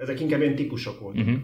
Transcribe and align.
ezek 0.00 0.20
inkább 0.20 0.40
ilyen 0.40 0.54
típusok 0.54 1.00
voltak. 1.00 1.26
Uh-huh. 1.26 1.40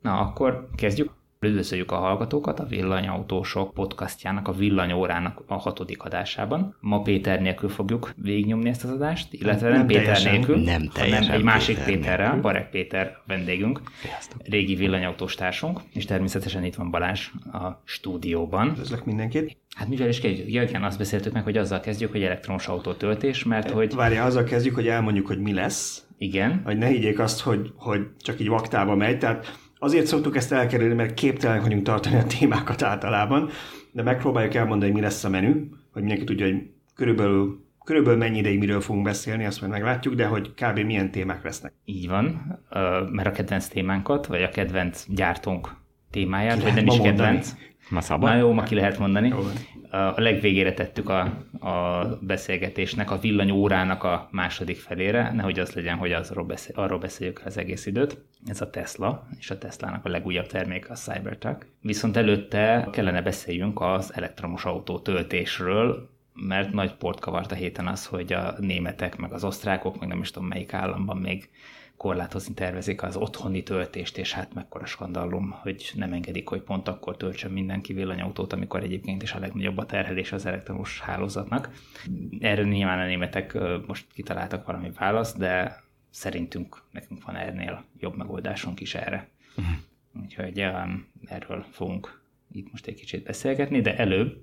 Na, 0.00 0.20
akkor 0.20 0.68
kezdjük. 0.76 1.10
Üdvözöljük 1.40 1.92
a 1.92 1.96
hallgatókat 1.96 2.60
a 2.60 2.66
Villanyautósok 2.66 3.74
podcastjának, 3.74 4.48
a 4.48 4.52
Villanyórának 4.52 5.42
a 5.46 5.54
hatodik 5.54 6.02
adásában. 6.02 6.76
Ma 6.80 7.02
Péter 7.02 7.40
nélkül 7.40 7.68
fogjuk 7.68 8.12
végignyomni 8.16 8.68
ezt 8.68 8.84
az 8.84 8.90
adást, 8.90 9.32
illetve 9.32 9.68
nem, 9.68 9.76
nem 9.76 9.86
Péter 9.86 10.02
teljesen, 10.02 10.32
nélkül, 10.32 10.56
nem 10.56 10.88
hanem 10.94 11.30
egy 11.30 11.42
másik 11.42 11.76
Péter 11.76 11.94
Péterrel, 11.94 12.40
Barek 12.40 12.70
Péter 12.70 13.18
vendégünk, 13.26 13.80
Sziasztok. 14.02 14.40
régi 14.44 14.74
villanyautós 14.74 15.34
társunk, 15.34 15.80
és 15.92 16.04
természetesen 16.04 16.64
itt 16.64 16.74
van 16.74 16.90
Balázs 16.90 17.30
a 17.52 17.82
stúdióban. 17.84 18.68
Üdvözlök 18.68 19.04
mindenkit! 19.04 19.56
Hát 19.76 19.88
mivel 19.88 20.08
is 20.08 20.20
kezdjük? 20.20 20.48
Igen, 20.48 20.84
azt 20.84 20.98
beszéltük 20.98 21.32
meg, 21.32 21.42
hogy 21.42 21.56
azzal 21.56 21.80
kezdjük, 21.80 22.10
hogy 22.10 22.22
elektromos 22.22 22.68
autó 22.68 22.92
töltés, 22.92 23.44
mert 23.44 23.70
hogy... 23.70 23.94
Várja, 23.94 24.24
azzal 24.24 24.44
kezdjük, 24.44 24.74
hogy 24.74 24.88
elmondjuk, 24.88 25.26
hogy 25.26 25.40
mi 25.40 25.52
lesz. 25.52 26.06
Igen. 26.18 26.60
Hogy 26.64 26.78
ne 26.78 26.86
higgyék 26.86 27.18
azt, 27.18 27.40
hogy, 27.40 27.72
hogy 27.76 28.00
csak 28.18 28.40
így 28.40 28.48
vaktába 28.48 28.94
megy, 28.94 29.18
tehát 29.18 29.58
Azért 29.86 30.06
szoktuk 30.06 30.36
ezt 30.36 30.52
elkerülni, 30.52 30.94
mert 30.94 31.14
képtelen 31.14 31.60
vagyunk 31.60 31.82
tartani 31.82 32.16
a 32.16 32.24
témákat 32.38 32.82
általában, 32.82 33.48
de 33.92 34.02
megpróbáljuk 34.02 34.54
elmondani, 34.54 34.92
mi 34.92 35.00
lesz 35.00 35.24
a 35.24 35.28
menü, 35.28 35.68
hogy 35.92 36.02
mindenki 36.02 36.24
tudja, 36.24 36.46
hogy 36.46 36.70
körülbelül, 36.94 37.64
körülbelül 37.84 38.18
mennyi 38.18 38.38
ideig 38.38 38.58
miről 38.58 38.80
fogunk 38.80 39.04
beszélni, 39.04 39.44
azt 39.44 39.60
majd 39.60 39.72
meglátjuk, 39.72 40.14
de 40.14 40.26
hogy 40.26 40.54
kb. 40.54 40.78
milyen 40.78 41.10
témák 41.10 41.44
lesznek. 41.44 41.72
Így 41.84 42.08
van, 42.08 42.58
mert 43.10 43.28
a 43.28 43.30
kedvenc 43.30 43.66
témánkat, 43.68 44.26
vagy 44.26 44.42
a 44.42 44.48
kedvenc 44.48 45.04
gyártónk 45.08 45.74
témáját, 46.10 46.58
ki 46.58 46.62
vagy 46.62 46.74
nem 46.74 46.86
is 46.86 47.00
kedvenc. 47.00 47.54
Ma 47.88 48.00
szabad? 48.00 48.30
Na 48.30 48.36
jó, 48.36 48.52
ma 48.52 48.62
ki 48.62 48.74
lehet 48.74 48.98
mondani. 48.98 49.28
Jó 49.28 49.38
a 49.90 50.20
legvégére 50.20 50.74
tettük 50.74 51.08
a, 51.08 51.20
a 51.66 52.06
beszélgetésnek, 52.20 53.10
a 53.10 53.18
villanyórának 53.18 54.04
a 54.04 54.28
második 54.30 54.76
felére, 54.76 55.32
nehogy 55.32 55.58
az 55.58 55.72
legyen, 55.72 55.96
hogy 55.96 56.12
azról 56.12 56.44
beszél, 56.44 56.74
arról 56.76 56.98
beszéljük 56.98 57.42
az 57.44 57.56
egész 57.56 57.86
időt. 57.86 58.24
Ez 58.46 58.60
a 58.60 58.70
Tesla, 58.70 59.26
és 59.38 59.50
a 59.50 59.58
Teslának 59.58 60.04
a 60.04 60.08
legújabb 60.08 60.46
terméke 60.46 60.92
a 60.92 60.94
Cybertruck. 60.94 61.66
Viszont 61.80 62.16
előtte 62.16 62.88
kellene 62.92 63.22
beszéljünk 63.22 63.80
az 63.80 64.14
elektromos 64.14 64.64
autó 64.64 64.98
töltésről, 64.98 66.10
mert 66.34 66.72
nagy 66.72 66.94
port 66.94 67.20
kavart 67.20 67.52
a 67.52 67.54
héten 67.54 67.86
az, 67.86 68.06
hogy 68.06 68.32
a 68.32 68.54
németek, 68.58 69.16
meg 69.16 69.32
az 69.32 69.44
osztrákok, 69.44 70.00
meg 70.00 70.08
nem 70.08 70.20
is 70.20 70.30
tudom 70.30 70.48
melyik 70.48 70.72
államban 70.72 71.16
még 71.16 71.48
korlátozni 71.96 72.54
tervezik 72.54 73.02
az 73.02 73.16
otthoni 73.16 73.62
töltést, 73.62 74.18
és 74.18 74.32
hát 74.32 74.54
mekkora 74.54 74.86
skandallum, 74.86 75.50
hogy 75.50 75.90
nem 75.94 76.12
engedik, 76.12 76.48
hogy 76.48 76.62
pont 76.62 76.88
akkor 76.88 77.16
töltsön 77.16 77.50
mindenki 77.50 77.92
villanyautót, 77.92 78.52
amikor 78.52 78.82
egyébként 78.82 79.22
is 79.22 79.32
a 79.32 79.38
legnagyobb 79.38 79.78
a 79.78 79.86
terhelés 79.86 80.32
az 80.32 80.46
elektromos 80.46 81.00
hálózatnak. 81.00 81.70
Erre 82.40 82.62
nyilván 82.62 82.98
a 82.98 83.06
németek 83.06 83.58
most 83.86 84.06
kitaláltak 84.12 84.66
valami 84.66 84.90
választ, 84.98 85.38
de 85.38 85.82
szerintünk 86.10 86.82
nekünk 86.90 87.24
van 87.24 87.36
ernél 87.36 87.84
jobb 87.98 88.16
megoldásunk 88.16 88.80
is 88.80 88.94
erre. 88.94 89.28
Uh-huh. 89.56 89.74
Úgyhogy 90.22 90.58
erről 91.24 91.64
fogunk 91.70 92.22
itt 92.52 92.70
most 92.70 92.86
egy 92.86 92.94
kicsit 92.94 93.24
beszélgetni, 93.24 93.80
de 93.80 93.96
előbb 93.96 94.36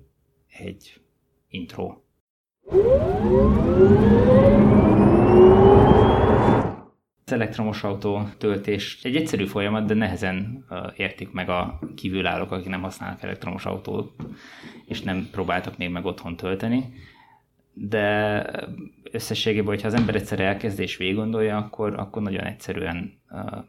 egy 0.48 1.00
intro. 1.48 2.02
Az 7.26 7.32
elektromos 7.32 7.82
autó 7.82 8.28
töltés 8.38 8.98
egy 9.02 9.16
egyszerű 9.16 9.46
folyamat, 9.46 9.86
de 9.86 9.94
nehezen 9.94 10.64
értik 10.96 11.32
meg 11.32 11.48
a 11.48 11.78
kívülállók, 11.96 12.50
akik 12.50 12.68
nem 12.68 12.82
használnak 12.82 13.22
elektromos 13.22 13.64
autót, 13.64 14.12
és 14.86 15.02
nem 15.02 15.28
próbáltak 15.30 15.76
még 15.76 15.90
meg 15.90 16.04
otthon 16.04 16.36
tölteni. 16.36 16.92
De 17.72 18.46
összességében, 19.10 19.66
hogyha 19.66 19.86
az 19.86 19.94
ember 19.94 20.14
egyszer 20.14 20.40
elkezd 20.40 20.80
és 20.80 20.96
végig 20.96 21.14
gondolja, 21.14 21.56
akkor, 21.56 21.98
akkor 21.98 22.22
nagyon 22.22 22.44
egyszerűen 22.44 23.12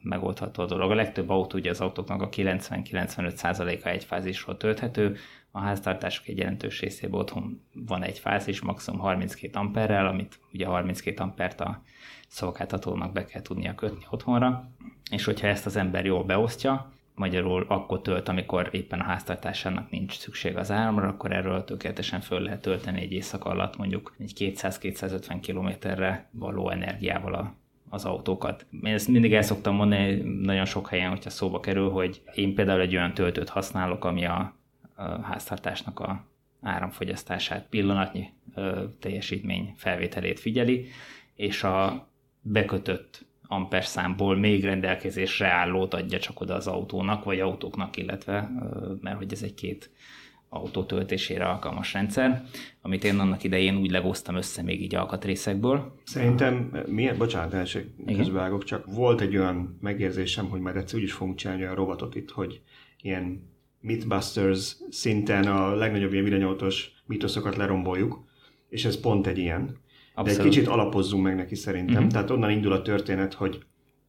megoldható 0.02 0.64
a 0.64 0.66
dolog. 0.66 0.92
A 0.92 0.95
legtöbb 0.95 1.30
autó, 1.30 1.58
ugye 1.58 1.69
az 1.69 1.81
autóknak 1.81 2.22
a 2.22 2.30
90-95%-a 2.30 3.88
egy 3.88 4.03
fázisról 4.03 4.58
tölthető, 4.58 5.17
a 5.52 5.59
háztartások 5.59 6.28
egy 6.28 6.38
jelentős 6.38 6.80
részében 6.80 7.19
otthon 7.19 7.62
van 7.74 8.03
egy 8.03 8.19
fázis, 8.19 8.62
maximum 8.62 9.00
32 9.00 9.59
amperrel, 9.59 10.08
amit 10.08 10.40
ugye 10.53 10.66
32 10.66 11.24
ampert 11.24 11.62
a 11.62 11.84
szolgáltatónak 12.35 13.12
be 13.12 13.25
kell 13.25 13.41
tudnia 13.41 13.75
kötni 13.75 14.06
otthonra, 14.09 14.69
és 15.12 15.25
hogyha 15.25 15.47
ezt 15.47 15.66
az 15.66 15.75
ember 15.75 16.06
jól 16.06 16.23
beosztja, 16.23 16.91
magyarul 17.13 17.66
akkor 17.68 18.01
tölt, 18.01 18.29
amikor 18.29 18.69
éppen 18.72 19.00
a 19.00 19.03
háztartásának 19.03 19.90
nincs 19.90 20.18
szükség 20.18 20.57
az 20.57 20.72
áramra, 20.72 21.07
akkor 21.07 21.31
erről 21.31 21.63
tökéletesen 21.63 22.22
föl 22.22 22.40
lehet 22.40 22.62
tölteni 22.62 23.01
egy 23.01 23.12
éjszaka 23.12 23.50
alatt 23.50 23.78
mondjuk 23.78 24.16
egy 24.19 24.34
200-250 24.38 25.38
kilométerre 25.41 26.29
való 26.31 26.69
energiával 26.69 27.34
a, 27.34 27.56
az 27.90 28.06
autókat. 28.06 28.66
Én 28.84 28.94
ezt 28.94 29.07
mindig 29.07 29.34
el 29.34 29.41
szoktam 29.41 29.75
mondani 29.75 30.13
nagyon 30.41 30.66
sok 30.66 30.90
helyen, 30.90 31.09
hogyha 31.09 31.29
szóba 31.29 31.59
kerül, 31.59 31.90
hogy 31.90 32.22
én 32.34 32.56
például 32.56 32.81
egy 32.81 32.96
olyan 32.96 33.13
töltőt 33.13 33.50
használok, 33.50 34.06
ami 34.06 34.25
a, 34.25 34.56
a 34.96 35.03
háztartásnak 35.03 36.00
a 36.00 36.25
áramfogyasztását, 36.62 37.67
pillanatnyi 37.69 38.29
ö, 38.56 38.84
teljesítmény 39.00 39.73
felvételét 39.78 40.40
figyeli, 40.40 40.88
és 41.35 41.63
a 41.63 42.07
bekötött 42.47 43.25
amperszámból 43.47 44.38
még 44.38 44.63
rendelkezésre 44.63 45.47
állót 45.47 45.94
adja 45.94 46.19
csak 46.19 46.41
oda 46.41 46.53
az 46.53 46.67
autónak, 46.67 47.23
vagy 47.23 47.39
autóknak, 47.39 47.97
illetve, 47.97 48.51
mert 49.01 49.17
hogy 49.17 49.33
ez 49.33 49.41
egy 49.41 49.53
két 49.53 49.89
autó 50.50 50.84
töltésére 50.84 51.45
alkalmas 51.45 51.94
rendszer, 51.94 52.44
amit 52.81 53.03
én 53.03 53.19
annak 53.19 53.44
idején 53.44 53.78
úgy 53.78 53.91
legoztam 53.91 54.35
össze 54.35 54.61
még 54.61 54.81
így 54.81 54.95
alkatrészekből. 54.95 55.95
Szerintem, 56.03 56.84
milyen, 56.88 57.17
bocsánat, 57.17 57.53
első 57.53 57.94
közbevágok, 58.05 58.63
csak 58.63 58.85
volt 58.85 59.22
egy 59.22 59.38
olyan 59.38 59.78
megérzésem, 59.81 60.50
hogy 60.50 60.59
már 60.59 60.75
egyszer 60.75 60.97
úgy 60.97 61.03
is 61.03 61.13
fogunk 61.13 61.38
csinálni 61.38 61.61
olyan 61.61 61.75
robotot 61.75 62.16
itt, 62.16 62.31
hogy 62.31 62.61
ilyen 63.01 63.53
Mythbusters 63.81 64.75
szinten 64.89 65.47
a 65.47 65.75
legnagyobb 65.75 66.11
ilyen 66.11 66.23
villanyautós 66.23 66.91
mitoszokat 67.05 67.55
leromboljuk, 67.55 68.23
és 68.69 68.85
ez 68.85 69.00
pont 69.00 69.28
egy 69.28 69.38
ilyen. 69.38 69.84
Abszolút. 70.16 70.38
De 70.38 70.44
egy 70.44 70.50
kicsit 70.50 70.68
alapozzunk 70.68 71.24
meg 71.24 71.36
neki 71.36 71.56
szerintem. 71.56 71.96
Uh-huh. 71.96 72.12
Tehát 72.12 72.30
onnan 72.30 72.52
indul 72.52 72.72
a 72.72 72.81
történet, 72.81 73.34
hogy 73.34 73.64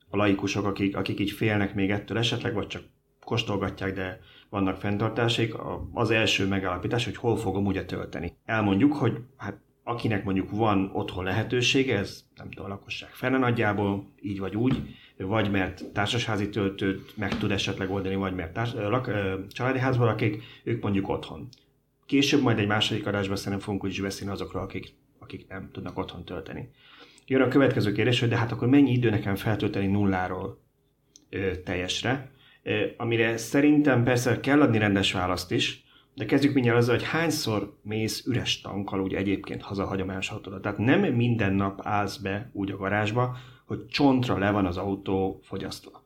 a 0.08 0.16
laikusok, 0.16 0.64
akik, 0.64 0.96
akik 0.96 1.20
így 1.20 1.30
félnek 1.30 1.74
még 1.74 1.90
ettől 1.90 2.18
esetleg, 2.18 2.54
vagy 2.54 2.66
csak 2.66 2.82
kóstolgatják, 3.24 3.94
de 3.94 4.20
vannak 4.50 4.76
fenntartásaik, 4.76 5.54
az 5.92 6.10
első 6.10 6.46
megállapítás, 6.46 7.04
hogy 7.04 7.16
hol 7.16 7.36
fogom 7.36 7.66
ugye 7.66 7.84
tölteni. 7.84 8.32
Elmondjuk, 8.44 8.92
hogy 8.92 9.18
hát 9.36 9.60
akinek 9.88 10.24
mondjuk 10.24 10.50
van 10.50 10.90
otthon 10.92 11.24
lehetősége, 11.24 11.98
ez 11.98 12.24
nem 12.36 12.50
tudom, 12.50 12.70
a 12.70 12.74
lakosság 12.74 13.10
fene 13.10 13.38
nagyjából, 13.38 14.12
így 14.20 14.38
vagy 14.38 14.56
úgy, 14.56 14.96
vagy 15.16 15.50
mert 15.50 15.84
társasházi 15.92 16.48
töltőt 16.48 17.16
meg 17.16 17.38
tud 17.38 17.50
esetleg 17.50 17.90
oldani, 17.90 18.14
vagy 18.14 18.34
mert 18.34 18.52
társ, 18.52 18.72
lak, 18.74 19.10
családi 19.48 19.78
házban 19.78 20.06
lakik, 20.06 20.42
ők 20.64 20.82
mondjuk 20.82 21.08
otthon. 21.08 21.48
Később 22.06 22.42
majd 22.42 22.58
egy 22.58 22.66
második 22.66 23.06
adásban 23.06 23.36
szerintem 23.36 23.60
fogunk 23.60 23.84
úgy 23.84 23.90
is 23.90 24.00
beszélni 24.00 24.32
azokról, 24.32 24.62
akik 24.62 24.94
akik 25.26 25.48
nem 25.48 25.68
tudnak 25.72 25.98
otthon 25.98 26.24
tölteni. 26.24 26.70
Jön 27.26 27.40
a 27.40 27.48
következő 27.48 27.92
kérdés, 27.92 28.20
hogy 28.20 28.28
de 28.28 28.36
hát 28.36 28.52
akkor 28.52 28.68
mennyi 28.68 28.92
idő 28.92 29.10
nekem 29.10 29.34
feltölteni 29.36 29.86
nulláról 29.86 30.60
ö, 31.30 31.56
teljesre, 31.64 32.30
ö, 32.62 32.86
amire 32.96 33.36
szerintem 33.36 34.04
persze 34.04 34.40
kell 34.40 34.60
adni 34.60 34.78
rendes 34.78 35.12
választ 35.12 35.50
is, 35.52 35.84
de 36.14 36.24
kezdjük 36.24 36.54
mindjárt 36.54 36.78
azzal, 36.78 36.94
hogy 36.94 37.04
hányszor 37.04 37.78
mész 37.82 38.26
üres 38.26 38.60
tankkal 38.60 39.00
úgy 39.00 39.14
egyébként 39.14 39.62
haza 39.62 39.86
hagyományos 39.86 40.30
autóra. 40.30 40.60
Tehát 40.60 40.78
nem 40.78 41.00
minden 41.00 41.52
nap 41.52 41.80
állsz 41.82 42.16
be 42.16 42.50
úgy 42.52 42.70
a 42.70 42.76
garázsba, 42.76 43.36
hogy 43.64 43.86
csontra 43.86 44.38
le 44.38 44.50
van 44.50 44.66
az 44.66 44.76
autó 44.76 45.40
fogyasztva. 45.42 46.05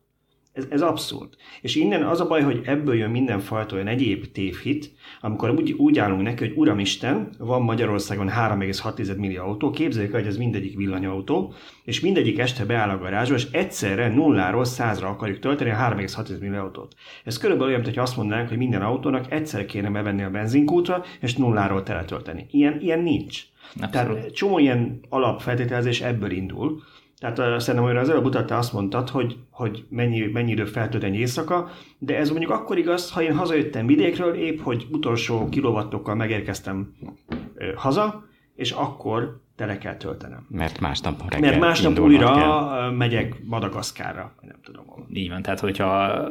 Ez, 0.53 0.65
ez 0.69 0.81
abszurd. 0.81 1.29
És 1.61 1.75
innen 1.75 2.03
az 2.03 2.21
a 2.21 2.27
baj, 2.27 2.41
hogy 2.41 2.61
ebből 2.65 2.95
jön 2.95 3.09
mindenfajta 3.09 3.75
olyan 3.75 3.87
egyéb 3.87 4.31
tévhit, 4.31 4.91
amikor 5.21 5.49
úgy, 5.49 5.71
úgy 5.71 5.99
állunk 5.99 6.21
neki, 6.21 6.47
hogy 6.47 6.57
Uramisten, 6.57 7.29
van 7.37 7.61
Magyarországon 7.61 8.29
3,6 8.29 9.17
millió 9.17 9.43
autó, 9.43 9.69
képzeljük, 9.69 10.11
hogy 10.11 10.25
ez 10.25 10.37
mindegyik 10.37 10.77
villanyautó, 10.77 11.53
és 11.83 11.99
mindegyik 11.99 12.39
este 12.39 12.65
beáll 12.65 12.89
a 12.89 12.97
garázsba, 12.97 13.35
és 13.35 13.47
egyszerre 13.51 14.07
nulláról 14.07 14.65
százra 14.65 15.07
akarjuk 15.07 15.39
tölteni 15.39 15.69
a 15.69 15.75
3,6 15.75 16.39
millió 16.39 16.59
autót. 16.59 16.95
Ez 17.23 17.37
körülbelül 17.37 17.73
olyan, 17.73 17.83
hogyha 17.83 18.01
azt 18.01 18.17
mondanánk, 18.17 18.49
hogy 18.49 18.57
minden 18.57 18.81
autónak 18.81 19.31
egyszer 19.31 19.65
kéne 19.65 19.89
bevenni 19.89 20.23
a 20.23 20.29
benzinkútra, 20.29 21.03
és 21.19 21.35
nulláról 21.35 21.83
teletölteni. 21.83 22.45
Ilyen, 22.51 22.79
ilyen 22.81 22.99
nincs. 22.99 23.43
Abszolút. 23.81 23.91
Tehát 23.91 24.33
csomó 24.33 24.59
ilyen 24.59 24.99
alapfeltételezés 25.09 26.01
ebből 26.01 26.31
indul, 26.31 26.81
tehát 27.21 27.39
uh, 27.39 27.57
szerintem, 27.57 27.89
hogy 27.89 27.97
az 27.97 28.09
előbb 28.09 28.25
utatta 28.25 28.57
azt 28.57 28.73
mondtad, 28.73 29.09
hogy, 29.09 29.37
hogy 29.49 29.85
mennyi, 29.89 30.19
mennyi 30.19 30.51
idő 30.51 30.65
feltölt 30.65 31.03
egy 31.03 31.15
éjszaka, 31.15 31.69
de 31.97 32.17
ez 32.17 32.29
mondjuk 32.29 32.51
akkor 32.51 32.77
igaz, 32.77 33.11
ha 33.11 33.21
én 33.21 33.35
hazajöttem 33.35 33.85
vidékről, 33.85 34.33
épp 34.33 34.59
hogy 34.59 34.87
utolsó 34.91 35.49
kilovattokkal 35.49 36.15
megérkeztem 36.15 36.95
uh, 37.29 37.73
haza, 37.75 38.23
és 38.55 38.71
akkor 38.71 39.41
tele 39.61 39.77
kell 39.77 39.95
töltenem. 39.95 40.45
Mert 40.49 40.79
másnap 40.79 41.21
reggel 41.29 41.49
Mert 41.49 41.61
másnap 41.61 41.99
újra 41.99 42.33
kell. 42.33 42.89
megyek 42.89 43.35
Madagaszkárra, 43.43 44.33
nem 44.41 44.55
tudom 44.63 44.85
hol. 44.85 45.05
Így 45.13 45.29
van, 45.29 45.41
tehát 45.41 45.59
hogyha 45.59 46.23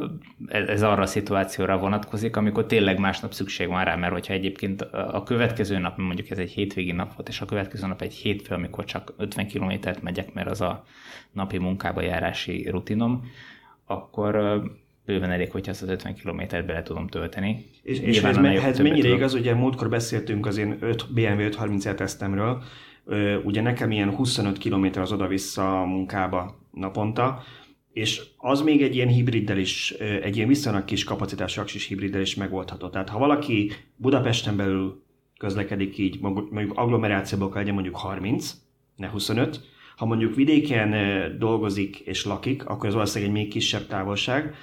ez 0.48 0.82
arra 0.82 1.02
a 1.02 1.06
szituációra 1.06 1.78
vonatkozik, 1.78 2.36
amikor 2.36 2.66
tényleg 2.66 2.98
másnap 2.98 3.32
szükség 3.32 3.68
van 3.68 3.84
rá, 3.84 3.96
mert 3.96 4.12
hogyha 4.12 4.32
egyébként 4.32 4.82
a 4.92 5.22
következő 5.22 5.78
nap, 5.78 5.98
mondjuk 5.98 6.30
ez 6.30 6.38
egy 6.38 6.50
hétvégi 6.50 6.92
nap 6.92 7.14
volt, 7.14 7.28
és 7.28 7.40
a 7.40 7.44
következő 7.44 7.86
nap 7.86 8.02
egy 8.02 8.14
hétfő, 8.14 8.54
amikor 8.54 8.84
csak 8.84 9.14
50 9.16 9.46
kilométert 9.46 10.02
megyek, 10.02 10.32
mert 10.32 10.50
az 10.50 10.60
a 10.60 10.84
napi 11.32 11.58
munkába 11.58 12.00
járási 12.02 12.68
rutinom, 12.70 13.24
akkor 13.86 14.62
bőven 15.06 15.30
elég, 15.30 15.50
hogyha 15.50 15.70
azt 15.70 15.82
az 15.82 15.88
50 15.88 16.14
kilométert 16.14 16.66
bele 16.66 16.82
tudom 16.82 17.08
tölteni. 17.08 17.66
És, 17.82 17.98
és 18.00 18.22
ez, 18.22 18.24
ez 18.24 18.36
mennyire 18.36 18.70
tudom. 18.70 19.16
igaz, 19.16 19.34
ugye 19.34 19.54
múltkor 19.54 19.88
beszéltünk 19.88 20.46
az 20.46 20.56
én 20.56 20.76
5 20.80 21.12
BMW 21.12 21.40
530 21.40 21.94
tesztemről, 21.94 22.62
ugye 23.44 23.60
nekem 23.60 23.90
ilyen 23.90 24.14
25 24.14 24.58
km 24.58 25.00
az 25.00 25.12
oda-vissza 25.12 25.80
a 25.80 25.84
munkába 25.84 26.58
naponta, 26.72 27.42
és 27.92 28.22
az 28.36 28.62
még 28.62 28.82
egy 28.82 28.94
ilyen 28.94 29.08
hibriddel 29.08 29.58
is, 29.58 29.90
egy 30.22 30.36
ilyen 30.36 30.48
viszonylag 30.48 30.84
kis 30.84 31.04
kapacitású 31.04 31.60
aksis 31.60 31.86
hibriddel 31.86 32.20
is 32.20 32.34
megoldható. 32.34 32.88
Tehát 32.88 33.08
ha 33.08 33.18
valaki 33.18 33.72
Budapesten 33.96 34.56
belül 34.56 35.02
közlekedik 35.38 35.98
így, 35.98 36.20
mondjuk 36.20 36.72
agglomerációból 36.78 37.50
legyen 37.54 37.74
mondjuk 37.74 37.96
30, 37.96 38.54
ne 38.96 39.08
25, 39.08 39.60
ha 39.96 40.06
mondjuk 40.06 40.34
vidéken 40.34 40.94
dolgozik 41.38 41.98
és 41.98 42.24
lakik, 42.24 42.66
akkor 42.66 42.88
ez 42.88 42.94
valószínűleg 42.94 43.34
egy 43.34 43.40
még 43.42 43.52
kisebb 43.52 43.86
távolság. 43.86 44.54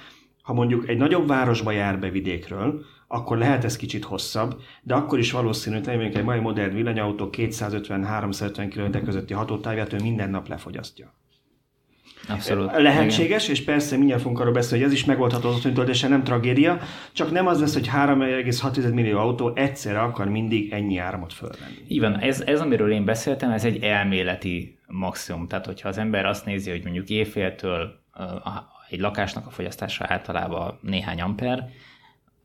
Ha 0.42 0.52
mondjuk 0.52 0.88
egy 0.88 0.96
nagyobb 0.96 1.28
városba 1.28 1.70
jár 1.70 1.98
be 1.98 2.10
vidékről, 2.10 2.84
akkor 3.08 3.38
lehet 3.38 3.64
ez 3.64 3.76
kicsit 3.76 4.04
hosszabb, 4.04 4.60
de 4.82 4.94
akkor 4.94 5.18
is 5.18 5.32
valószínű, 5.32 5.76
hogy 5.76 5.88
egy 5.88 6.24
mai 6.24 6.38
modern 6.38 6.74
villanyautó 6.74 7.28
250-350 7.32 8.68
km 8.70 9.04
közötti 9.04 9.34
hatótávját 9.34 9.92
ő 9.92 9.96
minden 10.02 10.30
nap 10.30 10.48
lefogyasztja. 10.48 11.12
Abszolút. 12.28 12.72
Lehetséges, 12.76 13.44
igen. 13.44 13.54
és 13.56 13.64
persze 13.64 13.96
mindjárt 13.96 14.20
fogunk 14.22 14.40
arról 14.40 14.52
beszélni, 14.52 14.84
hogy 14.84 14.92
ez 14.92 14.98
is 14.98 15.04
megoldható 15.04 15.48
az 15.48 15.66
otthoni 15.66 16.08
nem 16.08 16.24
tragédia, 16.24 16.80
csak 17.12 17.30
nem 17.30 17.46
az 17.46 17.60
lesz, 17.60 17.74
hogy 17.74 17.88
3,6 17.88 18.92
millió 18.94 19.18
autó 19.18 19.52
egyszerre 19.54 20.00
akar 20.00 20.28
mindig 20.28 20.72
ennyi 20.72 20.98
áramot 20.98 21.32
fölvenni. 21.32 21.84
Így 21.88 22.00
van, 22.00 22.18
ez, 22.18 22.40
ez, 22.40 22.60
amiről 22.60 22.92
én 22.92 23.04
beszéltem, 23.04 23.50
ez 23.50 23.64
egy 23.64 23.82
elméleti 23.82 24.78
maximum. 24.86 25.46
Tehát, 25.46 25.66
hogyha 25.66 25.88
az 25.88 25.98
ember 25.98 26.26
azt 26.26 26.44
nézi, 26.44 26.70
hogy 26.70 26.82
mondjuk 26.82 27.08
éjféltől 27.08 28.00
egy 28.88 29.00
lakásnak 29.00 29.46
a 29.46 29.50
fogyasztása 29.50 30.04
általában 30.08 30.78
néhány 30.82 31.20
amper, 31.20 31.68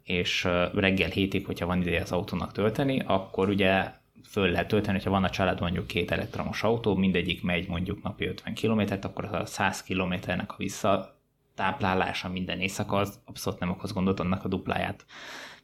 és 0.03 0.47
reggel 0.73 1.09
hétig, 1.09 1.45
hogyha 1.45 1.65
van 1.65 1.81
ideje 1.81 2.01
az 2.01 2.11
autónak 2.11 2.51
tölteni, 2.51 3.03
akkor 3.05 3.49
ugye 3.49 3.91
föl 4.29 4.51
lehet 4.51 4.67
tölteni, 4.67 4.97
hogyha 4.97 5.11
van 5.11 5.23
a 5.23 5.29
család 5.29 5.59
mondjuk 5.59 5.87
két 5.87 6.11
elektromos 6.11 6.63
autó, 6.63 6.95
mindegyik 6.95 7.43
megy 7.43 7.67
mondjuk 7.67 8.03
napi 8.03 8.25
50 8.25 8.53
kilométert, 8.53 9.05
akkor 9.05 9.25
az 9.25 9.33
a 9.33 9.45
100 9.45 9.83
kilométernek 9.83 10.51
a 10.51 10.55
visszatáplálása 10.57 12.29
minden 12.29 12.59
éjszaka 12.59 12.97
az 12.97 13.19
abszolút 13.25 13.59
nem 13.59 13.69
okoz 13.69 13.93
gondot, 13.93 14.19
annak 14.19 14.45
a 14.45 14.47
dupláját 14.47 15.05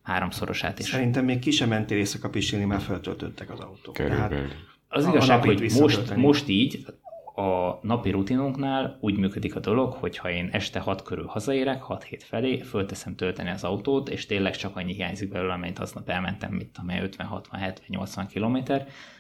háromszorosát 0.02 0.80
is. 0.80 0.86
Szerintem 0.86 1.26
még 1.26 1.40
ki 1.40 1.52
sem 1.52 1.70
mentél 1.70 1.98
éjszaka 1.98 2.30
pisilni, 2.30 2.66
már 2.66 2.82
feltöltöttek 2.82 3.52
az 3.52 3.60
autók. 3.60 3.96
Tehát 3.96 4.34
az 4.88 5.08
igazság, 5.08 5.44
hogy 5.44 5.72
most, 5.80 6.16
most 6.16 6.48
így, 6.48 6.86
a 7.40 7.80
napi 7.82 8.10
rutinunknál 8.10 8.98
úgy 9.02 9.18
működik 9.18 9.56
a 9.56 9.60
dolog, 9.60 9.94
hogy 9.94 10.18
ha 10.18 10.30
én 10.30 10.50
este 10.52 10.80
6 10.80 11.02
körül 11.02 11.26
hazaérek, 11.26 11.84
6-7 11.88 12.22
felé, 12.24 12.60
fölteszem 12.62 13.16
tölteni 13.16 13.50
az 13.50 13.64
autót, 13.64 14.10
és 14.10 14.26
tényleg 14.26 14.56
csak 14.56 14.76
annyi 14.76 14.94
hiányzik 14.94 15.30
belőle, 15.30 15.54
amint 15.54 15.80
aznap 15.80 16.10
elmentem, 16.10 16.52
mit 16.52 16.68
tudom 16.68 16.96
50-60-70-80 17.52 18.28
km, 18.34 18.74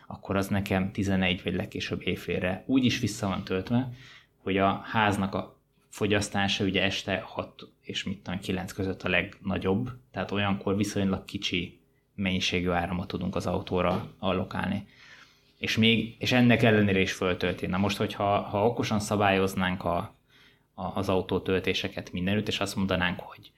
akkor 0.07 0.35
az 0.35 0.47
nekem 0.47 0.91
11 0.91 1.43
vagy 1.43 1.53
legkésőbb 1.53 2.07
éjfélre 2.07 2.63
úgy 2.67 2.85
is 2.85 2.99
vissza 2.99 3.27
van 3.27 3.43
töltve, 3.43 3.89
hogy 4.43 4.57
a 4.57 4.81
háznak 4.85 5.35
a 5.35 5.59
fogyasztása 5.89 6.63
ugye 6.63 6.83
este 6.83 7.23
6 7.25 7.67
és 7.81 8.03
mit 8.03 8.19
tudom, 8.23 8.39
9 8.39 8.71
között 8.71 9.03
a 9.03 9.09
legnagyobb, 9.09 9.89
tehát 10.11 10.31
olyankor 10.31 10.77
viszonylag 10.77 11.25
kicsi 11.25 11.79
mennyiségű 12.15 12.69
áramot 12.69 13.07
tudunk 13.07 13.35
az 13.35 13.45
autóra 13.45 14.11
allokálni 14.19 14.87
és, 15.59 15.77
még, 15.77 16.15
és 16.19 16.31
ennek 16.31 16.63
ellenére 16.63 16.99
is 16.99 17.11
föltölti. 17.11 17.67
Na 17.67 17.77
most, 17.77 17.97
hogyha 17.97 18.41
ha 18.41 18.65
okosan 18.65 18.99
szabályoznánk 18.99 19.83
a, 19.83 20.15
a, 20.73 20.91
az 20.93 21.09
autótöltéseket 21.09 22.11
mindenütt, 22.11 22.47
és 22.47 22.59
azt 22.59 22.75
mondanánk, 22.75 23.19
hogy, 23.19 23.51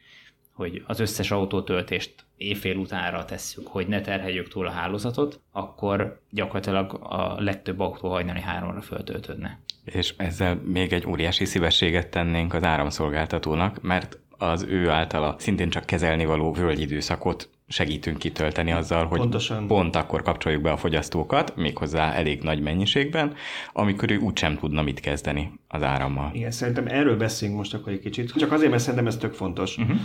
hogy 0.53 0.83
az 0.87 0.99
összes 0.99 1.31
autótöltést 1.31 2.25
éjfél 2.37 2.75
utánra 2.75 3.25
tesszük, 3.25 3.67
hogy 3.67 3.87
ne 3.87 4.01
terheljük 4.01 4.47
túl 4.47 4.67
a 4.67 4.71
hálózatot, 4.71 5.39
akkor 5.51 6.21
gyakorlatilag 6.29 6.93
a 6.93 7.41
legtöbb 7.41 7.79
autó 7.79 8.09
hajnali 8.09 8.41
háromra 8.41 8.81
föltöltődne. 8.81 9.59
És 9.83 10.13
ezzel 10.17 10.55
még 10.55 10.93
egy 10.93 11.07
óriási 11.07 11.45
szívességet 11.45 12.09
tennénk 12.09 12.53
az 12.53 12.63
áramszolgáltatónak, 12.63 13.81
mert 13.81 14.19
az 14.29 14.63
ő 14.63 14.89
általa 14.89 15.35
szintén 15.37 15.69
csak 15.69 15.85
kezelni 15.85 16.25
való 16.25 16.51
völgyidőszakot 16.51 17.49
segítünk 17.71 18.17
kitölteni 18.17 18.71
azzal, 18.71 19.05
hogy 19.05 19.19
Pontosan. 19.19 19.67
pont 19.67 19.95
akkor 19.95 20.21
kapcsoljuk 20.21 20.61
be 20.61 20.71
a 20.71 20.77
fogyasztókat, 20.77 21.55
méghozzá 21.55 22.11
elég 22.13 22.41
nagy 22.41 22.61
mennyiségben, 22.61 23.33
amikor 23.73 24.11
ő 24.11 24.17
úgysem 24.17 24.57
tudna 24.57 24.81
mit 24.81 24.99
kezdeni 24.99 25.51
az 25.67 25.83
árammal. 25.83 26.31
Igen, 26.33 26.51
szerintem 26.51 26.87
erről 26.87 27.17
beszélünk 27.17 27.57
most 27.57 27.73
akkor 27.73 27.91
egy 27.91 27.99
kicsit. 27.99 28.33
Csak 28.33 28.51
azért, 28.51 28.69
mert 28.69 28.81
szerintem 28.81 29.07
ez 29.07 29.17
tök 29.17 29.33
fontos. 29.33 29.77
Uh-huh. 29.77 29.97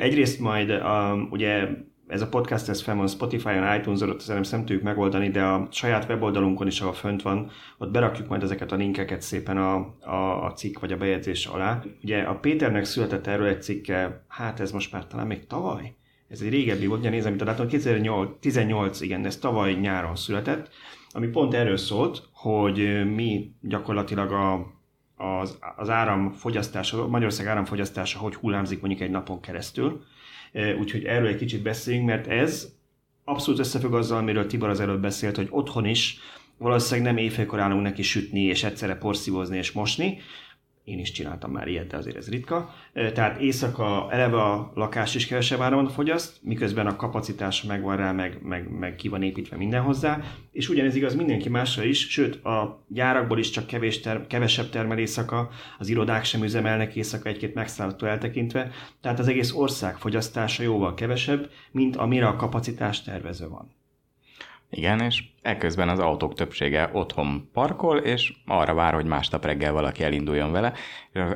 Egyrészt 0.00 0.40
majd 0.40 0.70
um, 0.70 1.28
ugye 1.30 1.68
ez 2.06 2.22
a 2.22 2.28
podcast, 2.28 2.68
ez 2.68 2.82
fel 2.82 2.94
van 2.94 3.08
Spotify-on, 3.08 3.74
iTunes-on, 3.78 4.10
ott 4.10 4.26
nem 4.50 4.64
tudjuk 4.64 4.82
megoldani, 4.82 5.30
de 5.30 5.42
a 5.42 5.68
saját 5.70 6.08
weboldalunkon 6.08 6.66
is, 6.66 6.80
ahol 6.80 6.92
fönt 6.92 7.22
van, 7.22 7.50
ott 7.78 7.90
berakjuk 7.90 8.28
majd 8.28 8.42
ezeket 8.42 8.72
a 8.72 8.76
linkeket 8.76 9.22
szépen 9.22 9.56
a, 9.56 9.74
a, 10.00 10.44
a 10.44 10.52
cikk 10.52 10.78
vagy 10.78 10.92
a 10.92 10.96
bejegyzés 10.96 11.46
alá. 11.46 11.82
Ugye 12.02 12.22
a 12.22 12.34
Péternek 12.34 12.84
született 12.84 13.26
erről 13.26 13.46
egy 13.46 13.62
cikke, 13.62 14.24
hát 14.28 14.60
ez 14.60 14.72
most 14.72 14.92
már 14.92 15.06
talán 15.06 15.26
még 15.26 15.46
tavaly, 15.46 15.94
ez 16.32 16.40
egy 16.40 16.48
régebbi 16.48 16.86
volt, 16.86 17.00
ugye 17.00 17.10
nézem, 17.10 17.30
mint 17.30 17.42
a 17.42 17.44
dátum, 17.44 17.66
2018, 17.66 19.00
igen, 19.00 19.24
ez 19.26 19.38
tavaly 19.38 19.72
nyáron 19.72 20.16
született, 20.16 20.70
ami 21.10 21.26
pont 21.26 21.54
erről 21.54 21.76
szólt, 21.76 22.28
hogy 22.32 23.04
mi 23.14 23.50
gyakorlatilag 23.60 24.32
a, 24.32 24.72
az, 25.16 25.58
az 25.76 25.88
áramfogyasztása, 25.88 27.06
Magyarország 27.06 27.46
áramfogyasztása 27.46 28.18
hogy 28.18 28.34
hullámzik 28.34 28.80
mondjuk 28.80 29.02
egy 29.02 29.10
napon 29.10 29.40
keresztül. 29.40 30.04
Úgyhogy 30.78 31.04
erről 31.04 31.26
egy 31.26 31.36
kicsit 31.36 31.62
beszéljünk, 31.62 32.06
mert 32.06 32.26
ez 32.26 32.72
abszolút 33.24 33.60
összefügg 33.60 33.92
azzal, 33.92 34.18
amiről 34.18 34.46
Tibor 34.46 34.68
az 34.68 34.80
előbb 34.80 35.00
beszélt, 35.00 35.36
hogy 35.36 35.48
otthon 35.50 35.86
is 35.86 36.18
valószínűleg 36.58 37.14
nem 37.14 37.24
éjfélkor 37.24 37.60
állunk 37.60 37.82
neki 37.82 38.02
sütni, 38.02 38.40
és 38.40 38.64
egyszerre 38.64 38.94
porszívózni 38.94 39.56
és 39.56 39.72
mosni, 39.72 40.18
én 40.84 40.98
is 40.98 41.10
csináltam 41.10 41.50
már 41.50 41.68
ilyet, 41.68 41.86
de 41.86 41.96
azért 41.96 42.16
ez 42.16 42.28
ritka. 42.28 42.74
Tehát 42.92 43.40
éjszaka 43.40 44.08
eleve 44.10 44.42
a 44.42 44.72
lakás 44.74 45.14
is 45.14 45.26
kevesebb 45.26 45.60
áramot 45.60 45.92
fogyaszt, 45.92 46.38
miközben 46.42 46.86
a 46.86 46.96
kapacitás 46.96 47.62
megvan 47.62 47.96
rá, 47.96 48.12
meg, 48.12 48.38
meg, 48.42 48.70
meg 48.78 48.94
ki 48.94 49.08
van 49.08 49.22
építve 49.22 49.56
minden 49.56 49.82
hozzá, 49.82 50.20
és 50.52 50.68
ugyanez 50.68 50.94
igaz 50.94 51.14
mindenki 51.14 51.48
másra 51.48 51.84
is, 51.84 52.08
sőt 52.08 52.44
a 52.44 52.84
gyárakból 52.88 53.38
is 53.38 53.50
csak 53.50 53.66
kevés 53.66 54.00
ter- 54.00 54.26
kevesebb 54.26 54.70
termel 54.70 54.98
éjszaka, 54.98 55.50
az 55.78 55.88
irodák 55.88 56.24
sem 56.24 56.42
üzemelnek 56.42 56.94
éjszaka 56.94 57.28
egy-két 57.28 57.54
megszálltól 57.54 58.08
eltekintve, 58.08 58.70
tehát 59.00 59.18
az 59.18 59.28
egész 59.28 59.52
ország 59.52 59.96
fogyasztása 59.96 60.62
jóval 60.62 60.94
kevesebb, 60.94 61.50
mint 61.70 61.96
amire 61.96 62.26
a 62.26 62.36
kapacitás 62.36 63.02
tervező 63.02 63.48
van. 63.48 63.80
Igen, 64.74 65.00
és 65.00 65.24
ekközben 65.42 65.88
az 65.88 65.98
autók 65.98 66.34
többsége 66.34 66.90
otthon 66.92 67.48
parkol, 67.52 67.98
és 67.98 68.32
arra 68.46 68.74
vár, 68.74 68.94
hogy 68.94 69.04
másnap 69.04 69.44
reggel 69.44 69.72
valaki 69.72 70.04
elinduljon 70.04 70.52
vele. 70.52 70.72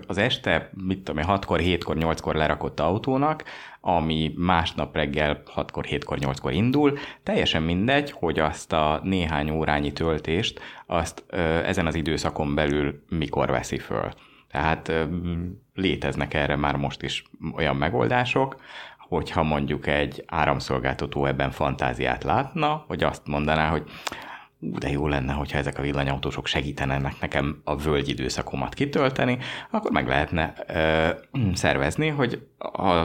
Az 0.06 0.18
este, 0.18 0.70
mit 0.86 0.98
tudom 1.02 1.22
én, 1.22 1.28
6-kor, 1.28 1.60
7-kor, 1.62 1.96
8-kor 1.98 2.34
lerakott 2.34 2.80
autónak, 2.80 3.44
ami 3.80 4.32
másnap 4.36 4.94
reggel 4.94 5.42
6-kor, 5.54 5.84
7-kor, 5.88 6.18
8-kor 6.20 6.52
indul, 6.52 6.98
teljesen 7.22 7.62
mindegy, 7.62 8.10
hogy 8.10 8.38
azt 8.38 8.72
a 8.72 9.00
néhány 9.02 9.50
órányi 9.50 9.92
töltést, 9.92 10.60
azt 10.86 11.24
ö, 11.26 11.38
ezen 11.64 11.86
az 11.86 11.94
időszakon 11.94 12.54
belül 12.54 13.02
mikor 13.08 13.50
veszi 13.50 13.78
föl. 13.78 14.10
Tehát 14.50 14.92
léteznek 15.74 16.34
erre 16.34 16.56
már 16.56 16.76
most 16.76 17.02
is 17.02 17.24
olyan 17.54 17.76
megoldások, 17.76 18.56
hogyha 19.08 19.42
mondjuk 19.42 19.86
egy 19.86 20.24
áramszolgáltató 20.26 21.26
ebben 21.26 21.50
fantáziát 21.50 22.24
látna, 22.24 22.84
hogy 22.86 23.02
azt 23.02 23.22
mondaná, 23.26 23.68
hogy 23.68 23.82
de 24.58 24.90
jó 24.90 25.08
lenne, 25.08 25.32
hogyha 25.32 25.58
ezek 25.58 25.78
a 25.78 25.82
villanyautósok 25.82 26.46
segítenek 26.46 27.20
nekem 27.20 27.60
a 27.64 27.76
völgy 27.76 28.08
időszakomat 28.08 28.74
kitölteni, 28.74 29.38
akkor 29.70 29.90
meg 29.90 30.08
lehetne 30.08 30.54
ö, 30.66 31.08
szervezni, 31.54 32.08
hogy 32.08 32.46
a, 32.58 33.04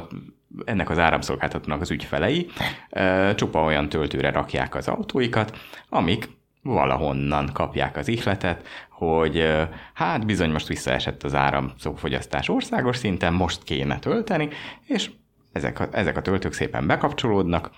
ennek 0.65 0.89
az 0.89 0.99
áramszolgáltatónak 0.99 1.81
az 1.81 1.91
ügyfelei 1.91 2.49
ö, 2.89 3.31
csupa 3.35 3.63
olyan 3.63 3.89
töltőre 3.89 4.31
rakják 4.31 4.75
az 4.75 4.87
autóikat, 4.87 5.57
amik 5.89 6.29
valahonnan 6.63 7.49
kapják 7.53 7.97
az 7.97 8.07
ihletet, 8.07 8.67
hogy 8.89 9.47
hát 9.93 10.25
bizony 10.25 10.51
most 10.51 10.67
visszaesett 10.67 11.23
az 11.23 11.35
áramfogyasztás 11.35 12.49
országos 12.49 12.97
szinten, 12.97 13.33
most 13.33 13.63
kéne 13.63 13.99
tölteni, 13.99 14.49
és 14.85 15.11
ezek 15.51 15.79
a, 15.79 15.87
ezek 15.91 16.17
a 16.17 16.21
töltők 16.21 16.53
szépen 16.53 16.87
bekapcsolódnak, 16.87 17.71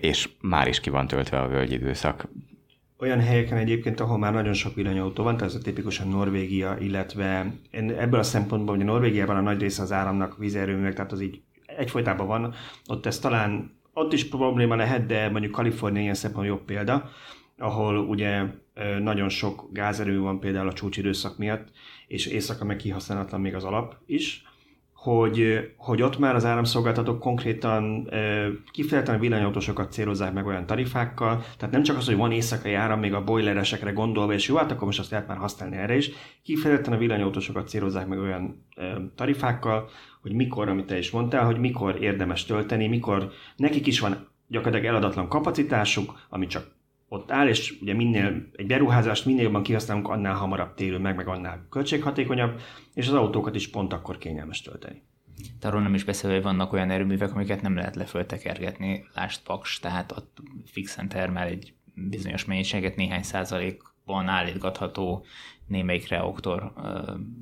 és 0.00 0.28
már 0.40 0.68
is 0.68 0.80
ki 0.80 0.90
van 0.90 1.06
töltve 1.06 1.40
a 1.40 1.48
völgyidőszak. 1.48 2.28
olyan 2.98 3.20
helyeken 3.20 3.58
egyébként, 3.58 4.00
ahol 4.00 4.18
már 4.18 4.32
nagyon 4.32 4.52
sok 4.52 4.74
villanyautó 4.74 5.22
van, 5.22 5.36
tehát 5.36 5.52
ez 5.52 5.60
a 5.60 5.62
tipikusan 5.62 6.08
Norvégia, 6.08 6.76
illetve 6.80 7.54
ebből 7.70 8.20
a 8.20 8.22
szempontból, 8.22 8.74
hogy 8.74 8.84
a 8.84 8.90
Norvégiában 8.90 9.36
a 9.36 9.40
nagy 9.40 9.60
része 9.60 9.82
az 9.82 9.92
áramnak 9.92 10.38
vízerőművek, 10.38 10.94
tehát 10.94 11.12
az 11.12 11.20
így 11.20 11.40
egyfolytában 11.66 12.26
van, 12.26 12.54
ott 12.86 13.06
ez 13.06 13.18
talán 13.18 13.80
ott 13.92 14.12
is 14.12 14.28
probléma 14.28 14.76
lehet, 14.76 15.06
de 15.06 15.28
mondjuk 15.28 15.52
Kalifornia 15.52 16.02
ilyen 16.02 16.14
szempontból 16.14 16.56
jobb 16.56 16.64
példa, 16.64 17.10
ahol 17.58 17.98
ugye 17.98 18.42
nagyon 19.00 19.28
sok 19.28 19.68
gázerő 19.72 20.20
van 20.20 20.40
például 20.40 20.68
a 20.68 20.72
csúcsidőszak 20.72 21.38
miatt, 21.38 21.68
és 22.06 22.26
éjszaka 22.26 22.64
meg 22.64 22.76
kihasználatlan 22.76 23.40
még 23.40 23.54
az 23.54 23.64
alap 23.64 23.96
is, 24.06 24.44
hogy, 25.02 25.70
hogy 25.76 26.02
ott 26.02 26.18
már 26.18 26.34
az 26.34 26.44
áramszolgáltatók 26.44 27.20
konkrétan 27.20 28.08
e, 28.10 28.46
kifejezetten 28.70 29.20
villanyautósokat 29.20 29.92
célozzák 29.92 30.32
meg 30.32 30.46
olyan 30.46 30.66
tarifákkal, 30.66 31.44
tehát 31.56 31.74
nem 31.74 31.82
csak 31.82 31.96
az, 31.96 32.06
hogy 32.06 32.16
van 32.16 32.32
éjszakai 32.32 32.74
áram, 32.74 33.00
még 33.00 33.14
a 33.14 33.24
boileresekre 33.24 33.90
gondolva, 33.90 34.32
és 34.32 34.48
jó, 34.48 34.56
hát 34.56 34.70
akkor 34.70 34.84
most 34.84 34.98
azt 34.98 35.10
lehet 35.10 35.26
már 35.26 35.36
használni 35.36 35.76
erre 35.76 35.96
is, 35.96 36.10
kifejezetten 36.42 36.92
a 36.92 36.96
villanyautósokat 36.96 37.68
célozzák 37.68 38.06
meg 38.06 38.18
olyan 38.18 38.66
tarifákkal, 39.14 39.88
hogy 40.20 40.32
mikor, 40.32 40.68
amit 40.68 40.86
te 40.86 40.98
is 40.98 41.10
mondtál, 41.10 41.44
hogy 41.44 41.58
mikor 41.58 42.02
érdemes 42.02 42.44
tölteni, 42.44 42.88
mikor 42.88 43.30
nekik 43.56 43.86
is 43.86 44.00
van 44.00 44.28
gyakorlatilag 44.48 44.94
eladatlan 44.94 45.28
kapacitásuk, 45.28 46.26
ami 46.28 46.46
csak 46.46 46.66
ott 47.12 47.30
áll, 47.30 47.48
és 47.48 47.78
ugye 47.80 47.94
minél 47.94 48.48
egy 48.52 48.66
beruházást 48.66 49.24
minél 49.24 49.42
jobban 49.42 49.62
kihasználunk, 49.62 50.08
annál 50.08 50.34
hamarabb 50.34 50.74
térül 50.74 50.98
meg, 50.98 51.16
meg 51.16 51.28
annál 51.28 51.66
költséghatékonyabb, 51.70 52.60
és 52.94 53.08
az 53.08 53.14
autókat 53.14 53.54
is 53.54 53.70
pont 53.70 53.92
akkor 53.92 54.18
kényelmes 54.18 54.60
tölteni. 54.62 55.02
De 55.60 55.68
arról 55.68 55.82
nem 55.82 55.94
is 55.94 56.04
beszélve, 56.04 56.34
hogy 56.34 56.44
vannak 56.44 56.72
olyan 56.72 56.90
erőművek, 56.90 57.34
amiket 57.34 57.62
nem 57.62 57.76
lehet 57.76 57.96
leföltekergetni, 57.96 59.04
lást 59.14 59.42
paks, 59.42 59.78
tehát 59.78 60.12
ott 60.12 60.38
fixen 60.64 61.08
termel 61.08 61.46
egy 61.46 61.74
bizonyos 61.94 62.44
mennyiséget, 62.44 62.96
néhány 62.96 63.22
százalékban 63.22 64.28
állítgatható 64.28 65.24
némelyik 65.66 66.08
reaktor 66.08 66.72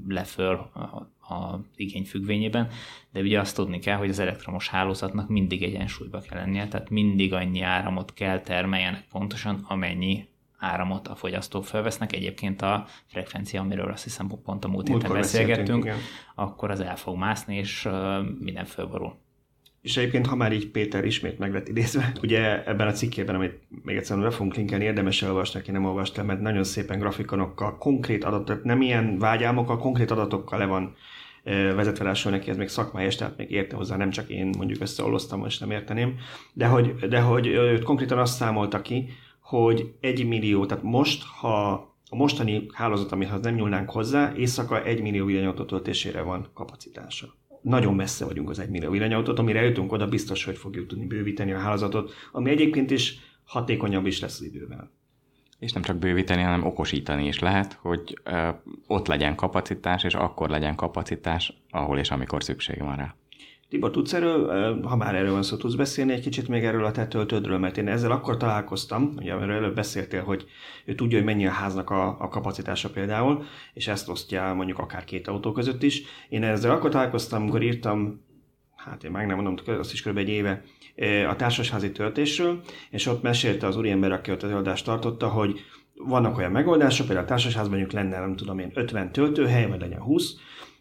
leföl 0.08 0.54
a 1.28 1.58
igény 1.76 2.04
függvényében, 2.04 2.68
de 3.12 3.20
ugye 3.20 3.40
azt 3.40 3.56
tudni 3.56 3.78
kell, 3.78 3.96
hogy 3.96 4.08
az 4.08 4.18
elektromos 4.18 4.68
hálózatnak 4.68 5.28
mindig 5.28 5.62
egyensúlyba 5.62 6.20
kell 6.20 6.38
lennie, 6.38 6.68
tehát 6.68 6.90
mindig 6.90 7.32
annyi 7.32 7.60
áramot 7.60 8.12
kell 8.12 8.40
termeljenek 8.40 9.04
pontosan, 9.10 9.64
amennyi 9.68 10.28
áramot 10.58 11.08
a 11.08 11.14
fogyasztók 11.14 11.64
felvesznek. 11.64 12.12
Egyébként 12.12 12.62
a 12.62 12.86
frekvencia, 13.06 13.60
amiről 13.60 13.90
azt 13.90 14.04
hiszem 14.04 14.30
pont 14.44 14.64
a 14.64 14.68
múlt 14.68 14.88
héten 14.88 15.12
beszélgettünk, 15.12 15.90
akkor 16.34 16.70
az 16.70 16.80
el 16.80 16.96
fog 16.96 17.16
mászni, 17.16 17.56
és 17.56 17.88
minden 18.38 18.64
fölborul. 18.64 19.18
És 19.82 19.96
egyébként, 19.96 20.26
ha 20.26 20.36
már 20.36 20.52
így 20.52 20.70
Péter 20.70 21.04
ismét 21.04 21.38
meg 21.38 21.52
lett 21.52 21.68
idézve, 21.68 22.12
ugye 22.22 22.64
ebben 22.64 22.86
a 22.86 22.92
cikkében, 22.92 23.34
amit 23.34 23.58
még 23.82 23.96
egyszer 23.96 24.18
le 24.18 24.30
fogunk 24.30 24.54
linkelni, 24.54 24.84
érdemes 24.84 25.22
elolvasni, 25.22 25.60
aki 25.60 25.70
nem 25.70 25.84
olvasta, 25.84 26.24
mert 26.24 26.40
nagyon 26.40 26.64
szépen 26.64 26.98
grafikonokkal, 26.98 27.78
konkrét 27.78 28.24
adatok, 28.24 28.64
nem 28.64 28.82
ilyen 28.82 29.18
vágyálmokkal, 29.18 29.78
konkrét 29.78 30.10
adatokkal 30.10 30.58
le 30.58 30.66
van 30.66 30.96
vezetve 31.74 32.04
rá 32.04 32.30
neki, 32.30 32.50
ez 32.50 32.56
még 32.56 32.68
szakmályos, 32.68 33.14
tehát 33.14 33.36
még 33.36 33.50
érte 33.50 33.76
hozzá, 33.76 33.96
nem 33.96 34.10
csak 34.10 34.28
én 34.28 34.50
mondjuk 34.58 34.80
összeoloztam, 34.80 35.40
most 35.40 35.60
nem 35.60 35.70
érteném, 35.70 36.18
de 36.52 36.66
hogy, 36.66 36.94
de 36.94 37.20
hogy 37.20 37.46
őt 37.46 37.82
konkrétan 37.82 38.18
azt 38.18 38.36
számolta 38.36 38.82
ki, 38.82 39.08
hogy 39.40 39.94
egy 40.00 40.26
millió, 40.26 40.66
tehát 40.66 40.84
most, 40.84 41.24
ha 41.24 41.72
a 42.10 42.16
mostani 42.16 42.66
hálózat, 42.72 43.12
amihez 43.12 43.40
nem 43.40 43.54
nyúlnánk 43.54 43.90
hozzá, 43.90 44.32
éjszaka 44.36 44.84
egy 44.84 45.02
millió 45.02 45.24
villanyautó 45.24 45.64
töltésére 45.64 46.22
van 46.22 46.48
kapacitása. 46.54 47.39
Nagyon 47.60 47.94
messze 47.94 48.24
vagyunk 48.24 48.50
az 48.50 48.58
egy 48.58 48.68
millió 48.68 48.90
villanyautót, 48.90 49.38
amire 49.38 49.62
jutunk 49.62 49.92
oda, 49.92 50.06
biztos, 50.06 50.44
hogy 50.44 50.56
fogjuk 50.56 50.86
tudni 50.86 51.06
bővíteni 51.06 51.52
a 51.52 51.58
hálózatot, 51.58 52.12
ami 52.32 52.50
egyébként 52.50 52.90
is 52.90 53.18
hatékonyabb 53.44 54.06
is 54.06 54.20
lesz 54.20 54.40
az 54.40 54.46
idővel. 54.46 54.90
És 55.58 55.72
nem 55.72 55.82
csak 55.82 55.96
bővíteni, 55.96 56.42
hanem 56.42 56.66
okosítani 56.66 57.26
is 57.26 57.38
lehet, 57.38 57.72
hogy 57.72 58.18
ö, 58.24 58.48
ott 58.86 59.06
legyen 59.06 59.34
kapacitás, 59.34 60.04
és 60.04 60.14
akkor 60.14 60.48
legyen 60.48 60.74
kapacitás, 60.74 61.62
ahol 61.70 61.98
és 61.98 62.10
amikor 62.10 62.44
szükség 62.44 62.78
van 62.78 62.96
rá. 62.96 63.14
Tibor, 63.70 63.90
tudsz 63.90 64.12
erről, 64.12 64.82
ha 64.82 64.96
már 64.96 65.14
erről 65.14 65.32
van 65.32 65.42
szó, 65.42 65.56
tudsz 65.56 65.74
beszélni 65.74 66.12
egy 66.12 66.20
kicsit 66.20 66.48
még 66.48 66.64
erről 66.64 66.84
a 66.84 66.90
te 66.90 67.06
töltődről, 67.06 67.58
mert 67.58 67.76
én 67.76 67.88
ezzel 67.88 68.10
akkor 68.10 68.36
találkoztam, 68.36 69.12
ugye 69.16 69.32
amiről 69.32 69.54
előbb 69.54 69.74
beszéltél, 69.74 70.22
hogy 70.22 70.44
ő 70.84 70.94
tudja, 70.94 71.16
hogy 71.16 71.26
mennyi 71.26 71.46
a 71.46 71.50
háznak 71.50 71.90
a, 71.90 72.16
a 72.20 72.28
kapacitása 72.28 72.90
például, 72.90 73.44
és 73.74 73.88
ezt 73.88 74.08
osztja 74.08 74.54
mondjuk 74.54 74.78
akár 74.78 75.04
két 75.04 75.28
autó 75.28 75.52
között 75.52 75.82
is. 75.82 76.02
Én 76.28 76.42
ezzel 76.42 76.70
akkor 76.70 76.90
találkoztam, 76.90 77.42
amikor 77.42 77.62
írtam, 77.62 78.24
hát 78.76 79.04
én 79.04 79.10
meg 79.10 79.26
nem 79.26 79.36
mondom, 79.36 79.78
azt 79.78 79.92
is 79.92 80.02
kb. 80.02 80.16
egy 80.16 80.28
éve, 80.28 80.62
a 81.28 81.36
társasházi 81.36 81.92
töltésről, 81.92 82.60
és 82.90 83.06
ott 83.06 83.22
mesélte 83.22 83.66
az 83.66 83.76
úriember, 83.76 84.12
aki 84.12 84.30
ott 84.30 84.42
az 84.42 84.50
előadást 84.50 84.84
tartotta, 84.84 85.28
hogy 85.28 85.60
vannak 85.94 86.38
olyan 86.38 86.52
megoldások, 86.52 87.06
például 87.06 87.26
a 87.26 87.30
társasházban 87.30 87.78
mondjuk 87.78 87.92
lenne, 87.92 88.18
nem 88.18 88.36
tudom 88.36 88.58
én, 88.58 88.70
50 88.74 89.12
töltőhely, 89.12 89.68
vagy 89.68 89.80
legyen 89.80 90.00
20, 90.00 90.34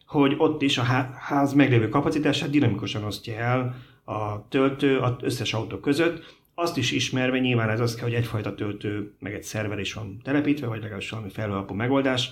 hogy 0.10 0.36
ott 0.38 0.62
is 0.62 0.78
a 0.78 0.84
ház 1.20 1.54
meglévő 1.54 1.90
kapacitását 1.90 2.50
dinamikusan 2.50 3.04
osztja 3.04 3.34
el 3.34 3.76
a 4.04 4.48
töltő 4.48 4.98
az 4.98 5.14
összes 5.22 5.54
autó 5.54 5.78
között, 5.78 6.38
azt 6.54 6.78
is 6.78 6.92
ismerve 6.92 7.40
nyilván 7.40 7.70
ez 7.70 7.80
az 7.80 7.96
kell, 7.96 8.04
hogy 8.04 8.14
egyfajta 8.14 8.56
töltő, 8.56 9.14
meg 9.20 9.34
egy 9.34 9.44
szerver 9.44 9.80
is 9.80 9.94
van 9.94 10.20
telepítve, 10.24 10.68
vagy 10.68 10.80
legalábbis 10.80 11.10
valami 11.10 11.30
felhőalapú 11.30 11.74
megoldás, 11.74 12.32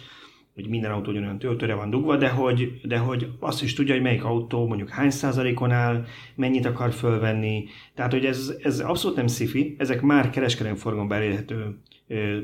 hogy 0.54 0.68
minden 0.68 0.92
autó 0.92 1.10
ugyanolyan 1.12 1.40
töltőre 1.40 1.74
van 1.74 1.90
dugva, 1.90 2.18
de 2.18 2.30
hogy, 2.30 2.82
de 2.84 2.98
hogy 2.98 3.28
azt 3.40 3.64
is 3.64 3.74
tudja, 3.74 3.94
hogy 3.94 4.04
melyik 4.04 4.24
autó 4.24 4.68
mondjuk 4.68 4.90
hány 4.90 5.10
százalékon 5.10 5.72
áll, 5.72 6.06
mennyit 6.36 6.66
akar 6.66 6.92
fölvenni. 6.92 7.66
Tehát, 7.96 8.12
hogy 8.12 8.26
ez, 8.26 8.54
ez 8.62 8.80
abszolút 8.80 9.18
nem 9.18 9.28
szifi, 9.28 9.76
ezek 9.78 10.02
már 10.02 10.30
kereskedelmi 10.30 10.78
forgalomban 10.78 11.18
elérhető 11.18 11.78
ö, 12.08 12.38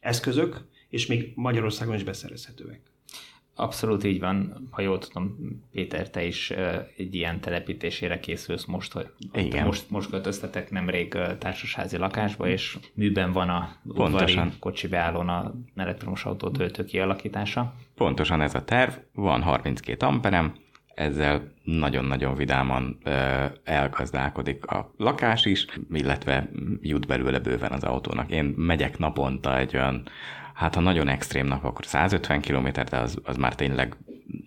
eszközök, 0.00 0.66
és 0.88 1.06
még 1.06 1.32
Magyarországon 1.34 1.94
is 1.94 2.04
beszerezhetőek. 2.04 2.80
Abszolút 3.60 4.04
így 4.04 4.20
van. 4.20 4.68
Ha 4.70 4.82
jól 4.82 4.98
tudom, 4.98 5.36
Péter, 5.72 6.10
te 6.10 6.24
is 6.24 6.50
egy 6.96 7.14
ilyen 7.14 7.40
telepítésére 7.40 8.20
készülsz 8.20 8.64
most, 8.64 8.92
hogy 8.92 9.06
Igen. 9.32 9.66
most, 9.66 9.90
most 9.90 10.10
költöztetek 10.10 10.70
nemrég 10.70 11.18
társasházi 11.38 11.96
lakásba, 11.96 12.48
és 12.48 12.78
műben 12.94 13.32
van 13.32 13.48
a 13.48 13.68
udvari 13.84 14.38
kocsi 14.60 14.86
beállón 14.86 15.28
a 15.28 15.54
elektromos 15.76 16.24
autó 16.24 16.50
töltő 16.50 16.84
kialakítása. 16.84 17.74
Pontosan 17.94 18.40
ez 18.40 18.54
a 18.54 18.64
terv, 18.64 18.92
van 19.12 19.42
32 19.42 20.06
amperem, 20.06 20.54
ezzel 20.94 21.52
nagyon-nagyon 21.62 22.34
vidáman 22.34 22.98
elgazdálkodik 23.64 24.66
a 24.66 24.92
lakás 24.96 25.44
is, 25.44 25.66
illetve 25.92 26.50
jut 26.80 27.06
belőle 27.06 27.38
bőven 27.38 27.72
az 27.72 27.84
autónak. 27.84 28.30
Én 28.30 28.44
megyek 28.44 28.98
naponta 28.98 29.58
egy 29.58 29.76
olyan 29.76 30.02
Hát 30.58 30.74
ha 30.74 30.80
nagyon 30.80 31.08
extrém 31.08 31.46
nap, 31.46 31.64
akkor 31.64 31.84
150 31.86 32.40
km, 32.40 32.68
de 32.90 32.96
az, 32.96 33.18
az 33.24 33.36
már 33.36 33.54
tényleg 33.54 33.96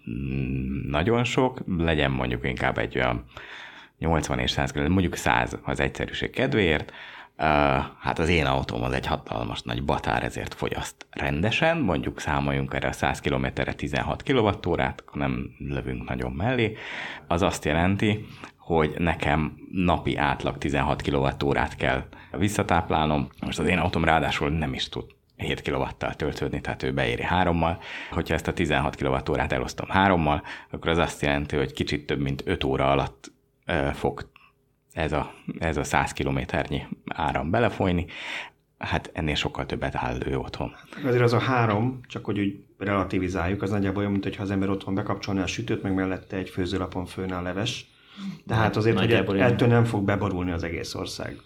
mm, 0.10 0.89
nagyon 0.89 1.24
sok, 1.24 1.62
legyen 1.77 2.12
mondjuk 2.12 2.48
inkább 2.48 2.77
egy 2.77 2.98
olyan 2.98 3.24
80 4.00 4.39
és 4.39 4.51
100 4.51 4.72
km, 4.72 4.91
mondjuk 4.91 5.15
100 5.15 5.58
az 5.63 5.80
egyszerűség 5.80 6.30
kedvéért, 6.30 6.94
hát 8.00 8.20
az 8.20 8.30
én 8.30 8.46
autóm 8.46 8.84
az 8.84 8.91
egy 8.91 9.06
hatalmas 9.06 9.62
nagy 9.62 9.84
batár, 9.84 10.24
ezért 10.24 10.53
fogyaszt 10.53 11.06
rendesen, 11.10 11.77
mondjuk 11.77 12.20
számoljunk 12.20 12.74
erre 12.74 12.88
a 12.88 12.91
100 12.91 13.20
km-re 13.20 13.74
16 13.74 14.24
kWh-át, 14.24 15.03
nem 15.13 15.50
lövünk 15.58 16.10
nagyon 16.10 16.32
mellé. 16.32 16.77
Az 17.27 17.41
azt 17.41 17.65
jelenti, 17.65 18.25
hogy 18.58 18.94
nekem 18.98 19.53
napi 19.72 20.15
átlag 20.15 20.58
16 20.58 21.01
kWh-át 21.01 21.75
kell 21.75 22.03
visszatáplálnom. 22.32 23.30
Most 23.46 23.60
az 23.60 23.68
én 23.68 23.77
autóm 23.77 24.03
ráadásul 24.03 24.50
nem 24.50 24.74
is 24.74 24.89
tud 24.89 25.20
7 25.42 25.62
kW-tal 25.62 26.14
töltődni, 26.14 26.62
tehát 26.62 26.84
ő 26.84 26.94
beéri 26.94 27.24
hárommal. 27.24 27.80
Hogyha 28.12 28.34
ezt 28.34 28.48
a 28.48 28.54
16 28.54 28.96
kWh-át 28.96 29.52
elosztom 29.52 29.90
hárommal, 29.90 30.44
akkor 30.70 30.92
az 30.92 30.98
azt 30.98 31.22
jelenti, 31.22 31.56
hogy 31.56 31.74
kicsit 31.74 32.06
több 32.06 32.20
mint 32.20 32.42
5 32.46 32.64
óra 32.64 32.92
alatt 32.92 33.32
fog 33.94 34.30
ez 34.94 35.12
a, 35.12 35.34
ez 35.60 35.78
a 35.78 35.84
100 35.84 36.12
kilométernyi 36.12 36.82
áram 37.14 37.50
belefolyni, 37.50 38.06
hát 38.78 39.10
ennél 39.14 39.36
sokkal 39.36 39.66
többet 39.66 39.96
áll 39.96 40.18
ő 40.26 40.38
otthon. 40.38 40.76
Azért 41.06 41.24
az 41.24 41.34
a 41.34 41.40
három, 41.40 42.00
csak 42.08 42.26
hogy 42.26 42.40
úgy 42.40 42.64
relativizáljuk, 42.78 43.62
az 43.62 43.70
nagyjából 43.70 44.00
olyan, 44.00 44.12
mint 44.12 44.24
hogyha 44.24 44.44
az 44.44 44.52
ember 44.52 44.70
otthon 44.70 44.96
bekapcsolná 44.96 45.44
a 45.44 45.48
sütőt, 45.48 45.84
meg 45.84 45.94
mellette 45.94 46.38
egy 46.38 46.50
főzőlapon 46.50 47.06
főne 47.06 47.38
a 47.38 47.42
leves. 47.42 47.86
De 48.44 48.56
hát 48.56 48.76
azért, 48.76 49.00
hogy 49.00 49.40
ettől 49.40 49.68
nem 49.68 49.84
fog 49.84 50.04
beborulni 50.04 50.52
az 50.52 50.64
egész 50.64 50.96
ország. 50.96 51.42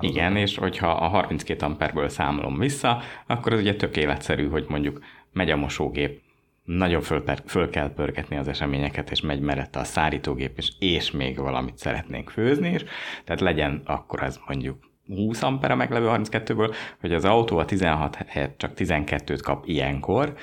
Igen, 0.00 0.36
és 0.36 0.56
hogyha 0.56 0.90
a 0.90 1.08
32 1.08 1.66
amperből 1.66 2.08
számolom 2.08 2.58
vissza, 2.58 3.02
akkor 3.26 3.52
az 3.52 3.60
ugye 3.60 3.76
tök 3.76 3.96
életszerű, 3.96 4.48
hogy 4.48 4.64
mondjuk 4.68 5.04
megy 5.32 5.50
a 5.50 5.56
mosógép, 5.56 6.20
nagyon 6.64 7.00
föl, 7.00 7.24
föl 7.46 7.70
kell 7.70 7.92
pörgetni 7.94 8.36
az 8.36 8.48
eseményeket, 8.48 9.10
és 9.10 9.20
megy 9.20 9.40
mellette 9.40 9.78
a 9.78 9.84
szárítógép, 9.84 10.58
és, 10.58 10.72
és 10.78 11.10
még 11.10 11.38
valamit 11.38 11.78
szeretnénk 11.78 12.30
főzni 12.30 12.72
is, 12.72 12.84
tehát 13.24 13.40
legyen 13.40 13.82
akkor 13.84 14.22
az 14.22 14.40
mondjuk 14.46 14.90
20 15.06 15.42
ampere 15.42 15.74
meglevő 15.74 16.06
32-ből, 16.10 16.74
hogy 17.00 17.12
az 17.12 17.24
autó 17.24 17.58
a 17.58 17.64
16 17.64 18.16
helyett 18.26 18.58
csak 18.58 18.72
12-t 18.76 19.40
kap 19.42 19.66
ilyenkor, 19.66 20.34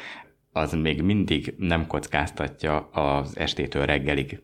az 0.51 0.73
még 0.73 1.01
mindig 1.01 1.53
nem 1.57 1.87
kockáztatja 1.87 2.77
az 2.79 3.37
estétől 3.37 3.85
reggelig 3.85 4.41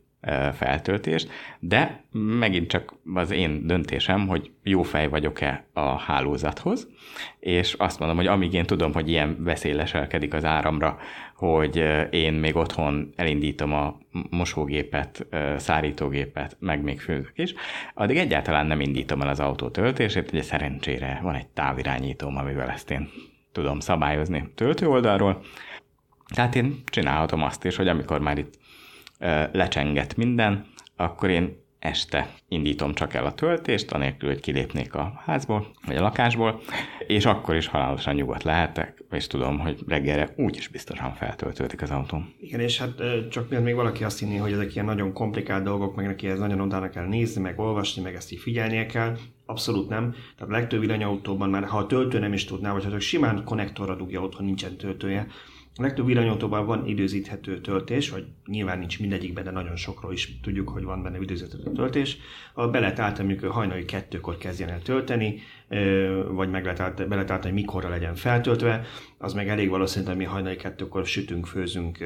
feltöltést, 0.53 1.29
de 1.59 2.03
megint 2.11 2.67
csak 2.67 2.93
az 3.13 3.31
én 3.31 3.67
döntésem, 3.67 4.27
hogy 4.27 4.51
jó 4.63 4.83
fej 4.83 5.07
vagyok-e 5.07 5.65
a 5.73 5.99
hálózathoz, 5.99 6.87
és 7.39 7.73
azt 7.73 7.99
mondom, 7.99 8.17
hogy 8.17 8.27
amíg 8.27 8.53
én 8.53 8.65
tudom, 8.65 8.93
hogy 8.93 9.09
ilyen 9.09 9.43
veszély 9.43 9.73
leselkedik 9.73 10.33
az 10.33 10.45
áramra, 10.45 10.97
hogy 11.35 11.83
én 12.09 12.33
még 12.33 12.55
otthon 12.55 13.13
elindítom 13.15 13.73
a 13.73 13.97
mosógépet, 14.29 15.25
szárítógépet, 15.57 16.57
meg 16.59 16.81
még 16.81 16.99
főzök 16.99 17.33
is, 17.35 17.53
addig 17.93 18.17
egyáltalán 18.17 18.65
nem 18.65 18.81
indítom 18.81 19.21
el 19.21 19.27
az 19.27 19.39
autó 19.39 19.69
töltését, 19.69 20.31
ugye 20.31 20.41
szerencsére 20.41 21.19
van 21.23 21.35
egy 21.35 21.47
távirányítóm, 21.47 22.37
amivel 22.37 22.69
ezt 22.69 22.91
én 22.91 23.09
tudom 23.51 23.79
szabályozni 23.79 24.51
töltő 24.55 24.87
oldalról, 24.87 25.41
tehát 26.33 26.55
én 26.55 26.81
csinálhatom 26.85 27.43
azt 27.43 27.65
is, 27.65 27.75
hogy 27.75 27.87
amikor 27.87 28.19
már 28.19 28.37
itt 28.37 28.53
lecsenget 29.51 30.15
minden, 30.15 30.65
akkor 30.95 31.29
én 31.29 31.63
este 31.79 32.29
indítom 32.47 32.93
csak 32.93 33.13
el 33.13 33.25
a 33.25 33.33
töltést, 33.33 33.91
anélkül, 33.91 34.29
hogy 34.29 34.39
kilépnék 34.39 34.93
a 34.93 35.21
házból, 35.25 35.67
vagy 35.85 35.95
a 35.95 36.01
lakásból, 36.01 36.61
és 37.07 37.25
akkor 37.25 37.55
is 37.55 37.67
halálosan 37.67 38.15
nyugodt 38.15 38.43
lehetek, 38.43 39.03
és 39.11 39.27
tudom, 39.27 39.59
hogy 39.59 39.79
reggelre 39.87 40.33
úgyis 40.37 40.67
biztosan 40.67 41.13
feltöltődik 41.13 41.81
az 41.81 41.89
autóm. 41.89 42.33
Igen, 42.39 42.59
és 42.59 42.79
hát 42.79 42.91
csak 43.29 43.61
még 43.63 43.75
valaki 43.75 44.03
azt 44.03 44.19
hinné, 44.19 44.37
hogy 44.37 44.51
ezek 44.51 44.73
ilyen 44.73 44.85
nagyon 44.85 45.13
komplikált 45.13 45.63
dolgok, 45.63 45.95
meg 45.95 46.05
neki 46.05 46.27
ez 46.27 46.39
nagyon 46.39 46.59
odána 46.59 46.89
kell 46.89 47.05
nézni, 47.07 47.41
meg 47.41 47.59
olvasni, 47.59 48.01
meg 48.01 48.15
ezt 48.15 48.31
így 48.31 48.39
figyelnie 48.39 48.85
kell. 48.85 49.17
Abszolút 49.45 49.89
nem. 49.89 50.11
Tehát 50.11 50.53
a 50.53 50.57
legtöbb 50.57 50.79
villanyautóban 50.79 51.49
már, 51.49 51.63
ha 51.63 51.77
a 51.77 51.85
töltő 51.85 52.19
nem 52.19 52.33
is 52.33 52.45
tudná, 52.45 52.71
vagy 52.71 52.83
ha 52.83 52.89
csak 52.89 53.01
simán 53.01 53.43
konnektorra 53.43 53.95
dugja 53.95 54.21
otthon, 54.21 54.45
nincsen 54.45 54.77
töltője, 54.77 55.27
a 55.77 55.81
legtöbb 55.81 56.05
villanyautóban 56.05 56.65
van 56.65 56.87
időzíthető 56.87 57.61
töltés, 57.61 58.09
vagy 58.09 58.25
nyilván 58.45 58.79
nincs 58.79 58.99
mindegyikben, 58.99 59.43
de 59.43 59.51
nagyon 59.51 59.75
sokról 59.75 60.13
is 60.13 60.39
tudjuk, 60.41 60.69
hogy 60.69 60.83
van 60.83 61.03
benne 61.03 61.19
időzíthető 61.21 61.71
töltés. 61.71 62.17
A 62.53 62.67
be 62.67 62.79
lehet 62.79 62.99
állítani, 62.99 63.27
amikor 63.27 63.49
hajnali 63.49 63.85
kettőkor 63.85 64.37
kezdjen 64.37 64.69
el 64.69 64.81
tölteni, 64.81 65.41
vagy 66.27 66.49
meg 66.49 66.63
lehet 66.63 66.79
állítani, 66.79 67.07
be 67.07 67.15
lehet 67.15 67.31
állítani, 67.31 67.53
hogy 67.53 67.61
mikorra 67.61 67.89
legyen 67.89 68.15
feltöltve. 68.15 68.85
Az 69.17 69.33
meg 69.33 69.49
elég 69.49 69.69
valószínű, 69.69 70.05
hogy 70.05 70.17
mi 70.17 70.23
hajnali 70.23 70.55
kettőkor 70.55 71.05
sütünk, 71.05 71.45
főzünk, 71.45 71.97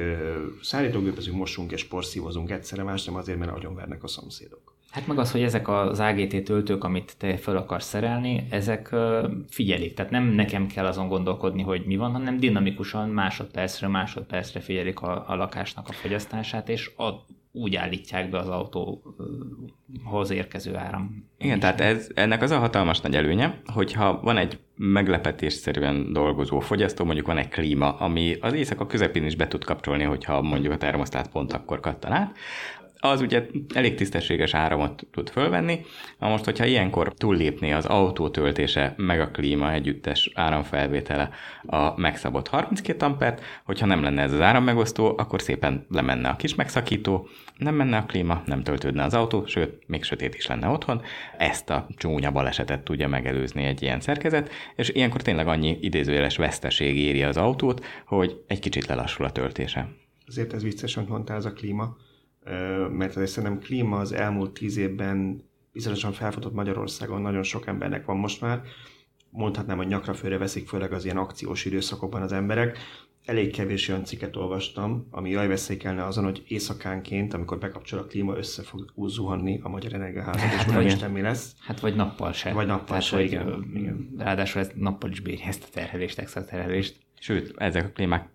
szállítógépezünk, 0.62 1.36
mosunk 1.36 1.72
és 1.72 1.84
porszívozunk 1.84 2.50
egyszerre, 2.50 2.82
más 2.82 3.04
nem 3.04 3.14
azért, 3.14 3.38
mert 3.38 3.52
nagyon 3.52 3.74
vernek 3.74 4.02
a 4.02 4.08
szomszédok. 4.08 4.78
Hát 4.90 5.06
meg 5.06 5.18
az, 5.18 5.32
hogy 5.32 5.42
ezek 5.42 5.68
az 5.68 6.00
AGT 6.00 6.44
töltők, 6.44 6.84
amit 6.84 7.14
te 7.18 7.36
fel 7.36 7.56
akarsz 7.56 7.86
szerelni, 7.86 8.46
ezek 8.50 8.94
figyelik. 9.48 9.94
Tehát 9.94 10.10
nem 10.10 10.24
nekem 10.24 10.66
kell 10.66 10.86
azon 10.86 11.08
gondolkodni, 11.08 11.62
hogy 11.62 11.82
mi 11.86 11.96
van, 11.96 12.12
hanem 12.12 12.38
dinamikusan 12.38 13.08
másodpercre, 13.08 13.88
másodpercre 13.88 14.60
figyelik 14.60 15.00
a, 15.00 15.24
a 15.28 15.34
lakásnak 15.34 15.88
a 15.88 15.92
fogyasztását, 15.92 16.68
és 16.68 16.90
a, 16.96 17.08
úgy 17.52 17.76
állítják 17.76 18.30
be 18.30 18.38
az 18.38 18.48
autóhoz 18.48 20.30
érkező 20.30 20.76
áram. 20.76 21.28
Igen, 21.38 21.60
tehát 21.60 21.80
ez, 21.80 22.10
ennek 22.14 22.42
az 22.42 22.50
a 22.50 22.58
hatalmas 22.58 23.00
nagy 23.00 23.14
előnye, 23.14 23.60
hogyha 23.66 24.20
van 24.22 24.36
egy 24.36 24.58
meglepetésszerűen 24.76 26.12
dolgozó 26.12 26.60
fogyasztó, 26.60 27.04
mondjuk 27.04 27.26
van 27.26 27.38
egy 27.38 27.48
klíma, 27.48 27.92
ami 27.92 28.36
az 28.40 28.52
éjszaka 28.52 28.86
közepén 28.86 29.24
is 29.24 29.36
be 29.36 29.48
tud 29.48 29.64
kapcsolni, 29.64 30.04
hogyha 30.04 30.42
mondjuk 30.42 30.72
a 30.72 30.76
termosztát 30.76 31.30
pont 31.30 31.52
akkor 31.52 31.80
kattan 31.80 32.12
át, 32.12 32.36
az 33.00 33.20
ugye 33.20 33.46
elég 33.74 33.94
tisztességes 33.94 34.54
áramot 34.54 35.06
tud 35.10 35.28
fölvenni. 35.28 35.80
Na 36.18 36.28
most, 36.28 36.44
hogyha 36.44 36.64
ilyenkor 36.64 37.14
túllépné 37.14 37.72
az 37.72 37.86
autó 37.86 38.28
töltése, 38.28 38.94
meg 38.96 39.20
a 39.20 39.30
klíma 39.30 39.72
együttes 39.72 40.30
áramfelvétele 40.34 41.30
a 41.66 42.00
megszabott 42.00 42.48
32 42.48 43.06
ampert, 43.06 43.42
hogyha 43.64 43.86
nem 43.86 44.02
lenne 44.02 44.22
ez 44.22 44.32
az 44.32 44.40
árammegosztó, 44.40 45.14
akkor 45.18 45.42
szépen 45.42 45.86
lemenne 45.88 46.28
a 46.28 46.36
kis 46.36 46.54
megszakító, 46.54 47.28
nem 47.56 47.74
menne 47.74 47.96
a 47.96 48.04
klíma, 48.04 48.42
nem 48.46 48.62
töltődne 48.62 49.04
az 49.04 49.14
autó, 49.14 49.46
sőt, 49.46 49.82
még 49.86 50.02
sötét 50.02 50.34
is 50.34 50.46
lenne 50.46 50.68
otthon. 50.68 51.02
Ezt 51.38 51.70
a 51.70 51.86
csúnya 51.96 52.30
balesetet 52.30 52.84
tudja 52.84 53.08
megelőzni 53.08 53.64
egy 53.64 53.82
ilyen 53.82 54.00
szerkezet, 54.00 54.50
és 54.76 54.88
ilyenkor 54.88 55.22
tényleg 55.22 55.48
annyi 55.48 55.78
idézőjeles 55.80 56.36
veszteség 56.36 56.96
éri 56.96 57.22
az 57.22 57.36
autót, 57.36 57.84
hogy 58.06 58.40
egy 58.46 58.58
kicsit 58.58 58.86
lelassul 58.86 59.24
a 59.24 59.32
töltése. 59.32 59.88
Azért 60.26 60.52
ez 60.52 60.62
vicces, 60.62 60.96
amit 60.96 61.08
mondtál, 61.08 61.36
ez 61.36 61.44
a 61.44 61.52
klíma 61.52 61.96
mert 62.90 63.16
ez 63.16 63.30
szerintem 63.30 63.58
klíma 63.58 63.98
az 63.98 64.12
elmúlt 64.12 64.52
tíz 64.52 64.76
évben 64.76 65.42
bizonyosan 65.72 66.12
felfutott 66.12 66.54
Magyarországon, 66.54 67.20
nagyon 67.20 67.42
sok 67.42 67.66
embernek 67.66 68.04
van 68.04 68.16
most 68.16 68.40
már, 68.40 68.62
mondhatnám, 69.30 69.76
hogy 69.76 69.86
nyakra 69.86 70.14
főre 70.14 70.38
veszik, 70.38 70.68
főleg 70.68 70.92
az 70.92 71.04
ilyen 71.04 71.16
akciós 71.16 71.64
időszakokban 71.64 72.22
az 72.22 72.32
emberek. 72.32 72.78
Elég 73.24 73.52
kevés 73.52 73.88
olyan 73.88 74.04
cikket 74.04 74.36
olvastam, 74.36 75.06
ami 75.10 75.30
jaj 75.30 75.48
veszélykelne 75.48 76.04
azon, 76.04 76.24
hogy 76.24 76.42
éjszakánként, 76.48 77.34
amikor 77.34 77.58
bekapcsol 77.58 77.98
a 77.98 78.04
klíma, 78.04 78.36
össze 78.36 78.62
fog 78.62 78.92
zuhanni 79.06 79.60
a 79.62 79.68
Magyar 79.68 79.94
Energiaházat, 79.94 80.42
és 80.42 80.56
hát, 80.56 81.00
vagy, 81.00 81.12
mi 81.12 81.20
lesz. 81.20 81.54
Hát 81.58 81.80
vagy 81.80 81.94
nappal 81.94 82.32
se. 82.32 82.52
Vagy 82.52 82.66
nappal 82.66 82.86
Tehát, 82.86 83.02
se, 83.02 83.22
igen, 83.22 83.70
igen. 83.74 84.14
Ráadásul 84.18 84.60
ez 84.60 84.70
nappal 84.74 85.10
is 85.10 85.20
bírja 85.20 85.46
ezt 85.46 85.64
a 85.64 85.72
terhelést, 85.72 86.18
extra 86.18 86.44
terhelést. 86.44 86.96
Sőt, 87.18 87.54
ezek 87.56 87.84
a 87.84 87.90
klímák 87.90 88.28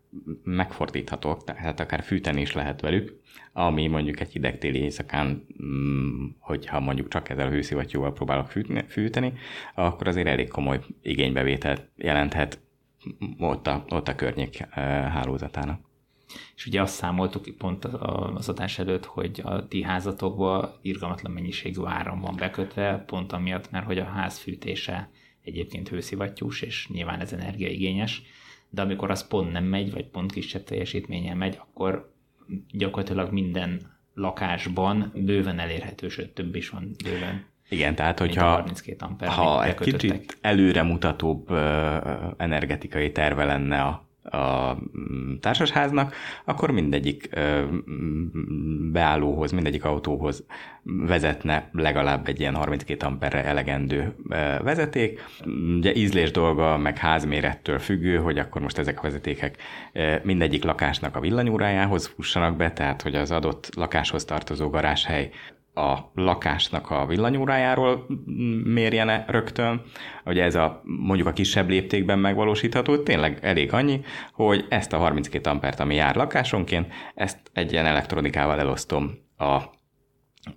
megfordíthatók, 0.43 1.43
tehát 1.43 1.80
akár 1.80 2.04
fűteni 2.04 2.41
is 2.41 2.54
lehet 2.54 2.82
velük, 2.82 3.19
ami 3.58 3.88
mondjuk 3.88 4.20
egy 4.20 4.32
hideg 4.32 4.58
téli 4.58 4.80
éjszakán, 4.80 5.46
mm, 5.63 6.26
hogyha 6.39 6.80
mondjuk 6.80 7.08
csak 7.08 7.30
ezzel 7.30 7.48
a 7.48 7.52
hőszivattyúval 7.52 8.13
próbálok 8.13 8.48
fűteni, 8.88 9.34
akkor 9.76 10.08
azért 10.08 10.28
elég 10.28 10.48
komoly 10.48 10.80
igénybevételt 11.02 11.89
jelenthet 11.96 12.60
ott 13.38 13.68
a, 13.68 13.86
ott 13.89 14.08
a 14.08 14.15
környék 14.15 14.60
eh, 14.60 14.68
hálózatának. 15.12 15.80
És 16.56 16.65
ugye 16.65 16.82
azt 16.82 16.94
számoltuk 16.94 17.58
pont 17.58 17.86
az 17.86 18.50
adás 18.50 18.80
előtt, 18.80 19.06
hogy 19.06 19.41
a 19.44 19.68
ti 19.68 19.84
házatokban 19.84 20.70
irgalmatlan 20.82 21.32
mennyiségű 21.32 21.82
áram 21.86 22.22
van 22.22 22.36
bekötve, 22.36 23.04
pont 23.08 23.32
amiatt, 23.32 23.72
mert 23.72 23.86
hogy 23.86 23.98
a 23.98 24.06
ház 24.06 24.38
fűtése 24.38 25.10
egyébként 25.44 25.89
hőszivattyús, 25.89 26.62
és 26.62 26.88
nyilván 26.88 27.20
ez 27.20 27.34
energiaigényes, 27.34 28.22
de 28.70 28.82
amikor 28.82 29.12
az 29.12 29.28
pont 29.28 29.52
nem 29.52 29.63
megy, 29.63 29.91
vagy 29.91 30.06
pont 30.08 30.32
kisebb 30.32 30.63
teljesítményen 30.63 31.38
megy, 31.38 31.60
akkor 31.62 32.13
gyakorlatilag 32.71 33.31
minden 33.31 33.81
lakásban 34.13 35.12
bőven 35.15 35.60
elérhető, 35.60 36.10
sőt 36.10 36.34
több 36.34 36.55
is 36.55 36.69
van 36.69 36.91
bőven. 37.03 37.45
Igen, 37.69 37.95
tehát 37.95 38.19
hogyha 38.19 38.45
32 38.45 39.05
amper, 39.05 39.27
ha 39.27 39.65
egy 39.65 39.75
kicsit 39.75 40.38
előremutatóbb 40.41 41.51
energetikai 42.38 43.12
terve 43.12 43.45
lenne 43.45 43.81
a 43.81 44.05
a 44.29 44.77
mm, 44.97 45.33
társasháznak, 45.39 46.15
akkor 46.45 46.71
mindegyik 46.71 47.29
mm, 47.39 48.91
beállóhoz, 48.91 49.51
mindegyik 49.51 49.85
autóhoz 49.85 50.45
vezetne 50.83 51.69
legalább 51.71 52.27
egy 52.27 52.39
ilyen 52.39 52.55
32 52.55 53.05
amperre 53.05 53.43
elegendő 53.43 54.15
vezeték. 54.63 55.23
Ugye 55.77 55.95
ízlés 55.95 56.31
dolga, 56.31 56.77
meg 56.77 56.97
házmérettől 56.97 57.79
függő, 57.79 58.17
hogy 58.17 58.38
akkor 58.38 58.61
most 58.61 58.77
ezek 58.77 58.97
a 58.97 59.01
vezetékek 59.01 59.57
mindegyik 60.23 60.63
lakásnak 60.63 61.15
a 61.15 61.19
villanyórájához 61.19 62.07
fussanak 62.07 62.55
be, 62.55 62.71
tehát 62.71 63.01
hogy 63.01 63.15
az 63.15 63.31
adott 63.31 63.69
lakáshoz 63.75 64.25
tartozó 64.25 64.69
garázshely 64.69 65.29
a 65.75 66.11
lakásnak 66.13 66.89
a 66.89 67.05
villanyórájáról 67.05 68.05
mérjene 68.63 69.25
rögtön, 69.27 69.81
hogy 70.23 70.39
ez 70.39 70.55
a 70.55 70.81
mondjuk 70.83 71.27
a 71.27 71.33
kisebb 71.33 71.69
léptékben 71.69 72.19
megvalósítható, 72.19 72.97
tényleg 72.97 73.38
elég 73.41 73.73
annyi, 73.73 74.01
hogy 74.31 74.65
ezt 74.69 74.93
a 74.93 74.97
32 74.97 75.49
ampert, 75.49 75.79
ami 75.79 75.95
jár 75.95 76.15
lakásonként, 76.15 76.93
ezt 77.15 77.38
egy 77.53 77.71
ilyen 77.71 77.85
elektronikával 77.85 78.59
elosztom 78.59 79.11
a, 79.38 79.61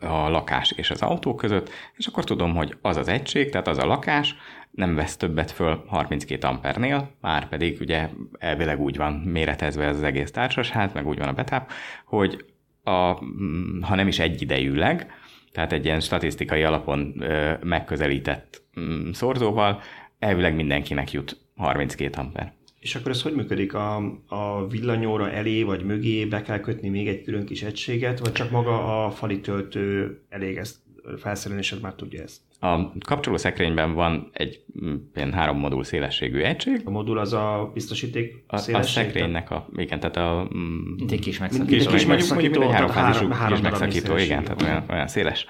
a 0.07 0.29
lakás 0.29 0.71
és 0.71 0.91
az 0.91 1.03
autó 1.03 1.35
között, 1.35 1.71
és 1.97 2.07
akkor 2.07 2.25
tudom, 2.25 2.55
hogy 2.55 2.77
az 2.83 2.97
az 2.97 3.09
egység, 3.09 3.51
tehát 3.51 3.69
az 3.69 3.79
a 3.79 3.87
lakás 3.87 4.37
nem 4.71 4.95
vesz 4.95 5.17
többet 5.17 5.51
föl 5.51 5.85
32 5.87 6.47
ampernél, 6.47 7.11
már 7.21 7.49
pedig 7.49 7.81
ugye 7.81 8.09
elvileg 8.39 8.81
úgy 8.81 8.97
van 8.97 9.13
méretezve 9.13 9.85
ez 9.85 9.97
az 9.97 10.03
egész 10.03 10.31
társasház, 10.31 10.93
meg 10.93 11.07
úgy 11.07 11.19
van 11.19 11.29
a 11.29 11.33
betáp, 11.33 11.71
hogy 12.05 12.45
a, 12.83 13.25
mm, 13.25 13.81
ha 13.81 13.95
nem 13.95 14.09
is 14.09 14.19
egyidejűleg, 14.19 15.11
tehát 15.53 15.73
egy 15.73 15.85
ilyen 15.85 16.01
statisztikai 16.01 16.63
alapon 16.63 17.23
megközelített 17.63 18.63
mm, 18.81 19.11
szorzóval, 19.11 19.81
elvileg 20.19 20.55
mindenkinek 20.55 21.13
jut 21.13 21.37
32 21.57 22.21
amper. 22.21 22.53
És 22.81 22.95
akkor 22.95 23.11
ez 23.11 23.23
hogy 23.23 23.35
működik? 23.35 23.75
A, 23.75 23.97
a 24.27 24.67
villanyóra 24.67 25.31
elé 25.31 25.63
vagy 25.63 25.85
mögé 25.85 26.25
be 26.25 26.43
kell 26.43 26.61
kötni 26.61 26.89
még 26.89 27.09
egy 27.09 27.23
külön 27.23 27.47
kis 27.47 27.63
egységet, 27.63 28.19
vagy 28.19 28.33
csak 28.33 28.51
maga 28.51 29.05
a 29.05 29.11
fali 29.11 29.41
töltő 29.41 30.19
elég 30.29 30.57
ezt 30.57 30.77
felszerelésed 31.19 31.81
már 31.81 31.95
tudja 31.95 32.23
ezt? 32.23 32.41
A 32.61 32.93
kapcsoló 33.01 33.37
szekrényben 33.37 33.95
van 33.95 34.31
egy 34.33 34.63
mm, 34.85 34.95
ilyen 35.15 35.33
három 35.33 35.59
modul 35.59 35.85
szélességű 35.85 36.41
egység. 36.41 36.81
A 36.85 36.91
modul 36.91 37.19
az 37.19 37.33
a 37.33 37.71
biztosíték 37.75 38.45
a, 38.47 38.57
a 38.73 38.83
szekrénynek 38.83 39.51
a, 39.51 39.69
igen, 39.77 40.01
tehát 40.01 40.17
a... 40.17 40.49
Mint 40.97 41.13
egy 41.13 41.21
kis 41.21 41.39
megszakító. 41.39 41.77
Kis, 41.77 41.87
kis 41.87 42.07
megszakító, 42.07 42.63
egy 42.63 42.73
háromfázisú 42.73 43.29
három, 43.29 43.53
kis 43.53 43.71
megszakító, 43.71 44.17
igen, 44.17 44.45
tehát 44.45 44.63
olyan, 44.63 44.85
olyan 44.91 45.09
széles 45.09 45.47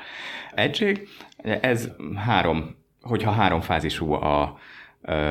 egység. 0.55 1.09
Ez 1.61 1.91
három, 2.17 2.77
hogyha 3.01 3.31
három 3.31 3.61
fázisú 3.61 4.13
a, 4.13 4.59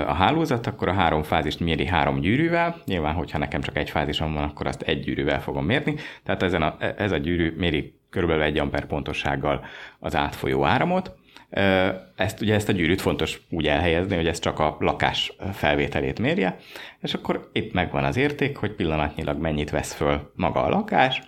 a 0.08 0.14
hálózat, 0.14 0.68
akkor 0.68 0.88
a 0.88 0.94
három 0.94 1.24
fázist 1.24 1.60
méri 1.60 1.86
három 1.86 2.20
gyűrűvel. 2.20 2.82
Nyilván, 2.86 3.14
hogyha 3.14 3.38
nekem 3.38 3.62
csak 3.62 3.78
egy 3.78 3.90
fázisom 3.90 4.34
van, 4.34 4.44
akkor 4.44 4.68
azt 4.68 4.82
egy 4.82 5.00
gyűrűvel 5.00 5.42
fogom 5.42 5.66
mérni. 5.66 5.96
Tehát 6.24 6.44
ezen 6.44 6.62
a, 6.62 6.78
ez 6.98 7.12
a 7.12 7.18
gyűrű 7.18 7.54
méri 7.58 8.00
körülbelül 8.10 8.44
egy 8.44 8.58
amper 8.58 8.86
pontossággal 8.86 9.66
az 10.00 10.16
átfolyó 10.16 10.66
áramot. 10.66 11.16
Ezt, 12.16 12.42
ugye 12.42 12.54
ezt 12.54 12.70
a 12.70 12.72
gyűrűt 12.72 13.02
fontos 13.02 13.42
úgy 13.50 13.68
elhelyezni, 13.68 14.16
hogy 14.16 14.28
ez 14.28 14.40
csak 14.40 14.60
a 14.60 14.78
lakás 14.80 15.34
felvételét 15.54 16.20
mérje, 16.20 16.58
és 17.02 17.14
akkor 17.14 17.50
itt 17.54 17.74
megvan 17.74 18.04
az 18.04 18.18
érték, 18.18 18.58
hogy 18.58 18.76
pillanatnyilag 18.76 19.40
mennyit 19.40 19.70
vesz 19.70 19.94
föl 19.94 20.32
maga 20.36 20.64
a 20.64 20.70
lakás, 20.70 21.22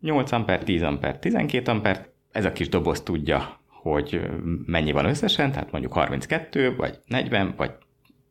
8 0.00 0.32
amper, 0.32 0.62
10 0.62 0.82
amper, 0.82 1.18
12 1.18 1.70
amper, 1.70 2.06
ez 2.32 2.44
a 2.44 2.52
kis 2.52 2.68
doboz 2.68 3.00
tudja, 3.00 3.60
hogy 3.68 4.20
mennyi 4.66 4.92
van 4.92 5.04
összesen, 5.04 5.52
tehát 5.52 5.70
mondjuk 5.70 5.92
32, 5.92 6.76
vagy 6.76 6.98
40, 7.06 7.54
vagy 7.56 7.70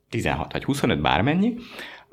16, 0.10 0.52
vagy 0.52 0.64
25, 0.64 1.02
bármennyi, 1.02 1.56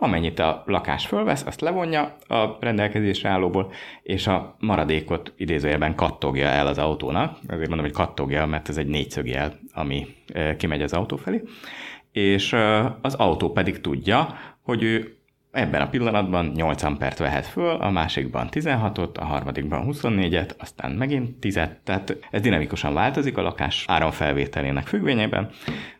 amennyit 0.02 0.38
a 0.38 0.62
lakás 0.66 1.06
fölvesz, 1.06 1.46
azt 1.46 1.60
levonja 1.60 2.16
a 2.28 2.56
rendelkezésre 2.60 3.28
állóból, 3.28 3.72
és 4.02 4.26
a 4.26 4.56
maradékot 4.58 5.32
idézőjelben 5.36 5.94
kattogja 5.94 6.46
el 6.46 6.66
az 6.66 6.78
autónak. 6.78 7.38
Azért 7.48 7.68
mondom, 7.68 7.86
hogy 7.86 7.94
kattogja, 7.94 8.46
mert 8.46 8.68
ez 8.68 8.76
egy 8.76 8.86
négyszögjel, 8.86 9.58
ami 9.72 10.06
kimegy 10.56 10.82
az 10.82 10.92
autó 10.92 11.16
felé. 11.16 11.42
És 12.12 12.56
az 13.00 13.14
autó 13.14 13.52
pedig 13.52 13.80
tudja, 13.80 14.38
hogy 14.62 14.82
ő 14.82 15.14
ebben 15.50 15.80
a 15.80 15.88
pillanatban 15.88 16.46
8 16.54 16.82
ampert 16.82 17.18
vehet 17.18 17.46
föl, 17.46 17.74
a 17.74 17.90
másikban 17.90 18.48
16-ot, 18.50 19.18
a 19.18 19.24
harmadikban 19.24 19.86
24-et, 19.90 20.50
aztán 20.58 20.90
megint 20.90 21.36
10 21.38 21.60
tehát 21.84 22.16
ez 22.30 22.40
dinamikusan 22.40 22.94
változik 22.94 23.36
a 23.36 23.42
lakás 23.42 23.84
áramfelvételének 23.88 24.86
függvényében, 24.86 25.50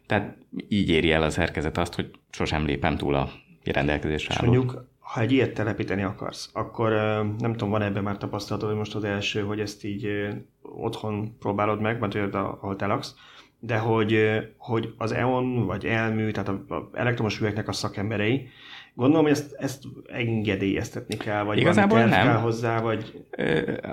tehát 0.07 0.37
így 0.69 0.89
éri 0.89 1.13
el 1.13 1.23
a 1.23 1.31
szerkezet 1.31 1.79
azt, 1.79 1.95
hogy 1.95 2.11
sosem 2.31 2.65
lépem 2.65 2.97
túl 2.97 3.15
a 3.15 3.29
rendelkezésre 3.73 4.35
álló. 4.39 4.53
mondjuk, 4.53 4.89
ha 4.99 5.21
egy 5.21 5.33
ilyet 5.33 5.55
telepíteni 5.55 6.03
akarsz, 6.03 6.51
akkor 6.53 6.91
nem 7.39 7.53
tudom, 7.53 7.71
van 7.71 7.83
ebben 7.83 8.03
már 8.03 8.19
tapasztalatod, 8.19 8.69
hogy 8.69 8.79
most 8.79 8.95
az 8.95 9.05
első, 9.05 9.41
hogy 9.41 9.61
ezt 9.61 9.85
így 9.85 10.29
otthon 10.63 11.37
próbálod 11.39 11.81
meg, 11.81 11.99
vagy 11.99 12.29
ahol 12.33 12.77
te 12.77 12.87
laksz, 12.87 13.15
de 13.59 13.77
hogy, 13.79 14.39
hogy 14.57 14.95
az 14.97 15.13
EON 15.13 15.67
vagy 15.67 15.85
elmű, 15.85 16.31
tehát 16.31 16.49
az 16.49 16.83
elektromos 16.93 17.41
üvegnek 17.41 17.69
a 17.69 17.73
szakemberei, 17.73 18.49
gondolom, 18.95 19.23
hogy 19.23 19.33
ezt, 19.33 19.53
ezt 19.59 19.83
engedélyeztetni 20.07 21.17
kell, 21.17 21.43
vagy 21.43 21.59
Igazából 21.59 21.99
nem. 21.99 22.11
kell 22.11 22.37
hozzá, 22.37 22.81
vagy... 22.81 23.25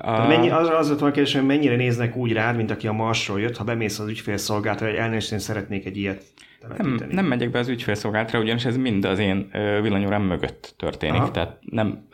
a... 0.02 0.28
Mennyi, 0.28 0.50
az, 0.50 0.70
az 0.70 0.88
volt 0.88 1.02
a 1.02 1.12
kérdés, 1.12 1.34
hogy 1.34 1.46
mennyire 1.46 1.76
néznek 1.76 2.16
úgy 2.16 2.34
rád, 2.34 2.56
mint 2.56 2.72
aki 2.72 2.88
a 2.88 2.92
Marsról 2.92 3.40
jött, 3.40 3.58
ha 3.58 3.64
bemész 3.64 4.00
az 4.00 4.08
ügyfélszolgálatra, 4.08 4.88
hogy 4.88 4.96
elnézést, 4.96 5.32
én 5.32 5.40
szeretnék 5.40 5.86
egy 5.86 5.98
ilyet 5.98 6.24
nem, 6.78 7.00
nem 7.10 7.26
megyek 7.26 7.50
be 7.50 7.60
az 7.60 7.68
ügyfélszolgálatra, 7.68 8.40
ugyanis 8.40 8.66
ez 8.66 8.78
mind 8.78 9.06
az 9.06 9.20
én 9.20 9.50
villanyórám 9.82 10.22
mögött 10.22 10.74
történik. 10.78 11.22
Aha. 11.22 11.32
Tehát 11.32 11.58
nem, 11.62 12.08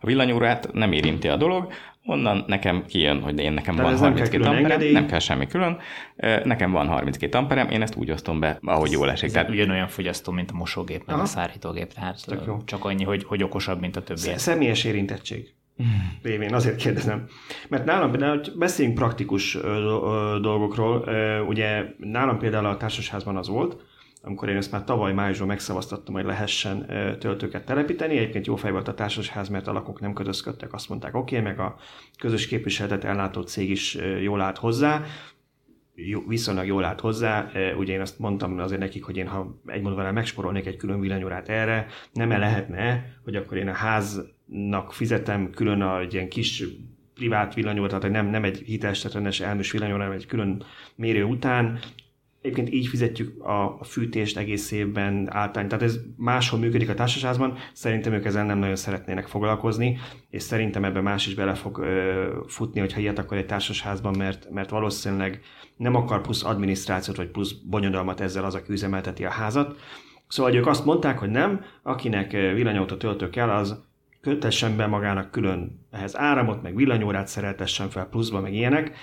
a 0.00 0.06
villanyórát 0.06 0.72
nem 0.72 0.92
érinti 0.92 1.28
a 1.28 1.36
dolog, 1.36 1.72
onnan 2.04 2.44
nekem 2.46 2.84
kijön, 2.86 3.20
hogy 3.20 3.38
én 3.38 3.52
nekem 3.52 3.76
De 3.76 3.82
van 3.82 3.96
32 3.96 4.44
amperem, 4.44 4.64
engedély. 4.64 4.92
nem 4.92 5.06
kell 5.06 5.18
semmi 5.18 5.46
külön, 5.46 5.78
nekem 6.44 6.70
van 6.70 6.86
32 6.86 7.38
amperem, 7.38 7.68
én 7.68 7.82
ezt 7.82 7.96
úgy 7.96 8.10
osztom 8.10 8.40
be, 8.40 8.58
ahogy 8.62 8.90
jól 8.90 9.10
esik. 9.10 9.30
Tehát 9.30 9.48
ugyanolyan 9.48 9.88
fogyasztó, 9.88 10.32
mint 10.32 10.50
a 10.50 10.54
mosógép, 10.54 11.02
meg 11.06 11.14
Aha. 11.14 11.24
a 11.24 11.26
szárítógép, 11.26 11.92
tehát 11.92 12.24
csak 12.64 12.84
annyi, 12.84 13.04
hogy, 13.04 13.24
hogy 13.24 13.42
okosabb, 13.42 13.80
mint 13.80 13.96
a 13.96 14.02
többi. 14.02 14.20
Személyes 14.36 14.84
érintettség. 14.84 15.54
Révén, 16.22 16.54
azért 16.54 16.76
kérdezem. 16.76 17.26
Mert 17.68 17.84
nálam 17.84 18.10
például, 18.10 18.40
beszéljünk 18.56 18.98
praktikus 18.98 19.58
dolgokról, 20.40 21.08
ugye 21.48 21.84
nálam 21.98 22.38
például 22.38 22.66
a 22.66 22.76
társasházban 22.76 23.36
az 23.36 23.48
volt, 23.48 23.86
amikor 24.22 24.48
én 24.48 24.56
ezt 24.56 24.72
már 24.72 24.84
tavaly 24.84 25.12
májusban 25.12 25.46
megszavaztattam, 25.46 26.14
hogy 26.14 26.24
lehessen 26.24 26.86
töltőket 27.18 27.64
telepíteni. 27.64 28.16
Egyébként 28.16 28.46
jó 28.46 28.56
fej 28.56 28.70
volt 28.70 28.88
a 28.88 28.94
társasház, 28.94 29.48
mert 29.48 29.66
a 29.66 29.72
lakók 29.72 30.00
nem 30.00 30.12
kötözködtek, 30.12 30.72
azt 30.72 30.88
mondták, 30.88 31.14
oké, 31.14 31.38
okay, 31.38 31.50
meg 31.50 31.60
a 31.60 31.76
közös 32.18 32.46
képviseletet 32.46 33.04
ellátó 33.04 33.40
cég 33.40 33.70
is 33.70 33.98
jól 34.20 34.40
állt 34.40 34.58
hozzá, 34.58 35.02
jó, 35.94 36.26
viszonylag 36.26 36.66
jól 36.66 36.84
állt 36.84 37.00
hozzá. 37.00 37.50
Ugye 37.76 37.92
én 37.92 38.00
azt 38.00 38.18
mondtam 38.18 38.58
azért 38.58 38.80
nekik, 38.80 39.04
hogy 39.04 39.16
én 39.16 39.26
ha 39.26 39.60
egy 39.66 39.82
mondva 39.82 40.12
megsporolnék 40.12 40.66
egy 40.66 40.76
külön 40.76 41.00
villanyórát 41.00 41.48
erre, 41.48 41.86
nem 42.12 42.30
-e 42.30 42.38
lehetne, 42.38 43.04
hogy 43.24 43.36
akkor 43.36 43.56
én 43.56 43.68
a 43.68 43.72
háznak 44.52 44.92
fizetem 44.92 45.50
külön 45.50 45.80
a, 45.80 46.00
egy 46.00 46.14
ilyen 46.14 46.28
kis 46.28 46.64
privát 47.14 47.54
villanyórát, 47.54 48.00
tehát 48.00 48.16
nem, 48.16 48.26
nem 48.26 48.44
egy 48.44 48.58
hiteles, 48.58 49.04
elműs 49.40 49.70
villanyórát, 49.70 50.02
hanem 50.06 50.18
egy 50.18 50.26
külön 50.26 50.62
mérő 50.96 51.24
után 51.24 51.78
Egyébként 52.40 52.72
így 52.72 52.86
fizetjük 52.86 53.44
a, 53.44 53.78
a 53.80 53.84
fűtést 53.84 54.36
egész 54.36 54.70
évben 54.70 55.28
általán. 55.30 55.68
Tehát 55.68 55.84
ez 55.84 55.98
máshol 56.16 56.60
működik 56.60 56.88
a 56.88 56.94
társaságban, 56.94 57.56
szerintem 57.72 58.12
ők 58.12 58.24
ezzel 58.24 58.44
nem 58.44 58.58
nagyon 58.58 58.76
szeretnének 58.76 59.26
foglalkozni, 59.26 59.98
és 60.30 60.42
szerintem 60.42 60.84
ebben 60.84 61.02
más 61.02 61.26
is 61.26 61.34
bele 61.34 61.54
fog 61.54 61.78
ö, 61.78 62.38
futni, 62.46 62.80
hogyha 62.80 63.00
ilyet 63.00 63.18
akar 63.18 63.38
egy 63.38 63.46
társasházban, 63.46 64.16
mert, 64.16 64.50
mert 64.50 64.70
valószínűleg 64.70 65.40
nem 65.76 65.94
akar 65.94 66.20
plusz 66.20 66.44
adminisztrációt 66.44 67.16
vagy 67.16 67.30
plusz 67.30 67.52
bonyodalmat 67.52 68.20
ezzel 68.20 68.44
az, 68.44 68.54
aki 68.54 68.72
üzemelteti 68.72 69.24
a 69.24 69.30
házat. 69.30 69.76
Szóval 70.28 70.54
ők 70.54 70.66
azt 70.66 70.84
mondták, 70.84 71.18
hogy 71.18 71.30
nem, 71.30 71.64
akinek 71.82 72.30
villanyautó 72.30 72.96
töltő 72.96 73.30
kell, 73.30 73.50
az 73.50 73.87
kötessen 74.28 74.76
be 74.76 74.86
magának 74.86 75.30
külön 75.30 75.86
ehhez 75.90 76.18
áramot, 76.18 76.62
meg 76.62 76.76
villanyórát 76.76 77.28
szereltessen 77.28 77.88
fel 77.88 78.04
pluszba, 78.04 78.40
meg 78.40 78.54
ilyenek, 78.54 78.96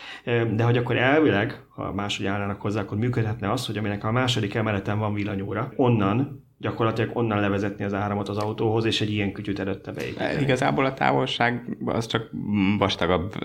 de 0.56 0.64
hogy 0.64 0.78
akkor 0.78 0.98
elvileg, 0.98 1.64
ha 1.70 1.94
máshogy 1.94 2.26
állnának 2.26 2.62
hozzá, 2.62 2.82
akkor 2.82 2.98
működhetne 2.98 3.52
az, 3.52 3.66
hogy 3.66 3.78
aminek 3.78 4.04
a 4.04 4.12
második 4.12 4.54
emeleten 4.54 5.00
van 5.00 5.14
villanyóra, 5.14 5.72
onnan 5.76 6.44
gyakorlatilag 6.58 7.18
onnan 7.18 7.40
levezetni 7.40 7.84
az 7.84 7.94
áramot 7.94 8.30
az 8.30 8.38
autóhoz, 8.38 8.86
és 8.86 9.02
egy 9.02 9.12
ilyen 9.12 9.32
kütyüt 9.32 9.60
előtte 9.60 9.92
beépíteni. 9.92 10.42
Igazából 10.42 10.86
a 10.86 10.94
távolság 10.94 11.78
az 11.86 12.06
csak 12.06 12.30
vastagabb 12.78 13.40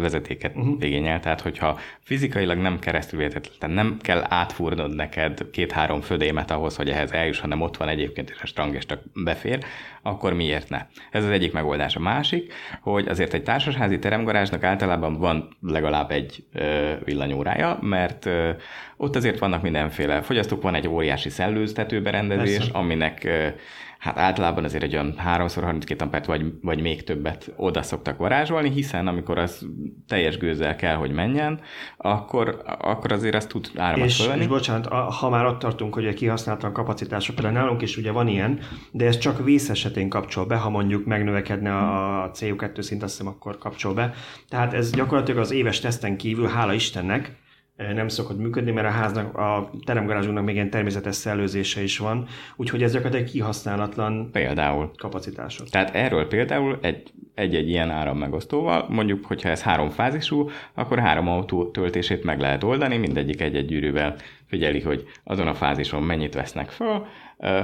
vezetéket 0.00 0.56
uh-huh. 0.56 0.74
igényel, 0.80 1.20
tehát 1.20 1.40
hogyha 1.40 1.78
fizikailag 2.00 2.58
nem 2.58 2.78
keresztül 2.78 3.28
tehát 3.28 3.68
nem 3.68 3.96
kell 4.00 4.24
átfúrnod 4.28 4.94
neked 4.94 5.50
két-három 5.50 6.00
födémet 6.00 6.50
ahhoz, 6.50 6.76
hogy 6.76 6.90
ehhez 6.90 7.12
eljuss, 7.12 7.40
hanem 7.40 7.60
ott 7.60 7.76
van 7.76 7.88
egyébként, 7.88 8.30
és 8.30 8.42
a 8.42 8.46
strang 8.46 8.74
és 8.74 8.86
csak 8.86 9.00
befér, 9.24 9.64
akkor 10.02 10.32
miért 10.32 10.68
ne? 10.68 10.86
Ez 11.10 11.24
az 11.24 11.30
egyik 11.30 11.52
megoldás. 11.52 11.96
A 11.96 12.00
másik, 12.00 12.52
hogy 12.80 13.08
azért 13.08 13.34
egy 13.34 13.42
társasházi 13.42 13.98
teremgarázsnak 13.98 14.64
általában 14.64 15.18
van 15.18 15.56
legalább 15.62 16.10
egy 16.10 16.44
ö, 16.52 16.92
villanyórája, 17.04 17.78
mert 17.80 18.26
ö, 18.26 18.50
ott 18.96 19.16
azért 19.16 19.38
vannak 19.38 19.62
mindenféle 19.62 20.22
fogyasztók, 20.22 20.62
van 20.62 20.74
egy 20.74 20.88
óriási 20.88 21.28
szellőztető 21.28 22.02
berendezés, 22.02 22.56
Persze. 22.56 22.78
aminek 22.78 23.28
hát 24.00 24.18
általában 24.18 24.64
azért 24.64 24.82
egy 24.82 24.94
olyan 24.94 25.14
3x32 25.26 26.00
ampert 26.00 26.26
vagy, 26.26 26.52
vagy 26.62 26.80
még 26.80 27.04
többet 27.04 27.52
oda 27.56 27.82
szoktak 27.82 28.16
varázsolni, 28.16 28.70
hiszen 28.70 29.06
amikor 29.06 29.38
az 29.38 29.66
teljes 30.06 30.38
gőzzel 30.38 30.76
kell, 30.76 30.94
hogy 30.94 31.10
menjen, 31.10 31.60
akkor, 31.96 32.62
akkor 32.64 33.12
azért 33.12 33.34
azt 33.34 33.48
tud 33.48 33.70
áramot 33.76 34.06
és, 34.06 34.16
fölvenni. 34.16 34.40
És 34.40 34.46
bocsánat, 34.46 34.86
ha 34.86 35.28
már 35.28 35.46
ott 35.46 35.58
tartunk, 35.58 35.94
hogy 35.94 36.06
a 36.06 36.12
kihasználatlan 36.12 36.72
kapacitások, 36.72 37.34
például 37.34 37.56
nálunk 37.56 37.82
is 37.82 37.96
ugye 37.96 38.10
van 38.10 38.28
ilyen, 38.28 38.58
de 38.90 39.06
ez 39.06 39.18
csak 39.18 39.44
vész 39.44 39.68
esetén 39.68 40.08
kapcsol 40.08 40.46
be, 40.46 40.56
ha 40.56 40.70
mondjuk 40.70 41.06
megnövekedne 41.06 41.76
a 41.76 42.30
CO2 42.34 42.80
szint, 42.80 43.02
azt 43.02 43.16
hiszem, 43.16 43.32
akkor 43.32 43.58
kapcsol 43.58 43.94
be. 43.94 44.12
Tehát 44.48 44.74
ez 44.74 44.90
gyakorlatilag 44.90 45.40
az 45.40 45.50
éves 45.50 45.80
teszten 45.80 46.16
kívül, 46.16 46.46
hála 46.46 46.72
Istennek, 46.72 47.38
nem 47.94 48.08
szokott 48.08 48.38
működni, 48.38 48.70
mert 48.70 48.86
a 48.86 48.90
háznak, 48.90 49.36
a 49.36 49.70
teremgarázsunknak 49.84 50.44
még 50.44 50.54
ilyen 50.54 50.70
természetes 50.70 51.14
szellőzése 51.14 51.82
is 51.82 51.98
van, 51.98 52.26
úgyhogy 52.56 52.82
ez 52.82 52.92
gyakorlatilag 52.92 53.30
kihasználatlan 53.32 54.30
például. 54.32 54.90
kapacitások. 54.96 55.68
Tehát 55.68 55.94
erről 55.94 56.28
például 56.28 56.78
egy, 56.82 57.12
egy-egy 57.34 57.68
ilyen 57.68 57.90
árammegosztóval, 57.90 58.86
mondjuk, 58.88 59.24
hogyha 59.24 59.48
ez 59.48 59.62
három 59.62 59.88
fázisú, 59.88 60.48
akkor 60.74 60.98
három 60.98 61.28
autó 61.28 61.70
töltését 61.70 62.24
meg 62.24 62.40
lehet 62.40 62.64
oldani, 62.64 62.96
mindegyik 62.96 63.40
egy-egy 63.40 63.66
gyűrűvel 63.66 64.16
figyeli, 64.50 64.80
hogy 64.80 65.04
azon 65.24 65.46
a 65.46 65.54
fázison 65.54 66.02
mennyit 66.02 66.34
vesznek 66.34 66.68
föl, 66.68 67.06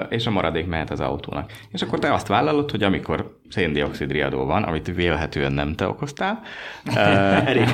és 0.09 0.27
a 0.27 0.31
maradék 0.31 0.66
mehet 0.66 0.90
az 0.90 1.01
autónak. 1.01 1.53
És 1.72 1.83
akkor 1.83 1.99
te 1.99 2.12
azt 2.12 2.27
vállalod, 2.27 2.70
hogy 2.70 2.83
amikor 2.83 3.38
széndiokszid 3.49 4.11
riadó 4.11 4.44
van, 4.44 4.62
amit 4.62 4.94
vélhetően 4.94 5.53
nem 5.53 5.75
te 5.75 5.88
okoztál, 5.88 6.42
Elég 7.44 7.68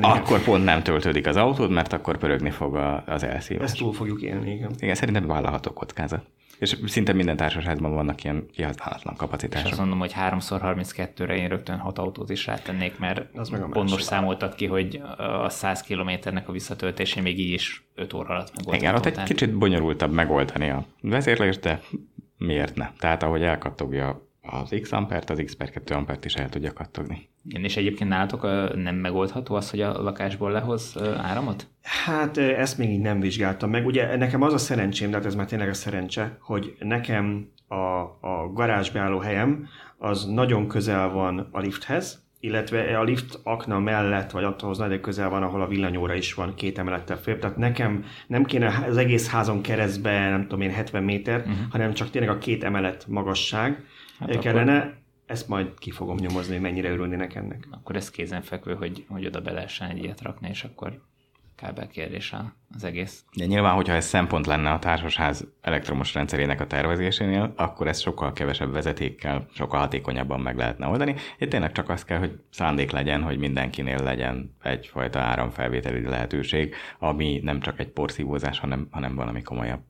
akkor 0.00 0.42
pont 0.44 0.64
nem 0.64 0.82
töltődik 0.82 1.26
az 1.26 1.36
autód, 1.36 1.70
mert 1.70 1.92
akkor 1.92 2.18
pörögni 2.18 2.50
fog 2.50 2.74
az 3.06 3.24
elszívás. 3.24 3.64
Ezt 3.64 3.78
túl 3.78 3.92
fogjuk 3.92 4.22
élni, 4.22 4.52
igen. 4.52 4.70
Igen, 4.78 4.94
szerintem 4.94 5.26
vállalható 5.26 5.72
kockázat. 5.72 6.24
És 6.58 6.76
szinte 6.86 7.12
minden 7.12 7.36
társaságban 7.36 7.94
vannak 7.94 8.24
ilyen 8.24 8.46
kihasználatlan 8.52 9.16
kapacitások. 9.16 9.66
És 9.66 9.70
azt 9.70 9.80
mondom, 9.80 9.98
hogy 9.98 10.12
3x32-re 10.16 11.36
én 11.36 11.48
rögtön 11.48 11.78
hat 11.78 11.98
autót 11.98 12.30
is 12.30 12.46
rátennék, 12.46 12.98
mert 12.98 13.36
az 13.36 13.48
meg 13.48 13.62
a 13.62 13.66
pontos 13.66 14.02
számoltat 14.02 14.54
ki, 14.54 14.66
hogy 14.66 15.02
a 15.16 15.48
100 15.48 15.80
kilométernek 15.80 16.48
a 16.48 16.52
visszatöltésé 16.52 17.20
még 17.20 17.38
így 17.38 17.52
is 17.52 17.84
5 17.94 18.12
óra 18.12 18.28
alatt 18.28 18.56
megoldható. 18.56 18.76
Igen, 18.76 18.94
ott 18.94 19.06
egy 19.06 19.22
kicsit 19.22 19.58
bonyolultabb 19.58 20.12
megoldani 20.12 20.70
a 20.70 20.84
vezérlést, 21.00 21.60
de 21.60 21.80
miért 22.38 22.74
ne? 22.74 22.90
Tehát 22.98 23.22
ahogy 23.22 23.42
elkattogja 23.42 24.25
az 24.46 24.74
X 24.82 24.92
ampert, 24.92 25.30
az 25.30 25.42
X 25.44 25.54
per 25.54 25.70
2 25.70 25.94
ampert 25.94 26.24
is 26.24 26.34
el 26.34 26.48
tudja 26.48 26.72
kattogni. 26.72 27.28
Igen, 27.44 27.64
és 27.64 27.76
egyébként 27.76 28.10
nálatok 28.10 28.42
nem 28.74 28.94
megoldható 28.94 29.54
az, 29.54 29.70
hogy 29.70 29.80
a 29.80 30.02
lakásból 30.02 30.50
lehoz 30.50 30.96
áramot? 31.16 31.66
Hát 31.82 32.38
ezt 32.38 32.78
még 32.78 32.90
így 32.90 33.00
nem 33.00 33.20
vizsgáltam 33.20 33.70
meg. 33.70 33.86
Ugye 33.86 34.16
nekem 34.16 34.42
az 34.42 34.52
a 34.52 34.58
szerencsém, 34.58 35.10
de 35.10 35.16
hát 35.16 35.26
ez 35.26 35.34
már 35.34 35.46
tényleg 35.46 35.68
a 35.68 35.74
szerencse, 35.74 36.38
hogy 36.40 36.76
nekem 36.78 37.48
a, 37.68 37.74
a 38.20 38.50
garázsbeálló 38.54 39.18
helyem 39.18 39.68
az 39.98 40.24
nagyon 40.24 40.68
közel 40.68 41.08
van 41.08 41.48
a 41.52 41.60
lifthez, 41.60 42.24
illetve 42.40 42.98
a 42.98 43.02
lift 43.02 43.40
akna 43.42 43.78
mellett, 43.78 44.30
vagy 44.30 44.44
attól 44.44 44.74
nagyon 44.78 45.00
közel 45.00 45.28
van, 45.28 45.42
ahol 45.42 45.60
a 45.60 45.66
villanyóra 45.66 46.14
is 46.14 46.34
van 46.34 46.54
két 46.54 46.78
emelettel 46.78 47.16
fél. 47.16 47.38
Tehát 47.38 47.56
nekem 47.56 48.04
nem 48.26 48.44
kéne 48.44 48.84
az 48.88 48.96
egész 48.96 49.28
házon 49.28 49.62
keresztbe, 49.62 50.28
nem 50.28 50.42
tudom 50.42 50.60
én, 50.60 50.70
70 50.70 51.02
méter, 51.02 51.38
uh-huh. 51.38 51.56
hanem 51.70 51.92
csak 51.92 52.10
tényleg 52.10 52.30
a 52.30 52.38
két 52.38 52.64
emelet 52.64 53.06
magasság 53.08 53.84
hát 54.18 54.38
kellene. 54.38 54.76
Akkor... 54.76 55.04
Ezt 55.26 55.48
majd 55.48 55.78
ki 55.78 55.90
fogom 55.90 56.16
nyomozni, 56.16 56.52
hogy 56.52 56.62
mennyire 56.62 56.90
örülnének 56.90 57.34
ennek. 57.34 57.68
Akkor 57.70 57.96
ez 57.96 58.10
kézenfekvő, 58.10 58.74
hogy, 58.74 59.04
hogy 59.08 59.26
oda 59.26 59.40
be 59.40 59.52
lehessen 59.52 59.90
egy 59.90 60.02
ilyet 60.02 60.22
rakni, 60.22 60.48
és 60.48 60.64
akkor 60.64 61.00
kábelkérdés 61.56 62.34
az 62.74 62.84
egész. 62.84 63.24
De 63.36 63.46
nyilván, 63.46 63.74
hogyha 63.74 63.94
ez 63.94 64.04
szempont 64.04 64.46
lenne 64.46 64.70
a 64.70 64.78
társasház 64.78 65.46
elektromos 65.60 66.14
rendszerének 66.14 66.60
a 66.60 66.66
tervezésénél, 66.66 67.52
akkor 67.56 67.88
ezt 67.88 68.00
sokkal 68.00 68.32
kevesebb 68.32 68.72
vezetékkel, 68.72 69.46
sokkal 69.52 69.80
hatékonyabban 69.80 70.40
meg 70.40 70.56
lehetne 70.56 70.86
oldani. 70.86 71.14
Itt 71.38 71.50
tényleg 71.50 71.72
csak 71.72 71.88
az 71.88 72.04
kell, 72.04 72.18
hogy 72.18 72.40
szándék 72.50 72.90
legyen, 72.90 73.22
hogy 73.22 73.38
mindenkinél 73.38 74.02
legyen 74.02 74.56
egyfajta 74.62 75.18
áramfelvételi 75.18 76.02
lehetőség, 76.02 76.74
ami 76.98 77.40
nem 77.42 77.60
csak 77.60 77.78
egy 77.78 77.90
porszívózás, 77.90 78.58
hanem, 78.58 78.88
hanem 78.90 79.14
valami 79.14 79.42
komolyabb. 79.42 79.80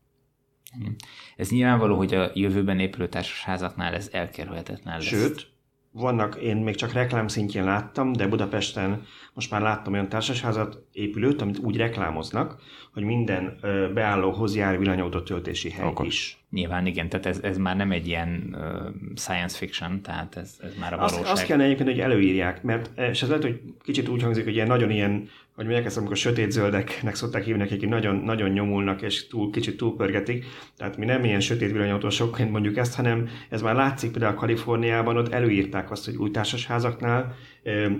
Ez 1.36 1.50
nyilvánvaló, 1.50 1.96
hogy 1.96 2.14
a 2.14 2.30
jövőben 2.34 2.78
épülő 2.78 3.08
társasházaknál 3.08 3.94
ez 3.94 4.08
elkerülhetetlen 4.12 4.94
lesz. 4.94 5.06
Sőt, 5.06 5.54
vannak, 5.98 6.36
én 6.42 6.56
még 6.56 6.74
csak 6.74 6.92
reklám 6.92 7.28
szintjén 7.28 7.64
láttam, 7.64 8.12
de 8.12 8.26
Budapesten 8.26 9.02
most 9.34 9.50
már 9.50 9.60
láttam 9.60 9.92
olyan 9.92 10.08
társasházat, 10.08 10.82
épülőt, 10.92 11.42
amit 11.42 11.58
úgy 11.58 11.76
reklámoznak, 11.76 12.62
hogy 12.92 13.02
minden 13.02 13.58
beállóhoz 13.94 14.56
jár 14.56 14.78
villanyautót 14.78 15.24
töltési 15.24 15.70
hely 15.70 15.86
Okos. 15.86 16.06
is. 16.06 16.44
Nyilván 16.50 16.86
igen, 16.86 17.08
tehát 17.08 17.26
ez, 17.26 17.40
ez 17.42 17.58
már 17.58 17.76
nem 17.76 17.90
egy 17.90 18.06
ilyen 18.06 18.56
uh, 18.58 19.16
science 19.16 19.56
fiction, 19.56 20.02
tehát 20.02 20.36
ez, 20.36 20.56
ez 20.62 20.74
már 20.80 20.92
a 20.92 20.96
valóság. 20.96 21.20
Azt, 21.20 21.30
azt 21.30 21.44
kellene 21.44 21.64
egyébként, 21.64 21.88
hogy 21.88 22.00
előírják, 22.00 22.62
mert 22.62 22.90
és 22.98 23.22
ez 23.22 23.28
lehet, 23.28 23.42
hogy 23.42 23.60
kicsit 23.82 24.08
úgy 24.08 24.22
hangzik, 24.22 24.44
hogy 24.44 24.54
ilyen 24.54 24.66
nagyon 24.66 24.90
ilyen 24.90 25.28
hogy 25.56 25.64
mondják 25.64 25.86
ezt, 25.86 25.96
amikor 25.96 26.16
sötét 26.16 26.50
zöldeknek 26.50 27.14
szokták 27.14 27.44
hívni, 27.44 27.62
akik 27.62 27.88
nagyon, 27.88 28.16
nagyon 28.16 28.50
nyomulnak 28.50 29.02
és 29.02 29.26
túl, 29.26 29.50
kicsit 29.50 29.76
túlpörgetik. 29.76 30.44
Tehát 30.76 30.96
mi 30.96 31.04
nem 31.04 31.24
ilyen 31.24 31.40
sötét 31.40 31.72
villanyautósokként 31.72 32.50
mondjuk 32.50 32.76
ezt, 32.76 32.94
hanem 32.94 33.28
ez 33.48 33.62
már 33.62 33.74
látszik 33.74 34.10
például 34.10 34.34
a 34.34 34.38
Kaliforniában, 34.38 35.16
ott 35.16 35.32
előírták 35.32 35.90
azt, 35.90 36.04
hogy 36.04 36.16
új 36.16 36.30
társasházaknál 36.30 37.34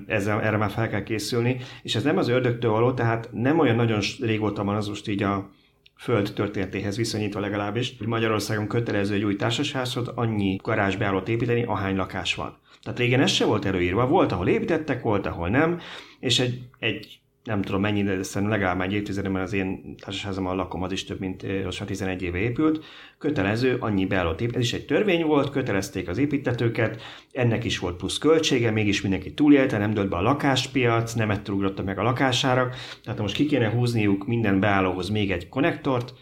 ezzel, 0.07 0.43
erre 0.43 0.57
már 0.57 0.71
fel 0.71 0.89
kell 0.89 1.03
készülni, 1.03 1.57
és 1.83 1.95
ez 1.95 2.03
nem 2.03 2.17
az 2.17 2.29
ördögtől 2.29 2.71
való, 2.71 2.93
tehát 2.93 3.29
nem 3.33 3.59
olyan 3.59 3.77
nagyon 3.77 4.01
régóta 4.21 4.65
van 4.65 4.77
az 4.77 4.89
most 4.89 5.09
így 5.09 5.23
a 5.23 5.51
föld 5.99 6.33
történetéhez 6.35 6.97
viszonyítva 6.97 7.41
legalábbis, 7.41 7.95
hogy 7.99 8.07
Magyarországon 8.07 8.69
kötelező 8.69 9.15
egy 9.15 9.25
új 9.25 9.37
társasházhoz 9.37 10.09
annyi 10.09 10.57
garázsbeállót 10.63 11.29
építeni, 11.29 11.63
ahány 11.63 11.97
lakás 11.97 12.35
van. 12.35 12.59
Tehát 12.83 12.99
régen 12.99 13.21
ez 13.21 13.31
se 13.31 13.45
volt 13.45 13.65
előírva, 13.65 14.07
volt, 14.07 14.33
ahol 14.33 14.49
építettek, 14.49 15.03
volt, 15.03 15.27
ahol 15.27 15.49
nem, 15.49 15.81
és 16.21 16.39
egy, 16.39 16.61
egy 16.79 17.21
nem 17.47 17.63
tudom 17.63 17.81
mennyi, 17.81 18.03
de 18.03 18.23
szerintem 18.23 18.59
legalább 18.59 18.81
egy 18.81 18.93
évtizedben 18.93 19.43
az 19.43 19.53
én 19.53 19.97
társasházammal 19.97 20.57
lakom, 20.57 20.83
az 20.83 20.93
is 20.93 21.05
több 21.05 21.21
mint 21.21 21.65
most 21.65 21.85
11 21.85 22.23
éve 22.23 22.39
épült, 22.39 22.85
kötelező 23.19 23.77
annyi 23.81 24.07
beállott 24.07 24.41
épít. 24.41 24.57
Ez 24.57 24.63
is 24.63 24.73
egy 24.73 24.85
törvény 24.85 25.25
volt, 25.25 25.51
kötelezték 25.51 26.09
az 26.09 26.19
építetőket, 26.19 27.03
ennek 27.33 27.65
is 27.65 27.79
volt 27.79 27.97
plusz 27.97 28.19
költsége, 28.19 28.71
mégis 28.71 29.03
mindenki 29.03 29.35
túlélte, 29.35 29.79
nem 29.79 29.95
dölt 29.95 30.09
be 30.09 30.17
a 30.17 30.23
lakáspiac, 30.23 31.13
nem 31.13 31.31
ettől 31.31 31.75
meg 31.85 31.99
a 31.99 32.03
lakásárak, 32.03 32.77
tehát 33.03 33.21
most 33.21 33.35
ki 33.35 33.47
kéne 33.47 33.71
húzniuk 33.71 34.27
minden 34.27 34.61
beállóhoz 34.61 35.09
még 35.09 35.31
egy 35.31 35.49
konnektort, 35.49 36.15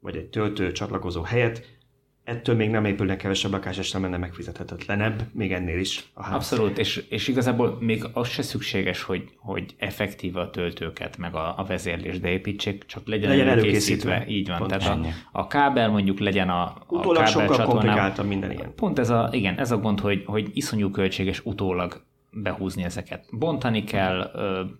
vagy 0.00 0.16
egy 0.16 0.26
töltő 0.26 0.72
csatlakozó 0.72 1.22
helyet, 1.22 1.80
ettől 2.24 2.54
még 2.54 2.70
nem 2.70 2.84
épülnek 2.84 3.16
kevesebb 3.16 3.50
lakás, 3.50 3.78
és 3.78 3.90
nem 3.90 4.02
lenne 4.02 4.16
megfizethetetlenebb, 4.16 5.22
még 5.32 5.52
ennél 5.52 5.78
is 5.78 6.04
a 6.14 6.22
ház. 6.22 6.34
Abszolút, 6.34 6.78
és, 6.78 7.04
és 7.08 7.28
igazából 7.28 7.76
még 7.80 8.04
az 8.12 8.28
se 8.28 8.42
szükséges, 8.42 9.02
hogy, 9.02 9.30
hogy 9.36 9.74
effektív 9.78 10.36
a 10.36 10.50
töltőket, 10.50 11.18
meg 11.18 11.34
a, 11.34 11.58
a 11.58 11.64
vezérlés 11.64 12.18
beépítsék, 12.18 12.84
csak 12.86 13.06
legyen, 13.06 13.30
legyen 13.30 13.48
előkészítve. 13.48 14.10
előkészítve. 14.10 14.38
Így 14.38 14.48
van, 14.48 14.58
pont 14.58 14.70
tehát 14.70 14.98
a, 15.32 15.38
a, 15.38 15.46
kábel 15.46 15.88
mondjuk 15.88 16.18
legyen 16.18 16.48
a, 16.48 16.62
a 16.62 16.84
Utólag 16.88 17.26
sokkal 17.26 17.64
komplikáltabb 17.64 18.26
minden 18.26 18.50
ilyen. 18.50 18.74
Pont 18.74 18.98
ez 18.98 19.10
a, 19.10 19.28
igen, 19.32 19.58
ez 19.58 19.70
a 19.70 19.78
gond, 19.78 20.00
hogy, 20.00 20.22
hogy 20.26 20.50
iszonyú 20.52 20.90
költséges 20.90 21.44
utólag 21.44 22.02
behúzni 22.32 22.82
ezeket. 22.82 23.24
Bontani 23.30 23.84
kell, 23.84 24.30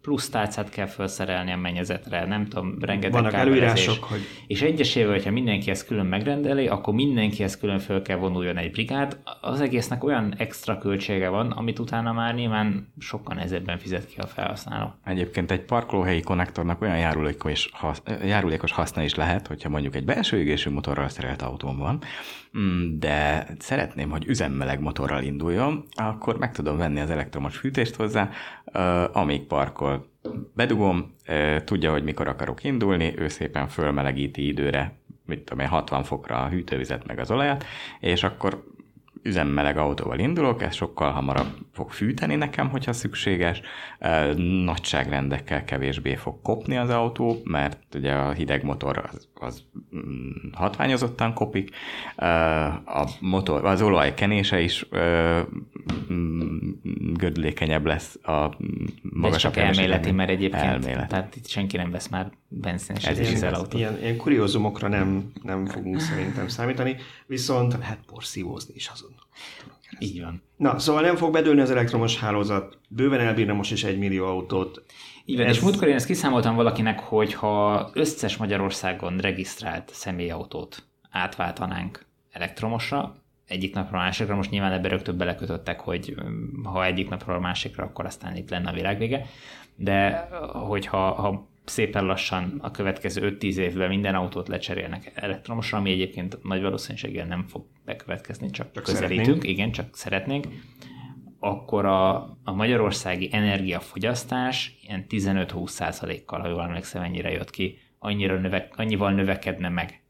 plusz 0.02 0.28
tárcát 0.28 0.68
kell 0.68 0.86
felszerelni 0.86 1.52
a 1.52 1.56
mennyezetre, 1.56 2.26
nem 2.26 2.46
tudom, 2.46 2.76
rengeteg 2.80 3.12
Vannak 3.12 3.32
előírások, 3.32 4.04
hogy... 4.04 4.20
És 4.46 4.62
egyesével, 4.62 5.12
hogyha 5.12 5.30
mindenki 5.30 5.70
ezt 5.70 5.86
külön 5.86 6.06
megrendeli, 6.06 6.66
akkor 6.66 6.94
mindenki 6.94 7.42
ezt 7.42 7.58
külön 7.58 7.78
föl 7.78 8.02
kell 8.02 8.16
vonuljon 8.16 8.56
egy 8.56 8.70
brigád. 8.70 9.18
Az 9.40 9.60
egésznek 9.60 10.04
olyan 10.04 10.34
extra 10.36 10.78
költsége 10.78 11.28
van, 11.28 11.50
amit 11.50 11.78
utána 11.78 12.12
már 12.12 12.34
nyilván 12.34 12.92
sokkal 12.98 13.34
nehezebben 13.34 13.78
fizet 13.78 14.06
ki 14.06 14.20
a 14.20 14.26
felhasználó. 14.26 14.94
Egyébként 15.04 15.50
egy 15.50 15.62
parkolóhelyi 15.62 16.20
konnektornak 16.20 16.80
olyan 16.80 16.98
járulékos, 16.98 17.70
hasz, 17.72 18.02
járulékos 18.24 18.72
haszna 18.72 19.02
is 19.02 19.14
lehet, 19.14 19.46
hogyha 19.46 19.68
mondjuk 19.68 19.94
egy 19.94 20.04
belső 20.04 20.38
égésű 20.38 20.70
motorral 20.70 21.08
szerelt 21.08 21.42
autón 21.42 21.78
van, 21.78 22.02
de 22.98 23.46
szeretném, 23.58 24.10
hogy 24.10 24.26
üzemmeleg 24.26 24.80
motorral 24.80 25.22
induljon, 25.22 25.84
akkor 25.90 26.38
meg 26.38 26.52
tudom 26.52 26.76
venni 26.76 27.00
az 27.00 27.10
elektromos 27.10 27.30
elektromos 27.32 27.56
fűtést 27.56 27.94
hozzá, 27.94 28.30
amíg 29.12 29.46
parkol. 29.46 30.06
Bedugom, 30.54 31.14
tudja, 31.64 31.90
hogy 31.90 32.04
mikor 32.04 32.28
akarok 32.28 32.64
indulni, 32.64 33.14
ő 33.18 33.28
szépen 33.28 33.68
fölmelegíti 33.68 34.46
időre, 34.46 34.98
mit 35.26 35.40
tudom 35.40 35.64
én, 35.64 35.70
60 35.70 36.02
fokra 36.02 36.42
a 36.42 36.48
hűtővizet 36.48 37.06
meg 37.06 37.18
az 37.18 37.30
olajat, 37.30 37.64
és 38.00 38.22
akkor 38.22 38.64
üzemmeleg 39.22 39.76
autóval 39.76 40.18
indulok, 40.18 40.62
ez 40.62 40.74
sokkal 40.74 41.10
hamarabb 41.10 41.56
fog 41.72 41.90
fűteni 41.90 42.34
nekem, 42.34 42.68
hogyha 42.68 42.92
szükséges. 42.92 43.60
Nagyságrendekkel 44.64 45.64
kevésbé 45.64 46.14
fog 46.14 46.42
kopni 46.42 46.76
az 46.76 46.90
autó, 46.90 47.40
mert 47.44 47.94
ugye 47.94 48.12
a 48.12 48.32
hideg 48.32 48.64
motor 48.64 49.08
az, 49.12 49.28
az 49.42 49.62
mm, 49.96 50.30
hatványozottan 50.52 51.34
kopik. 51.34 51.70
A 52.86 53.08
motor, 53.20 53.64
az 53.64 53.82
olaj 53.82 54.14
kenése 54.14 54.60
is 54.60 54.86
mm, 56.12 56.58
gödülékenyebb 57.14 57.86
lesz 57.86 58.18
a 58.22 58.56
magasabb 59.02 59.52
De 59.52 59.60
csak 59.60 59.76
elméleti, 59.76 60.10
mert 60.10 60.30
egyébként 60.30 60.64
elmélet. 60.64 61.08
tehát 61.08 61.36
itt 61.36 61.46
senki 61.46 61.76
nem 61.76 61.90
vesz 61.90 62.08
már 62.08 62.30
benzines 62.48 63.04
Ez 63.06 63.18
dízelautót. 63.18 63.74
Ilyen, 63.74 63.98
ilyen 64.00 64.16
kuriózumokra 64.16 64.88
nem, 64.88 65.32
nem 65.42 65.66
fogunk 65.66 66.00
szerintem 66.00 66.48
számítani, 66.48 66.96
viszont 67.26 67.72
lehet 67.78 67.98
porszívózni 68.06 68.74
is 68.74 68.88
azon. 68.88 69.10
Így 69.98 70.20
van. 70.22 70.42
Na, 70.56 70.78
szóval 70.78 71.02
nem 71.02 71.16
fog 71.16 71.32
bedőlni 71.32 71.60
az 71.60 71.70
elektromos 71.70 72.18
hálózat, 72.18 72.78
bőven 72.88 73.20
elbírna 73.20 73.52
most 73.52 73.72
is 73.72 73.84
egy 73.84 73.98
millió 73.98 74.26
autót. 74.26 74.82
Így 75.24 75.36
van, 75.36 75.46
Ez... 75.46 75.56
és 75.56 75.62
múltkor 75.62 75.88
én 75.88 75.94
ezt 75.94 76.06
kiszámoltam 76.06 76.54
valakinek, 76.54 77.00
hogy 77.00 77.34
ha 77.34 77.90
összes 77.94 78.36
Magyarországon 78.36 79.18
regisztrált 79.18 79.90
személyautót 79.94 80.82
átváltanánk 81.10 82.06
elektromosra, 82.30 83.22
egyik 83.46 83.74
napról 83.74 84.00
a 84.00 84.02
másikra, 84.02 84.34
most 84.34 84.50
nyilván 84.50 84.72
ebbe 84.72 84.88
rögtön 84.88 85.16
belekötöttek, 85.16 85.80
hogy 85.80 86.14
ha 86.64 86.84
egyik 86.84 87.08
napról 87.08 87.36
a 87.36 87.40
másikra, 87.40 87.84
akkor 87.84 88.04
aztán 88.04 88.36
itt 88.36 88.50
lenne 88.50 88.70
a 88.70 88.72
világvége, 88.72 89.26
de 89.76 90.28
hogyha 90.52 91.12
ha 91.12 91.50
szépen 91.64 92.04
lassan 92.04 92.58
a 92.62 92.70
következő 92.70 93.36
5-10 93.40 93.54
évben 93.54 93.88
minden 93.88 94.14
autót 94.14 94.48
lecserélnek 94.48 95.12
elektromosra, 95.14 95.78
ami 95.78 95.90
egyébként 95.90 96.42
nagy 96.42 96.62
valószínűséggel 96.62 97.26
nem 97.26 97.46
fog 97.48 97.64
bekövetkezni, 97.84 98.50
csak, 98.50 98.72
csak 98.72 98.82
közelítünk, 98.82 99.24
szeretnénk. 99.24 99.44
igen, 99.44 99.72
csak 99.72 99.96
szeretnénk, 99.96 100.46
akkor 101.44 101.84
a, 101.84 102.14
a 102.44 102.52
magyarországi 102.52 103.28
energiafogyasztás 103.32 104.78
ilyen 104.82 105.04
15-20 105.08 105.66
százalékkal, 105.66 106.40
ha 106.40 106.48
jól 106.48 106.62
emlékszem, 106.62 107.02
ennyire 107.02 107.30
jött 107.30 107.50
ki, 107.50 107.78
annyira 107.98 108.38
növe, 108.38 108.68
annyival 108.76 109.12
növekedne 109.12 109.68
meg. 109.68 110.02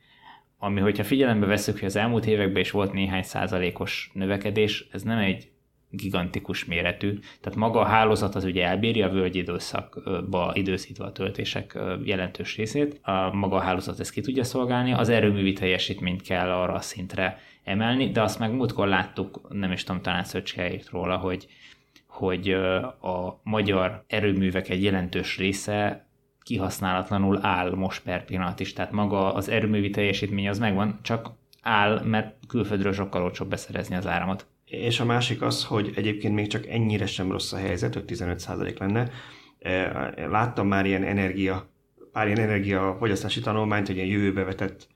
Ami, 0.59 0.81
hogyha 0.81 1.05
figyelembe 1.05 1.47
veszük, 1.47 1.79
hogy 1.79 1.89
az 1.89 1.97
elmúlt 1.97 2.27
években 2.27 2.61
is 2.61 2.71
volt 2.71 2.93
néhány 2.93 3.23
százalékos 3.23 4.11
növekedés, 4.15 4.89
ez 4.93 5.03
nem 5.03 5.19
egy 5.19 5.51
gigantikus 5.91 6.65
méretű. 6.65 7.19
Tehát 7.41 7.59
maga 7.59 7.81
a 7.81 7.85
hálózat 7.85 8.35
az 8.35 8.45
ugye 8.45 8.67
elbírja 8.67 9.07
a 9.07 9.13
völgyi 9.13 9.39
időszakba 9.39 10.53
időszítve 10.55 11.05
a 11.05 11.13
töltések 11.13 11.79
jelentős 12.05 12.57
részét. 12.57 13.01
A 13.03 13.35
maga 13.35 13.57
a 13.57 13.61
hálózat 13.61 14.01
ezt 14.01 14.13
ki 14.13 14.21
tudja 14.21 14.45
szolgálni, 14.45 14.93
az 14.93 15.09
erőművi 15.09 15.53
teljesítményt 15.53 16.23
kell 16.23 16.51
arra 16.51 16.73
a 16.73 16.81
szintre 16.81 17.39
emelni, 17.65 18.11
de 18.11 18.23
azt 18.23 18.39
meg 18.39 18.53
múltkor 18.53 18.89
láttuk, 18.89 19.41
nem 19.49 19.73
is 19.73 19.85
tudom, 19.85 20.03
talán 20.03 20.25
Szöcske 20.25 20.81
róla, 20.91 21.17
hogy, 21.17 21.47
hogy 22.07 22.51
a 23.01 23.41
magyar 23.43 24.05
erőművek 24.07 24.69
egy 24.69 24.83
jelentős 24.83 25.39
része 25.39 26.07
kihasználatlanul 26.43 27.39
áll 27.43 27.75
most 27.75 28.03
per 28.03 28.25
pillanat 28.25 28.61
is, 28.61 28.73
tehát 28.73 28.93
maga 28.93 29.35
az 29.35 29.49
erőművi 29.49 29.91
teljesítmény 29.91 30.49
az 30.49 30.59
megvan, 30.59 30.99
csak 31.03 31.31
áll, 31.63 32.03
mert 32.05 32.37
külföldről 32.49 32.93
sokkal 32.93 33.23
olcsóbb 33.23 33.49
beszerezni 33.49 33.95
az 33.95 34.07
áramot. 34.07 34.47
és 34.65 35.01
a 35.01 35.05
másik 35.05 35.43
az, 35.43 35.65
hogy 35.65 35.93
egyébként 35.95 36.35
még 36.35 36.47
csak 36.47 36.67
ennyire 36.67 37.07
sem 37.07 37.31
rossz 37.31 37.53
a 37.53 37.57
helyzet, 37.57 37.95
hogy 37.95 38.05
15% 38.07 38.79
lenne. 38.79 39.11
Láttam 40.29 40.67
már 40.67 40.87
ilyen 40.87 41.03
energia, 41.03 41.71
pár 42.13 42.27
ilyen 42.27 42.39
energia 42.39 42.97
fogyasztási 42.99 43.41
tanulmányt, 43.41 43.87
hogy 43.87 43.97
ilyen 43.97 44.09
jövőbe 44.09 44.45
vetett 44.45 44.89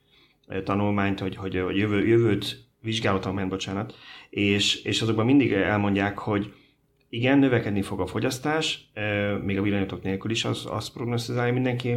tanulmányt, 0.63 1.19
hogy, 1.19 1.35
hogy, 1.35 1.59
hogy 1.59 1.77
jövő, 1.77 2.07
jövőt 2.07 2.65
vizsgáló 2.81 3.19
tanulmányt, 3.19 3.49
bocsánat, 3.49 3.95
és, 4.29 4.83
és 4.83 5.01
azokban 5.01 5.25
mindig 5.25 5.51
elmondják, 5.51 6.17
hogy 6.17 6.53
igen, 7.09 7.39
növekedni 7.39 7.81
fog 7.81 7.99
a 7.99 8.07
fogyasztás, 8.07 8.89
még 9.43 9.57
a 9.57 9.61
villanyatok 9.61 10.03
nélkül 10.03 10.31
is 10.31 10.45
az, 10.45 10.67
az 10.71 10.91
prognosztizálja 10.91 11.53
mindenki, 11.53 11.95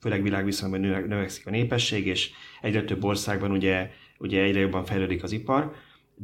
főleg 0.00 0.22
világviszonyban 0.22 0.80
növekszik 0.80 1.46
a 1.46 1.50
népesség, 1.50 2.06
és 2.06 2.30
egyre 2.60 2.84
több 2.84 3.04
országban 3.04 3.50
ugye, 3.50 3.90
ugye 4.18 4.42
egyre 4.42 4.60
jobban 4.60 4.84
fejlődik 4.84 5.22
az 5.22 5.32
ipar, 5.32 5.72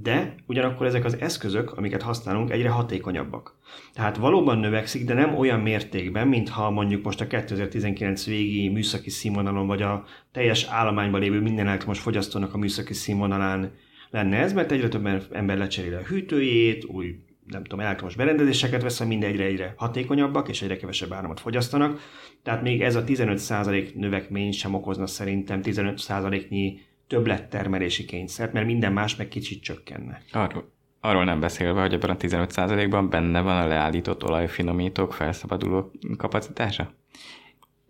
de 0.02 0.34
ugyanakkor 0.46 0.86
ezek 0.86 1.04
az 1.04 1.20
eszközök, 1.20 1.72
amiket 1.72 2.02
használunk, 2.02 2.50
egyre 2.50 2.68
hatékonyabbak. 2.68 3.58
Tehát 3.94 4.16
valóban 4.16 4.58
növekszik, 4.58 5.04
de 5.04 5.14
nem 5.14 5.34
olyan 5.34 5.60
mértékben, 5.60 6.28
mintha 6.28 6.70
mondjuk 6.70 7.04
most 7.04 7.20
a 7.20 7.26
2019 7.26 8.26
végi 8.26 8.68
műszaki 8.68 9.10
színvonalon, 9.10 9.66
vagy 9.66 9.82
a 9.82 10.04
teljes 10.32 10.64
állományban 10.64 11.20
lévő 11.20 11.40
minden 11.40 11.66
elektromos 11.66 11.98
fogyasztónak 11.98 12.54
a 12.54 12.58
műszaki 12.58 12.94
színvonalán 12.94 13.72
lenne 14.10 14.36
ez, 14.36 14.52
mert 14.52 14.72
egyre 14.72 14.88
több 14.88 15.28
ember 15.32 15.58
lecseréli 15.58 15.94
a 15.94 16.02
hűtőjét, 16.02 16.84
új 16.84 17.14
nem 17.46 17.62
tudom, 17.62 17.80
elektromos 17.80 18.16
berendezéseket 18.16 18.82
vesz, 18.82 19.00
mind 19.00 19.24
egyre 19.24 19.44
egyre 19.44 19.74
hatékonyabbak, 19.76 20.48
és 20.48 20.62
egyre 20.62 20.76
kevesebb 20.76 21.12
áramot 21.12 21.40
fogyasztanak. 21.40 22.00
Tehát 22.42 22.62
még 22.62 22.82
ez 22.82 22.94
a 22.94 23.04
15% 23.04 23.94
növekmény 23.94 24.52
sem 24.52 24.74
okozna 24.74 25.06
szerintem 25.06 25.60
15%-nyi 25.62 26.80
többlettermelési 27.08 28.04
kényszert, 28.04 28.52
mert 28.52 28.66
minden 28.66 28.92
más 28.92 29.16
meg 29.16 29.28
kicsit 29.28 29.62
csökkenne. 29.62 30.22
Arról, 30.32 30.72
arról 31.00 31.24
nem 31.24 31.40
beszélve, 31.40 31.80
hogy 31.80 31.92
ebben 31.92 32.10
a 32.10 32.16
15%-ban 32.16 33.08
benne 33.10 33.40
van 33.40 33.56
a 33.56 33.66
leállított 33.66 34.24
olajfinomítók 34.24 35.12
felszabaduló 35.12 35.90
kapacitása? 36.16 36.94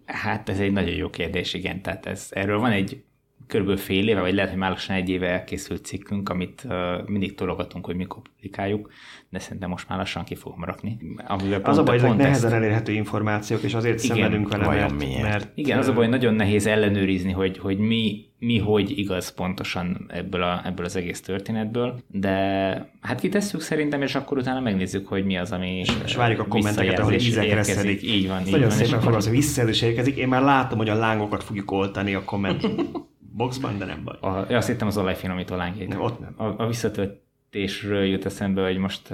Hát 0.07 0.49
ez 0.49 0.61
egy 0.61 0.73
nagyon 0.73 0.95
jó 0.95 1.11
kérdés, 1.11 1.55
igen. 1.55 1.83
Tehát 1.83 2.07
ez, 2.07 2.29
erről 2.31 2.59
van 2.59 2.71
egy 2.71 3.03
körülbelül 3.49 3.81
fél 3.81 4.09
éve, 4.09 4.21
vagy 4.21 4.35
lehet, 4.35 4.51
hogy 4.51 4.59
már 4.59 4.71
lassan 4.71 4.97
egy 4.97 5.09
éve 5.09 5.29
elkészült 5.29 5.85
cikkünk, 5.85 6.29
amit 6.29 6.63
uh, 6.65 7.09
mindig 7.09 7.35
tologatunk, 7.35 7.87
hogy 7.87 7.97
mikor 7.97 8.23
publikáljuk, 8.35 8.91
de 9.31 9.39
szerintem 9.39 9.69
most 9.71 9.89
már 9.89 9.99
lassan 9.99 10.25
ki 10.25 10.35
fogom 10.35 10.65
rakni. 10.65 10.99
Amivel 11.27 11.61
az 11.63 11.79
a 11.79 11.83
baj, 11.83 11.97
ezek 11.97 12.17
nehezen 12.17 12.47
ezt... 12.47 12.55
elérhető 12.55 12.93
információk, 12.93 13.63
és 13.63 13.75
azért 13.75 14.05
igen, 14.05 14.17
szenvedünk 14.17 14.49
vele, 14.49 14.67
mert, 14.67 14.99
miért? 14.99 15.23
mert... 15.23 15.49
Igen, 15.55 15.79
az 15.79 15.89
a 15.89 15.93
baj, 15.93 16.03
hogy 16.03 16.13
nagyon 16.13 16.35
nehéz 16.35 16.67
ellenőrizni, 16.67 17.33
hogy, 17.33 17.59
hogy 17.59 17.79
mi, 17.79 18.25
mi 18.39 18.59
hogy 18.59 18.99
igaz 18.99 19.33
pontosan 19.33 20.07
ebből, 20.09 20.43
a, 20.43 20.63
ebből 20.65 20.85
az 20.85 20.97
egész 20.97 21.21
történetből, 21.21 21.99
de 22.07 22.31
hát 23.01 23.21
kitesszük 23.21 23.61
szerintem, 23.61 24.03
és 24.03 24.15
akkor 24.15 24.39
utána 24.39 24.61
megnézzük, 24.61 25.09
hogy 25.09 25.25
mi 25.25 25.37
az, 25.37 25.53
ami 25.53 25.79
És, 25.79 25.93
és 26.05 26.15
várjuk 26.15 26.41
a 26.41 26.47
kommenteket, 26.47 26.99
ahogy 26.99 27.25
ízekre 27.25 27.63
szedik. 27.63 28.03
Így 28.03 28.29
van, 28.29 28.41
így 28.41 28.51
Nagyon 28.51 28.69
van, 28.69 28.77
szépen 28.77 29.01
foglalkoz, 29.01 29.27
hogy 29.27 29.37
visszajelzés 29.37 29.83
érkezik. 29.83 30.17
Én 30.17 30.29
már 30.29 30.43
látom, 30.43 30.79
hogy 30.79 30.89
a 30.89 30.95
lángokat 30.95 31.43
fogjuk 31.43 31.71
oltani 31.71 32.15
a 32.15 32.25
komment 32.25 32.67
boxban, 33.39 33.79
de 33.79 33.85
nem 33.85 34.05
baj. 34.05 34.17
A, 34.21 34.55
azt 34.55 34.69
hittem 34.69 34.87
az 34.87 34.97
olajfinomító 34.97 35.57
lángjét. 35.57 35.89
Nem, 35.89 36.01
ott 36.01 36.21
nem. 36.21 36.35
A, 36.37 36.63
a 36.63 36.67
visszatöltésről 36.67 38.05
jut 38.05 38.25
eszembe, 38.25 38.63
hogy 38.63 38.77
most 38.77 39.11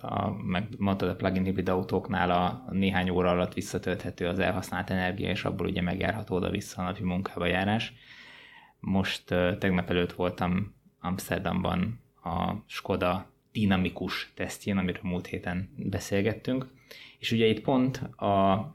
a, 0.00 0.36
meg 0.44 0.68
mondtad 0.78 1.08
a 1.08 1.16
plug-in 1.16 1.44
hibrid 1.44 1.68
autóknál 1.68 2.30
a 2.30 2.64
néhány 2.70 3.10
óra 3.10 3.30
alatt 3.30 3.54
visszatölthető 3.54 4.26
az 4.26 4.38
elhasznált 4.38 4.90
energia, 4.90 5.28
és 5.30 5.44
abból 5.44 5.66
ugye 5.66 5.82
megjárható 5.82 6.36
oda-vissza 6.36 6.82
a 6.82 6.84
napi 6.84 7.02
munkába 7.02 7.46
járás. 7.46 7.92
Most 8.80 9.24
tegnap 9.58 9.90
előtt 9.90 10.12
voltam 10.12 10.74
Amsterdamban 11.00 12.00
a 12.24 12.52
Skoda 12.66 13.30
dinamikus 13.52 14.32
tesztjén, 14.34 14.76
amiről 14.76 15.00
múlt 15.02 15.26
héten 15.26 15.68
beszélgettünk, 15.76 16.66
és 17.18 17.32
ugye 17.32 17.46
itt 17.46 17.60
pont 17.60 17.96
a 18.16 18.66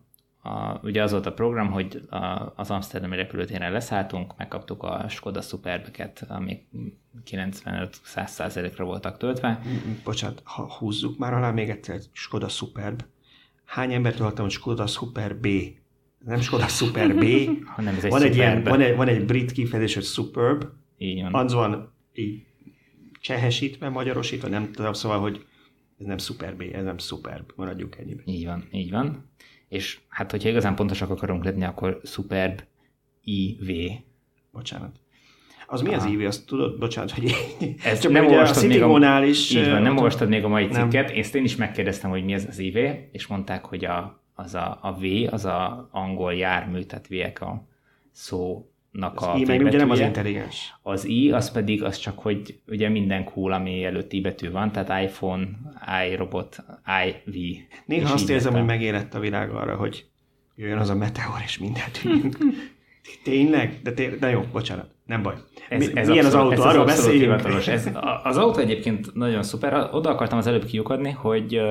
a, 0.48 0.80
ugye 0.84 1.04
az 1.04 1.12
volt 1.12 1.26
a 1.26 1.34
program, 1.34 1.72
hogy 1.72 2.02
a, 2.10 2.54
az 2.56 2.72
Amsterdami 2.72 3.16
repülőtéren 3.16 3.72
leszálltunk, 3.72 4.38
megkaptuk 4.38 4.84
a 4.84 5.06
Skoda 5.10 5.42
Superbeket, 5.42 6.26
amik 6.30 6.68
95-100%-ra 7.26 8.86
voltak 8.86 9.18
töltve. 9.18 9.62
Bocsánat, 10.04 10.42
ha 10.44 10.74
húzzuk 10.74 11.18
már 11.18 11.34
alá 11.34 11.52
még 11.52 11.70
egyszer, 11.70 12.00
Skoda 12.12 12.48
Superb. 12.48 13.04
Hány 13.66 13.94
embert 13.94 14.18
hallottam, 14.18 14.44
hogy 14.44 14.54
Skoda 14.54 14.88
Super 14.88 15.36
B? 15.36 15.48
Nem 16.26 16.42
Skoda 16.42 16.68
Super 16.68 17.16
B, 17.16 17.26
hanem 17.76 17.96
ez 17.96 18.04
egy 18.04 18.12
van, 18.12 18.22
egy 18.22 18.36
ilyen, 18.36 18.64
van, 18.64 18.82
egy, 18.82 18.96
van 18.96 19.08
egy 19.08 19.26
brit 19.26 19.52
kifejezés, 19.52 19.94
hogy 19.94 20.04
Superb. 20.04 20.66
Így 20.98 21.22
van. 21.22 21.34
Az 21.34 21.54
van 21.54 21.94
így 22.14 22.46
csehesítve, 23.22 23.90
magyarosítva, 23.90 24.48
nem 24.48 24.72
tudom, 24.72 24.94
szóval, 24.94 25.20
hogy 25.20 25.46
ez 26.00 26.06
nem 26.06 26.18
Super 26.18 26.56
B, 26.56 26.62
ez 26.62 26.84
nem 26.84 26.98
Superb, 26.98 27.52
maradjunk 27.56 27.96
ennyiben. 27.96 28.24
Így 28.26 28.46
van, 28.46 28.68
így 28.72 28.92
van 28.92 29.26
és 29.70 30.00
hát 30.08 30.32
hogyha 30.32 30.50
igazán 30.50 30.76
pontosak 30.76 31.10
akarunk 31.10 31.44
lenni, 31.44 31.64
akkor 31.64 32.00
Superb 32.04 32.62
IV. 33.24 33.92
Bocsánat. 34.52 35.00
Az 35.68 35.82
mi 35.82 35.94
az 35.94 36.06
IV, 36.06 36.26
azt 36.26 36.46
tudod? 36.46 36.80
Bocsánat, 36.80 37.12
hogy 37.12 37.32
ez 37.84 38.00
csak 38.00 38.12
nem 38.12 38.26
olvastad, 38.26 38.68
még 38.68 38.82
a, 38.82 39.24
is, 39.24 39.52
így 39.52 39.70
van, 39.70 39.82
nem 39.82 39.98
olvastad 39.98 40.30
még 40.30 40.44
a 40.44 40.48
mai 40.48 40.68
cikket. 40.68 41.12
Ezt 41.12 41.36
én 41.36 41.44
is 41.44 41.56
megkérdeztem, 41.56 42.10
hogy 42.10 42.24
mi 42.24 42.34
ez 42.34 42.46
az 42.50 42.60
IV, 42.60 42.78
és 43.12 43.28
mondták, 43.28 43.66
hogy 43.66 43.86
a, 43.86 44.24
az 44.36 44.56
a, 44.56 44.80
a 44.82 44.94
V, 44.94 45.04
az 45.34 45.46
a 45.46 45.90
angol 45.92 46.34
jármű, 46.34 46.82
tehát 46.82 47.08
vehicle 47.08 47.68
szó 48.12 48.72
nak 48.98 49.22
a 49.22 49.36
I 49.38 49.44
meg 49.46 49.62
ugye 49.62 49.78
nem 49.78 49.90
az 49.90 50.00
intelligens. 50.00 50.74
Az 50.82 51.06
I, 51.06 51.32
az 51.32 51.52
pedig 51.52 51.84
az 51.84 51.98
csak, 51.98 52.20
hogy 52.20 52.60
ugye 52.68 52.90
minden 52.90 53.24
cool, 53.24 53.52
ami 53.52 53.84
előtt 53.84 54.14
I 54.14 54.22
betű 54.22 54.52
van, 54.52 54.72
tehát 54.72 55.04
iPhone, 55.04 55.48
iRobot, 56.12 56.64
iV. 57.26 57.58
Néha 57.86 58.14
azt 58.14 58.30
érzem, 58.30 58.54
hogy 58.54 58.66
megérett 58.66 59.14
a 59.14 59.20
világ 59.20 59.52
arra, 59.52 59.76
hogy 59.76 60.06
jöjjön 60.56 60.78
az 60.78 60.90
a 60.90 60.96
meteor, 60.96 61.42
és 61.44 61.58
mindent 61.58 62.02
Tényleg? 63.24 63.80
De, 63.84 63.92
té- 63.92 64.20
de 64.20 64.30
jó, 64.30 64.44
bocsánat, 64.52 64.90
nem 65.06 65.22
baj. 65.22 65.36
Ez, 65.70 65.88
ez 65.94 66.08
milyen 66.08 66.26
abszolút, 66.26 66.54
az 66.54 66.60
autó? 66.60 66.68
Ez 66.68 66.74
Arról 66.74 66.86
beszéljünk. 66.86 67.68
Ez, 67.68 67.90
az 68.24 68.38
autó 68.38 68.60
egyébként 68.60 69.14
nagyon 69.14 69.44
szuper. 69.44 69.90
Oda 69.92 70.10
akartam 70.10 70.38
az 70.38 70.48
előbb 70.48 70.66
kiukadni, 70.66 71.12
hogy 71.12 71.62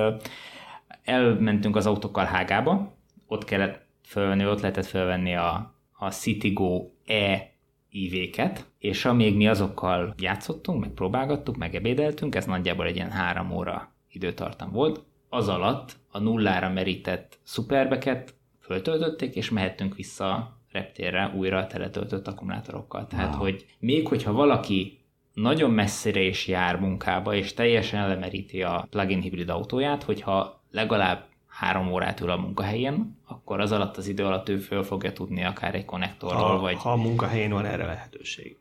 elmentünk 1.02 1.76
az 1.76 1.86
autókkal 1.86 2.24
Hágába, 2.24 2.96
ott 3.26 3.44
kellett 3.44 3.86
fölvenni, 4.04 4.46
ott 4.46 4.60
lehetett 4.60 4.86
felvenni 4.86 5.34
a, 5.34 5.74
a 5.92 6.10
Citigo 6.10 6.90
E 7.06 7.54
IV-ket, 7.90 8.66
és 8.78 9.04
amíg 9.04 9.36
mi 9.36 9.48
azokkal 9.48 10.14
játszottunk, 10.18 10.80
meg 10.80 10.90
próbálgattuk, 10.90 11.56
meg 11.56 11.74
ebédeltünk, 11.74 12.34
ez 12.34 12.46
nagyjából 12.46 12.86
egy 12.86 12.96
ilyen 12.96 13.10
három 13.10 13.50
óra 13.50 13.92
időtartam 14.08 14.70
volt, 14.72 15.04
az 15.28 15.48
alatt 15.48 15.96
a 16.10 16.18
nullára 16.18 16.68
merített 16.68 17.38
szuperbeket 17.42 18.34
föltöltötték, 18.60 19.34
és 19.34 19.50
mehettünk 19.50 19.94
vissza 19.94 20.58
reptérre 20.72 21.32
újra 21.36 21.58
a 21.58 21.66
teletöltött 21.66 22.28
akkumulátorokkal. 22.28 23.06
Tehát, 23.06 23.34
wow. 23.34 23.42
hogy 23.42 23.66
még 23.78 24.08
hogyha 24.08 24.32
valaki 24.32 24.98
nagyon 25.32 25.70
messzire 25.70 26.20
is 26.20 26.46
jár 26.46 26.80
munkába, 26.80 27.34
és 27.34 27.54
teljesen 27.54 28.08
lemeríti 28.08 28.62
a 28.62 28.86
plug-in 28.90 29.20
hibrid 29.20 29.48
autóját, 29.48 30.02
hogyha 30.02 30.62
legalább 30.70 31.24
három 31.56 31.92
órát 31.92 32.20
ül 32.20 32.30
a 32.30 32.36
munkahelyén, 32.36 33.18
akkor 33.26 33.60
az 33.60 33.72
alatt 33.72 33.96
az 33.96 34.06
idő 34.06 34.24
alatt 34.24 34.48
ő 34.48 34.58
föl 34.58 34.82
fogja 34.82 35.12
tudni 35.12 35.44
akár 35.44 35.74
egy 35.74 35.84
konnektorról, 35.84 36.40
ha, 36.40 36.58
vagy... 36.58 36.76
Ha 36.76 36.90
a 36.92 36.96
munkahelyén 36.96 37.50
van 37.50 37.64
erre 37.64 37.86
lehetőség, 37.86 38.56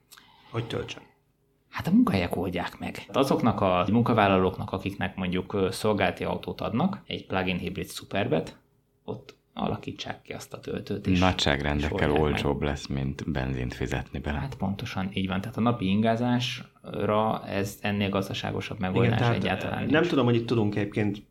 hogy 0.51 0.67
töltsön. 0.67 1.01
Hát 1.69 1.87
a 1.87 1.91
munkahelyek 1.91 2.35
oldják 2.35 2.79
meg. 2.79 3.05
Azoknak 3.11 3.61
a 3.61 3.85
munkavállalóknak, 3.91 4.71
akiknek 4.71 5.15
mondjuk 5.15 5.67
szolgálti 5.71 6.23
autót 6.23 6.61
adnak, 6.61 7.01
egy 7.07 7.25
plug-in 7.25 7.57
hibrid 7.57 7.91
superbet, 7.91 8.57
ott 9.03 9.35
alakítsák 9.53 10.21
ki 10.21 10.33
azt 10.33 10.53
a 10.53 10.59
töltőt. 10.59 11.07
És 11.07 11.19
Nagyságrendekkel 11.19 12.11
olcsóbb 12.11 12.59
meg. 12.59 12.69
lesz, 12.69 12.87
mint 12.87 13.31
benzint 13.31 13.73
fizetni 13.73 14.19
bele. 14.19 14.39
Hát 14.39 14.55
pontosan 14.55 15.09
így 15.13 15.27
van. 15.27 15.41
Tehát 15.41 15.57
a 15.57 15.61
napi 15.61 15.87
ingázásra 15.87 17.45
ez 17.47 17.77
ennél 17.81 18.09
gazdaságosabb 18.09 18.79
megoldás 18.79 19.19
Igen, 19.19 19.33
egyáltalán 19.33 19.83
Nem 19.83 19.87
nincs. 19.87 20.07
tudom, 20.07 20.25
hogy 20.25 20.35
itt 20.35 20.47
tudunk 20.47 20.75
egyébként 20.75 21.23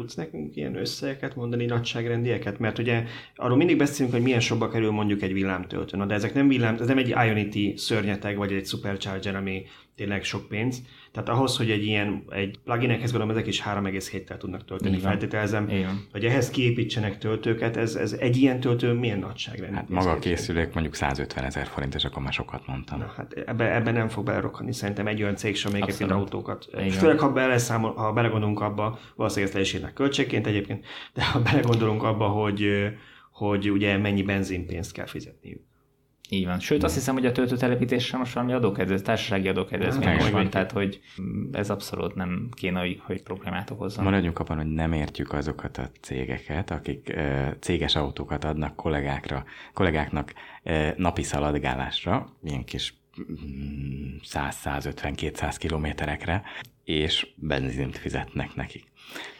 tudsz 0.00 0.14
nekünk 0.14 0.56
ilyen 0.56 0.76
összegeket 0.76 1.36
mondani, 1.36 1.64
nagyságrendieket? 1.64 2.58
Mert 2.58 2.78
ugye 2.78 3.04
arról 3.36 3.56
mindig 3.56 3.76
beszélünk, 3.76 4.14
hogy 4.14 4.22
milyen 4.22 4.40
sokba 4.40 4.68
kerül 4.68 4.90
mondjuk 4.90 5.22
egy 5.22 5.32
villámtöltő. 5.32 5.96
Na, 5.96 6.06
de 6.06 6.14
ezek 6.14 6.34
nem 6.34 6.48
villám, 6.48 6.76
ez 6.80 6.86
nem 6.86 6.98
egy 6.98 7.08
Ionity 7.08 7.76
szörnyeteg, 7.76 8.36
vagy 8.36 8.52
egy 8.52 8.66
Supercharger, 8.66 9.34
ami 9.34 9.62
tényleg 10.00 10.24
sok 10.24 10.48
pénz. 10.48 10.82
Tehát 11.12 11.28
ahhoz, 11.28 11.56
hogy 11.56 11.70
egy 11.70 11.84
ilyen, 11.84 12.24
egy 12.28 12.58
pluginekhez 12.64 13.10
gondolom, 13.10 13.36
ezek 13.36 13.46
is 13.46 13.62
3,7-tel 13.62 14.36
tudnak 14.36 14.64
tölteni, 14.64 14.96
Igen. 14.96 15.10
feltételezem, 15.10 15.68
Igen. 15.68 16.06
hogy 16.12 16.24
ehhez 16.24 16.50
kiépítsenek 16.50 17.18
töltőket, 17.18 17.76
ez, 17.76 17.94
ez 17.94 18.12
egy 18.12 18.36
ilyen 18.36 18.60
töltő 18.60 18.92
milyen 18.92 19.18
nagyságrend? 19.18 19.74
Hát 19.74 19.88
maga 19.88 20.10
a 20.10 20.18
készülék 20.18 20.72
mondjuk 20.72 20.94
150 20.94 21.44
ezer 21.44 21.66
forint, 21.66 21.94
és 21.94 22.04
akkor 22.04 22.22
már 22.22 22.32
sokat 22.32 22.66
mondtam. 22.66 22.98
Na, 22.98 23.12
hát 23.16 23.32
ebbe, 23.32 23.74
ebbe 23.74 23.90
nem 23.90 24.08
fog 24.08 24.24
belerokani 24.24 24.72
szerintem 24.72 25.06
egy 25.06 25.22
olyan 25.22 25.36
cég 25.36 25.56
sem 25.56 25.72
még 25.72 25.84
egy 25.86 26.02
autókat. 26.02 26.68
Igen. 26.72 26.90
Főleg, 26.90 27.18
ha, 27.18 27.32
beleszámol, 27.32 27.94
ha 27.94 28.12
belegondolunk 28.12 28.60
abba, 28.60 28.98
valószínűleg 29.16 29.56
ezt 29.56 29.80
le 29.80 29.92
költségként 29.92 30.46
egyébként, 30.46 30.84
de 31.14 31.24
ha 31.24 31.40
belegondolunk 31.40 32.02
abba, 32.02 32.26
hogy, 32.28 32.68
hogy 33.32 33.70
ugye 33.70 33.96
mennyi 33.96 34.22
benzinpénzt 34.22 34.92
kell 34.92 35.06
fizetniük. 35.06 35.68
Így 36.32 36.44
van. 36.44 36.60
Sőt, 36.60 36.82
azt 36.82 36.94
hiszem, 36.94 37.14
hogy 37.14 37.26
a 37.26 37.32
töltőtelepítésre 37.32 38.18
most 38.18 38.32
valami 38.32 38.52
adókedvez, 38.52 39.02
társasági 39.02 39.48
adókedvezmény 39.48 40.18
is 40.18 40.30
van, 40.30 40.50
tehát 40.50 40.72
hogy 40.72 41.00
ez 41.52 41.70
abszolút 41.70 42.14
nem 42.14 42.48
kéne, 42.52 42.80
hogy, 42.80 43.00
hogy 43.04 43.22
problémát 43.22 43.70
okozzon. 43.70 44.04
Maradjunk 44.04 44.38
abban, 44.38 44.56
hogy 44.56 44.66
nem 44.66 44.92
értjük 44.92 45.32
azokat 45.32 45.78
a 45.78 45.90
cégeket, 46.00 46.70
akik 46.70 47.08
e, 47.08 47.56
céges 47.60 47.96
autókat 47.96 48.44
adnak 48.44 48.76
kollégákra, 48.76 49.44
kollégáknak 49.72 50.32
e, 50.62 50.94
napi 50.96 51.22
szaladgálásra, 51.22 52.36
ilyen 52.44 52.64
kis 52.64 52.94
100-150-200 54.22 55.54
kilométerekre, 55.58 56.42
és 56.84 57.26
benzint 57.34 57.96
fizetnek 57.98 58.54
nekik. 58.54 58.84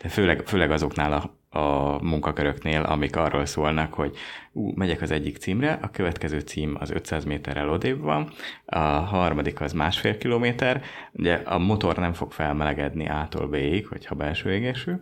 De 0.02 0.08
főleg, 0.08 0.46
főleg 0.46 0.70
azoknál 0.70 1.12
a 1.12 1.39
a 1.52 2.02
munkaköröknél, 2.02 2.82
amik 2.82 3.16
arról 3.16 3.46
szólnak, 3.46 3.94
hogy 3.94 4.16
ú, 4.52 4.72
megyek 4.74 5.02
az 5.02 5.10
egyik 5.10 5.36
címre, 5.36 5.78
a 5.82 5.90
következő 5.90 6.40
cím 6.40 6.76
az 6.80 6.90
500 6.90 7.24
méterrel 7.24 7.70
odébb 7.70 8.00
van, 8.00 8.30
a 8.64 8.78
harmadik 8.78 9.60
az 9.60 9.72
másfél 9.72 10.18
kilométer, 10.18 10.82
ugye 11.12 11.34
a 11.34 11.58
motor 11.58 11.96
nem 11.96 12.12
fog 12.12 12.32
felmelegedni 12.32 13.08
A-tól 13.08 13.48
B-ig, 13.48 13.86
hogyha 13.86 14.14
belső 14.14 14.52
égésű, 14.52 14.92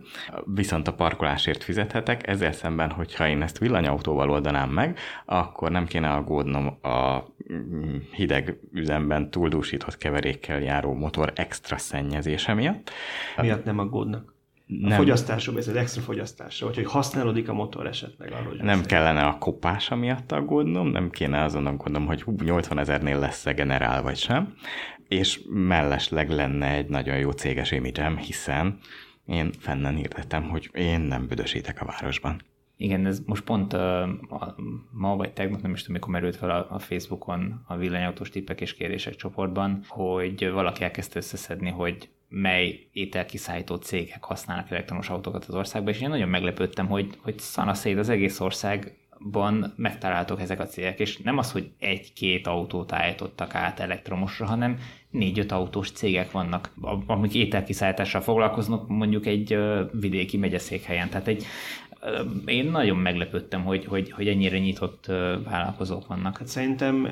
viszont 0.45 0.87
a 0.87 0.93
parkolásért 0.93 1.63
fizethetek, 1.63 2.27
ezzel 2.27 2.51
szemben, 2.51 2.91
hogyha 2.91 3.27
én 3.27 3.41
ezt 3.41 3.57
villanyautóval 3.57 4.29
oldanám 4.29 4.69
meg, 4.69 4.99
akkor 5.25 5.71
nem 5.71 5.85
kéne 5.85 6.09
aggódnom 6.09 6.77
a 6.81 7.23
mm, 7.53 7.95
hideg 8.11 8.59
üzemben 8.73 9.29
túldúsított 9.29 9.97
keverékkel 9.97 10.59
járó 10.59 10.93
motor 10.93 11.31
extra 11.35 11.77
szennyezése 11.77 12.53
miatt. 12.53 12.91
Miatt 13.37 13.65
nem 13.65 13.79
aggódnak? 13.79 14.37
Nem. 14.69 14.91
A 14.91 14.95
fogyasztásról 14.95 15.57
ez 15.57 15.67
az 15.67 15.75
extra 15.75 16.01
fogyasztásra, 16.01 16.65
vagy 16.65 16.75
hogy 16.75 16.85
használódik 16.85 17.49
a 17.49 17.53
motor 17.53 17.87
esetleg 17.87 18.31
arról. 18.31 18.53
Nem 18.55 18.65
beszél. 18.65 18.85
kellene 18.85 19.21
a 19.21 19.37
kopása 19.37 19.95
miatt 19.95 20.31
aggódnom, 20.31 20.87
nem 20.87 21.09
kéne 21.09 21.43
azon 21.43 21.65
aggódnom, 21.65 22.05
hogy 22.05 22.23
80 22.43 22.79
ezernél 22.79 23.19
lesz-e 23.19 23.51
generál, 23.51 24.01
vagy 24.01 24.17
sem, 24.17 24.53
és 25.07 25.39
mellesleg 25.47 26.29
lenne 26.29 26.73
egy 26.73 26.87
nagyon 26.87 27.17
jó 27.17 27.31
céges 27.31 27.71
imidzsem, 27.71 28.17
hiszen 28.17 28.79
én 29.25 29.51
fennen 29.59 29.95
hirdetem, 29.95 30.49
hogy 30.49 30.69
én 30.73 30.99
nem 30.99 31.27
büdösítek 31.27 31.81
a 31.81 31.85
városban. 31.85 32.41
Igen, 32.77 33.05
ez 33.05 33.19
most 33.25 33.43
pont 33.43 33.73
uh, 33.73 34.09
ma 34.91 35.15
vagy 35.15 35.33
tegnap, 35.33 35.61
nem 35.61 35.71
is 35.71 35.79
tudom, 35.79 35.95
mikor 35.95 36.11
merült 36.11 36.35
fel 36.35 36.49
a, 36.49 36.67
a 36.69 36.79
Facebookon 36.79 37.63
a 37.67 37.77
villanyautós 37.77 38.29
tippek 38.29 38.61
és 38.61 38.73
kérések 38.73 39.15
csoportban, 39.15 39.83
hogy 39.87 40.49
valaki 40.51 40.83
elkezdte 40.83 41.17
összeszedni, 41.17 41.69
hogy 41.69 42.09
mely 42.29 42.87
ételkiszállító 42.91 43.75
cégek 43.75 44.23
használnak 44.23 44.71
elektromos 44.71 45.09
autókat 45.09 45.45
az 45.45 45.55
országban, 45.55 45.93
és 45.93 46.01
én 46.01 46.09
nagyon 46.09 46.29
meglepődtem, 46.29 46.87
hogy, 46.87 47.09
hogy 47.21 47.39
szanaszét 47.39 47.97
az 47.97 48.09
egész 48.09 48.39
országban 48.39 49.73
megtaláltok 49.75 50.41
ezek 50.41 50.59
a 50.59 50.65
cégek, 50.65 50.99
és 50.99 51.17
nem 51.17 51.37
az, 51.37 51.51
hogy 51.51 51.71
egy-két 51.79 52.47
autót 52.47 52.91
állítottak 52.91 53.55
át 53.55 53.79
elektromosra, 53.79 54.45
hanem 54.45 54.77
négy-öt 55.09 55.51
autós 55.51 55.91
cégek 55.91 56.31
vannak, 56.31 56.73
amik 57.05 57.33
ételkiszállítással 57.33 58.21
foglalkoznak 58.21 58.87
mondjuk 58.87 59.25
egy 59.25 59.57
vidéki 59.91 60.37
megyeszékhelyen. 60.37 61.09
Tehát 61.09 61.27
egy, 61.27 61.45
én 62.45 62.65
nagyon 62.65 62.97
meglepődtem, 62.97 63.63
hogy, 63.63 63.85
hogy, 63.85 64.11
hogy 64.11 64.27
ennyire 64.27 64.57
nyitott 64.57 65.05
vállalkozók 65.43 66.07
vannak. 66.07 66.37
Hát 66.37 66.47
szerintem, 66.47 67.07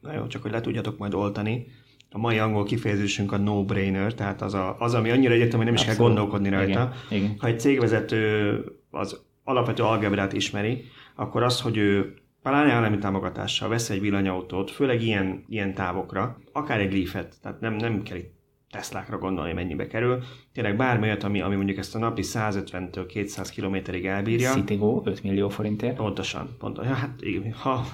na 0.00 0.12
jó, 0.12 0.26
csak 0.26 0.42
hogy 0.42 0.50
le 0.50 0.60
tudjatok 0.60 0.98
majd 0.98 1.14
oltani, 1.14 1.66
a 2.12 2.18
mai 2.18 2.38
angol 2.38 2.64
kifejezésünk 2.64 3.32
a 3.32 3.36
no-brainer, 3.36 4.14
tehát 4.14 4.42
az, 4.42 4.54
a, 4.54 4.76
az 4.78 4.94
ami 4.94 5.10
annyira 5.10 5.32
egyetem, 5.32 5.56
hogy 5.56 5.64
nem 5.64 5.74
is 5.74 5.80
Abszolút. 5.80 5.98
kell 5.98 6.06
gondolkodni 6.06 6.48
rajta. 6.48 6.92
Igen. 7.10 7.22
Igen. 7.22 7.36
Ha 7.38 7.46
egy 7.46 7.60
cégvezető 7.60 8.64
az 8.90 9.20
alapvető 9.44 9.82
algebrát 9.82 10.32
ismeri, 10.32 10.84
akkor 11.14 11.42
az, 11.42 11.60
hogy 11.60 11.76
ő 11.76 12.14
pláne 12.42 12.72
állami 12.72 12.98
támogatással 12.98 13.68
vesz 13.68 13.90
egy 13.90 14.00
villanyautót, 14.00 14.70
főleg 14.70 15.02
ilyen, 15.02 15.44
ilyen 15.48 15.74
távokra, 15.74 16.38
akár 16.52 16.80
egy 16.80 16.92
Leafet, 16.92 17.34
tehát 17.42 17.60
nem, 17.60 17.74
nem 17.74 18.02
kell 18.02 18.16
itt 18.16 18.41
Teslákra 18.72 19.18
gondolni, 19.18 19.52
mennyibe 19.52 19.86
kerül. 19.86 20.22
Tényleg 20.52 20.76
bármi 20.76 21.04
olyat, 21.06 21.22
ami, 21.22 21.40
ami 21.40 21.56
mondjuk 21.56 21.78
ezt 21.78 21.94
a 21.94 21.98
napi 21.98 22.22
150-től 22.24 23.04
200 23.08 23.50
kilométerig 23.50 24.06
elbírja. 24.06 24.52
Citigo 24.52 25.02
5 25.04 25.22
millió 25.22 25.48
forintért. 25.48 25.96
Pontosan, 25.96 26.56
pontosan. 26.58 26.90
Ja, 26.90 26.96
hát 26.96 27.20
ha, 27.54 27.84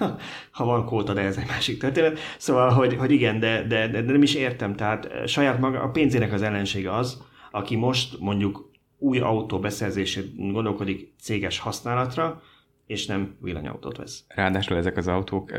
ha 0.51 0.65
van 0.65 0.85
kóta, 0.85 1.13
de 1.13 1.21
ez 1.21 1.37
egy 1.37 1.47
másik 1.47 1.79
történet. 1.79 2.19
Szóval, 2.37 2.69
hogy, 2.69 2.95
hogy 2.95 3.11
igen, 3.11 3.39
de, 3.39 3.63
de, 3.67 3.87
de, 3.87 4.01
de 4.01 4.11
nem 4.11 4.21
is 4.21 4.35
értem. 4.35 4.75
Tehát 4.75 5.27
saját 5.27 5.59
maga, 5.59 5.81
a 5.81 5.89
pénzének 5.89 6.33
az 6.33 6.41
ellensége 6.41 6.93
az, 6.95 7.23
aki 7.51 7.75
most 7.75 8.19
mondjuk 8.19 8.71
új 8.97 9.19
autó 9.19 9.59
beszerzését 9.59 10.51
gondolkodik 10.51 11.13
céges 11.21 11.59
használatra, 11.59 12.41
és 12.89 13.05
nem 13.05 13.35
villanyautót 13.41 13.97
vesz. 13.97 14.23
Ráadásul 14.27 14.77
ezek 14.77 14.97
az 14.97 15.07
autók 15.07 15.51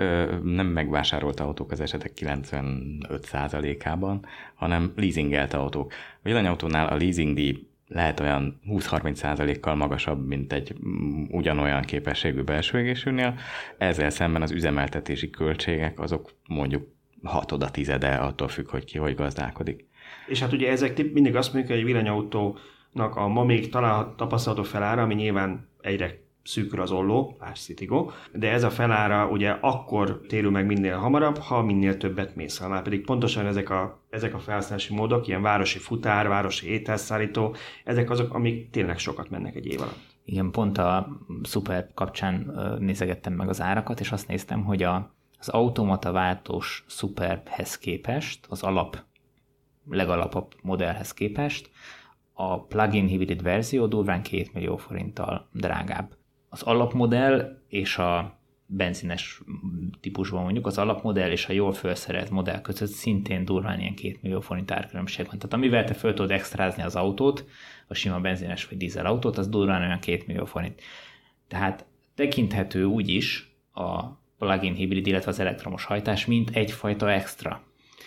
nem 0.43 0.67
megvásárolt 0.67 1.41
autók 1.41 1.71
az 1.71 1.81
esetek 1.81 2.13
95%-ában, 2.17 4.27
hanem 4.55 4.93
leasingelt 4.97 5.55
autók. 5.55 5.93
A 5.93 6.21
villanyautónál 6.23 6.89
a 6.89 6.97
leasingdíj 6.97 7.67
lehet 7.87 8.21
olyan 8.21 8.61
20-30%-kal 8.69 9.75
magasabb, 9.75 10.27
mint 10.27 10.53
egy 10.53 10.75
mm, 10.87 11.25
ugyanolyan 11.29 11.83
képességű 11.83 12.43
belső 12.43 12.79
égésűnél. 12.79 13.39
Ezzel 13.79 14.11
szemben 14.11 14.43
az 14.43 14.51
üzemeltetési 14.51 15.31
költségek 15.31 16.01
azok 16.01 16.31
mondjuk 16.49 16.89
hatoda, 17.23 17.71
tizede, 17.71 18.15
attól 18.15 18.49
függ, 18.49 18.71
hogy 18.71 18.85
ki 18.85 18.99
hogy 18.99 19.15
gazdálkodik. 19.15 19.89
És 20.27 20.41
hát 20.41 20.53
ugye 20.53 20.71
ezek 20.71 21.13
mindig 21.13 21.37
azt 21.37 21.53
mondjuk, 21.53 21.73
hogy 21.73 21.83
egy 21.83 21.93
villanyautónak 21.93 23.17
a 23.17 23.29
ma 23.29 23.45
még 23.45 23.69
talán 23.69 24.15
tapasztalható 24.17 24.63
felára, 24.63 25.03
ami 25.03 25.15
nyilván 25.15 25.69
egyre 25.81 26.20
szűkül 26.45 26.81
az 26.81 26.91
olló, 26.91 27.37
lásd 27.41 27.63
Citigo, 27.63 28.11
de 28.33 28.51
ez 28.51 28.63
a 28.63 28.71
felára 28.71 29.29
ugye 29.29 29.51
akkor 29.51 30.21
térül 30.29 30.51
meg 30.51 30.67
minél 30.67 30.97
hamarabb, 30.97 31.39
ha 31.39 31.63
minél 31.63 31.97
többet 31.97 32.35
mész. 32.35 32.61
Már 32.61 32.83
pedig 32.83 33.05
pontosan 33.05 33.47
ezek 33.47 33.71
a, 33.71 34.03
ezek 34.11 34.35
a 34.35 34.39
felhasználási 34.39 34.95
módok, 34.95 35.27
ilyen 35.27 35.43
városi 35.43 35.79
futár, 35.79 36.29
városi 36.29 36.69
ételszállító, 36.69 37.55
ezek 37.85 38.11
azok, 38.11 38.35
amik 38.35 38.71
tényleg 38.71 38.99
sokat 38.99 39.31
mennek 39.31 39.55
egy 39.55 39.67
év 39.67 39.81
alatt. 39.81 40.09
Igen, 40.25 40.51
pont 40.51 40.79
a 40.79 41.09
Super 41.43 41.91
kapcsán 41.95 42.59
nézegettem 42.79 43.33
meg 43.33 43.49
az 43.49 43.61
árakat, 43.61 44.01
és 44.01 44.13
azt 44.13 44.29
néztem, 44.29 44.65
hogy 44.65 44.83
a, 44.83 45.15
az 45.39 45.49
automata 45.49 46.13
váltós 46.13 46.85
Superbhez 46.89 47.79
képest, 47.79 48.47
az 48.49 48.63
alap, 48.63 48.99
legalapabb 49.91 50.55
modellhez 50.63 51.13
képest, 51.13 51.71
a 52.33 52.65
plug-in 52.65 53.07
hibrid 53.07 53.43
verzió 53.43 53.87
durván 53.87 54.23
2 54.23 54.47
millió 54.53 54.77
forinttal 54.77 55.49
drágább 55.53 56.19
az 56.51 56.63
alapmodell 56.63 57.59
és 57.69 57.99
a 57.99 58.39
benzines 58.67 59.43
típusban 60.01 60.43
mondjuk 60.43 60.67
az 60.67 60.79
alapmodell 60.79 61.31
és 61.31 61.47
a 61.47 61.53
jól 61.53 61.73
felszerelt 61.73 62.31
modell 62.31 62.61
között 62.61 62.89
szintén 62.89 63.45
durván 63.45 63.81
ilyen 63.81 63.95
2 63.95 64.19
millió 64.23 64.41
forint 64.41 64.71
árkülönbség 64.71 65.27
van. 65.27 65.39
Tehát 65.39 65.53
amivel 65.53 65.85
te 65.85 65.95
föl 65.95 66.15
tudod 66.15 66.31
extrázni 66.31 66.83
az 66.83 66.97
autót, 66.97 67.45
a 67.89 67.95
sima 67.95 68.21
benzines 68.21 68.67
vagy 68.67 68.79
dízel 68.79 69.07
autót, 69.07 69.39
az 69.39 69.49
durván 69.49 69.83
olyan 69.83 69.99
2 69.99 70.23
millió 70.27 70.45
forint. 70.45 70.81
Tehát 71.49 71.87
tekinthető 72.15 72.85
úgy 72.85 73.09
is 73.09 73.55
a 73.73 74.05
plug-in 74.39 74.75
hibrid, 74.75 75.07
illetve 75.07 75.31
az 75.31 75.39
elektromos 75.39 75.85
hajtás, 75.85 76.27
mint 76.27 76.51
egyfajta 76.51 77.13
extra. 77.13 77.63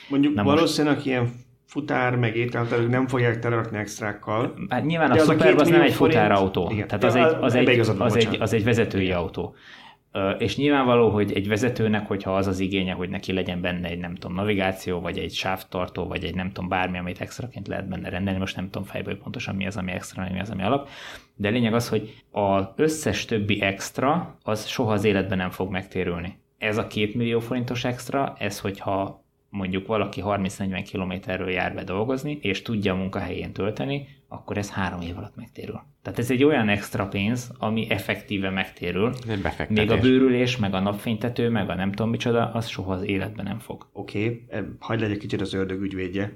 Mondjuk 0.10 0.34
Na 0.34 0.44
valószínűleg 0.44 0.96
most... 0.96 1.08
ilyen 1.08 1.32
futár, 1.74 2.16
meg 2.16 2.36
ételtelők 2.36 2.90
nem 2.90 3.08
fogják 3.08 3.40
telerakni 3.40 3.78
extrákkal. 3.78 4.54
Hát 4.70 4.86
nyilván 4.86 5.12
a 5.12 5.18
Superb 5.18 5.56
az, 5.56 5.62
az 5.62 5.68
nem 5.68 5.82
egy 5.82 5.94
futárautó. 5.94 6.70
Igen. 6.72 6.88
Tehát 6.88 7.04
az, 7.04 7.16
egy, 7.16 7.36
az, 7.42 7.56
egy, 7.56 7.80
az, 7.80 8.16
egy, 8.16 8.38
az 8.40 8.54
egy 8.54 8.64
vezetői 8.64 9.04
Igen. 9.04 9.18
autó. 9.18 9.56
És 10.38 10.58
nyilvánvaló, 10.58 11.10
hogy 11.10 11.32
egy 11.34 11.48
vezetőnek, 11.48 12.08
hogyha 12.08 12.36
az 12.36 12.48
az 12.48 12.60
igénye, 12.60 12.94
hogy 12.94 13.10
neki 13.10 13.34
legyen 13.34 13.62
benne 13.62 13.88
egy, 13.88 14.00
nem 14.00 14.16
tudom, 14.16 14.36
navigáció, 14.36 15.00
vagy 15.00 15.18
egy 15.18 15.34
sávtartó, 15.34 16.08
vagy 16.08 16.24
egy 16.24 16.36
nem 16.36 16.52
tudom, 16.52 16.70
bármi, 16.70 16.98
amit 16.98 17.22
extraként 17.22 17.68
lehet 17.68 17.88
benne 17.88 18.10
rendelni, 18.10 18.40
most 18.40 18.56
nem 18.56 18.70
tudom 18.70 18.88
fejből 18.88 19.18
pontosan 19.18 19.56
mi 19.56 19.68
az, 19.68 19.78
ami 19.78 19.92
extra, 19.92 20.28
mi 20.32 20.40
az, 20.40 20.50
ami 20.50 20.64
alap, 20.64 20.90
de 21.36 21.50
lényeg 21.50 21.74
az, 21.74 21.90
hogy 21.90 22.14
az 22.32 22.66
összes 22.76 23.26
többi 23.26 23.62
extra, 23.62 24.38
az 24.44 24.68
soha 24.68 24.92
az 24.92 25.04
életben 25.04 25.38
nem 25.38 25.50
fog 25.50 25.72
megtérülni. 25.72 26.38
Ez 26.58 26.78
a 26.78 26.88
két 26.88 27.16
millió 27.16 27.40
forintos 27.40 27.84
extra, 27.84 28.36
ez 28.38 28.60
hogyha 28.60 29.23
mondjuk 29.54 29.88
valaki 29.88 30.22
30-40 30.26 30.84
kilométerről 30.90 31.50
jár 31.50 31.74
be 31.74 31.84
dolgozni, 31.84 32.38
és 32.42 32.62
tudja 32.62 32.94
a 32.94 32.96
munkahelyén 32.96 33.54
tölteni, 33.54 34.08
akkor 34.28 34.58
ez 34.58 34.72
három 34.72 35.02
év 35.02 35.18
alatt 35.18 35.36
megtérül. 35.36 35.82
Tehát 36.02 36.20
ez 36.20 36.32
egy 36.32 36.44
olyan 36.44 36.70
extra 36.70 37.08
pénz, 37.08 37.52
ami 37.58 37.90
effektíve 37.90 38.50
megtérül. 38.50 39.14
Még 39.70 39.92
a 39.92 40.00
bőrülés, 40.00 40.58
meg 40.58 40.74
a 40.74 40.80
napfénytető, 40.80 41.50
meg 41.50 41.70
a 41.70 41.76
nem 41.76 41.92
tudom 41.92 42.10
micsoda, 42.10 42.52
az 42.54 42.68
soha 42.68 42.94
az 42.94 43.04
életben 43.04 43.46
nem 43.46 43.60
fog. 43.60 43.88
Oké, 43.92 44.46
okay. 44.48 44.64
hagyd 44.80 45.02
legyek 45.02 45.18
kicsit 45.18 45.42
az 45.42 45.54
ördög 45.54 45.82
ügyvédje. 45.82 46.34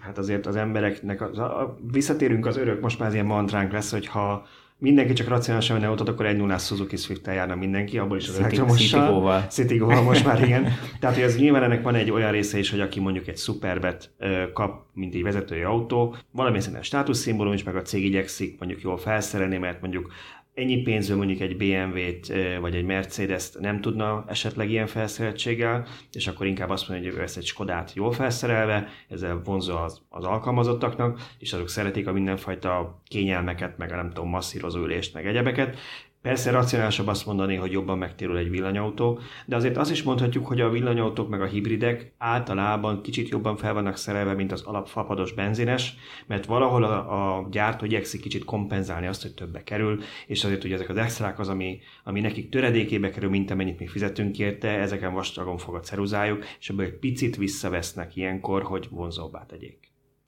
Hát 0.00 0.18
azért 0.18 0.46
az 0.46 0.56
embereknek, 0.56 1.20
az, 1.20 1.38
a, 1.38 1.60
a, 1.60 1.78
visszatérünk 1.90 2.46
az 2.46 2.56
örök, 2.56 2.80
most 2.80 2.98
már 2.98 3.08
az 3.08 3.14
ilyen 3.14 3.26
mantránk 3.26 3.72
lesz, 3.72 3.90
hogy 3.90 4.06
ha 4.06 4.46
mindenki 4.78 5.12
csak 5.12 5.28
racionálisan 5.28 5.76
venne 5.76 5.88
autót, 5.88 6.08
akkor 6.08 6.26
egy 6.26 6.36
0 6.36 6.58
Suzuki 6.58 6.96
swift 6.96 7.26
járna 7.26 7.54
mindenki, 7.54 7.98
abból 7.98 8.16
is 8.16 8.28
az 8.28 8.38
elektromossal. 8.38 9.46
Citigo-val. 9.48 10.02
most 10.02 10.24
már 10.24 10.42
igen. 10.42 10.72
Tehát, 11.00 11.16
hogy 11.16 11.24
az 11.24 11.36
nyilván 11.36 11.62
ennek 11.62 11.82
van 11.82 11.94
egy 11.94 12.10
olyan 12.10 12.30
része 12.30 12.58
is, 12.58 12.70
hogy 12.70 12.80
aki 12.80 13.00
mondjuk 13.00 13.26
egy 13.26 13.38
Superbet 13.38 14.10
kap, 14.52 14.84
mint 14.92 15.14
egy 15.14 15.22
vezetői 15.22 15.62
autó, 15.62 16.16
valamilyen 16.30 16.62
szinten 16.64 16.82
státuszszimbólum 16.82 17.52
is, 17.52 17.62
meg 17.62 17.76
a 17.76 17.82
cég 17.82 18.04
igyekszik 18.04 18.58
mondjuk 18.58 18.80
jól 18.80 18.98
felszerelni, 18.98 19.56
mert 19.56 19.80
mondjuk 19.80 20.12
ennyi 20.56 20.82
pénzből 20.82 21.16
mondjuk 21.16 21.40
egy 21.40 21.56
BMW-t 21.56 22.32
vagy 22.60 22.74
egy 22.74 22.84
Mercedes-t 22.84 23.58
nem 23.60 23.80
tudna 23.80 24.24
esetleg 24.28 24.70
ilyen 24.70 24.86
felszereltséggel, 24.86 25.86
és 26.12 26.26
akkor 26.26 26.46
inkább 26.46 26.70
azt 26.70 26.88
mondja, 26.88 27.10
hogy 27.10 27.20
ő 27.20 27.22
egy 27.22 27.44
Skodát 27.44 27.92
jól 27.94 28.12
felszerelve, 28.12 28.88
ezzel 29.08 29.40
vonzó 29.44 29.76
az, 29.76 30.00
az 30.08 30.24
alkalmazottaknak, 30.24 31.20
és 31.38 31.52
azok 31.52 31.68
szeretik 31.68 32.06
a 32.06 32.12
mindenfajta 32.12 33.02
kényelmeket, 33.08 33.78
meg 33.78 33.92
a 33.92 33.96
nem 33.96 34.08
tudom, 34.08 34.28
masszírozó 34.28 34.80
ülést, 34.80 35.14
meg 35.14 35.26
egyebeket, 35.26 35.78
Persze 36.26 36.50
racionálisabb 36.50 37.06
azt 37.06 37.26
mondani, 37.26 37.54
hogy 37.54 37.72
jobban 37.72 37.98
megtérül 37.98 38.36
egy 38.36 38.50
villanyautó, 38.50 39.18
de 39.44 39.56
azért 39.56 39.76
azt 39.76 39.90
is 39.90 40.02
mondhatjuk, 40.02 40.46
hogy 40.46 40.60
a 40.60 40.70
villanyautók 40.70 41.28
meg 41.28 41.40
a 41.40 41.46
hibridek 41.46 42.12
általában 42.18 43.02
kicsit 43.02 43.28
jobban 43.28 43.56
fel 43.56 43.74
vannak 43.74 43.96
szerelve, 43.96 44.34
mint 44.34 44.52
az 44.52 44.62
alapfapados 44.62 45.32
benzines, 45.32 45.96
mert 46.26 46.46
valahol 46.46 46.84
a, 46.84 47.36
a 47.36 47.48
gyártó 47.50 47.84
igyekszik 47.84 48.20
kicsit 48.20 48.44
kompenzálni 48.44 49.06
azt, 49.06 49.22
hogy 49.22 49.34
többe 49.34 49.62
kerül, 49.62 50.02
és 50.26 50.44
azért 50.44 50.64
ugye 50.64 50.74
ezek 50.74 50.88
az 50.88 50.96
extrák 50.96 51.38
az, 51.38 51.48
ami, 51.48 51.80
ami 52.04 52.20
nekik 52.20 52.48
töredékébe 52.48 53.10
kerül, 53.10 53.30
mint 53.30 53.50
amennyit 53.50 53.78
mi 53.78 53.86
fizetünk 53.86 54.38
érte, 54.38 54.68
ezeken 54.68 55.12
vastagon 55.12 55.58
fog 55.58 55.74
a 55.74 55.80
ceruzájuk, 55.80 56.44
és 56.58 56.68
ebből 56.68 56.86
egy 56.86 56.98
picit 56.98 57.36
visszavesznek 57.36 58.16
ilyenkor, 58.16 58.62
hogy 58.62 58.86
vonzóbbá 58.90 59.46
tegyék. 59.46 59.78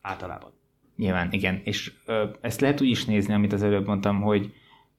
Általában. 0.00 0.52
Nyilván, 0.96 1.32
igen. 1.32 1.60
És 1.64 1.92
ö, 2.06 2.24
ezt 2.40 2.60
lehet 2.60 2.80
úgy 2.80 2.88
is 2.88 3.04
nézni, 3.04 3.34
amit 3.34 3.52
az 3.52 3.62
előbb 3.62 3.86
mondtam, 3.86 4.20
hogy 4.20 4.52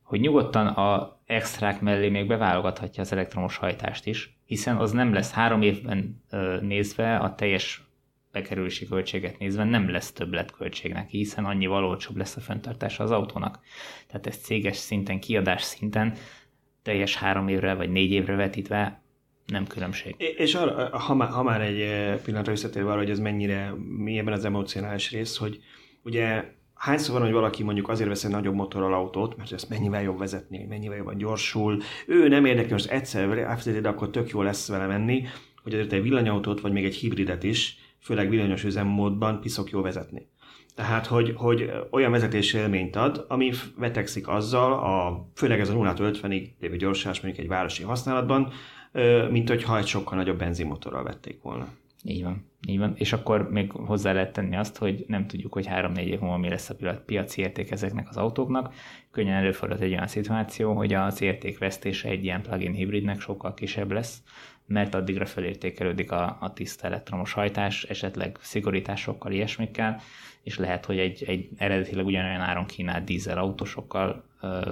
hogy 0.10 0.20
nyugodtan 0.20 0.68
a 0.68 1.20
extrák 1.26 1.82
mellé 1.82 2.10
még 2.10 2.28
beválogathatja 2.28 3.01
az 3.01 3.12
elektromos 3.12 3.57
hajtást 3.57 4.05
is, 4.05 4.38
hiszen 4.45 4.78
az 4.78 4.91
nem 4.91 5.14
lesz 5.14 5.32
három 5.32 5.62
évben 5.62 6.24
nézve, 6.62 7.18
a 7.18 7.36
teljes 7.36 7.84
bekerülési 8.32 8.88
költséget 8.88 9.39
nézve 9.39 9.64
nem 9.64 9.89
lesz 9.89 10.12
többletköltség 10.12 10.93
neki, 10.93 11.18
hiszen 11.18 11.45
annyi 11.45 11.68
olcsóbb 11.68 12.18
lesz 12.18 12.36
a 12.36 12.39
fenntartása 12.39 13.03
az 13.03 13.12
autónak. 13.12 13.60
Tehát 14.07 14.28
ez 14.28 14.38
céges 14.38 14.78
szinten, 14.78 15.20
kiadás 15.20 15.62
szinten 15.62 16.14
teljes 16.82 17.16
három 17.16 17.47
évre 17.47 17.74
vagy 17.74 17.91
négy 17.91 18.12
évre 18.12 18.36
vetítve 18.36 19.01
nem 19.45 19.68
különbség. 19.68 20.16
És 20.38 20.55
arra, 20.55 20.97
ha, 20.97 21.16
már, 21.16 21.30
ha 21.30 21.43
már 21.43 21.62
egy 21.62 22.16
pillanatra 22.22 22.51
visszatérve 22.51 22.89
arra, 22.89 22.99
hogy 22.99 23.10
ez 23.10 23.20
mennyire, 23.20 23.74
mi 23.97 24.18
ebben 24.18 24.34
az 24.34 24.45
emocionális 24.45 25.12
rész, 25.12 25.38
hogy 25.38 25.60
ugye 26.03 26.57
hányszor 26.80 27.13
van, 27.13 27.23
hogy 27.23 27.32
valaki 27.32 27.63
mondjuk 27.63 27.89
azért 27.89 28.09
vesz 28.09 28.23
egy 28.23 28.32
nagyobb 28.32 28.55
motorral 28.55 28.93
autót, 28.93 29.38
mert 29.38 29.51
ezt 29.51 29.69
mennyivel 29.69 30.01
jobb 30.01 30.17
vezetni, 30.17 30.65
mennyivel 30.69 30.97
jobban 30.97 31.17
gyorsul, 31.17 31.82
ő 32.07 32.27
nem 32.27 32.45
érdekli, 32.45 32.71
most 32.71 32.89
egyszer 32.89 33.38
elfizeted, 33.38 33.82
de 33.82 33.89
akkor 33.89 34.09
tök 34.09 34.30
jó 34.30 34.41
lesz 34.41 34.67
vele 34.67 34.86
menni, 34.86 35.25
hogy 35.63 35.73
azért 35.73 35.93
egy 35.93 36.01
villanyautót, 36.01 36.61
vagy 36.61 36.71
még 36.71 36.86
egy 36.86 36.95
hibridet 36.95 37.43
is, 37.43 37.77
főleg 37.99 38.30
villanyos 38.30 38.63
üzemmódban 38.63 39.41
piszok 39.41 39.69
jó 39.69 39.82
vezetni. 39.82 40.27
Tehát, 40.75 41.05
hogy, 41.05 41.34
hogy 41.36 41.71
olyan 41.91 42.11
vezetési 42.11 42.57
élményt 42.57 42.95
ad, 42.95 43.25
ami 43.27 43.51
vetekszik 43.77 44.27
azzal, 44.27 44.73
a, 44.73 45.25
főleg 45.36 45.59
ez 45.59 45.69
a 45.69 45.73
0 45.73 45.93
50-ig 45.97 46.47
lévő 46.59 46.75
gyorsás 46.75 47.21
mondjuk 47.21 47.43
egy 47.43 47.51
városi 47.51 47.84
használatban, 47.84 48.51
mint 49.30 49.49
hogyha 49.49 49.77
egy 49.77 49.88
sokkal 49.88 50.17
nagyobb 50.17 50.38
benzinmotorral 50.38 51.03
vették 51.03 51.41
volna. 51.41 51.67
Így 52.04 52.24
van. 52.24 52.45
Így 52.68 52.78
van. 52.78 52.93
És 52.95 53.14
akkor 53.14 53.50
még 53.50 53.72
hozzá 53.72 54.12
lehet 54.12 54.34
tenni 54.34 54.56
azt, 54.56 54.78
hogy 54.78 55.06
nem 55.08 55.28
tudjuk, 55.28 55.54
hogy 55.54 55.68
3-4 55.70 55.97
év 55.97 56.20
múlva 56.20 56.38
mi 56.38 56.50
lesz 56.50 56.70
a 56.70 56.76
piaci 57.06 57.41
érték 57.41 57.72
ezeknek 57.72 58.10
az 58.10 58.18
autóknak. 58.18 58.74
Könnyen 59.12 59.36
előfordult 59.36 59.82
egy 59.82 59.91
olyan 59.91 60.08
szituáció, 60.08 60.74
hogy 60.74 60.93
az 60.93 61.22
értékvesztése 61.22 62.10
egy 62.10 62.24
ilyen 62.24 62.41
plug-in 62.41 62.74
hibridnek 62.74 63.20
sokkal 63.20 63.54
kisebb 63.54 63.91
lesz, 63.91 64.24
mert 64.66 64.93
addigra 64.93 65.26
felértékelődik 65.26 66.12
a, 66.12 66.38
a 66.39 66.54
tiszta 66.54 66.88
elektromos 66.88 67.34
hajtás, 67.34 67.84
esetleg 67.84 68.38
szigorításokkal, 68.41 69.32
ilyesmikkel, 69.32 70.02
és 70.43 70.58
lehet, 70.58 70.86
hogy 70.86 71.00
egy, 71.00 71.24
egy 71.28 71.50
eredetileg 71.58 72.06
ugyanolyan 72.06 72.41
áron 72.41 72.66
kínált 72.66 73.04
dízel 73.04 73.38
autósokkal 73.38 74.26
ö, 74.41 74.72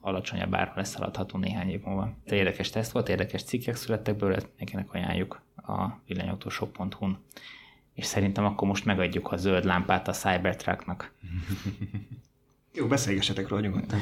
alacsonyabb 0.00 0.54
ára 0.54 0.72
lesz 0.76 0.94
eladható 0.94 1.38
néhány 1.38 1.70
év 1.70 1.80
múlva. 1.84 2.12
De 2.24 2.36
érdekes 2.36 2.70
teszt 2.70 2.92
volt, 2.92 3.08
érdekes 3.08 3.42
cikkek 3.42 3.74
születtek 3.74 4.16
belőle, 4.16 4.38
nekinek 4.58 4.92
ajánljuk 4.92 5.45
a 5.66 6.00
villanyautóshop.hu-n. 6.06 7.18
És 7.94 8.04
szerintem 8.04 8.44
akkor 8.44 8.68
most 8.68 8.84
megadjuk 8.84 9.32
a 9.32 9.36
zöld 9.36 9.64
lámpát 9.64 10.08
a 10.08 10.12
Cybertrucknak. 10.12 11.12
Jó, 12.74 12.86
beszélgessetek 12.86 13.48
róla 13.48 13.62
nyugodtan. 13.62 13.98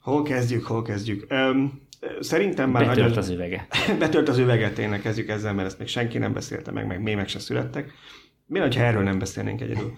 hol 0.00 0.22
kezdjük, 0.22 0.64
hol 0.64 0.82
kezdjük? 0.82 1.26
Um, 1.30 1.80
szerintem 2.20 2.70
már 2.70 2.86
Betölt 2.86 3.08
nagyon... 3.08 3.18
az 3.18 3.28
üvege. 3.28 3.66
Betölt 3.98 4.28
az 4.28 4.38
üveget, 4.38 4.74
tényleg 4.74 5.00
kezdjük 5.00 5.28
ezzel, 5.28 5.54
mert 5.54 5.68
ezt 5.68 5.78
még 5.78 5.88
senki 5.88 6.18
nem 6.18 6.32
beszélte 6.32 6.70
meg, 6.70 6.86
meg 6.86 7.02
mémek 7.02 7.28
se 7.28 7.38
születtek. 7.38 7.92
Mi, 8.46 8.58
ha 8.58 8.68
erről 8.68 9.02
nem 9.02 9.18
beszélnénk 9.18 9.60
egyedül? 9.60 9.96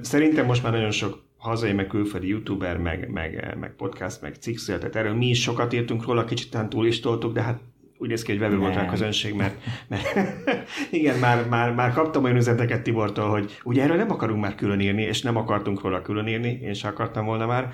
Szerintem 0.00 0.46
most 0.46 0.62
már 0.62 0.72
nagyon 0.72 0.90
sok 0.90 1.22
hazai, 1.36 1.72
meg 1.72 1.86
külföldi 1.86 2.26
youtuber, 2.26 2.76
meg, 2.76 3.10
meg, 3.10 3.56
meg 3.60 3.74
podcast, 3.74 4.20
meg 4.20 4.34
cikk 4.34 4.56
született 4.56 4.94
erről. 4.94 5.14
Mi 5.14 5.28
is 5.28 5.42
sokat 5.42 5.72
írtunk 5.72 6.04
róla, 6.04 6.24
kicsit 6.24 6.50
talán 6.50 6.68
túl 6.68 6.86
is 6.86 7.00
toltuk, 7.00 7.32
de 7.32 7.42
hát 7.42 7.60
úgy 8.02 8.08
néz 8.08 8.22
ki, 8.22 8.30
hogy 8.30 8.40
vevő 8.40 8.58
volt 8.58 8.76
a 8.76 8.86
közönség, 8.86 9.34
mert, 9.34 9.54
mert 9.88 10.04
igen, 10.90 11.18
már, 11.18 11.48
már, 11.48 11.74
már 11.74 11.92
kaptam 11.92 12.24
olyan 12.24 12.36
üzeneteket 12.36 12.82
Tibortól, 12.82 13.28
hogy 13.28 13.60
ugye 13.64 13.82
erről 13.82 13.96
nem 13.96 14.10
akarunk 14.10 14.40
már 14.40 14.54
külön 14.54 14.80
írni, 14.80 15.02
és 15.02 15.22
nem 15.22 15.36
akartunk 15.36 15.82
róla 15.82 16.02
külön 16.02 16.26
írni, 16.26 16.58
én 16.62 16.74
sem 16.74 16.90
akartam 16.90 17.24
volna 17.24 17.46
már. 17.46 17.72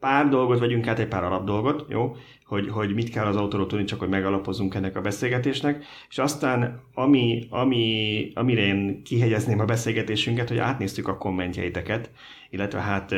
Pár 0.00 0.28
dolgot 0.28 0.58
vegyünk 0.58 0.86
át, 0.86 0.98
egy 0.98 1.08
pár 1.08 1.24
alap 1.24 1.44
dolgot, 1.44 1.84
jó? 1.88 2.16
Hogy, 2.44 2.68
hogy 2.68 2.94
mit 2.94 3.10
kell 3.10 3.26
az 3.26 3.36
autóról 3.36 3.66
tudni, 3.66 3.84
csak 3.84 3.98
hogy 3.98 4.08
megalapozzunk 4.08 4.74
ennek 4.74 4.96
a 4.96 5.00
beszélgetésnek, 5.00 5.84
és 6.08 6.18
aztán 6.18 6.80
ami, 6.94 7.46
ami, 7.50 8.32
amire 8.34 8.62
én 8.62 9.02
kihegyezném 9.02 9.60
a 9.60 9.64
beszélgetésünket, 9.64 10.48
hogy 10.48 10.58
átnéztük 10.58 11.08
a 11.08 11.16
kommentjeiteket, 11.16 12.10
illetve 12.50 12.80
hát 12.80 13.14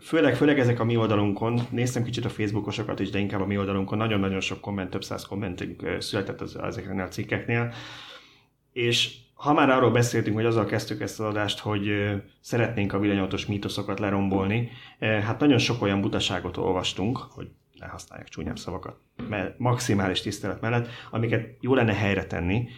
főleg, 0.00 0.36
főleg 0.36 0.58
ezek 0.58 0.80
a 0.80 0.84
mi 0.84 0.96
oldalunkon, 0.96 1.60
néztem 1.70 2.02
kicsit 2.02 2.24
a 2.24 2.28
Facebookosokat 2.28 3.00
is, 3.00 3.10
de 3.10 3.18
inkább 3.18 3.40
a 3.40 3.46
mi 3.46 3.58
oldalunkon 3.58 3.98
nagyon-nagyon 3.98 4.40
sok 4.40 4.60
komment, 4.60 4.90
több 4.90 5.04
száz 5.04 5.26
kommentünk 5.26 5.96
született 5.98 6.40
az, 6.40 6.56
ezeknél 6.56 7.04
a 7.04 7.08
cikkeknél, 7.08 7.72
és 8.72 9.16
ha 9.40 9.52
már 9.52 9.70
arról 9.70 9.90
beszéltünk, 9.90 10.36
hogy 10.36 10.44
azzal 10.44 10.64
kezdtük 10.64 11.00
ezt 11.00 11.20
az 11.20 11.26
adást, 11.26 11.58
hogy 11.58 11.90
szeretnénk 12.40 12.92
a 12.92 12.98
villanyautós 12.98 13.46
mítoszokat 13.46 13.98
lerombolni, 13.98 14.70
hát 14.98 15.40
nagyon 15.40 15.58
sok 15.58 15.82
olyan 15.82 16.00
butaságot 16.00 16.56
olvastunk, 16.56 17.18
hogy 17.30 17.48
ne 17.78 17.86
használják 17.86 18.28
csúnyább 18.28 18.58
szavakat, 18.58 18.96
mert 19.28 19.58
maximális 19.58 20.20
tisztelet 20.20 20.60
mellett, 20.60 20.88
amiket 21.10 21.56
jó 21.60 21.74
lenne 21.74 21.94
helyre 21.94 22.24
tenni, 22.24 22.68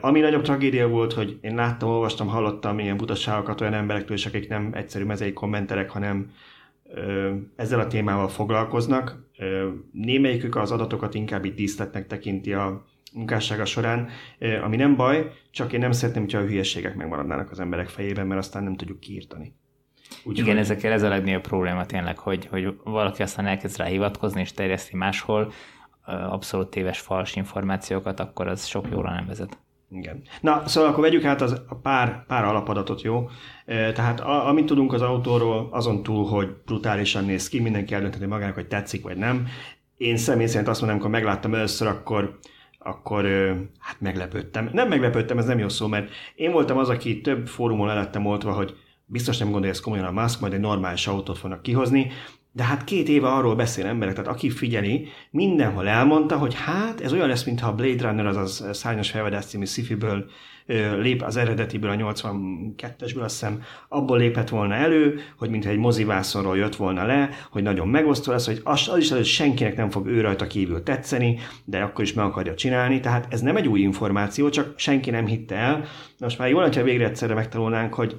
ami 0.00 0.20
nagyobb 0.20 0.42
tragédia 0.42 0.88
volt, 0.88 1.12
hogy 1.12 1.38
én 1.40 1.54
láttam, 1.54 1.88
olvastam, 1.88 2.26
hallottam 2.26 2.78
ilyen 2.78 2.96
butaságokat 2.96 3.60
olyan 3.60 3.74
emberektől 3.74 4.16
is, 4.16 4.26
akik 4.26 4.48
nem 4.48 4.70
egyszerű 4.72 5.04
mezei 5.04 5.32
kommenterek, 5.32 5.90
hanem 5.90 6.32
ezzel 7.56 7.80
a 7.80 7.86
témával 7.86 8.28
foglalkoznak. 8.28 9.28
Némelyikük 9.92 10.56
az 10.56 10.70
adatokat 10.70 11.14
inkább 11.14 11.44
itt 11.44 11.56
díszletnek 11.56 12.06
tekinti 12.06 12.52
a 12.52 12.84
munkássága 13.14 13.64
során, 13.64 14.08
ami 14.62 14.76
nem 14.76 14.96
baj, 14.96 15.32
csak 15.50 15.72
én 15.72 15.80
nem 15.80 15.92
szeretném, 15.92 16.22
hogyha 16.22 16.38
a 16.38 16.44
hülyeségek 16.44 16.94
megmaradnának 16.94 17.50
az 17.50 17.60
emberek 17.60 17.88
fejében, 17.88 18.26
mert 18.26 18.40
aztán 18.40 18.62
nem 18.62 18.76
tudjuk 18.76 19.00
kiírtani. 19.00 19.54
Úgy 20.24 20.38
Igen, 20.38 20.50
hogy... 20.50 20.58
ezekkel 20.58 20.92
ez 20.92 21.02
a 21.02 21.08
legnagyobb 21.08 21.42
probléma 21.42 21.86
tényleg, 21.86 22.18
hogy, 22.18 22.46
hogy 22.46 22.76
valaki 22.84 23.22
aztán 23.22 23.46
elkezd 23.46 23.76
rá 23.76 23.84
hivatkozni 23.84 24.40
és 24.40 24.52
terjeszti 24.52 24.96
máshol, 24.96 25.52
abszolút 26.28 26.70
téves 26.70 27.00
fals 27.00 27.36
információkat, 27.36 28.20
akkor 28.20 28.48
az 28.48 28.66
sok 28.66 28.86
jóra 28.90 29.10
nem 29.10 29.26
vezet. 29.26 29.58
Igen. 29.90 30.22
Na, 30.40 30.62
szóval 30.66 30.90
akkor 30.90 31.02
vegyük 31.02 31.24
át 31.24 31.40
az, 31.40 31.62
a 31.68 31.74
pár, 31.74 32.24
pár 32.26 32.44
alapadatot, 32.44 33.02
jó? 33.02 33.28
Tehát 33.66 34.20
a, 34.20 34.48
amit 34.48 34.66
tudunk 34.66 34.92
az 34.92 35.02
autóról, 35.02 35.68
azon 35.70 36.02
túl, 36.02 36.26
hogy 36.26 36.48
brutálisan 36.64 37.24
néz 37.24 37.48
ki, 37.48 37.60
mindenki 37.60 37.94
eldöntheti 37.94 38.26
magának, 38.26 38.54
hogy 38.54 38.68
tetszik 38.68 39.02
vagy 39.02 39.16
nem. 39.16 39.46
Én 39.96 40.16
személy 40.16 40.46
szerint 40.46 40.68
azt 40.68 40.80
mondom, 40.80 40.98
amikor 40.98 41.20
megláttam 41.20 41.54
először, 41.54 41.88
akkor 41.88 42.38
akkor 42.84 43.24
hát 43.78 44.00
meglepődtem. 44.00 44.70
Nem 44.72 44.88
meglepődtem, 44.88 45.38
ez 45.38 45.46
nem 45.46 45.58
jó 45.58 45.68
szó, 45.68 45.86
mert 45.86 46.10
én 46.34 46.52
voltam 46.52 46.78
az, 46.78 46.88
aki 46.88 47.20
több 47.20 47.46
fórumon 47.46 47.90
elettem 47.90 48.26
oltva, 48.26 48.52
hogy 48.52 48.76
biztos 49.06 49.38
nem 49.38 49.48
gondolja 49.50 49.72
ezt 49.72 49.82
komolyan 49.82 50.04
a 50.04 50.20
Musk, 50.20 50.40
majd 50.40 50.52
egy 50.52 50.60
normális 50.60 51.06
autót 51.06 51.38
fognak 51.38 51.62
kihozni, 51.62 52.10
de 52.52 52.62
hát 52.62 52.84
két 52.84 53.08
éve 53.08 53.28
arról 53.28 53.54
beszél 53.54 53.86
emberek, 53.86 54.14
tehát 54.14 54.30
aki 54.30 54.50
figyeli, 54.50 55.08
mindenhol 55.30 55.88
elmondta, 55.88 56.38
hogy 56.38 56.54
hát 56.54 57.00
ez 57.00 57.12
olyan 57.12 57.28
lesz, 57.28 57.44
mintha 57.44 57.68
a 57.68 57.74
Blade 57.74 58.08
Runner, 58.08 58.26
azaz 58.26 58.76
Szárnyas 58.76 59.10
felvedás 59.10 59.44
című 59.44 59.64
szifiből 59.64 60.30
lép 60.66 61.22
az 61.22 61.36
eredetiből, 61.36 61.90
a 61.90 61.94
82-esből 61.94 63.22
azt 63.22 63.40
hiszem, 63.40 63.62
abból 63.88 64.18
lépett 64.18 64.48
volna 64.48 64.74
elő, 64.74 65.20
hogy 65.36 65.50
mintha 65.50 65.70
egy 65.70 65.78
mozivászonról 65.78 66.56
jött 66.56 66.76
volna 66.76 67.06
le, 67.06 67.28
hogy 67.50 67.62
nagyon 67.62 67.88
megosztó 67.88 68.32
lesz, 68.32 68.46
hogy 68.46 68.60
az, 68.64 68.88
az 68.88 68.98
is 68.98 69.10
az, 69.10 69.16
hogy 69.16 69.24
senkinek 69.24 69.76
nem 69.76 69.90
fog 69.90 70.06
ő 70.06 70.20
rajta 70.20 70.46
kívül 70.46 70.82
tetszeni, 70.82 71.38
de 71.64 71.82
akkor 71.82 72.04
is 72.04 72.12
meg 72.12 72.24
akarja 72.24 72.54
csinálni, 72.54 73.00
tehát 73.00 73.32
ez 73.32 73.40
nem 73.40 73.56
egy 73.56 73.68
új 73.68 73.80
információ, 73.80 74.48
csak 74.48 74.78
senki 74.78 75.10
nem 75.10 75.26
hitte 75.26 75.54
el. 75.56 75.84
Most 76.18 76.38
már 76.38 76.48
jól, 76.48 76.70
ha 76.70 76.82
végre 76.82 77.06
egyszerre 77.06 77.34
megtanulnánk, 77.34 77.94
hogy 77.94 78.16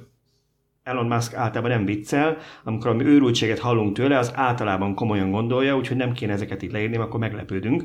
Elon 0.82 1.06
Musk 1.06 1.34
általában 1.34 1.70
nem 1.70 1.84
viccel, 1.84 2.36
amikor 2.64 2.90
ami 2.90 3.04
őrültséget 3.04 3.58
hallunk 3.58 3.96
tőle, 3.96 4.18
az 4.18 4.32
általában 4.34 4.94
komolyan 4.94 5.30
gondolja, 5.30 5.76
úgyhogy 5.76 5.96
nem 5.96 6.12
kéne 6.12 6.32
ezeket 6.32 6.62
itt 6.62 6.72
leírni, 6.72 6.96
akkor 6.96 7.20
meglepődünk. 7.20 7.82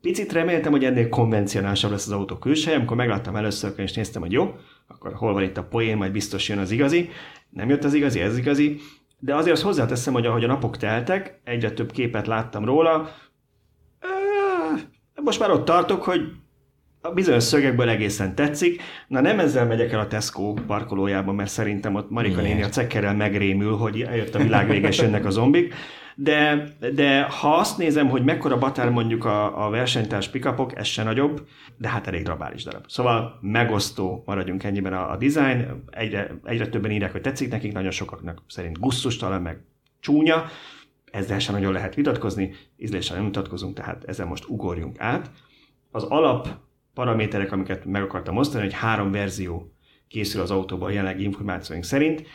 Picit 0.00 0.32
reméltem, 0.32 0.72
hogy 0.72 0.84
ennél 0.84 1.08
konvencionálisabb 1.08 1.90
lesz 1.90 2.06
az 2.06 2.12
autó 2.12 2.36
külseje, 2.36 2.76
amikor 2.76 2.96
megláttam 2.96 3.36
először, 3.36 3.72
és 3.76 3.92
néztem, 3.92 4.22
hogy 4.22 4.32
jó, 4.32 4.54
akkor 4.86 5.14
hol 5.14 5.32
van 5.32 5.42
itt 5.42 5.56
a 5.56 5.62
poén, 5.62 5.96
majd 5.96 6.12
biztos 6.12 6.48
jön 6.48 6.58
az 6.58 6.70
igazi. 6.70 7.10
Nem 7.50 7.68
jött 7.68 7.84
az 7.84 7.94
igazi, 7.94 8.20
ez 8.20 8.38
igazi. 8.38 8.80
de 9.18 9.34
azért 9.34 9.54
azt 9.54 9.64
hozzáteszem, 9.64 10.12
hogy 10.12 10.26
ahogy 10.26 10.44
a 10.44 10.46
napok 10.46 10.76
teltek, 10.76 11.40
egyre 11.44 11.70
több 11.70 11.92
képet 11.92 12.26
láttam 12.26 12.64
róla, 12.64 13.10
most 15.14 15.40
már 15.40 15.50
ott 15.50 15.64
tartok, 15.64 16.02
hogy 16.02 16.20
a 17.00 17.10
bizonyos 17.10 17.42
szögekből 17.42 17.88
egészen 17.88 18.34
tetszik. 18.34 18.82
Na 19.08 19.20
nem 19.20 19.38
ezzel 19.38 19.66
megyek 19.66 19.92
el 19.92 20.00
a 20.00 20.06
Tesco 20.06 20.54
parkolójában, 20.66 21.34
mert 21.34 21.50
szerintem 21.50 21.94
ott 21.94 22.10
Marika 22.10 22.40
néni 22.40 22.62
a 22.62 22.68
cekkerrel 22.68 23.14
megrémül, 23.14 23.76
hogy 23.76 24.00
eljött 24.00 24.34
a 24.34 24.38
világ 24.38 24.68
vége 24.68 24.88
és 24.88 24.98
jönnek 24.98 25.24
a 25.24 25.30
zombik. 25.30 25.74
De, 26.20 26.68
de 26.94 27.22
ha 27.22 27.56
azt 27.56 27.78
nézem, 27.78 28.08
hogy 28.08 28.24
mekkora 28.24 28.58
batár 28.58 28.90
mondjuk 28.90 29.24
a, 29.24 29.66
a 29.66 29.70
versenytárs 29.70 30.28
pikapok, 30.28 30.76
ez 30.76 30.86
se 30.86 31.02
nagyobb, 31.02 31.46
de 31.76 31.88
hát 31.88 32.06
elég 32.06 32.22
drabális 32.22 32.64
darab. 32.64 32.84
Szóval 32.88 33.38
megosztó 33.40 34.22
maradjunk 34.26 34.62
ennyiben 34.62 34.92
a, 34.92 35.10
a 35.10 35.16
design, 35.16 35.84
egyre, 35.90 36.38
egyre 36.44 36.68
többen 36.68 36.90
írják, 36.90 37.12
hogy 37.12 37.20
tetszik 37.20 37.50
nekik, 37.50 37.72
nagyon 37.72 37.90
sokaknak 37.90 38.42
szerint 38.46 38.80
gusztustalan, 38.80 39.42
meg 39.42 39.60
csúnya, 40.00 40.44
ezzel 41.10 41.38
sem 41.38 41.54
nagyon 41.54 41.72
lehet 41.72 41.94
vitatkozni, 41.94 42.54
ízléssel 42.76 43.16
nem 43.16 43.24
vitatkozunk, 43.24 43.74
tehát 43.74 44.04
ezzel 44.04 44.26
most 44.26 44.48
ugorjunk 44.48 45.00
át. 45.00 45.30
Az 45.90 46.02
alap 46.02 46.48
paraméterek, 46.94 47.52
amiket 47.52 47.84
meg 47.84 48.02
akartam 48.02 48.36
osztani, 48.36 48.64
hogy 48.64 48.74
három 48.74 49.10
verzió 49.10 49.72
készül 50.08 50.40
az 50.40 50.50
autóban 50.50 50.88
a 50.88 50.92
jelenlegi 50.92 51.24
információink 51.24 51.84
szerint. 51.84 52.26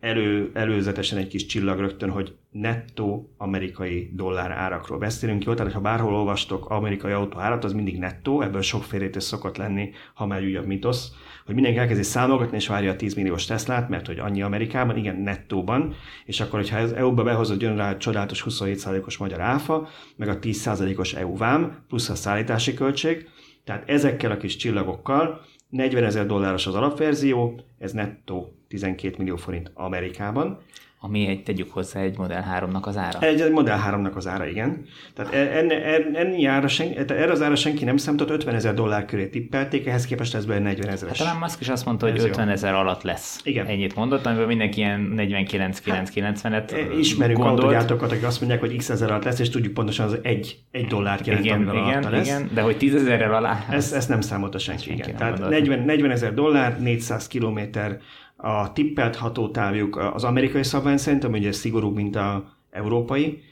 Elő, 0.00 0.50
előzetesen 0.54 1.18
egy 1.18 1.28
kis 1.28 1.46
csillag 1.46 1.78
rögtön, 1.78 2.10
hogy 2.10 2.34
nettó 2.50 3.34
amerikai 3.36 4.10
dollár 4.12 4.50
árakról 4.50 4.98
beszélünk. 4.98 5.44
Jó, 5.44 5.54
tehát 5.54 5.72
ha 5.72 5.80
bárhol 5.80 6.14
olvastok 6.14 6.70
amerikai 6.70 7.12
autó 7.12 7.38
árat, 7.38 7.64
az 7.64 7.72
mindig 7.72 7.98
nettó, 7.98 8.42
ebből 8.42 8.62
sok 8.62 8.84
félrétes 8.84 9.22
szokott 9.22 9.56
lenni, 9.56 9.90
ha 10.14 10.26
már 10.26 10.42
újabb 10.42 10.66
mitosz, 10.66 11.12
hogy 11.46 11.54
mindenki 11.54 11.78
elkezdi 11.78 12.02
számolgatni 12.02 12.56
és 12.56 12.68
várja 12.68 12.90
a 12.92 12.96
10 12.96 13.14
milliós 13.14 13.44
Teslát, 13.44 13.88
mert 13.88 14.06
hogy 14.06 14.18
annyi 14.18 14.42
Amerikában, 14.42 14.96
igen, 14.96 15.16
nettóban, 15.16 15.94
és 16.24 16.40
akkor, 16.40 16.58
hogyha 16.58 16.76
ez 16.76 16.92
EU-ba 16.92 17.22
behozott, 17.22 17.60
jön 17.60 17.76
rá 17.76 17.90
a 17.90 17.96
csodálatos 17.96 18.44
27%-os 18.48 19.16
magyar 19.16 19.40
áfa, 19.40 19.88
meg 20.16 20.28
a 20.28 20.38
10%-os 20.38 21.14
EU 21.14 21.36
vám, 21.36 21.84
plusz 21.88 22.08
a 22.08 22.14
szállítási 22.14 22.74
költség, 22.74 23.28
tehát 23.64 23.88
ezekkel 23.90 24.30
a 24.30 24.36
kis 24.36 24.56
csillagokkal 24.56 25.40
40 25.74 26.04
ezer 26.04 26.26
dolláros 26.26 26.66
az 26.66 26.74
alapverzió, 26.74 27.60
ez 27.78 27.92
nettó 27.92 28.54
12 28.68 29.14
millió 29.18 29.36
forint 29.36 29.70
Amerikában, 29.74 30.58
ami 31.04 31.26
egy, 31.26 31.42
tegyük 31.42 31.72
hozzá, 31.72 32.00
egy 32.00 32.18
Model 32.18 32.44
3-nak 32.58 32.82
az 32.82 32.96
ára. 32.96 33.18
Egy, 33.18 33.40
egy 33.40 33.50
Model 33.50 33.84
3-nak 33.90 34.14
az 34.14 34.26
ára, 34.26 34.46
igen. 34.46 34.84
Tehát 35.14 35.34
e, 35.34 35.38
enne, 35.38 35.74
ennyi 36.14 36.44
ára 36.44 36.68
sen, 36.68 36.92
erre 37.08 37.30
az 37.30 37.42
ára 37.42 37.56
senki 37.56 37.84
nem 37.84 37.96
számított, 37.96 38.30
50 38.30 38.54
ezer 38.54 38.74
dollár 38.74 39.04
köré 39.04 39.26
tippelték, 39.26 39.86
ehhez 39.86 40.06
képest 40.06 40.34
ez 40.34 40.44
40 40.44 40.88
ezeres. 40.88 41.18
Hát 41.18 41.26
talán 41.26 41.36
Musk 41.36 41.60
is 41.60 41.68
azt 41.68 41.84
mondta, 41.84 42.10
hogy 42.10 42.20
50 42.20 42.48
ezer 42.48 42.74
alatt 42.74 43.02
lesz. 43.02 43.40
Igen. 43.44 43.66
Ennyit 43.66 43.94
mondott, 43.94 44.26
amiben 44.26 44.46
mindenki 44.46 44.78
ilyen 44.78 45.14
49-9-90-et 45.16 46.42
hát, 46.42 46.72
e, 46.72 46.98
Ismerünk 46.98 47.44
autogyártókat, 47.44 48.12
akik 48.12 48.24
azt 48.24 48.40
mondják, 48.40 48.60
hogy 48.60 48.76
x 48.76 48.88
ezer 48.88 49.10
alatt 49.10 49.24
lesz, 49.24 49.38
és 49.38 49.50
tudjuk 49.50 49.74
pontosan 49.74 50.06
az 50.06 50.18
egy, 50.22 50.58
egy 50.70 50.86
dollárt 50.86 51.26
jelent, 51.26 51.44
igen, 51.44 51.68
amivel 51.68 51.88
igen, 51.88 52.10
lesz. 52.10 52.26
Igen, 52.26 52.50
de 52.54 52.60
hogy 52.60 52.76
10 52.76 52.94
ezerrel 52.94 53.34
alá. 53.34 53.64
Ezt, 53.70 53.94
ezt 53.94 54.08
nem 54.08 54.20
számolta 54.20 54.58
senki, 54.58 54.82
senki 54.82 55.00
igen. 55.00 55.16
Tehát 55.16 55.48
40, 55.48 55.84
40 55.84 56.10
ezer 56.10 56.34
dollár, 56.34 56.80
400 56.80 57.26
kilométer 57.26 57.98
a 58.36 58.72
tippelt 58.72 59.16
hatótávjuk 59.16 59.96
az 59.96 60.24
amerikai 60.24 60.62
szabvány 60.62 60.96
szerint, 60.96 61.24
ami 61.24 61.38
ugye 61.38 61.52
szigorúbb, 61.52 61.94
mint 61.94 62.16
a 62.16 62.58
európai, 62.70 63.42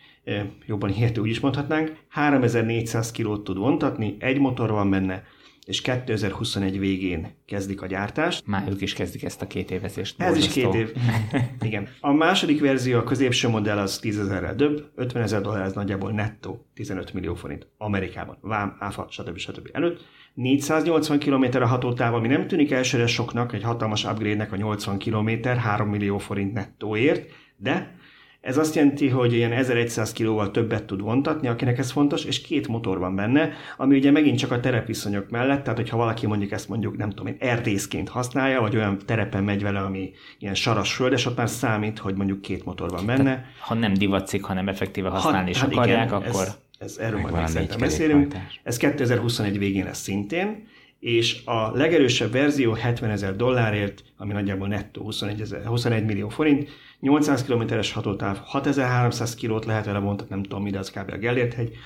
jobban 0.66 0.90
hihető 0.90 1.20
úgy 1.20 1.28
is 1.28 1.40
mondhatnánk, 1.40 1.96
3400 2.08 3.10
kilót 3.10 3.44
tud 3.44 3.56
vontatni, 3.56 4.16
egy 4.18 4.38
motor 4.38 4.70
van 4.70 4.90
benne, 4.90 5.22
és 5.66 5.80
2021 5.80 6.78
végén 6.78 7.34
kezdik 7.46 7.82
a 7.82 7.86
gyártást. 7.86 8.46
Már 8.46 8.68
ők 8.68 8.80
is 8.80 8.92
kezdik 8.92 9.22
ezt 9.22 9.42
a 9.42 9.46
két 9.46 9.70
évezést. 9.70 10.20
Ez 10.20 10.36
is 10.36 10.48
két 10.48 10.74
év. 10.74 10.92
Igen. 11.60 11.88
A 12.00 12.12
második 12.12 12.60
verzió, 12.60 12.98
a 12.98 13.04
középső 13.04 13.48
modell 13.48 13.78
az 13.78 13.98
10 13.98 14.18
ezerrel 14.18 14.54
több, 14.54 14.90
50 14.94 15.22
ezer 15.22 15.40
dollár 15.40 15.64
ez 15.64 15.72
nagyjából 15.72 16.12
nettó 16.12 16.66
15 16.74 17.12
millió 17.12 17.34
forint 17.34 17.66
Amerikában. 17.78 18.38
Vám, 18.40 18.76
áfa, 18.78 19.06
stb. 19.10 19.36
stb. 19.36 19.68
előtt. 19.72 20.04
480 20.34 21.18
km 21.18 21.44
a 21.62 21.66
hatótáv, 21.66 22.14
ami 22.14 22.28
nem 22.28 22.46
tűnik 22.46 22.70
elsőre 22.70 23.06
soknak, 23.06 23.52
egy 23.52 23.62
hatalmas 23.62 24.04
upgrade-nek 24.04 24.52
a 24.52 24.56
80 24.56 24.98
km, 24.98 25.30
3 25.44 25.88
millió 25.88 26.18
forint 26.18 26.52
nettóért, 26.52 27.26
de 27.56 28.00
ez 28.42 28.58
azt 28.58 28.74
jelenti, 28.74 29.08
hogy 29.08 29.32
ilyen 29.32 29.52
1100 29.52 30.12
kilóval 30.12 30.50
többet 30.50 30.84
tud 30.84 31.00
vontatni, 31.00 31.48
akinek 31.48 31.78
ez 31.78 31.90
fontos, 31.90 32.24
és 32.24 32.40
két 32.40 32.68
motor 32.68 32.98
van 32.98 33.14
benne, 33.14 33.52
ami 33.76 33.96
ugye 33.96 34.10
megint 34.10 34.38
csak 34.38 34.50
a 34.50 34.60
terepviszonyok 34.60 35.30
mellett, 35.30 35.62
tehát 35.62 35.78
hogyha 35.78 35.96
valaki 35.96 36.26
mondjuk 36.26 36.52
ezt 36.52 36.68
mondjuk, 36.68 36.96
nem 36.96 37.10
tudom 37.10 37.26
én, 37.26 37.36
erdészként 37.38 38.08
használja, 38.08 38.60
vagy 38.60 38.76
olyan 38.76 38.98
terepen 39.06 39.44
megy 39.44 39.62
vele, 39.62 39.80
ami 39.80 40.10
ilyen 40.38 40.54
saras 40.54 40.94
földes, 40.94 41.26
ott 41.26 41.36
már 41.36 41.48
számít, 41.48 41.98
hogy 41.98 42.14
mondjuk 42.14 42.40
két 42.40 42.64
motor 42.64 42.90
van 42.90 43.06
benne. 43.06 43.22
Tehát, 43.22 43.44
ha 43.60 43.74
nem 43.74 43.94
divatszik, 43.94 44.44
hanem 44.44 44.68
effektíve 44.68 45.08
használni 45.08 45.44
ha, 45.44 45.50
is 45.50 45.60
hát 45.60 45.72
akarják, 45.72 46.06
igen, 46.06 46.18
akkor... 46.18 46.42
Ez, 46.42 46.58
ez 46.82 46.96
erről 46.96 47.20
majd 47.20 47.34
még 47.34 47.46
szerintem 47.46 47.78
beszélünk. 47.78 48.34
Ez 48.62 48.76
2021 48.76 49.58
végén 49.58 49.84
lesz 49.84 50.02
szintén, 50.02 50.66
és 51.00 51.44
a 51.44 51.76
legerősebb 51.76 52.32
verzió 52.32 52.72
70 52.72 53.10
ezer 53.10 53.36
dollárért, 53.36 54.04
ami 54.16 54.32
nagyjából 54.32 54.68
nettó 54.68 55.02
21, 55.02 55.40
ezer, 55.40 55.64
21 55.64 56.04
millió 56.04 56.28
forint, 56.28 56.68
800 57.00 57.44
kilométeres 57.44 57.92
hatótáv, 57.92 58.40
6300 58.44 59.34
kilót 59.34 59.64
lehet 59.64 59.84
vele 59.84 59.98
mondani, 59.98 60.28
nem 60.30 60.42
tudom, 60.42 60.62
mi, 60.62 60.70
de 60.70 60.78
az 60.78 60.90
kb. 60.90 61.10
a 61.12 61.16
Gellért 61.16 61.54
hegy. 61.54 61.76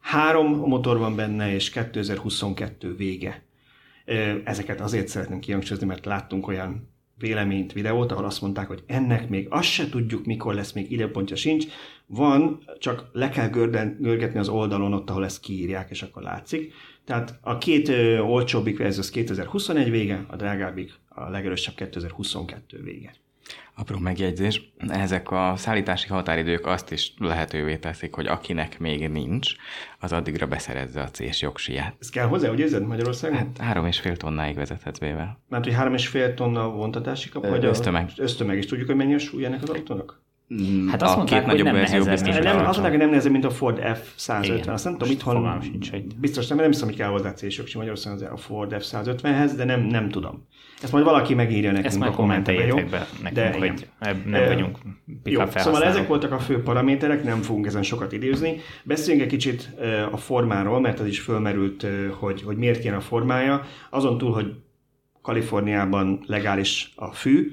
Három 0.00 0.46
motor 0.46 0.98
van 0.98 1.16
benne, 1.16 1.54
és 1.54 1.70
2022 1.70 2.94
vége. 2.96 3.42
Ezeket 4.44 4.80
azért 4.80 5.08
szeretném 5.08 5.38
kihangsúlyozni, 5.38 5.86
mert 5.86 6.04
láttunk 6.04 6.48
olyan 6.48 6.88
véleményt, 7.20 7.72
videót, 7.72 8.12
ahol 8.12 8.24
azt 8.24 8.40
mondták, 8.40 8.66
hogy 8.66 8.82
ennek 8.86 9.28
még 9.28 9.46
azt 9.50 9.68
se 9.68 9.88
tudjuk, 9.88 10.24
mikor 10.24 10.54
lesz, 10.54 10.72
még 10.72 10.92
időpontja 10.92 11.36
sincs. 11.36 11.66
Van, 12.06 12.62
csak 12.78 13.10
le 13.12 13.28
kell 13.28 13.48
görden, 13.48 13.96
görgetni 14.00 14.38
az 14.38 14.48
oldalon 14.48 14.92
ott, 14.92 15.10
ahol 15.10 15.24
ezt 15.24 15.40
kiírják, 15.40 15.90
és 15.90 16.02
akkor 16.02 16.22
látszik. 16.22 16.72
Tehát 17.04 17.38
a 17.40 17.58
két 17.58 17.88
ö, 17.88 18.18
olcsóbbik 18.18 18.78
verzió 18.78 19.00
az 19.00 19.10
2021 19.10 19.90
vége, 19.90 20.24
a 20.28 20.36
drágábbik, 20.36 20.92
a 21.08 21.28
legerősebb 21.28 21.74
2022 21.74 22.82
vége. 22.82 23.12
Apró 23.80 23.98
megjegyzés, 23.98 24.72
ezek 24.88 25.30
a 25.30 25.52
szállítási 25.56 26.08
határidők 26.08 26.66
azt 26.66 26.92
is 26.92 27.14
lehetővé 27.18 27.76
teszik, 27.76 28.14
hogy 28.14 28.26
akinek 28.26 28.78
még 28.78 29.08
nincs, 29.08 29.52
az 29.98 30.12
addigra 30.12 30.46
beszerezze 30.46 31.00
a 31.00 31.10
C-s 31.10 31.42
jogsiját. 31.42 31.94
Ez 32.00 32.10
kell 32.10 32.26
hozzá, 32.26 32.48
hogy 32.48 32.58
érzed 32.58 32.86
Magyarországon? 32.86 33.38
Hát 33.38 33.58
három 33.58 33.86
és 33.86 34.00
fél 34.00 34.16
tonnáig 34.16 34.54
vezethetsz 34.54 34.98
bével. 34.98 35.40
Mert 35.48 35.64
hogy 35.64 35.74
három 35.74 35.94
és 35.94 36.06
fél 36.06 36.34
tonna 36.34 36.70
vontatási 36.70 37.28
kap, 37.28 37.48
vagy 37.48 37.64
ösztömeg. 37.64 38.10
A, 38.16 38.22
ösztömeg, 38.22 38.56
és 38.56 38.66
tudjuk, 38.66 38.86
hogy 38.86 38.96
mennyi 38.96 39.14
a 39.14 39.18
súly 39.18 39.44
ennek 39.44 39.62
az 39.62 39.68
autónak? 39.68 40.22
Hát 40.88 41.02
azt 41.02 41.12
a 41.12 41.16
mondták, 41.16 41.44
két 41.44 41.50
hogy 41.50 41.62
nem 41.62 41.74
verzió 41.74 42.04
biztos. 42.04 42.36
Nem, 42.36 42.56
azt 42.56 42.64
mondták, 42.64 42.90
hogy 42.90 42.98
nem 42.98 43.08
nehezebb, 43.08 43.32
mint 43.32 43.44
a 43.44 43.50
Ford 43.50 43.78
F-150. 43.82 44.68
Azt 44.68 44.84
nem 44.84 44.92
tudom, 44.92 45.10
itthon 45.10 45.62
sincs 45.62 45.92
egy. 45.92 46.14
biztos 46.16 46.46
nem, 46.46 46.58
nem 46.58 46.70
hiszem, 46.70 46.88
hogy 46.88 46.96
kell 46.96 47.08
hozzá 47.08 47.32
c 47.32 47.74
Magyarországon 47.74 48.28
a 48.28 48.36
Ford 48.36 48.74
F-150-hez, 48.78 49.52
de 49.56 49.64
nem, 49.64 49.80
nem 49.80 50.08
tudom. 50.08 50.46
Ezt 50.82 50.92
majd 50.92 51.04
valaki 51.04 51.34
megírja 51.34 51.72
nekünk 51.72 51.86
Ezt 51.86 52.00
a 52.00 52.10
kommentekbe, 52.10 52.84
be 52.90 53.06
nekünk, 53.22 53.34
de, 53.34 53.58
hogy 53.58 53.86
nem 54.24 54.44
vagyunk 54.46 54.78
jó, 55.24 55.42
Szóval 55.54 55.84
ezek 55.84 56.08
voltak 56.08 56.32
a 56.32 56.38
fő 56.38 56.62
paraméterek, 56.62 57.24
nem 57.24 57.42
fogunk 57.42 57.66
ezen 57.66 57.82
sokat 57.82 58.12
időzni. 58.12 58.60
Beszéljünk 58.84 59.24
egy 59.24 59.30
kicsit 59.30 59.70
a 60.10 60.16
formáról, 60.16 60.80
mert 60.80 61.00
az 61.00 61.06
is 61.06 61.20
fölmerült, 61.20 61.86
hogy, 62.18 62.42
hogy 62.42 62.56
miért 62.56 62.82
ilyen 62.82 62.96
a 62.96 63.00
formája. 63.00 63.64
Azon 63.90 64.18
túl, 64.18 64.32
hogy 64.32 64.54
Kaliforniában 65.22 66.22
legális 66.26 66.92
a 66.96 67.12
fű, 67.12 67.52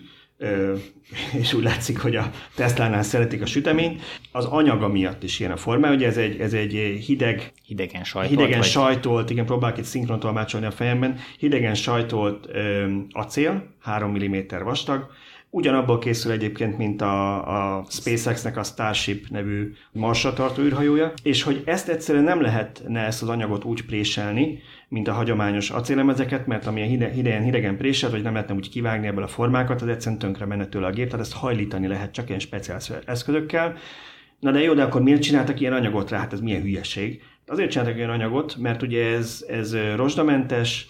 és 1.39 1.53
úgy 1.53 1.63
látszik, 1.63 1.99
hogy 1.99 2.15
a 2.15 2.31
Tesla-nál 2.55 3.03
szeretik 3.03 3.41
a 3.41 3.45
süteményt. 3.45 4.01
Az 4.31 4.45
anyaga 4.45 4.87
miatt 4.87 5.23
is 5.23 5.39
ilyen 5.39 5.51
a 5.51 5.57
forma, 5.57 5.91
ugye 5.91 6.07
ez 6.07 6.17
egy, 6.17 6.39
ez 6.39 6.53
egy 6.53 6.73
hideg, 7.05 7.51
hidegen 7.63 8.03
sajtolt, 8.03 8.39
hidegen 8.39 8.59
vagy... 8.59 8.67
sajtolt 8.67 9.29
igen, 9.29 9.45
próbálok 9.45 9.77
itt 9.77 9.83
szinkrontolmácsolni 9.83 10.65
a 10.65 10.71
fejemben, 10.71 11.19
hidegen 11.37 11.73
sajtolt 11.73 12.47
ö, 12.51 12.93
acél, 13.11 13.75
3 13.81 14.11
mm 14.11 14.35
vastag, 14.63 15.09
Ugyanabból 15.49 15.99
készül 15.99 16.31
egyébként, 16.31 16.77
mint 16.77 17.01
a, 17.01 17.77
a 17.77 17.85
SpaceX-nek 17.89 18.57
a 18.57 18.63
Starship 18.63 19.27
nevű 19.29 19.73
marsra 19.91 20.33
tartó 20.33 20.61
űrhajója, 20.61 21.13
és 21.23 21.43
hogy 21.43 21.61
ezt 21.65 21.89
egyszerűen 21.89 22.23
nem 22.23 22.41
lehetne 22.41 22.99
ezt 22.99 23.21
az 23.21 23.29
anyagot 23.29 23.63
úgy 23.63 23.85
préselni, 23.85 24.59
mint 24.89 25.07
a 25.07 25.13
hagyományos 25.13 25.69
acélemezeket, 25.69 26.47
mert 26.47 26.65
amilyen 26.65 26.87
hide, 26.87 27.09
hidegen, 27.09 27.43
hidegen 27.43 27.77
préselt, 27.77 28.11
vagy 28.11 28.21
nem 28.21 28.33
lehetne 28.33 28.53
úgy 28.53 28.69
kivágni 28.69 29.07
ebből 29.07 29.23
a 29.23 29.27
formákat, 29.27 29.81
az 29.81 29.87
egyszerűen 29.87 30.19
tönkre 30.19 30.45
menne 30.45 30.65
tőle 30.65 30.87
a 30.87 30.91
gép, 30.91 31.09
tehát 31.09 31.25
ezt 31.25 31.33
hajlítani 31.33 31.87
lehet 31.87 32.11
csak 32.11 32.27
ilyen 32.27 32.39
speciális 32.39 32.91
eszközökkel. 33.05 33.75
Na 34.39 34.51
de 34.51 34.61
jó, 34.61 34.73
de 34.73 34.83
akkor 34.83 35.01
miért 35.01 35.21
csináltak 35.21 35.59
ilyen 35.59 35.73
anyagot 35.73 36.09
rá? 36.09 36.17
Hát 36.19 36.33
ez 36.33 36.41
milyen 36.41 36.61
hülyeség. 36.61 37.21
Azért 37.47 37.71
csináltak 37.71 37.95
ilyen 37.97 38.09
anyagot, 38.09 38.55
mert 38.55 38.81
ugye 38.81 39.05
ez, 39.05 39.45
ez 39.47 39.75
rozsdamentes, 39.95 40.87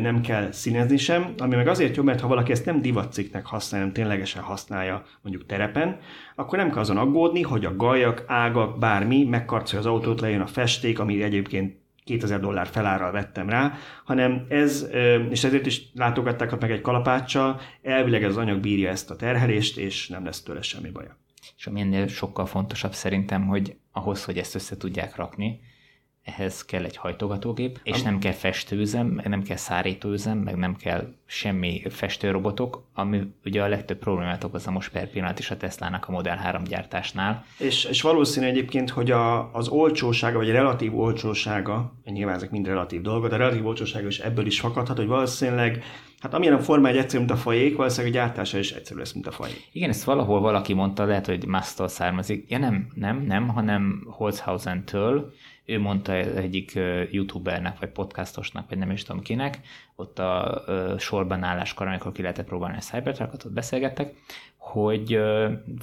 nem 0.00 0.20
kell 0.20 0.52
színezni 0.52 0.96
sem, 0.96 1.34
ami 1.38 1.56
meg 1.56 1.68
azért 1.68 1.96
jó, 1.96 2.02
mert 2.02 2.20
ha 2.20 2.28
valaki 2.28 2.52
ezt 2.52 2.64
nem 2.64 2.80
divatcikknek 2.80 3.46
használja, 3.46 3.86
hanem 3.86 4.02
ténylegesen 4.02 4.42
használja 4.42 5.04
mondjuk 5.22 5.46
terepen, 5.46 5.98
akkor 6.34 6.58
nem 6.58 6.70
kell 6.70 6.78
azon 6.78 6.96
aggódni, 6.96 7.42
hogy 7.42 7.64
a 7.64 7.76
gajak, 7.76 8.24
ágak, 8.26 8.78
bármi 8.78 9.24
megkarcolja 9.24 9.78
az 9.78 9.92
autót, 9.92 10.20
lejön 10.20 10.40
a 10.40 10.46
festék, 10.46 10.98
ami 10.98 11.22
egyébként 11.22 11.79
2000 12.10 12.40
dollár 12.40 12.66
felárral 12.66 13.12
vettem 13.12 13.48
rá, 13.48 13.72
hanem 14.04 14.46
ez, 14.48 14.88
és 15.30 15.44
ezért 15.44 15.66
is 15.66 15.82
látogatták 15.94 16.60
meg 16.60 16.70
egy 16.70 16.80
kalapáccsal, 16.80 17.60
elvileg 17.82 18.22
ez 18.22 18.30
az 18.30 18.36
anyag 18.36 18.60
bírja 18.60 18.90
ezt 18.90 19.10
a 19.10 19.16
terhelést, 19.16 19.78
és 19.78 20.08
nem 20.08 20.24
lesz 20.24 20.42
tőle 20.42 20.62
semmi 20.62 20.90
baja. 20.90 21.18
És 21.56 21.66
ami 21.66 21.80
ennél 21.80 22.06
sokkal 22.06 22.46
fontosabb 22.46 22.92
szerintem, 22.92 23.46
hogy 23.46 23.76
ahhoz, 23.92 24.24
hogy 24.24 24.38
ezt 24.38 24.54
össze 24.54 24.76
tudják 24.76 25.16
rakni, 25.16 25.60
ehhez 26.24 26.64
kell 26.64 26.84
egy 26.84 26.96
hajtogatógép, 26.96 27.80
és 27.82 28.02
nem 28.02 28.18
kell 28.18 28.32
festőzem, 28.32 29.06
meg 29.06 29.28
nem 29.28 29.42
kell 29.42 29.56
szárítóüzem, 29.56 30.38
meg 30.38 30.56
nem 30.56 30.76
kell 30.76 31.14
semmi 31.26 31.82
festőrobotok, 31.88 32.84
ami 32.94 33.22
ugye 33.44 33.62
a 33.62 33.68
legtöbb 33.68 33.98
problémát 33.98 34.44
okozza 34.44 34.70
most 34.70 34.90
per 34.90 35.10
pillanat 35.10 35.38
is 35.38 35.50
a 35.50 35.56
Tesla-nak 35.56 36.08
a 36.08 36.12
Model 36.12 36.36
3 36.36 36.62
gyártásnál. 36.64 37.44
És, 37.58 37.84
és 37.84 38.02
valószínű 38.02 38.46
egyébként, 38.46 38.90
hogy 38.90 39.10
a, 39.10 39.54
az 39.54 39.68
olcsósága, 39.68 40.38
vagy 40.38 40.50
a 40.50 40.52
relatív 40.52 40.98
olcsósága, 40.98 41.92
nyilván 42.04 42.34
ezek 42.34 42.50
mind 42.50 42.66
relatív 42.66 43.00
dolgok, 43.00 43.28
de 43.28 43.34
a 43.34 43.38
relatív 43.38 43.66
olcsósága 43.66 44.06
is 44.06 44.18
ebből 44.18 44.46
is 44.46 44.60
fakadhat, 44.60 44.96
hogy 44.96 45.06
valószínűleg 45.06 45.84
Hát 46.20 46.34
amilyen 46.34 46.54
a 46.54 46.58
forma 46.58 46.88
egy 46.88 46.96
egyszerű, 46.96 47.18
mint 47.18 47.30
a 47.30 47.36
fajék, 47.36 47.76
valószínűleg 47.76 48.14
a 48.14 48.18
gyártása 48.18 48.58
is 48.58 48.72
egyszerű 48.72 48.98
lesz, 48.98 49.12
mint 49.12 49.26
a 49.26 49.30
fajék. 49.30 49.68
Igen, 49.72 49.88
ezt 49.88 50.04
valahol 50.04 50.40
valaki 50.40 50.72
mondta, 50.72 51.04
lehet, 51.04 51.26
hogy 51.26 51.46
Mastól 51.46 51.88
származik. 51.88 52.50
Ja 52.50 52.58
nem, 52.58 52.86
nem, 52.94 53.24
nem, 53.26 53.48
hanem 53.48 54.06
Holzhausen-től, 54.10 55.32
ő 55.70 55.80
mondta 55.80 56.12
egyik 56.12 56.78
youtubernek, 57.10 57.78
vagy 57.78 57.88
podcastosnak, 57.88 58.68
vagy 58.68 58.78
nem 58.78 58.90
is 58.90 59.02
tudom 59.02 59.22
kinek, 59.22 59.60
ott 59.96 60.18
a 60.18 60.64
sorban 60.98 61.42
álláskor, 61.42 61.86
amikor 61.86 62.12
ki 62.12 62.22
lehetett 62.22 62.46
próbálni 62.46 62.76
a 62.76 62.80
Cybertruckot, 62.80 63.44
ott 63.44 63.52
beszélgettek, 63.52 64.14
hogy 64.56 65.20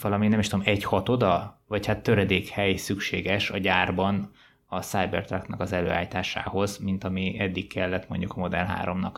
valami 0.02 0.28
nem 0.28 0.40
is 0.40 0.48
tudom, 0.48 0.66
egy 0.68 0.84
hatoda, 0.84 1.62
vagy 1.68 1.86
hát 1.86 2.04
töredékhely 2.04 2.76
szükséges 2.76 3.50
a 3.50 3.58
gyárban 3.58 4.32
a 4.68 4.80
Cybertrucknak 4.80 5.60
az 5.60 5.74
előállításához, 5.74 6.78
mint 6.78 7.04
ami 7.04 7.40
eddig 7.40 7.68
kellett 7.68 8.10
mondjuk 8.10 8.34
a 8.36 8.40
Model 8.40 8.82
3-nak. 8.84 9.16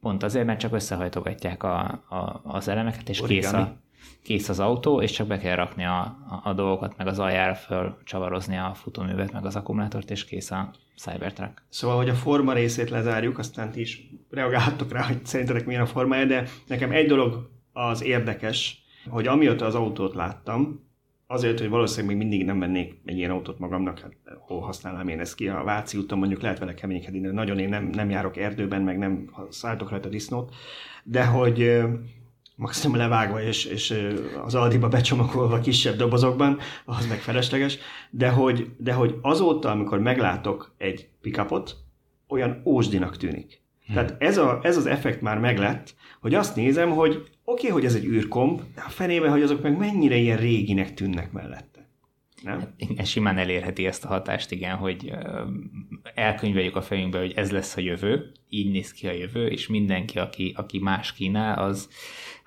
Pont 0.00 0.22
azért, 0.22 0.46
mert 0.46 0.58
csak 0.58 0.72
összehajtogatják 0.72 1.62
a, 1.62 1.78
a, 2.08 2.40
az 2.44 2.68
elemeket, 2.68 3.08
és 3.08 3.22
kész 3.26 3.52
a, 3.52 3.76
kész 4.22 4.48
az 4.48 4.60
autó, 4.60 5.02
és 5.02 5.10
csak 5.10 5.26
be 5.26 5.38
kell 5.38 5.56
rakni 5.56 5.84
a, 5.84 6.18
a, 6.42 6.52
dolgokat, 6.52 6.96
meg 6.96 7.06
az 7.06 7.18
aljára 7.18 7.54
föl 7.54 7.96
csavarozni 8.04 8.56
a 8.56 8.74
futóművet, 8.74 9.32
meg 9.32 9.44
az 9.44 9.56
akkumulátort, 9.56 10.10
és 10.10 10.24
kész 10.24 10.50
a 10.50 10.70
Cybertruck. 10.96 11.62
Szóval, 11.68 11.96
hogy 11.96 12.08
a 12.08 12.14
forma 12.14 12.52
részét 12.52 12.90
lezárjuk, 12.90 13.38
aztán 13.38 13.70
ti 13.70 13.80
is 13.80 14.10
reagálhattok 14.30 14.92
rá, 14.92 15.02
hogy 15.02 15.26
szerintetek 15.26 15.66
milyen 15.66 15.82
a 15.82 15.86
formája, 15.86 16.24
de 16.24 16.48
nekem 16.66 16.90
egy 16.90 17.06
dolog 17.06 17.50
az 17.72 18.02
érdekes, 18.02 18.84
hogy 19.08 19.26
amióta 19.26 19.66
az 19.66 19.74
autót 19.74 20.14
láttam, 20.14 20.88
azért, 21.26 21.58
hogy 21.58 21.68
valószínűleg 21.68 22.16
még 22.16 22.26
mindig 22.26 22.46
nem 22.46 22.58
vennék 22.58 23.00
egy 23.04 23.16
ilyen 23.16 23.30
autót 23.30 23.58
magamnak, 23.58 23.98
hát 23.98 24.12
hol 24.38 24.60
használnám 24.60 25.08
én 25.08 25.20
ezt 25.20 25.34
ki, 25.34 25.48
a 25.48 25.62
Váci 25.64 25.98
úton 25.98 26.18
mondjuk 26.18 26.42
lehet 26.42 26.58
vele 26.58 26.74
keménykedni, 26.74 27.20
de 27.20 27.30
nagyon 27.30 27.58
én 27.58 27.68
nem, 27.68 27.84
nem 27.84 28.10
járok 28.10 28.36
erdőben, 28.36 28.82
meg 28.82 28.98
nem 28.98 29.30
szálltok 29.48 29.90
rajta 29.90 30.08
disznót, 30.08 30.54
de 31.04 31.24
hogy 31.24 31.82
maximum 32.60 32.96
levágva 32.96 33.42
és, 33.42 33.64
és 33.64 33.94
az 34.44 34.54
Aldiba 34.54 34.88
becsomagolva 34.88 35.60
kisebb 35.60 35.96
dobozokban, 35.96 36.58
az 36.84 37.06
meg 37.06 37.18
felesleges, 37.18 37.78
de 38.10 38.28
hogy, 38.28 38.70
de 38.76 38.92
hogy 38.92 39.18
azóta, 39.22 39.70
amikor 39.70 39.98
meglátok 39.98 40.74
egy 40.78 41.08
pickupot, 41.20 41.76
olyan 42.28 42.62
ósdinak 42.64 43.16
tűnik. 43.16 43.60
Hmm. 43.86 43.94
Tehát 43.94 44.16
ez, 44.18 44.38
a, 44.38 44.60
ez 44.62 44.76
az 44.76 44.86
effekt 44.86 45.20
már 45.20 45.38
meglett, 45.38 45.94
hogy 46.20 46.34
azt 46.34 46.56
nézem, 46.56 46.90
hogy 46.90 47.10
oké, 47.12 47.28
okay, 47.44 47.70
hogy 47.70 47.84
ez 47.84 47.94
egy 47.94 48.04
űrkomp, 48.04 48.62
de 48.74 48.82
a 48.86 48.90
fenébe, 48.90 49.28
hogy 49.28 49.42
azok 49.42 49.62
meg 49.62 49.78
mennyire 49.78 50.16
ilyen 50.16 50.38
réginek 50.38 50.94
tűnnek 50.94 51.32
mellette. 51.32 51.88
Nem? 52.42 52.58
Hát, 52.58 52.72
ez 52.96 53.08
simán 53.08 53.38
elérheti 53.38 53.86
ezt 53.86 54.04
a 54.04 54.08
hatást, 54.08 54.50
igen, 54.50 54.76
hogy 54.76 55.12
elkönyveljük 56.14 56.76
a 56.76 56.82
fejünkbe, 56.82 57.18
hogy 57.18 57.32
ez 57.36 57.50
lesz 57.50 57.76
a 57.76 57.80
jövő, 57.80 58.32
így 58.48 58.70
néz 58.70 58.92
ki 58.92 59.06
a 59.06 59.12
jövő, 59.12 59.46
és 59.46 59.66
mindenki, 59.66 60.18
aki, 60.18 60.52
aki 60.56 60.78
más 60.78 61.12
kínál, 61.12 61.58
az 61.58 61.88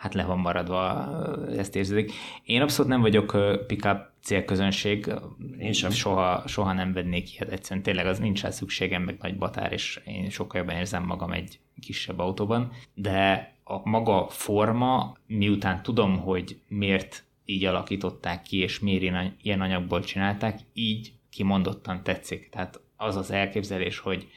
hát 0.03 0.13
le 0.13 0.23
van 0.23 0.39
maradva, 0.39 1.09
ezt 1.57 1.75
érződik. 1.75 2.11
Én 2.43 2.61
abszolút 2.61 2.91
nem 2.91 3.01
vagyok 3.01 3.37
pickup 3.67 3.97
célközönség, 4.21 5.13
én 5.59 5.71
sem. 5.73 5.91
Soha, 5.91 6.47
soha 6.47 6.73
nem 6.73 6.93
vennék 6.93 7.33
ilyet, 7.35 7.51
egyszerűen 7.51 7.83
tényleg 7.83 8.05
az 8.05 8.19
nincs 8.19 8.41
rá 8.41 8.49
szükségem, 8.49 9.01
meg 9.01 9.17
nagy 9.21 9.37
batár, 9.37 9.71
és 9.71 10.01
én 10.05 10.29
sokkal 10.29 10.59
jobban 10.59 10.75
érzem 10.75 11.03
magam 11.03 11.31
egy 11.31 11.59
kisebb 11.81 12.19
autóban, 12.19 12.71
de 12.93 13.53
a 13.63 13.89
maga 13.89 14.27
forma, 14.29 15.17
miután 15.27 15.83
tudom, 15.83 16.19
hogy 16.19 16.59
miért 16.67 17.23
így 17.45 17.65
alakították 17.65 18.41
ki, 18.41 18.57
és 18.57 18.79
miért 18.79 19.33
ilyen 19.41 19.61
anyagból 19.61 20.01
csinálták, 20.01 20.59
így 20.73 21.13
kimondottan 21.29 22.03
tetszik. 22.03 22.49
Tehát 22.49 22.79
az 22.95 23.15
az 23.15 23.31
elképzelés, 23.31 23.99
hogy 23.99 24.27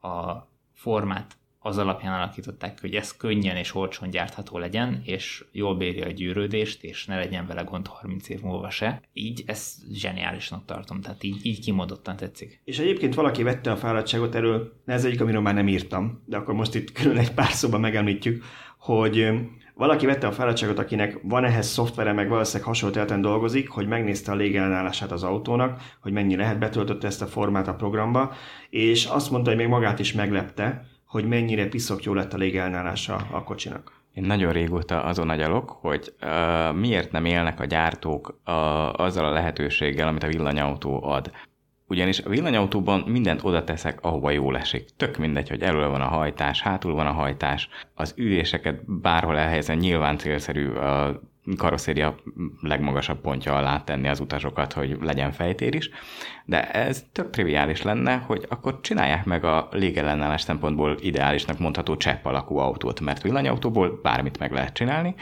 a 0.00 0.48
formát 0.72 1.38
az 1.62 1.78
alapján 1.78 2.14
alakították, 2.14 2.80
hogy 2.80 2.94
ez 2.94 3.16
könnyen 3.16 3.56
és 3.56 3.74
olcsón 3.74 4.10
gyártható 4.10 4.58
legyen, 4.58 5.00
és 5.04 5.44
jól 5.52 5.76
bírja 5.76 6.06
a 6.06 6.10
gyűrődést, 6.10 6.84
és 6.84 7.06
ne 7.06 7.16
legyen 7.16 7.46
vele 7.46 7.62
gond 7.62 7.86
30 7.86 8.28
év 8.28 8.40
múlva 8.40 8.70
se. 8.70 9.02
Így 9.12 9.42
ezt 9.46 9.74
zseniálisnak 9.92 10.64
tartom, 10.64 11.00
tehát 11.00 11.22
így, 11.22 11.46
így 11.46 11.60
kimondottan 11.60 12.16
tetszik. 12.16 12.60
És 12.64 12.78
egyébként 12.78 13.14
valaki 13.14 13.42
vette 13.42 13.70
a 13.70 13.76
fáradtságot 13.76 14.34
erről, 14.34 14.72
ez 14.86 15.04
egyik, 15.04 15.20
amiről 15.20 15.40
már 15.40 15.54
nem 15.54 15.68
írtam, 15.68 16.22
de 16.26 16.36
akkor 16.36 16.54
most 16.54 16.74
itt 16.74 16.92
külön 16.92 17.16
egy 17.16 17.32
pár 17.32 17.50
szóban 17.50 17.80
megemlítjük, 17.80 18.44
hogy 18.78 19.28
valaki 19.74 20.06
vette 20.06 20.26
a 20.26 20.32
fáradtságot, 20.32 20.78
akinek 20.78 21.18
van 21.22 21.44
ehhez 21.44 21.66
szoftvere, 21.66 22.12
meg 22.12 22.28
valószínűleg 22.28 22.68
hasonló 22.68 22.94
területen 22.94 23.20
dolgozik, 23.20 23.68
hogy 23.68 23.86
megnézte 23.86 24.32
a 24.32 24.34
légellenállását 24.34 25.12
az 25.12 25.22
autónak, 25.22 25.96
hogy 26.00 26.12
mennyi 26.12 26.36
lehet, 26.36 26.58
betöltötte 26.58 27.06
ezt 27.06 27.22
a 27.22 27.26
formát 27.26 27.68
a 27.68 27.74
programba, 27.74 28.32
és 28.70 29.04
azt 29.04 29.30
mondta, 29.30 29.50
hogy 29.50 29.58
még 29.58 29.68
magát 29.68 29.98
is 29.98 30.12
meglepte, 30.12 30.84
hogy 31.10 31.28
mennyire 31.28 31.68
piszok 31.68 32.02
jó 32.02 32.14
lett 32.14 32.32
a 32.32 32.36
légellenállása 32.36 33.26
a 33.30 33.42
kocsinak. 33.42 33.92
Én 34.14 34.24
nagyon 34.24 34.52
régóta 34.52 35.02
azon 35.02 35.28
agyalok, 35.30 35.70
hogy 35.70 36.14
uh, 36.22 36.74
miért 36.74 37.12
nem 37.12 37.24
élnek 37.24 37.60
a 37.60 37.64
gyártók 37.64 38.40
uh, 38.46 39.00
azzal 39.00 39.24
a 39.24 39.32
lehetőséggel, 39.32 40.08
amit 40.08 40.22
a 40.22 40.26
villanyautó 40.26 41.04
ad. 41.04 41.30
Ugyanis 41.86 42.20
a 42.20 42.28
villanyautóban 42.28 43.00
mindent 43.00 43.44
oda 43.44 43.64
teszek, 43.64 43.98
ahova 44.02 44.30
jól 44.30 44.56
esik. 44.56 44.88
Tök 44.96 45.16
mindegy, 45.16 45.48
hogy 45.48 45.62
elől 45.62 45.88
van 45.88 46.00
a 46.00 46.08
hajtás, 46.08 46.62
hátul 46.62 46.94
van 46.94 47.06
a 47.06 47.12
hajtás. 47.12 47.68
Az 47.94 48.14
üléseket 48.16 49.00
bárhol 49.00 49.38
elhelyezen 49.38 49.76
nyilván 49.76 50.18
célszerű 50.18 50.68
a 50.68 51.20
karosszéria 51.56 52.14
legmagasabb 52.60 53.20
pontja 53.20 53.56
alá 53.56 53.84
tenni 53.84 54.08
az 54.08 54.20
utasokat, 54.20 54.72
hogy 54.72 54.98
legyen 55.00 55.32
fejtér 55.32 55.74
is, 55.74 55.90
de 56.44 56.70
ez 56.70 57.04
tök 57.12 57.30
triviális 57.30 57.82
lenne, 57.82 58.16
hogy 58.16 58.46
akkor 58.48 58.80
csinálják 58.80 59.24
meg 59.24 59.44
a 59.44 59.68
légellenállás 59.70 60.42
szempontból 60.42 60.96
ideálisnak 61.00 61.58
mondható 61.58 61.96
csepp 61.96 62.24
alakú 62.24 62.56
autót, 62.56 63.00
mert 63.00 63.22
villanyautóból 63.22 64.00
bármit 64.02 64.38
meg 64.38 64.52
lehet 64.52 64.72
csinálni. 64.72 65.14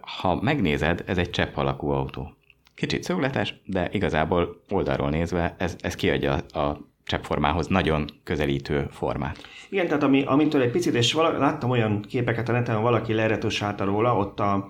Ha 0.00 0.40
megnézed, 0.42 1.02
ez 1.06 1.18
egy 1.18 1.30
csepp 1.30 1.56
alakú 1.56 1.88
autó. 1.88 2.36
Kicsit 2.74 3.02
szögletes, 3.02 3.54
de 3.64 3.88
igazából 3.92 4.62
oldalról 4.68 5.10
nézve 5.10 5.54
ez, 5.58 5.76
ez 5.80 5.94
kiadja 5.94 6.32
a 6.34 6.78
cseppformához 7.04 7.66
nagyon 7.66 8.04
közelítő 8.24 8.86
formát. 8.90 9.48
Igen, 9.68 9.86
tehát 9.86 10.02
ami, 10.02 10.22
amitől 10.24 10.62
egy 10.62 10.70
picit, 10.70 10.94
és 10.94 11.12
vala, 11.12 11.38
láttam 11.38 11.70
olyan 11.70 12.00
képeket 12.00 12.48
a 12.48 12.52
neten, 12.52 12.82
valaki 12.82 13.12
leretusálta 13.12 13.84
róla, 13.84 14.16
ott 14.16 14.40
a, 14.40 14.68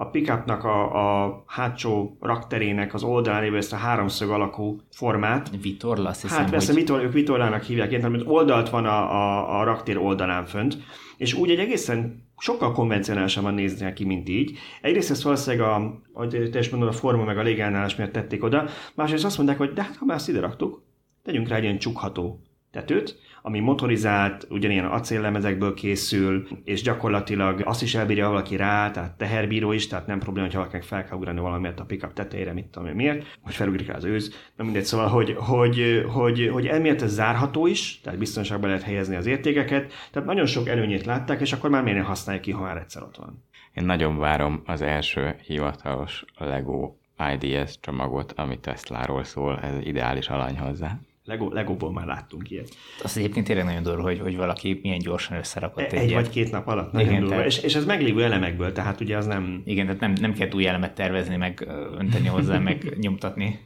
a 0.00 0.04
pickupnak 0.04 0.64
a, 0.64 1.24
a 1.24 1.42
hátsó 1.46 2.16
rakterének 2.20 2.94
az 2.94 3.02
oldalán 3.02 3.42
lévő 3.42 3.56
ezt 3.56 3.72
a 3.72 3.76
háromszög 3.76 4.30
alakú 4.30 4.80
formát. 4.90 5.50
Vitorla, 5.62 6.08
azt 6.08 6.22
hiszem, 6.22 6.38
Hát 6.38 6.50
persze, 6.50 6.72
hogy... 6.72 6.80
vitor, 6.80 7.02
ők 7.02 7.12
vitorlának 7.12 7.62
hívják, 7.62 7.92
én, 7.92 8.10
mert 8.10 8.26
oldalt 8.26 8.70
van 8.70 8.84
a, 8.84 9.12
a, 9.12 9.60
a 9.60 9.64
raktér 9.64 9.98
oldalán 9.98 10.46
fönt, 10.46 10.78
és 11.16 11.34
úgy 11.34 11.50
egy 11.50 11.58
egészen 11.58 12.26
sokkal 12.36 12.72
konvencionálisan 12.72 13.42
van 13.42 13.54
nézni 13.54 13.92
ki, 13.92 14.04
mint 14.04 14.28
így. 14.28 14.58
Egyrészt 14.80 15.10
ezt 15.10 15.22
valószínűleg, 15.22 15.66
a, 15.66 16.00
ahogy 16.12 16.48
te 16.52 16.58
is 16.58 16.70
mondod, 16.70 16.88
a 16.88 16.92
forma 16.92 17.24
meg 17.24 17.38
a 17.38 17.42
légállás 17.42 17.96
miatt 17.96 18.12
tették 18.12 18.44
oda, 18.44 18.64
másrészt 18.94 19.24
azt 19.24 19.36
mondták, 19.36 19.58
hogy 19.58 19.72
de 19.72 19.82
hát 19.82 19.96
ha 19.96 20.04
már 20.04 20.16
ezt 20.16 20.28
ide 20.28 20.40
raktuk, 20.40 20.82
tegyünk 21.22 21.48
rá 21.48 21.56
egy 21.56 21.62
ilyen 21.62 21.78
csukható 21.78 22.40
tetőt, 22.70 23.18
ami 23.42 23.60
motorizált, 23.60 24.46
ugyanilyen 24.50 24.84
acéllemezekből 24.84 25.74
készül, 25.74 26.46
és 26.64 26.82
gyakorlatilag 26.82 27.60
azt 27.64 27.82
is 27.82 27.94
elbírja 27.94 28.28
valaki 28.28 28.56
rá, 28.56 28.90
tehát 28.90 29.16
teherbíró 29.16 29.72
is, 29.72 29.86
tehát 29.86 30.06
nem 30.06 30.18
probléma, 30.18 30.46
hogy 30.46 30.56
valakinek 30.56 30.82
fel 30.82 31.04
kell 31.04 31.16
ugrani 31.16 31.40
valamiért 31.40 31.80
a 31.80 31.84
pickup 31.84 32.12
tetejére, 32.12 32.52
mit 32.52 32.66
tudom 32.66 32.88
én 32.88 32.94
miért, 32.94 33.36
hogy 33.42 33.54
felugrik 33.54 33.94
az 33.94 34.04
őz, 34.04 34.34
nem 34.56 34.66
mindegy, 34.66 34.84
szóval, 34.84 35.08
hogy, 35.08 35.34
hogy, 35.38 36.04
hogy, 36.12 36.48
hogy 36.52 36.66
emiatt 36.66 37.02
ez 37.02 37.12
zárható 37.12 37.66
is, 37.66 38.00
tehát 38.00 38.18
biztonságban 38.18 38.68
lehet 38.68 38.84
helyezni 38.84 39.16
az 39.16 39.26
értékeket, 39.26 39.92
tehát 40.10 40.28
nagyon 40.28 40.46
sok 40.46 40.68
előnyét 40.68 41.04
látták, 41.04 41.40
és 41.40 41.52
akkor 41.52 41.70
már 41.70 41.82
miért 41.82 42.06
használják 42.06 42.44
ki, 42.44 42.50
ha 42.50 42.62
már 42.62 42.76
egyszer 42.76 43.02
ott 43.02 43.16
van. 43.16 43.44
Én 43.74 43.84
nagyon 43.84 44.18
várom 44.18 44.62
az 44.66 44.82
első 44.82 45.34
hivatalos 45.46 46.24
Lego 46.38 46.92
IDS 47.32 47.80
csomagot, 47.80 48.32
ami 48.32 48.58
Tesláról 48.58 49.24
szól, 49.24 49.58
ez 49.58 49.74
ideális 49.80 50.28
alany 50.28 50.58
hozzá. 50.58 50.98
Lego, 51.28 51.52
Legóból 51.52 51.92
már 51.92 52.06
láttunk 52.06 52.50
ilyet. 52.50 52.68
Az 53.02 53.16
egyébként 53.16 53.46
tényleg 53.46 53.64
nagyon 53.64 53.82
durva, 53.82 54.02
hogy, 54.02 54.18
hogy 54.18 54.36
valaki 54.36 54.78
milyen 54.82 54.98
gyorsan 54.98 55.36
összerakott 55.36 55.92
egy, 55.92 56.02
egy 56.02 56.12
vagy 56.12 56.30
két 56.30 56.50
nap 56.50 56.66
alatt. 56.66 56.92
Nagyon 56.92 57.08
igen, 57.08 57.20
durva. 57.20 57.34
Tehát... 57.34 57.50
És, 57.50 57.62
és 57.62 57.74
ez 57.74 57.84
meglévő 57.84 58.24
elemekből, 58.24 58.72
tehát 58.72 59.00
ugye 59.00 59.16
az 59.16 59.26
nem... 59.26 59.62
Igen, 59.64 59.84
tehát 59.84 60.00
nem, 60.00 60.12
nem 60.20 60.32
kell 60.32 60.48
új 60.54 60.66
elemet 60.66 60.94
tervezni, 60.94 61.36
meg 61.36 61.66
önteni 61.98 62.26
hozzá, 62.26 62.58
meg 62.58 62.84
nyomtatni. 63.00 63.60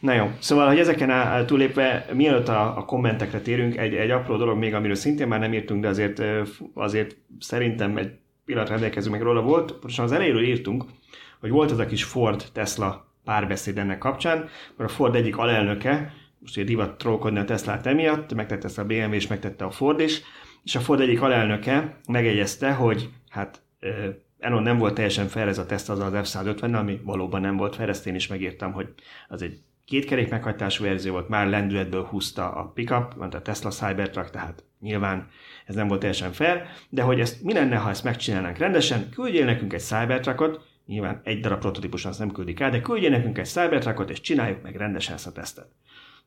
Na 0.00 0.14
jó, 0.14 0.30
szóval, 0.38 0.66
hogy 0.66 0.78
ezeken 0.78 1.46
túlépve, 1.46 2.06
mielőtt 2.12 2.48
a, 2.48 2.76
a 2.78 2.84
kommentekre 2.84 3.40
térünk, 3.40 3.76
egy, 3.76 3.94
egy 3.94 4.10
apró 4.10 4.36
dolog 4.36 4.58
még, 4.58 4.74
amiről 4.74 4.94
szintén 4.94 5.28
már 5.28 5.40
nem 5.40 5.52
írtunk, 5.52 5.82
de 5.82 5.88
azért, 5.88 6.22
azért 6.74 7.16
szerintem 7.38 7.96
egy 7.96 8.10
pillanat 8.44 8.68
rendelkezünk 8.68 9.14
meg 9.14 9.24
róla 9.24 9.40
volt. 9.40 9.70
Pontosan 9.70 10.04
az 10.04 10.12
elejéről 10.12 10.44
írtunk, 10.44 10.84
hogy 11.40 11.50
volt 11.50 11.70
ez 11.70 11.78
a 11.78 11.86
kis 11.86 12.04
Ford-Tesla 12.04 13.10
párbeszéd 13.24 13.78
ennek 13.78 13.98
kapcsán, 13.98 14.38
mert 14.76 14.90
a 14.90 14.94
Ford 14.94 15.14
egyik 15.14 15.36
alelnöke, 15.36 16.12
most 16.42 16.56
egy 16.56 16.64
divat 16.64 16.98
trollkodni 16.98 17.38
a 17.38 17.44
Teslát 17.44 17.86
emiatt, 17.86 18.34
megtette 18.34 18.66
ezt 18.66 18.78
a 18.78 18.84
BMW 18.84 19.12
és 19.12 19.26
megtette 19.26 19.64
a 19.64 19.70
Ford 19.70 20.00
is, 20.00 20.22
és 20.64 20.74
a 20.74 20.80
Ford 20.80 21.00
egyik 21.00 21.22
alelnöke 21.22 22.00
megegyezte, 22.08 22.72
hogy 22.72 23.10
hát 23.28 23.62
Elon 24.38 24.62
nem 24.62 24.78
volt 24.78 24.94
teljesen 24.94 25.28
fel 25.28 25.48
ez 25.48 25.58
a 25.58 25.66
teszt 25.66 25.90
az 25.90 25.98
az 25.98 26.12
F-150, 26.14 26.74
ami 26.74 27.00
valóban 27.04 27.40
nem 27.40 27.56
volt 27.56 27.74
fel, 27.74 27.88
ezt 27.88 28.06
én 28.06 28.14
is 28.14 28.26
megírtam, 28.26 28.72
hogy 28.72 28.88
az 29.28 29.42
egy 29.42 29.60
két 29.84 30.04
kerék 30.04 30.30
meghajtású 30.30 30.84
verzió 30.84 31.12
volt, 31.12 31.28
már 31.28 31.48
lendületből 31.48 32.04
húzta 32.04 32.52
a 32.52 32.64
pickup, 32.64 33.14
mondta 33.16 33.38
a 33.38 33.42
Tesla 33.42 33.70
Cybertruck, 33.70 34.30
tehát 34.30 34.64
nyilván 34.80 35.28
ez 35.66 35.74
nem 35.74 35.88
volt 35.88 36.00
teljesen 36.00 36.32
fair, 36.32 36.62
de 36.88 37.02
hogy 37.02 37.20
ezt 37.20 37.42
mi 37.42 37.52
lenne, 37.52 37.76
ha 37.76 37.90
ezt 37.90 38.04
megcsinálnánk 38.04 38.58
rendesen, 38.58 39.10
küldjél 39.10 39.44
nekünk 39.44 39.72
egy 39.72 39.80
Cybertruckot, 39.80 40.60
nyilván 40.86 41.20
egy 41.24 41.40
darab 41.40 41.60
prototípus 41.60 42.04
azt 42.04 42.18
nem 42.18 42.32
küldik 42.32 42.60
el, 42.60 42.70
de 42.70 42.80
küldjél 42.80 43.10
nekünk 43.10 43.38
egy 43.38 43.46
Cybertruckot, 43.46 44.10
és 44.10 44.20
csináljuk 44.20 44.62
meg 44.62 44.76
rendesen 44.76 45.14
ezt 45.14 45.26
a 45.26 45.32
tesztet. 45.32 45.68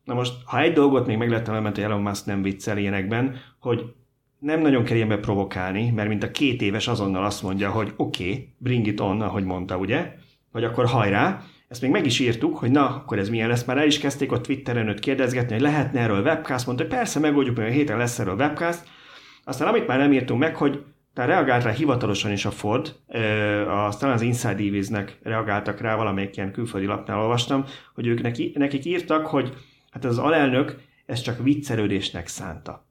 Na 0.06 0.14
most, 0.14 0.34
ha 0.46 0.60
egy 0.60 0.74
dolgot 0.74 1.08
még 1.08 1.18
meg 1.18 1.30
lehet 1.30 1.48
emelni, 1.48 1.68
hogy 1.68 1.84
Elon 1.84 2.02
Musk 2.02 2.26
nem 2.26 2.42
viccel 2.42 2.78
ilyenekben, 2.78 3.36
hogy 3.60 3.94
nem 4.40 4.62
nagyon 4.62 4.84
kell 4.84 4.96
ilyenbe 4.96 5.18
provokálni, 5.18 5.90
mert 5.90 6.08
mint 6.08 6.24
a 6.24 6.32
két 6.32 6.62
éves 6.62 6.88
azonnal 6.88 7.26
azt 7.26 7.44
mondja, 7.44 7.70
hogy 7.70 7.94
oké, 7.96 8.24
okay, 8.24 8.54
bring 8.58 8.88
it 8.88 9.00
on, 9.00 9.22
ahogy 9.22 9.44
mondta, 9.44 9.78
ugye? 9.78 10.14
Vagy 10.52 10.64
akkor 10.64 10.86
hajrá, 10.86 11.44
ezt 11.68 11.82
még 11.82 11.92
meg 11.92 12.06
is 12.06 12.20
írtuk, 12.20 12.58
hogy 12.58 12.72
na, 12.72 12.86
akkor 12.86 13.20
ez 13.20 13.30
milyen 13.30 13.48
lesz, 13.48 13.64
már 13.64 13.78
el 13.78 13.86
is 13.86 14.00
kezdték 14.00 14.32
a 14.32 14.42
Twitteren 14.42 14.88
őt 14.88 15.00
kérdezgetni, 15.00 15.54
hogy 15.54 15.62
lehetne 15.62 16.00
erről 16.00 16.24
webcast, 16.24 16.66
mondta, 16.66 16.84
hogy 16.84 16.94
persze 16.94 17.20
megoldjuk, 17.20 17.56
hogy 17.56 17.66
a 17.66 17.70
héten 17.70 17.98
lesz 17.98 18.20
erről 18.20 18.36
webcast. 18.36 18.84
Aztán 19.44 19.68
amit 19.68 19.88
már 19.88 19.98
nem 19.98 20.14
írtunk 20.14 20.40
meg, 20.40 20.56
hogy 20.56 20.84
tehát 21.14 21.30
reagált 21.30 21.64
rá 21.64 21.72
hivatalosan 21.72 22.32
is 22.32 22.46
a 22.46 22.52
Ford, 22.52 22.96
a, 23.68 23.98
talán 23.98 24.16
az 24.16 24.22
Inside 24.22 24.52
Evies-nek 24.52 25.20
reagáltak 25.24 25.82
rá, 25.82 25.96
valamelyik 25.96 26.38
ilyen 26.38 26.52
külföldi 26.52 26.86
lapnál 26.86 27.20
olvastam, 27.20 27.66
hogy 27.94 28.08
ők 28.08 28.22
neki, 28.22 28.52
nekik 28.56 28.86
írtak, 28.86 29.26
hogy 29.26 29.54
hát 29.96 30.06
az 30.06 30.18
alelnök 30.18 30.76
ezt 31.06 31.24
csak 31.24 31.44
viccelődésnek 31.44 32.28
szánta. 32.28 32.86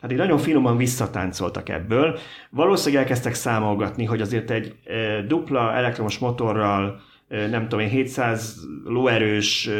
Tehát 0.00 0.12
így 0.12 0.22
nagyon 0.22 0.38
finoman 0.38 0.76
visszatáncoltak 0.76 1.68
ebből. 1.68 2.18
Valószínűleg 2.50 3.02
elkezdtek 3.02 3.34
számolgatni, 3.34 4.04
hogy 4.04 4.20
azért 4.20 4.50
egy 4.50 4.74
e, 4.84 5.22
dupla 5.22 5.72
elektromos 5.72 6.18
motorral, 6.18 7.00
e, 7.28 7.46
nem 7.46 7.62
tudom 7.62 7.80
én, 7.80 7.88
700 7.88 8.66
lóerős 8.84 9.66
e, 9.66 9.72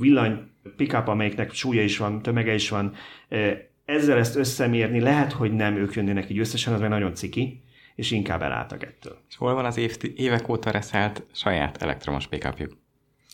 villany 0.00 0.50
pickup, 0.76 1.08
amelyiknek 1.08 1.52
súlya 1.52 1.82
is 1.82 1.98
van, 1.98 2.22
tömege 2.22 2.54
is 2.54 2.68
van, 2.68 2.92
e, 3.28 3.68
ezzel 3.84 4.18
ezt 4.18 4.36
összemérni, 4.36 5.00
lehet, 5.00 5.32
hogy 5.32 5.52
nem 5.52 5.76
ők 5.76 5.94
jönnének 5.94 6.30
így 6.30 6.38
összesen, 6.38 6.72
az 6.72 6.80
meg 6.80 6.88
nagyon 6.88 7.14
ciki, 7.14 7.62
és 7.94 8.10
inkább 8.10 8.42
elálltak 8.42 8.82
ettől. 8.82 9.18
És 9.28 9.36
hol 9.36 9.54
van 9.54 9.64
az 9.64 9.76
év, 9.76 9.96
évek 10.16 10.48
óta 10.48 10.70
reszelt 10.70 11.22
saját 11.32 11.82
elektromos 11.82 12.26
pickupjuk? 12.26 12.72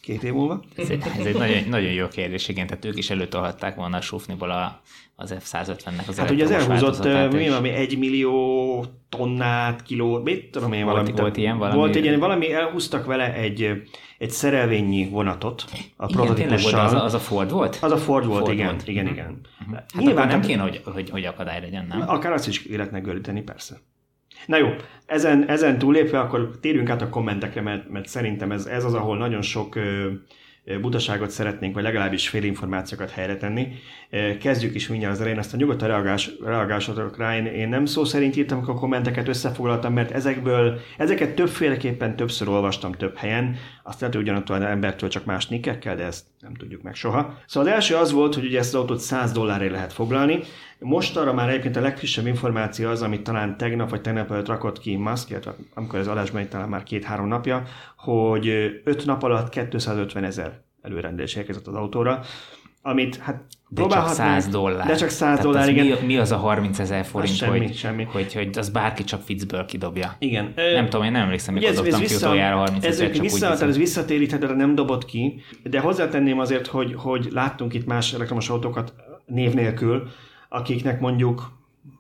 Két 0.05 0.23
év 0.23 0.33
múlva? 0.33 0.63
Ez 0.77 0.91
egy, 0.91 1.03
ez 1.19 1.27
egy 1.27 1.39
nagyon, 1.39 1.65
nagyon 1.69 1.93
jó 1.93 2.09
kérdés, 2.09 2.49
igen, 2.49 2.67
tehát 2.67 2.85
ők 2.85 2.97
is 2.97 3.11
előtolhatták 3.11 3.75
volna 3.75 3.97
a 3.97 4.01
sufniból 4.01 4.51
a, 4.51 4.81
az 5.17 5.35
F-150-nek 5.39 6.07
az 6.09 6.19
Hát 6.19 6.31
ugye 6.31 6.45
az 6.45 6.51
elhúzott 6.51 7.33
mi, 7.33 7.49
valami 7.49 7.69
egy 7.69 7.99
millió 7.99 8.85
tonnát, 9.09 9.83
kiló, 9.83 10.19
mit 10.19 10.51
tudom 10.51 10.73
én, 10.73 10.85
valami. 10.85 11.07
Volt, 11.07 11.21
volt 11.21 11.37
ilyen 11.37 11.59
valami? 11.59 11.77
Volt 11.77 11.97
egy 11.97 12.05
ilyen, 12.05 12.19
valami, 12.19 12.53
elhúztak 12.53 13.07
vele 13.07 13.35
egy, 13.35 13.83
egy 14.19 14.31
szerelvényi 14.31 15.09
vonatot 15.09 15.65
a 15.97 16.07
prototípussal. 16.07 16.81
Az, 16.81 16.93
az 16.93 17.15
a 17.15 17.19
Ford 17.19 17.51
volt? 17.51 17.79
Az 17.81 17.93
a 17.93 17.97
Ford 17.97 18.27
volt, 18.27 18.41
Ford 18.41 18.53
igen, 18.53 18.67
volt. 18.67 18.89
igen, 18.89 19.07
igen. 19.07 19.15
igen. 19.15 19.41
Uh-huh. 19.61 19.77
Hát 19.77 20.05
Nyilván 20.05 20.29
nem 20.29 20.41
kéne, 20.41 20.63
hogy, 20.63 20.81
hogy, 20.85 21.11
hogy 21.11 21.25
akadály 21.25 21.61
legyen, 21.61 21.87
nem? 21.87 22.05
Akár 22.07 22.33
azt 22.33 22.49
is 22.49 22.65
életnek 22.65 23.03
göríteni, 23.03 23.43
persze. 23.43 23.81
Na 24.47 24.57
jó, 24.57 24.69
ezen, 25.07 25.49
ezen 25.49 25.79
túlépve 25.79 26.21
akkor 26.21 26.59
térjünk 26.61 26.91
át 26.91 27.03
a 27.03 27.09
kommentekre, 27.09 27.61
mert, 27.61 27.89
mert 27.89 28.09
szerintem 28.09 28.51
ez, 28.51 28.67
ez 28.67 28.85
az, 28.85 28.95
ahol 28.95 29.17
nagyon 29.17 29.43
sok 29.43 29.75
ö, 29.75 30.11
butaságot 30.81 31.31
szeretnénk, 31.31 31.75
vagy 31.75 31.83
legalábbis 31.83 32.29
félinformációkat 32.29 33.11
helyre 33.11 33.37
tenni. 33.37 33.69
Kezdjük 34.41 34.75
is 34.75 34.89
mindjárt 34.89 35.15
az 35.15 35.21
elején, 35.21 35.39
ezt 35.39 35.55
a 35.55 35.57
nyugodtan 35.57 35.89
reagás, 35.89 36.31
reagásotok 36.45 37.19
rá. 37.19 37.37
Én, 37.37 37.47
én 37.47 37.69
nem 37.69 37.85
szó 37.85 38.05
szerint 38.05 38.37
írtam 38.37 38.65
a 38.67 38.75
kommenteket, 38.75 39.29
összefoglaltam, 39.29 39.93
mert 39.93 40.11
ezekből, 40.11 40.81
ezeket 40.99 41.35
többféleképpen 41.35 42.17
többször 42.17 42.49
olvastam 42.49 42.93
több 42.93 43.17
helyen, 43.17 43.57
azt 43.83 44.01
lehet, 44.01 44.15
hogy 44.15 44.25
ugyanattól 44.25 44.57
az 44.57 44.63
embertől 44.63 45.09
csak 45.09 45.25
más 45.25 45.47
nikkekkel, 45.47 45.97
de 45.97 46.05
ezt 46.05 46.25
nem 46.41 46.55
tudjuk 46.55 46.83
meg 46.83 46.95
soha. 46.95 47.39
Szóval 47.47 47.69
az 47.69 47.75
első 47.75 47.95
az 47.95 48.13
volt, 48.13 48.35
hogy 48.35 48.45
ugye 48.45 48.59
ezt 48.59 48.75
az 48.75 48.81
autót 48.81 49.01
100 49.01 49.33
dollárért 49.33 49.73
lehet 49.73 49.93
foglalni. 49.93 50.41
Most 50.79 51.17
arra 51.17 51.33
már 51.33 51.49
egyébként 51.49 51.77
a 51.77 51.81
legfrissebb 51.81 52.27
információ 52.27 52.89
az, 52.89 53.03
amit 53.03 53.23
talán 53.23 53.57
tegnap 53.57 53.91
vagy 53.91 54.01
tegnap 54.01 54.31
előtt 54.31 54.47
rakott 54.47 54.79
ki 54.79 54.97
Musk, 54.97 55.31
illetve 55.31 55.55
amikor 55.75 55.99
az 55.99 56.09
adásban 56.09 56.49
talán 56.49 56.69
már 56.69 56.83
két-három 56.83 57.29
napja, 57.29 57.63
hogy 57.97 58.49
5 58.85 59.07
nap 59.07 59.23
alatt 59.23 59.49
250 59.49 60.25
ezer 60.25 60.61
előrendelés 60.83 61.35
érkezett 61.35 61.67
az 61.67 61.75
autóra, 61.75 62.21
amit 62.87 63.17
hát 63.17 63.43
de 63.69 63.87
csak 63.87 64.09
100 64.09 64.49
dollár. 64.49 64.87
De 64.87 64.95
csak 64.95 65.09
100 65.09 65.19
Tehát 65.19 65.43
dollár, 65.43 65.69
igen. 65.69 65.87
Mi, 65.87 66.07
mi 66.07 66.17
az 66.17 66.33
a 66.33 66.37
30 66.37 66.79
ezer 66.79 67.05
forint, 67.05 67.31
az 67.31 67.37
semmi, 67.37 67.59
hogy, 67.59 67.75
semmi. 67.75 68.05
Hogy, 68.05 68.35
hogy 68.35 68.59
az 68.59 68.69
bárki 68.69 69.05
csak 69.05 69.21
Fitzből 69.21 69.65
kidobja? 69.65 70.17
Igen. 70.19 70.53
Nem 70.55 70.89
tudom, 70.89 71.07
én 71.07 71.13
nem 71.13 71.23
emlékszem, 71.23 71.55
mikor 71.55 71.75
dobtam 71.75 72.01
ki 72.01 72.15
utoljára 72.15 72.57
30 72.57 72.85
ezer, 72.85 73.11
csak 73.11 73.23
vissza, 73.23 73.55
úgy 73.55 73.69
ez 73.69 73.77
visszatéríthetőre 73.77 74.55
nem 74.55 74.75
dobott 74.75 75.05
ki, 75.05 75.43
de 75.63 75.81
hozzátenném 75.81 76.39
azért, 76.39 76.67
hogy, 76.67 76.95
hogy 76.97 77.29
láttunk 77.31 77.75
itt 77.75 77.87
más 77.87 78.13
elektromos 78.13 78.49
autókat 78.49 78.95
név 79.27 79.55
nélkül, 79.55 80.09
akiknek 80.55 81.01
mondjuk 81.01 81.53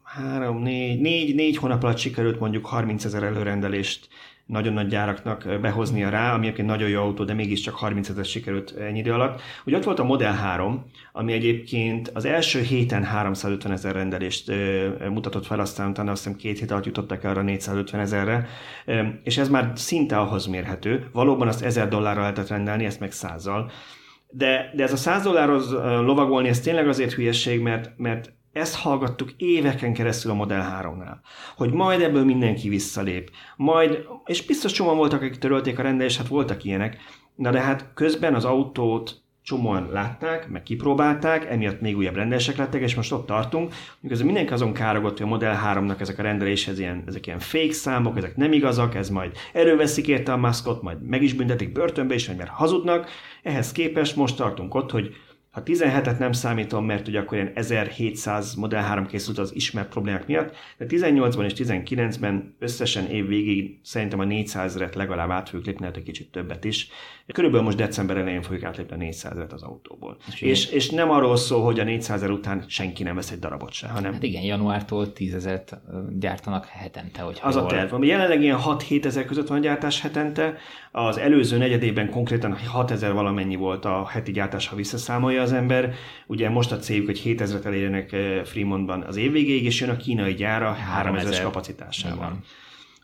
három, 0.03 0.63
négy, 0.63 1.01
négy, 1.01 1.35
négy 1.35 1.57
hónap 1.57 1.83
alatt 1.83 1.99
sikerült 1.99 2.41
mondjuk 2.41 2.67
30 2.67 3.05
ezer 3.05 3.23
előrendelést 3.23 4.09
nagyon 4.47 4.73
nagy 4.73 4.89
gyáraknak 4.89 5.61
behoznia 5.61 6.09
rá, 6.09 6.35
ami 6.35 6.45
egyébként 6.45 6.69
nagyon 6.69 6.89
jó 6.89 7.01
autó, 7.01 7.25
de 7.25 7.35
mégiscsak 7.35 7.75
30 7.75 8.09
ezer 8.09 8.25
sikerült 8.25 8.75
ennyi 8.77 8.99
idő 8.99 9.13
alatt. 9.13 9.41
Ugye 9.67 9.77
ott 9.77 9.85
volt 9.85 9.99
a 9.99 10.05
Model 10.05 10.33
3, 10.33 10.85
ami 11.13 11.33
egyébként 11.33 12.11
az 12.15 12.25
első 12.25 12.61
héten 12.61 13.05
350 13.05 13.73
ezer 13.73 13.95
rendelést 13.95 14.53
mutatott 15.11 15.47
fel, 15.47 15.61
aztán 15.61 15.91
utána 15.91 16.11
azt 16.11 16.25
hiszem 16.25 16.39
két 16.39 16.59
hét 16.59 16.71
alatt 16.71 16.87
jutottak 16.87 17.25
arra 17.25 17.43
450 17.43 18.01
ezerre, 18.01 18.49
és 19.23 19.39
ez 19.39 19.49
már 19.49 19.73
szinte 19.75 20.19
ahhoz 20.19 20.47
mérhető. 20.47 21.09
Valóban 21.13 21.49
azt 21.49 21.63
1000 21.63 21.89
dollárra 21.89 22.21
lehetett 22.21 22.49
rendelni, 22.49 22.85
ezt 22.85 23.01
meg 23.01 23.13
százal. 23.13 23.71
De, 24.29 24.73
de 24.75 24.83
ez 24.83 24.93
a 24.93 24.97
100 24.97 25.23
dollárhoz 25.23 25.73
lovagolni, 25.81 26.49
ez 26.49 26.61
tényleg 26.61 26.89
azért 26.89 27.13
hülyeség, 27.13 27.61
mert, 27.61 27.93
mert 27.97 28.33
ezt 28.55 28.75
hallgattuk 28.75 29.33
éveken 29.37 29.93
keresztül 29.93 30.31
a 30.31 30.35
Model 30.35 30.81
3-nál, 30.83 31.17
hogy 31.57 31.73
majd 31.73 32.01
ebből 32.01 32.25
mindenki 32.25 32.69
visszalép, 32.69 33.31
majd, 33.57 34.07
és 34.25 34.47
biztos 34.47 34.73
csomóan 34.73 34.97
voltak, 34.97 35.23
akik 35.23 35.39
törölték 35.39 35.79
a 35.79 35.83
rendelést, 35.83 36.17
hát 36.17 36.29
voltak 36.29 36.65
ilyenek, 36.65 36.97
na 37.35 37.51
de 37.51 37.61
hát 37.61 37.91
közben 37.95 38.35
az 38.35 38.45
autót 38.45 39.23
csomóan 39.43 39.89
látták, 39.93 40.49
meg 40.49 40.63
kipróbálták, 40.63 41.51
emiatt 41.51 41.81
még 41.81 41.97
újabb 41.97 42.15
rendelések 42.15 42.57
lettek, 42.57 42.81
és 42.81 42.95
most 42.95 43.13
ott 43.13 43.27
tartunk, 43.27 43.75
miközben 44.01 44.27
mindenki 44.27 44.53
azon 44.53 44.73
károgott, 44.73 45.19
hogy 45.19 45.27
a 45.27 45.31
Model 45.31 45.61
3-nak 45.65 46.01
ezek 46.01 46.19
a 46.19 46.23
rendeléshez 46.23 46.79
ilyen, 46.79 47.03
ezek 47.07 47.27
ilyen 47.27 47.39
fake 47.39 47.73
számok, 47.73 48.17
ezek 48.17 48.37
nem 48.37 48.53
igazak, 48.53 48.95
ez 48.95 49.09
majd 49.11 49.33
erőveszik 49.53 50.09
érte 50.09 50.33
a 50.33 50.37
maszkot, 50.37 50.83
majd 50.83 51.03
meg 51.03 51.23
is 51.23 51.35
büntetik 51.35 51.73
börtönbe 51.73 52.15
is, 52.15 52.29
mert 52.29 52.49
hazudnak. 52.49 53.09
Ehhez 53.43 53.73
képest 53.73 54.17
most 54.17 54.37
tartunk 54.37 54.75
ott, 54.75 54.91
hogy 54.91 55.15
ha 55.55 55.63
17-et 55.65 56.19
nem 56.19 56.33
számítom, 56.33 56.85
mert 56.85 57.09
ugye 57.09 57.19
akkor 57.19 57.37
ilyen 57.37 57.53
1700 57.55 58.55
Model 58.55 58.83
3 58.83 59.07
készült 59.07 59.39
az 59.39 59.55
ismert 59.55 59.89
problémák 59.89 60.27
miatt, 60.27 60.55
de 60.79 60.87
18-ban 60.89 61.45
és 61.45 61.53
19-ben 61.57 62.55
összesen 62.59 63.07
év 63.07 63.27
végig 63.27 63.79
szerintem 63.83 64.19
a 64.19 64.25
400 64.25 64.77
et 64.77 64.95
legalább 64.95 65.31
át 65.31 65.49
fogjuk 65.49 65.67
lépni, 65.67 65.85
hát 65.85 65.97
egy 65.97 66.03
kicsit 66.03 66.31
többet 66.31 66.65
is. 66.65 66.89
Körülbelül 67.33 67.65
most 67.65 67.77
december 67.77 68.17
elején 68.17 68.43
fogjuk 68.43 68.65
átlépni 68.65 68.95
a 68.95 68.99
400 68.99 69.39
et 69.39 69.53
az 69.53 69.63
autóból. 69.63 70.17
És, 70.27 70.41
és, 70.41 70.71
és, 70.71 70.91
nem 70.91 71.11
arról 71.11 71.37
szól, 71.37 71.63
hogy 71.63 71.81
a 71.81 71.85
400 71.85 72.17
ezer 72.17 72.31
után 72.31 72.65
senki 72.69 73.03
nem 73.03 73.15
vesz 73.15 73.31
egy 73.31 73.39
darabot 73.39 73.73
se, 73.73 73.89
hanem... 73.89 74.13
Hát 74.13 74.23
igen, 74.23 74.43
januártól 74.43 75.13
10 75.13 75.35
ezeret 75.35 75.81
gyártanak 76.19 76.67
hetente, 76.67 77.23
hogy 77.23 77.41
Az 77.43 77.55
jól... 77.55 77.65
a 77.65 77.67
terv. 77.67 78.03
Jelenleg 78.03 78.43
ilyen 78.43 78.59
6-7 78.65 79.05
ezer 79.05 79.25
között 79.25 79.49
van 79.49 79.59
a 79.59 79.61
gyártás 79.61 80.01
hetente, 80.01 80.57
az 80.93 81.19
előző 81.19 81.57
negyedében 81.57 82.11
konkrétan 82.11 82.57
6 82.67 82.91
ezer 82.91 83.13
valamennyi 83.13 83.57
volt 83.57 83.85
a 83.85 84.07
heti 84.07 84.33
gyártás, 84.33 84.69
ha 84.69 84.77
visszaszámolja 84.77 85.43
az 85.45 85.53
ember. 85.53 85.95
Ugye 86.27 86.49
most 86.49 86.73
a 86.73 86.77
céljuk, 86.77 87.07
hogy 87.07 87.23
7000-et 87.25 87.65
elérjenek 87.65 88.13
eh, 88.13 88.45
Fremontban 88.45 89.03
az 89.03 89.17
év 89.17 89.33
végéig, 89.33 89.65
és 89.65 89.81
jön 89.81 89.91
a 89.91 89.97
kínai 89.97 90.35
gyára 90.35 90.77
3000-es 91.03 91.41
kapacitásával. 91.43 92.39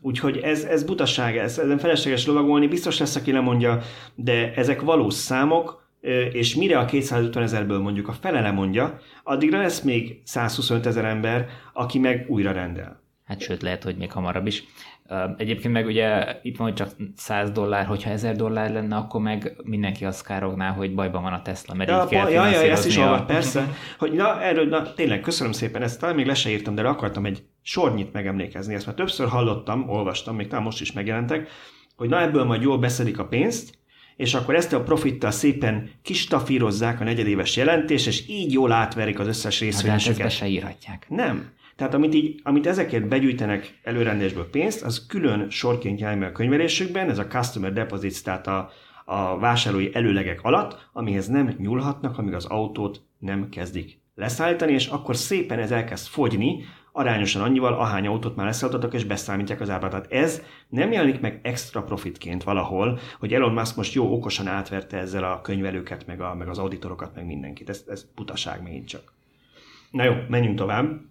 Úgyhogy 0.01 0.37
ez, 0.37 0.63
ez 0.63 0.83
butaság, 0.83 1.37
ez, 1.37 1.59
ezen 1.59 1.77
felesleges 1.77 2.25
lovagolni, 2.25 2.67
biztos 2.67 2.99
lesz, 2.99 3.15
aki 3.15 3.31
lemondja, 3.31 3.81
de 4.15 4.53
ezek 4.53 4.81
valós 4.81 5.13
számok, 5.13 5.87
eh, 6.01 6.35
és 6.35 6.55
mire 6.55 6.79
a 6.79 6.85
250 6.85 7.43
ezerből 7.43 7.79
mondjuk 7.79 8.07
a 8.07 8.13
fele 8.13 8.41
lemondja, 8.41 8.99
addigra 9.23 9.61
lesz 9.61 9.81
még 9.81 10.21
125 10.23 10.85
ezer 10.85 11.05
ember, 11.05 11.47
aki 11.73 11.99
meg 11.99 12.25
újra 12.27 12.51
rendel. 12.51 13.01
Hát 13.31 13.41
sőt, 13.41 13.61
lehet, 13.61 13.83
hogy 13.83 13.95
még 13.97 14.11
hamarabb 14.11 14.47
is. 14.47 14.63
Egyébként 15.37 15.73
meg 15.73 15.85
ugye 15.85 16.39
itt 16.41 16.57
van, 16.57 16.67
hogy 16.67 16.75
csak 16.75 16.89
100 17.15 17.51
dollár, 17.51 17.85
hogyha 17.85 18.09
1000 18.09 18.35
dollár 18.35 18.71
lenne, 18.71 18.95
akkor 18.95 19.21
meg 19.21 19.55
mindenki 19.63 20.05
azt 20.05 20.25
károgná, 20.25 20.69
hogy 20.69 20.93
bajban 20.93 21.21
van 21.21 21.33
a 21.33 21.41
Tesla, 21.41 21.73
mert 21.73 21.89
ja, 21.89 22.01
így 22.03 22.09
kell 22.09 22.29
ja, 22.29 22.45
ja, 22.45 22.71
ezt 22.71 22.85
is 22.85 22.97
a... 22.97 23.23
persze. 23.27 23.73
Hogy 23.97 24.11
na, 24.11 24.41
erről, 24.41 24.67
na, 24.67 24.93
tényleg, 24.93 25.21
köszönöm 25.21 25.51
szépen, 25.51 25.81
ezt 25.81 25.99
talán 25.99 26.15
még 26.15 26.25
le 26.25 26.33
se 26.33 26.49
írtam, 26.49 26.75
de 26.75 26.81
akartam 26.81 27.25
egy 27.25 27.43
sornyit 27.61 28.13
megemlékezni, 28.13 28.73
ezt 28.73 28.85
már 28.85 28.95
többször 28.95 29.27
hallottam, 29.27 29.89
olvastam, 29.89 30.35
még 30.35 30.47
talán 30.47 30.63
most 30.63 30.81
is 30.81 30.91
megjelentek, 30.91 31.49
hogy 31.95 32.09
na 32.09 32.21
ebből 32.21 32.43
majd 32.43 32.61
jól 32.61 32.77
beszedik 32.77 33.19
a 33.19 33.25
pénzt, 33.25 33.79
és 34.15 34.33
akkor 34.33 34.55
ezt 34.55 34.73
a 34.73 34.83
profittal 34.83 35.31
szépen 35.31 35.89
kistafírozzák 36.01 36.99
a 36.99 37.03
negyedéves 37.03 37.57
jelentést, 37.57 38.07
és 38.07 38.27
így 38.27 38.51
jól 38.51 38.71
átverik 38.71 39.19
az 39.19 39.27
összes 39.27 39.59
részvényeseket. 39.59 40.17
Hát 40.17 40.27
ezt 40.27 40.35
se 40.35 40.47
írhatják. 40.47 41.05
Nem. 41.09 41.59
Tehát 41.81 41.95
amit, 41.95 42.13
így, 42.13 42.39
amit 42.43 42.67
ezekért 42.67 43.07
begyűjtenek 43.07 43.79
előrendelésből 43.83 44.49
pénzt, 44.49 44.83
az 44.83 45.05
külön 45.05 45.49
sorként 45.49 45.99
meg 46.01 46.23
a 46.23 46.31
könyvelésükben, 46.31 47.09
ez 47.09 47.17
a 47.17 47.27
customer 47.27 47.73
deposits, 47.73 48.21
tehát 48.21 48.47
a, 48.47 48.69
a 49.05 49.39
vásárlói 49.39 49.95
előlegek 49.95 50.41
alatt, 50.41 50.89
amihez 50.93 51.27
nem 51.27 51.55
nyúlhatnak, 51.57 52.17
amíg 52.17 52.33
az 52.33 52.45
autót 52.45 53.01
nem 53.19 53.49
kezdik 53.49 53.99
leszállítani, 54.15 54.71
és 54.71 54.87
akkor 54.87 55.15
szépen 55.15 55.59
ez 55.59 55.71
elkezd 55.71 56.07
fogyni, 56.07 56.63
arányosan 56.91 57.41
annyival, 57.41 57.73
ahány 57.73 58.07
autót 58.07 58.35
már 58.35 58.45
leszállítottak, 58.45 58.93
és 58.93 59.03
beszámítják 59.03 59.61
az 59.61 59.69
árba. 59.69 59.87
Tehát 59.87 60.11
ez 60.11 60.41
nem 60.69 60.91
jelenik 60.91 61.19
meg 61.19 61.39
extra 61.43 61.83
profitként 61.83 62.43
valahol, 62.43 62.99
hogy 63.19 63.33
Elon 63.33 63.53
Musk 63.53 63.75
most 63.75 63.93
jó 63.93 64.13
okosan 64.13 64.47
átverte 64.47 64.97
ezzel 64.97 65.23
a 65.23 65.41
könyvelőket, 65.41 66.05
meg, 66.05 66.21
a, 66.21 66.35
meg 66.35 66.47
az 66.47 66.57
auditorokat, 66.57 67.15
meg 67.15 67.25
mindenkit. 67.25 67.69
Ez, 67.69 67.83
ez 67.87 68.05
butaság 68.15 68.63
megint 68.63 68.87
csak. 68.87 69.13
Na 69.91 70.03
jó, 70.03 70.13
menjünk 70.27 70.57
tovább. 70.57 71.09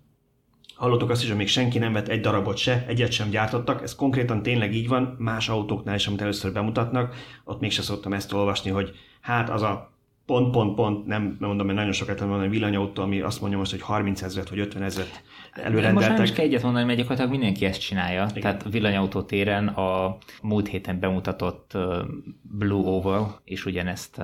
Hallottuk 0.81 1.11
azt 1.11 1.23
is, 1.23 1.29
hogy 1.29 1.37
még 1.37 1.49
senki 1.49 1.79
nem 1.79 1.93
vett 1.93 2.09
egy 2.09 2.21
darabot 2.21 2.57
se, 2.57 2.85
egyet 2.89 3.13
sem 3.13 3.31
gyártottak, 3.31 3.83
ez 3.83 3.95
konkrétan 3.95 4.43
tényleg 4.43 4.75
így 4.75 4.89
van, 4.89 5.17
más 5.19 5.49
autóknál 5.49 5.95
is, 5.95 6.07
amit 6.07 6.21
először 6.21 6.53
bemutatnak, 6.53 7.15
ott 7.45 7.61
mégse 7.61 7.83
szoktam 7.83 8.13
ezt 8.13 8.33
olvasni, 8.33 8.71
hogy 8.71 8.91
hát 9.21 9.51
az 9.51 9.63
a 9.63 9.93
pont, 10.27 10.51
pont, 10.51 10.75
pont, 10.75 11.07
nem 11.07 11.37
mondom, 11.41 11.67
mert 11.67 11.79
nagyon 11.79 11.93
sokat 11.93 12.21
van 12.21 12.43
egy 12.43 12.51
villanyautó, 12.51 13.03
ami 13.03 13.21
azt 13.21 13.41
mondja 13.41 13.59
most, 13.59 13.71
hogy 13.71 13.83
30 13.83 14.23
ezeret 14.23 14.49
vagy 14.49 14.59
50 14.59 14.83
ezeret 14.83 15.23
előrendeltek. 15.53 15.95
Most 15.95 16.09
nem 16.09 16.23
is 16.23 16.33
kell 16.33 16.45
egyet 16.45 16.63
mondani, 16.63 16.85
mert 16.85 16.99
gyakorlatilag 16.99 17.31
mindenki 17.31 17.65
ezt 17.65 17.81
csinálja. 17.81 18.27
Igen. 18.29 18.41
Tehát 18.41 18.65
villanyautó 18.71 19.23
téren 19.23 19.69
a 19.69 20.17
múlt 20.43 20.69
héten 20.69 21.01
bemutatott 21.01 21.79
Blue 22.43 22.87
Oval, 22.89 23.41
és 23.45 23.67
ugyanezt 23.67 24.23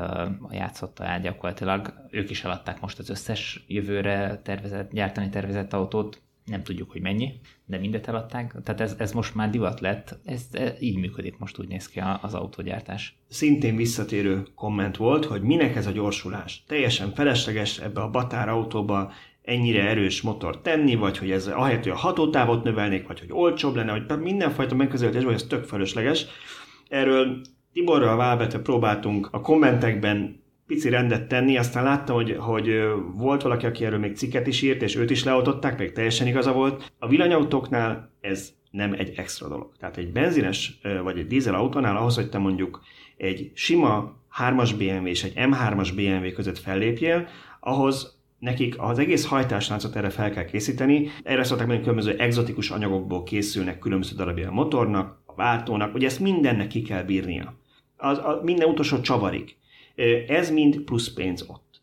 játszotta 0.50 1.04
el 1.04 1.20
gyakorlatilag. 1.20 1.94
Ők 2.10 2.30
is 2.30 2.44
eladták 2.44 2.80
most 2.80 2.98
az 2.98 3.10
összes 3.10 3.64
jövőre 3.66 4.40
tervezett, 4.44 4.92
gyártani 4.92 5.28
tervezett 5.28 5.72
autót, 5.72 6.24
nem 6.46 6.62
tudjuk, 6.62 6.90
hogy 6.90 7.00
mennyi, 7.00 7.32
de 7.64 7.78
mindet 7.78 8.08
eladták. 8.08 8.54
Tehát 8.64 8.80
ez, 8.80 8.94
ez 8.98 9.12
most 9.12 9.34
már 9.34 9.50
divat 9.50 9.80
lett, 9.80 10.18
ez, 10.24 10.42
ez 10.52 10.72
így 10.80 10.96
működik 10.96 11.38
most 11.38 11.58
úgy 11.58 11.68
néz 11.68 11.88
ki 11.88 12.02
az 12.20 12.34
autógyártás. 12.34 13.16
Szintén 13.28 13.76
visszatérő 13.76 14.46
komment 14.54 14.96
volt, 14.96 15.24
hogy 15.24 15.42
minek 15.42 15.76
ez 15.76 15.86
a 15.86 15.90
gyorsulás. 15.90 16.64
Teljesen 16.66 17.14
felesleges 17.14 17.78
ebbe 17.78 18.00
a 18.00 18.10
batár 18.10 18.48
autóba 18.48 19.12
ennyire 19.42 19.88
erős 19.88 20.20
motor 20.20 20.60
tenni, 20.60 20.94
vagy 20.94 21.18
hogy 21.18 21.30
ez 21.30 21.46
ahelyett, 21.46 21.82
hogy 21.82 21.92
a 21.92 21.96
hatótávot 21.96 22.64
növelnék, 22.64 23.06
vagy 23.06 23.20
hogy 23.20 23.32
olcsóbb 23.32 23.74
lenne, 23.74 24.00
vagy 24.00 24.20
mindenfajta 24.20 24.74
megközelítés, 24.74 25.24
vagy 25.24 25.34
ez 25.34 25.42
tök 25.42 25.64
felesleges. 25.64 26.26
Erről 26.88 27.40
Tiborral 27.72 28.16
válvetve 28.16 28.58
próbáltunk 28.58 29.28
a 29.30 29.40
kommentekben 29.40 30.44
pici 30.66 30.88
rendet 30.88 31.28
tenni, 31.28 31.56
aztán 31.56 31.84
láttam, 31.84 32.16
hogy, 32.16 32.36
hogy 32.38 32.70
volt 33.14 33.42
valaki, 33.42 33.66
aki 33.66 33.84
erről 33.84 33.98
még 33.98 34.16
cikket 34.16 34.46
is 34.46 34.62
írt, 34.62 34.82
és 34.82 34.96
őt 34.96 35.10
is 35.10 35.24
leoltották, 35.24 35.78
még 35.78 35.92
teljesen 35.92 36.26
igaza 36.26 36.52
volt. 36.52 36.92
A 36.98 37.08
villanyautóknál 37.08 38.12
ez 38.20 38.54
nem 38.70 38.92
egy 38.92 39.12
extra 39.16 39.48
dolog. 39.48 39.72
Tehát 39.78 39.96
egy 39.96 40.12
benzines 40.12 40.80
vagy 41.02 41.18
egy 41.18 41.26
dízel 41.26 41.54
autónál 41.54 41.96
ahhoz, 41.96 42.14
hogy 42.14 42.28
te 42.28 42.38
mondjuk 42.38 42.82
egy 43.16 43.50
sima 43.54 44.16
3-as 44.38 44.70
BMW 44.78 45.06
és 45.06 45.24
egy 45.24 45.32
M3-as 45.36 45.90
BMW 45.94 46.32
között 46.32 46.58
fellépjél, 46.58 47.28
ahhoz 47.60 48.16
nekik 48.38 48.74
az 48.78 48.98
egész 48.98 49.26
hajtásláncot 49.26 49.96
erre 49.96 50.10
fel 50.10 50.30
kell 50.30 50.44
készíteni. 50.44 51.10
Erre 51.22 51.44
szokták 51.44 51.66
mondani, 51.66 51.88
különböző 51.88 52.16
exotikus 52.18 52.70
anyagokból 52.70 53.22
készülnek 53.22 53.78
különböző 53.78 54.16
darabja 54.16 54.48
a 54.48 54.52
motornak, 54.52 55.22
a 55.26 55.34
váltónak, 55.34 55.92
hogy 55.92 56.04
ezt 56.04 56.20
mindennek 56.20 56.66
ki 56.66 56.82
kell 56.82 57.02
bírnia. 57.02 57.54
Az, 57.96 58.18
a, 58.18 58.40
minden 58.42 58.68
utolsó 58.68 59.00
csavarig. 59.00 59.56
Ez 60.28 60.50
mind 60.50 60.80
plusz 60.80 61.12
pénz 61.12 61.44
ott. 61.48 61.82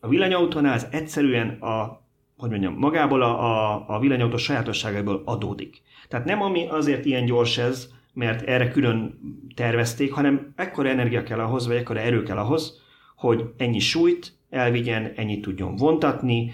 A 0.00 0.08
villanyautónál 0.08 0.74
ez 0.74 0.86
egyszerűen 0.90 1.48
a, 1.48 2.02
hogy 2.36 2.50
mondjam, 2.50 2.74
magából 2.74 3.22
a, 3.22 3.44
a, 3.44 3.84
a 3.88 3.98
villanyautó 3.98 4.36
sajátosságából 4.36 5.22
adódik. 5.24 5.82
Tehát 6.08 6.26
nem 6.26 6.42
ami 6.42 6.66
azért 6.68 7.04
ilyen 7.04 7.24
gyors 7.24 7.58
ez, 7.58 7.88
mert 8.14 8.42
erre 8.42 8.68
külön 8.68 9.18
tervezték, 9.54 10.12
hanem 10.12 10.52
ekkora 10.56 10.88
energia 10.88 11.22
kell 11.22 11.38
ahhoz, 11.38 11.66
vagy 11.66 11.76
ekkora 11.76 12.00
erő 12.00 12.22
kell 12.22 12.36
ahhoz, 12.36 12.80
hogy 13.16 13.44
ennyi 13.56 13.78
súlyt 13.78 14.32
elvigyen, 14.50 15.12
ennyit 15.16 15.42
tudjon 15.42 15.76
vontatni, 15.76 16.52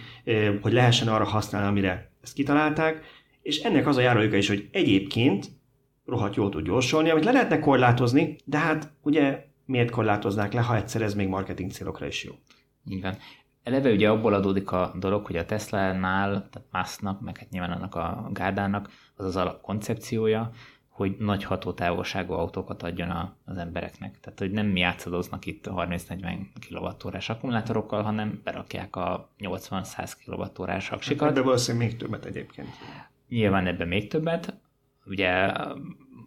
hogy 0.61 0.73
lehessen 0.73 1.09
arra 1.09 1.25
használni, 1.25 1.69
amire 1.69 2.11
ezt 2.23 2.35
kitalálták, 2.35 3.03
és 3.43 3.59
ennek 3.59 3.87
az 3.87 3.97
a 3.97 4.01
járuléka 4.01 4.37
is, 4.37 4.49
hogy 4.49 4.69
egyébként 4.73 5.47
rohadt 6.07 6.35
jól 6.35 6.49
tud 6.49 6.65
gyorsolni, 6.65 7.11
amit 7.11 7.25
le 7.25 7.33
lehetne 7.33 7.59
korlátozni, 7.59 8.37
de 8.45 8.59
hát 8.59 8.93
ugye 9.03 9.47
miért 9.69 9.91
korlátoznák 9.91 10.53
le, 10.53 10.61
ha 10.61 10.77
egyszer 10.77 11.03
ez 11.03 11.15
még 11.15 11.29
marketing 11.29 11.71
célokra 11.71 12.07
is 12.07 12.25
jó. 12.25 12.33
Igen. 12.85 13.17
Eleve 13.63 13.91
ugye 13.91 14.11
abból 14.11 14.35
adódik 14.35 14.71
a 14.71 14.95
dolog, 14.99 15.27
hogy 15.27 15.37
a 15.37 15.45
Tesla-nál, 15.45 16.31
tehát 16.31 16.69
Musknak, 16.73 17.21
meg 17.21 17.39
hát 17.39 17.51
nyilván 17.51 17.71
annak 17.71 17.95
a 17.95 18.29
gárdának 18.33 18.91
az 19.17 19.25
az 19.25 19.37
alapkoncepciója, 19.37 20.51
hogy 20.89 21.17
nagy 21.19 21.45
hatótávolságú 21.45 22.33
autókat 22.33 22.83
adjon 22.83 23.11
a, 23.11 23.37
az 23.45 23.57
embereknek. 23.57 24.21
Tehát, 24.21 24.39
hogy 24.39 24.51
nem 24.51 24.77
játszadoznak 24.77 25.47
itt 25.47 25.67
a 25.67 25.75
30-40 25.75 26.37
kWh 26.69 27.31
akkumulátorokkal, 27.31 28.03
hanem 28.03 28.41
berakják 28.45 28.97
a 28.97 29.31
80-100 29.39 30.13
kWh 30.25 30.93
aksikat. 30.93 31.21
Hát 31.21 31.31
ebben 31.31 31.45
valószínűleg 31.45 31.89
még 31.89 31.97
többet 31.97 32.25
egyébként. 32.25 32.69
Nyilván 33.29 33.67
ebben 33.67 33.89
még 33.89 34.09
többet. 34.09 34.61
Ugye 35.09 35.53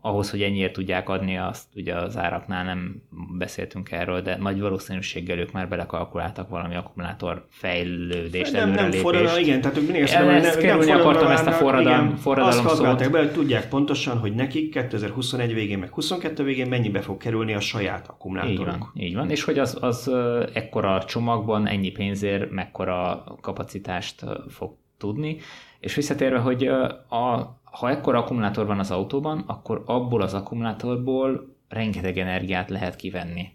ahhoz, 0.01 0.29
hogy 0.29 0.41
ennyiért 0.41 0.73
tudják 0.73 1.09
adni, 1.09 1.37
azt 1.37 1.63
ugye 1.75 1.95
az 1.95 2.17
áraknál 2.17 2.63
nem 2.63 3.01
beszéltünk 3.37 3.91
erről, 3.91 4.21
de 4.21 4.37
nagy 4.37 4.59
valószínűséggel 4.61 5.37
ők 5.37 5.51
már 5.51 5.69
belekalkuláltak 5.69 6.49
valami 6.49 6.75
akkumulátor 6.75 7.45
fejlődést, 7.49 8.51
nem, 8.51 8.71
nem 8.71 8.91
forradalom, 8.91 9.43
igen, 9.43 9.61
tehát 9.61 9.77
ők 9.77 9.83
mindig 9.83 10.01
ezt 10.01 10.13
mondom, 10.13 10.35
nem, 10.35 10.59
nem 10.59 10.79
nem 10.79 10.99
akartam 10.99 11.31
ezt 11.31 11.47
a 11.47 11.51
forradalom, 11.51 12.05
igen, 12.05 12.17
forradalom 12.17 12.65
azt 12.65 12.75
szót. 12.75 13.11
be, 13.11 13.17
hogy 13.17 13.31
tudják 13.31 13.69
pontosan, 13.69 14.17
hogy 14.17 14.33
nekik 14.33 14.71
2021 14.71 15.53
végén, 15.53 15.79
meg 15.79 15.89
22 15.89 16.43
végén 16.43 16.67
mennyibe 16.67 17.01
fog 17.01 17.17
kerülni 17.17 17.53
a 17.53 17.59
saját 17.59 18.07
akkumulátoruk. 18.07 18.59
Így 18.59 18.65
van, 18.65 18.91
így 18.93 19.15
van. 19.15 19.29
és 19.29 19.43
hogy 19.43 19.59
az, 19.59 19.77
az 19.81 20.11
ekkora 20.53 21.03
csomagban 21.03 21.67
ennyi 21.67 21.91
pénzért 21.91 22.51
mekkora 22.51 23.23
kapacitást 23.41 24.25
fog 24.49 24.75
tudni, 24.97 25.37
és 25.79 25.95
visszatérve, 25.95 26.37
hogy 26.37 26.67
a 27.09 27.60
ha 27.71 27.89
ekkor 27.89 28.15
akkumulátor 28.15 28.65
van 28.65 28.79
az 28.79 28.91
autóban, 28.91 29.43
akkor 29.47 29.83
abból 29.85 30.21
az 30.21 30.33
akkumulátorból 30.33 31.55
rengeteg 31.69 32.17
energiát 32.17 32.69
lehet 32.69 32.95
kivenni. 32.95 33.49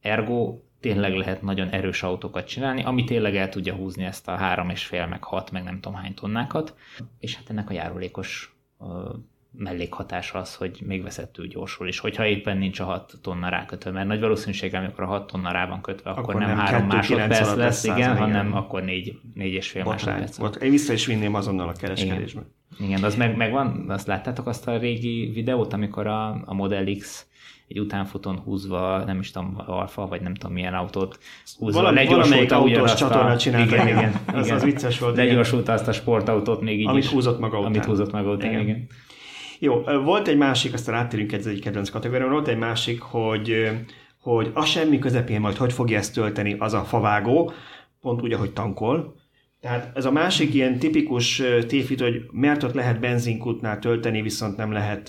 Ergo 0.00 0.58
tényleg 0.80 1.14
lehet 1.14 1.42
nagyon 1.42 1.68
erős 1.68 2.02
autókat 2.02 2.46
csinálni, 2.46 2.82
ami 2.82 3.04
tényleg 3.04 3.36
el 3.36 3.48
tudja 3.48 3.74
húzni 3.74 4.04
ezt 4.04 4.28
a 4.28 4.36
3,5 4.36 5.08
meg 5.08 5.24
6 5.24 5.50
meg 5.50 5.62
nem 5.62 5.80
tudom 5.80 5.98
hány 5.98 6.14
tonnákat, 6.14 6.74
és 7.18 7.36
hát 7.36 7.50
ennek 7.50 7.70
a 7.70 7.72
járulékos 7.72 8.56
mellékhatása 9.58 10.38
az, 10.38 10.54
hogy 10.54 10.82
még 10.86 11.02
veszettül 11.02 11.46
gyorsul, 11.46 11.88
és 11.88 11.98
hogyha 11.98 12.26
éppen 12.26 12.58
nincs 12.58 12.80
a 12.80 12.84
6 12.84 13.12
tonna 13.22 13.48
rákötve, 13.48 13.90
mert 13.90 14.06
nagy 14.06 14.20
valószínűséggel, 14.20 14.82
amikor 14.82 15.04
a 15.04 15.06
6 15.06 15.26
tonna 15.26 15.50
rá 15.50 15.66
van 15.66 15.80
kötve, 15.80 16.10
akkor, 16.10 16.22
akkor 16.22 16.34
nem, 16.34 16.48
nem 16.48 16.58
3 16.58 16.86
másodperc 16.86 17.54
lesz, 17.54 17.84
igen, 17.84 17.96
igen, 17.96 18.16
hanem 18.16 18.54
akkor 18.54 18.82
4, 18.82 19.20
4 19.34 19.52
és 19.52 19.70
fél 19.70 19.84
másodperc. 19.84 20.62
Én 20.62 20.70
vissza 20.70 20.92
is 20.92 21.06
vinném 21.06 21.34
azonnal 21.34 21.68
a 21.68 21.72
kereskedésbe. 21.72 22.40
Igen, 22.40 22.52
igen 22.78 23.02
az 23.02 23.14
meg, 23.14 23.36
megvan, 23.36 23.84
azt 23.88 24.06
láttátok 24.06 24.46
azt 24.46 24.68
a 24.68 24.78
régi 24.78 25.30
videót, 25.34 25.72
amikor 25.72 26.06
a, 26.06 26.42
a 26.44 26.54
Model 26.54 26.84
X 26.98 27.26
egy 27.68 27.80
utánfutón 27.80 28.38
húzva, 28.38 29.04
nem 29.04 29.18
is 29.18 29.30
tudom, 29.30 29.54
alfa, 29.66 30.06
vagy 30.06 30.20
nem 30.20 30.34
tudom 30.34 30.52
milyen 30.52 30.74
autót 30.74 31.18
húzva, 31.58 31.80
Valami, 31.80 31.96
legyorsulta 31.96 32.60
ugyanazt 32.60 33.02
a... 33.02 33.36
Csinálta, 33.36 33.74
igen, 33.74 33.88
igen, 33.88 34.14
az, 34.26 34.46
igen. 34.46 34.56
az 34.56 34.64
vicces 34.64 34.98
volt. 34.98 35.16
Legyorsulta 35.16 35.72
azt 35.72 35.88
a 35.88 35.92
sportautót 35.92 36.60
még 36.60 36.80
így 36.80 36.88
Amit 36.88 37.04
is, 37.04 37.10
húzott 37.10 37.38
maga 37.38 37.56
után. 37.58 37.70
Amit 37.70 37.84
húzott 37.84 38.12
maga 38.12 38.30
után, 38.30 38.50
igen. 38.50 38.62
igen. 38.62 38.86
Jó, 39.58 39.82
volt 40.04 40.28
egy 40.28 40.36
másik, 40.36 40.72
aztán 40.72 40.94
áttérünk 40.94 41.32
egy, 41.32 41.46
egy 41.46 41.60
kedvenc 41.60 41.90
kategóriára, 41.90 42.30
volt 42.30 42.48
egy 42.48 42.58
másik, 42.58 43.00
hogy, 43.00 43.70
hogy 44.20 44.50
a 44.54 44.64
semmi 44.64 44.98
közepén 44.98 45.40
majd 45.40 45.56
hogy 45.56 45.72
fogja 45.72 45.98
ezt 45.98 46.14
tölteni 46.14 46.56
az 46.58 46.72
a 46.72 46.84
favágó, 46.84 47.52
pont 48.00 48.22
úgy, 48.22 48.32
ahogy 48.32 48.50
tankol. 48.50 49.14
Tehát 49.64 49.90
ez 49.96 50.04
a 50.04 50.10
másik 50.10 50.54
ilyen 50.54 50.78
tipikus 50.78 51.42
tévhit, 51.66 52.00
hogy 52.00 52.26
mert 52.30 52.62
ott 52.62 52.74
lehet 52.74 53.00
benzinkutnál 53.00 53.78
tölteni, 53.78 54.22
viszont 54.22 54.56
nem 54.56 54.72
lehet 54.72 55.08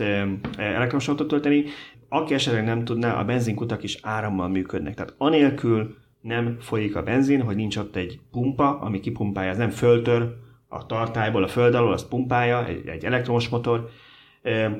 elektromos 0.57 1.07
autót 1.07 1.27
tölteni. 1.27 1.63
Aki 2.09 2.33
esetleg 2.33 2.63
nem 2.63 2.83
tudná, 2.83 3.19
a 3.19 3.25
benzinkutak 3.25 3.83
is 3.83 3.97
árammal 4.01 4.47
működnek. 4.47 4.93
Tehát 4.93 5.13
anélkül 5.17 5.95
nem 6.21 6.57
folyik 6.59 6.95
a 6.95 7.03
benzin, 7.03 7.41
hogy 7.41 7.55
nincs 7.55 7.77
ott 7.77 7.95
egy 7.95 8.19
pumpa, 8.31 8.79
ami 8.79 8.99
kipumpálja, 8.99 9.51
ez 9.51 9.57
nem 9.57 9.69
föltör, 9.69 10.35
a 10.67 10.85
tartályból, 10.85 11.43
a 11.43 11.47
föld 11.47 11.75
alól, 11.75 11.93
azt 11.93 12.07
pumpálja, 12.07 12.65
egy 12.67 13.05
elektromos 13.05 13.49
motor, 13.49 13.89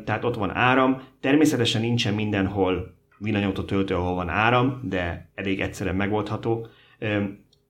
tehát 0.05 0.23
ott 0.23 0.36
van 0.36 0.55
áram. 0.55 1.01
Természetesen 1.19 1.82
nincsen 1.82 2.13
mindenhol 2.13 2.93
villanyautó 3.17 3.63
töltő, 3.63 3.95
ahol 3.95 4.15
van 4.15 4.30
áram, 4.30 4.80
de 4.84 5.30
elég 5.36 5.59
egyszerűen 5.59 5.95
megoldható. 5.95 6.67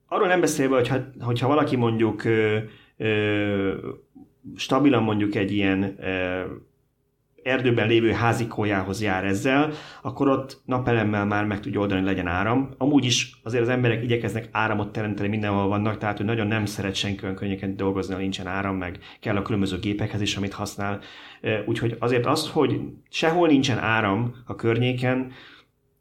Arról 0.08 0.28
nem 0.28 0.40
beszélve, 0.40 0.74
hogyha, 0.74 0.98
hogyha 1.20 1.48
valaki 1.48 1.76
mondjuk 1.76 2.22
stabilan 4.56 5.02
mondjuk 5.02 5.34
egy 5.34 5.52
ilyen 5.52 5.98
erdőben 7.42 7.88
lévő 7.88 8.10
házikójához 8.10 9.02
jár 9.02 9.24
ezzel, 9.24 9.70
akkor 10.02 10.28
ott 10.28 10.60
napelemmel 10.64 11.24
már 11.24 11.44
meg 11.44 11.60
tudja 11.60 11.80
oldani, 11.80 12.00
hogy 12.00 12.08
legyen 12.08 12.26
áram. 12.26 12.70
Amúgy 12.78 13.04
is 13.04 13.40
azért 13.42 13.62
az 13.62 13.68
emberek 13.68 14.02
igyekeznek 14.02 14.48
áramot 14.52 14.92
teremteni 14.92 15.28
mindenhol 15.28 15.68
vannak, 15.68 15.98
tehát 15.98 16.16
hogy 16.16 16.26
nagyon 16.26 16.46
nem 16.46 16.66
szeret 16.66 16.94
senki 16.94 17.22
olyan 17.22 17.34
könnyeken 17.34 17.76
dolgozni, 17.76 18.14
ha 18.14 18.20
nincsen 18.20 18.46
áram, 18.46 18.76
meg 18.76 18.98
kell 19.20 19.36
a 19.36 19.42
különböző 19.42 19.78
gépekhez 19.78 20.20
is, 20.20 20.36
amit 20.36 20.52
használ. 20.52 21.00
Úgyhogy 21.66 21.96
azért 21.98 22.26
az, 22.26 22.50
hogy 22.50 22.80
sehol 23.10 23.48
nincsen 23.48 23.78
áram 23.78 24.34
a 24.46 24.54
környéken, 24.54 25.32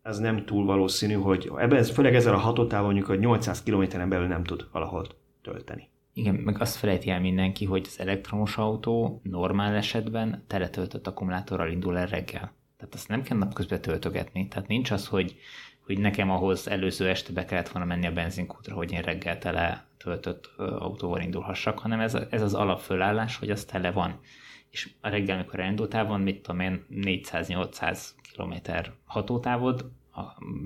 ez 0.06 0.18
nem 0.18 0.45
túl 0.45 0.66
valószínű, 0.66 1.14
hogy 1.14 1.51
ebben, 1.58 1.84
főleg 1.84 2.16
ezzel 2.16 2.34
a 2.34 2.38
hatótávon 2.38 2.86
mondjuk, 2.86 3.08
hogy 3.08 3.20
800 3.20 3.64
km-en 3.64 4.10
belül 4.10 4.28
nem 4.28 4.43
tud 4.43 4.68
valahol 4.72 5.06
tölteni. 5.41 5.89
Igen, 6.14 6.36
meg 6.36 6.62
azt 6.62 6.76
felejti 6.76 7.10
el 7.10 7.20
mindenki, 7.20 7.66
hogy 7.66 7.86
az 7.88 7.99
elektromos 7.99 8.58
autó 8.58 9.22
normál 9.24 9.76
esetben 9.76 10.43
teletöltött 10.47 11.08
akkumulátorral 11.08 11.72
indul 11.72 11.97
el 11.97 12.06
reggel. 12.06 12.53
Tehát 12.78 12.93
azt 12.93 13.08
nem 13.08 13.22
kell 13.22 13.38
napközben 13.38 13.82
töltögetni. 13.82 14.47
Tehát 14.47 14.68
nincs 14.68 14.91
az, 14.91 15.08
hogy, 15.08 15.36
hogy 15.86 15.99
nekem 15.99 16.32
ahhoz 16.32 16.68
előző 16.68 17.10
este 17.10 17.34
be 17.34 17.45
kellett 17.45 17.70
volna 17.70 17.88
menni 17.88 18.08
a 18.08 18.14
benzinkútra, 18.14 18.76
hogy 18.76 18.91
én 18.91 19.01
reggel 19.01 19.38
tele 19.38 19.86
töltött 19.97 20.51
autóval 20.58 21.22
indulhassak, 21.22 21.80
hanem 21.80 21.99
ez, 21.99 22.18
ez 22.30 22.41
az 22.41 22.53
alapfölállás, 22.53 23.38
hogy 23.38 23.49
az 23.49 23.66
tele 23.66 23.91
van. 23.91 24.20
És 24.70 24.89
a 25.01 25.10
reggel, 25.10 25.36
amikor 25.36 25.60
elindultál, 25.60 26.06
van, 26.06 26.22
mit 26.22 26.41
tudom 26.41 26.60
én, 26.60 26.86
400-800 26.91 27.99
km 28.38 28.54
hatótávod, 29.06 29.92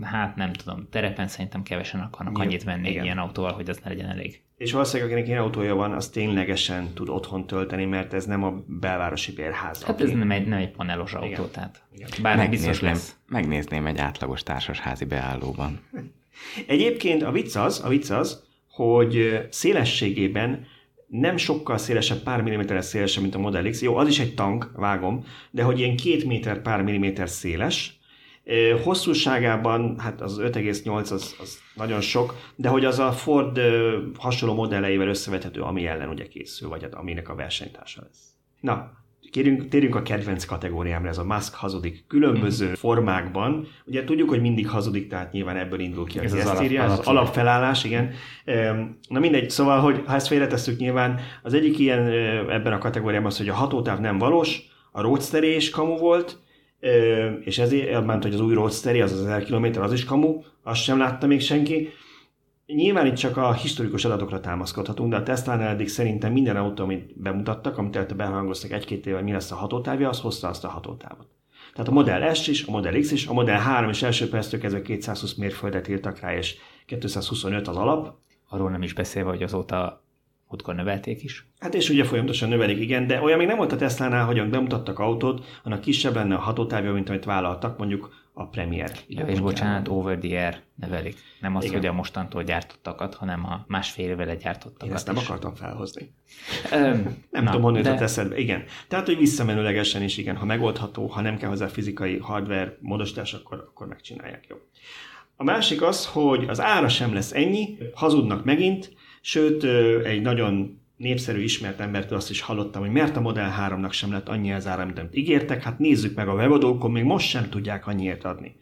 hát 0.02 0.36
nem 0.36 0.54
tudom, 0.54 0.88
terepen 0.90 1.28
szerintem 1.28 1.64
kevesen 1.64 2.00
akarnak 2.00 2.38
Jó, 2.38 2.44
annyit 2.44 2.64
venni 2.64 2.90
igen. 2.90 3.04
ilyen 3.04 3.18
autóval, 3.18 3.52
hogy 3.52 3.70
az 3.70 3.80
ne 3.84 3.90
legyen 3.90 4.10
elég. 4.10 4.42
És 4.58 4.72
valószínűleg, 4.72 5.12
akinek 5.12 5.28
ilyen 5.28 5.42
autója 5.42 5.76
van, 5.76 5.92
az 5.92 6.10
ténylegesen 6.10 6.94
tud 6.94 7.10
otthon 7.10 7.48
tölteni, 7.48 7.86
mert 7.86 8.14
ez 8.14 8.26
nem 8.26 8.44
a 8.44 8.64
belvárosi 8.68 9.34
bérház. 9.34 9.84
Hát 9.84 10.02
ez 10.02 10.12
nem 10.12 10.32
egy, 10.32 10.48
nem 10.48 10.60
egy 10.60 10.72
panelos 10.72 11.14
autó, 11.14 11.28
Igen. 11.28 11.52
tehát 11.52 11.82
bár 12.22 12.50
biztos 12.50 12.82
lesz. 12.82 13.16
Megnézném 13.28 13.86
egy 13.86 13.98
átlagos 13.98 14.44
társasházi 14.44 15.06
beállóban. 15.06 15.80
Egyébként 16.68 17.24
a 17.24 17.32
vicc 17.32 17.56
az, 17.56 17.82
a 17.84 17.88
vicc 17.88 18.10
az, 18.10 18.44
hogy 18.68 19.48
szélességében 19.50 20.66
nem 21.10 21.38
sokkal 21.38 21.78
szélesebb, 21.78 22.24
pár 22.24 22.42
milliméteres 22.42 22.86
szélesebb, 22.86 23.22
mint 23.22 23.36
a 23.36 23.40
Model 23.40 23.70
X. 23.70 23.82
Jó, 23.82 23.96
az 23.96 24.08
is 24.08 24.20
egy 24.20 24.34
tank, 24.34 24.72
vágom, 24.76 25.26
de 25.52 25.64
hogy 25.64 25.80
ilyen 25.80 25.96
két 25.96 26.26
méter, 26.26 26.62
pár 26.62 26.82
milliméter 26.82 27.30
széles, 27.30 28.00
Hosszúságában, 28.84 30.00
hát 30.00 30.22
az 30.22 30.38
5,8 30.40 31.12
az, 31.12 31.36
az 31.40 31.60
nagyon 31.76 32.02
sok, 32.02 32.36
de 32.56 32.70
hogy 32.70 32.86
az 32.86 33.00
a 33.00 33.12
Ford 33.12 33.60
hasonló 34.18 34.56
modelleivel 34.56 35.08
összevethető, 35.08 35.62
ami 35.62 35.86
ellen 35.86 36.10
ugye 36.10 36.28
készül, 36.28 36.70
vagy 36.70 36.82
hát 36.82 36.94
aminek 36.94 37.30
a 37.30 37.36
versenytársa 37.36 38.02
lesz. 38.02 38.28
Na, 38.60 38.92
Kérjünk, 39.32 39.68
térjünk 39.68 39.96
a 39.96 40.02
kedvenc 40.02 40.46
kategóriámra, 40.46 41.10
ez 41.10 41.18
a 41.18 41.24
Musk 41.24 41.54
hazudik 41.54 42.04
különböző 42.08 42.70
mm. 42.70 42.74
formákban. 42.74 43.68
Ugye 43.86 44.04
tudjuk, 44.04 44.30
hogy 44.30 44.42
mindig 44.42 44.70
hazudik, 44.70 45.10
tehát 45.10 45.32
nyilván 45.32 45.58
ebből 45.58 45.80
indul 45.80 46.06
ki 46.06 46.20
ez 46.20 46.34
az, 46.34 46.46
alap, 46.46 46.64
írja, 46.64 46.84
az 46.84 47.00
alapfelállás, 47.00 47.84
igen. 47.84 48.12
Na 49.10 49.20
mindegy, 49.20 49.50
szóval, 49.50 49.80
hogy 49.80 50.02
ha 50.06 50.16
ezt 50.16 50.28
félretesszük 50.28 50.80
nyilván, 50.80 51.20
az 51.44 51.54
egyik 51.54 51.80
ilyen 51.80 52.08
ebben 52.50 52.74
a 52.74 52.78
kategóriában 52.78 53.28
az, 53.28 53.38
hogy 53.38 53.50
a 53.50 53.54
hatótáv 53.54 54.00
nem 54.00 54.18
valós, 54.18 54.62
a 54.92 55.02
roadster 55.02 55.44
is 55.44 55.70
kamu 55.70 55.98
volt, 55.98 56.38
és 57.44 57.58
ezért, 57.58 58.06
mert 58.06 58.24
hogy 58.24 58.34
az 58.34 58.42
új 58.42 58.54
roadsteri, 58.54 59.02
az 59.02 59.12
az 59.12 59.26
1000 59.26 59.44
km, 59.44 59.82
az 59.82 59.94
is 59.94 60.06
kamu, 60.06 60.42
azt 60.64 60.84
sem 60.84 60.98
látta 60.98 61.28
még 61.28 61.42
senki. 61.42 61.90
Nyilván 62.76 63.06
itt 63.06 63.16
csak 63.16 63.38
a 63.38 63.54
historikus 63.54 64.06
adatokra 64.06 64.40
támaszkodhatunk, 64.40 65.10
de 65.10 65.16
a 65.16 65.24
Tesla-nál 65.24 65.68
eddig 65.68 65.88
szerintem 65.88 66.32
minden 66.32 66.56
autó, 66.56 66.84
amit 66.84 67.22
bemutattak, 67.22 67.78
amit 67.78 67.96
előtte 67.96 68.14
behangoztak 68.14 68.72
egy-két 68.72 69.06
éve, 69.06 69.22
mi 69.22 69.32
lesz 69.32 69.52
a 69.52 69.56
hatótávja, 69.56 70.10
az 70.10 70.20
hozta 70.20 70.48
azt 70.48 70.64
a 70.64 70.68
hatótávot. 70.68 71.28
Tehát 71.74 71.88
a 71.88 71.94
Model 71.94 72.34
S 72.34 72.48
is, 72.48 72.66
a 72.66 72.72
Model 72.72 73.00
X 73.00 73.12
is, 73.12 73.28
a 73.28 73.34
Model 73.34 73.60
3 73.60 73.90
is 73.90 74.04
első 74.04 74.30
perctől 74.30 74.60
kezdve 74.60 74.82
220 74.82 75.34
mérföldet 75.34 75.88
írtak 75.88 76.20
rá, 76.20 76.36
és 76.36 76.56
225 76.86 77.68
az 77.68 77.76
alap. 77.76 78.16
Arról 78.50 78.70
nem 78.70 78.82
is 78.82 78.94
beszélve, 78.94 79.30
hogy 79.30 79.44
azóta 79.44 80.04
Múltkor 80.50 80.76
növelték 80.76 81.24
is? 81.24 81.48
Hát 81.60 81.74
és 81.74 81.90
ugye 81.90 82.04
folyamatosan 82.04 82.50
növelik, 82.50 82.80
igen, 82.80 83.08
de 83.08 83.22
olyan 83.22 83.38
még 83.38 83.48
nem 83.48 83.58
volt 83.58 83.72
a 83.72 83.76
Tesla-nál, 83.76 84.26
hogy 84.26 84.50
bemutattak 84.50 85.00
autót, 85.00 85.46
annak 85.64 85.82
kisebb 85.82 86.16
lenne 86.16 86.36
a 86.36 86.40
hatótávja, 86.40 86.94
mint 86.94 87.10
amit 87.10 87.26
vállaltak, 87.26 87.78
mondjuk 87.78 88.10
a 88.40 88.48
Premier. 88.48 88.92
Ja, 89.08 89.26
és 89.26 89.40
bocsánat, 89.40 89.88
over 89.88 90.18
the 90.18 90.46
air 90.46 90.62
nevelik. 90.76 91.18
Nem 91.42 91.56
az, 91.56 91.64
igen. 91.64 91.76
hogy 91.76 91.86
a 91.86 91.94
mostantól 91.94 92.44
gyártottakat, 92.44 93.16
hanem 93.16 93.46
a 93.46 93.66
másfél 93.68 94.10
évvel 94.10 94.36
gyártottakat 94.36 94.88
Én 94.88 94.94
ezt 94.94 95.08
nem 95.08 95.16
is. 95.16 95.24
akartam 95.24 95.56
felhozni. 95.56 96.14
Nem 97.32 97.44
na, 97.44 97.52
tudom, 97.52 97.62
honnan 97.62 97.82
de... 97.82 98.00
eszedbe. 98.00 98.38
Igen. 98.38 98.64
Tehát, 98.88 99.06
hogy 99.06 99.18
visszamenőlegesen 99.18 100.04
is, 100.04 100.18
igen, 100.18 100.36
ha 100.36 100.46
megoldható, 100.46 101.08
ha 101.08 101.22
nem 101.22 101.38
kell 101.38 101.50
hozzá 101.50 101.68
fizikai 101.68 102.18
hardware 102.18 102.78
módosítás, 102.82 103.34
akkor, 103.34 103.58
akkor 103.68 103.88
megcsinálják. 103.88 104.46
Jó. 104.50 104.56
A 105.36 105.44
másik 105.44 105.82
az, 105.82 106.06
hogy 106.06 106.46
az 106.48 106.62
ára 106.62 106.88
sem 106.88 107.14
lesz 107.14 107.34
ennyi, 107.34 107.78
hazudnak 107.94 108.46
megint, 108.46 108.98
Sőt, 109.22 109.64
egy 110.06 110.22
nagyon 110.22 110.79
népszerű 111.00 111.42
ismert 111.42 111.80
embertől 111.80 112.18
azt 112.18 112.30
is 112.30 112.42
hallottam, 112.42 112.82
hogy 112.82 112.92
mert 112.92 113.18
a 113.18 113.22
Model 113.22 113.56
3-nak 113.60 113.92
sem 113.92 114.12
lett 114.12 114.30
annyi 114.30 114.54
az 114.54 114.68
ára, 114.68 114.86
mint 114.86 115.00
amit 115.00 115.16
ígértek, 115.16 115.64
hát 115.64 115.80
nézzük 115.80 116.16
meg 116.16 116.28
a 116.28 116.34
webadókon, 116.34 116.92
még 116.92 117.04
most 117.04 117.30
sem 117.30 117.50
tudják 117.50 117.88
annyiért 117.88 118.24
adni. 118.24 118.56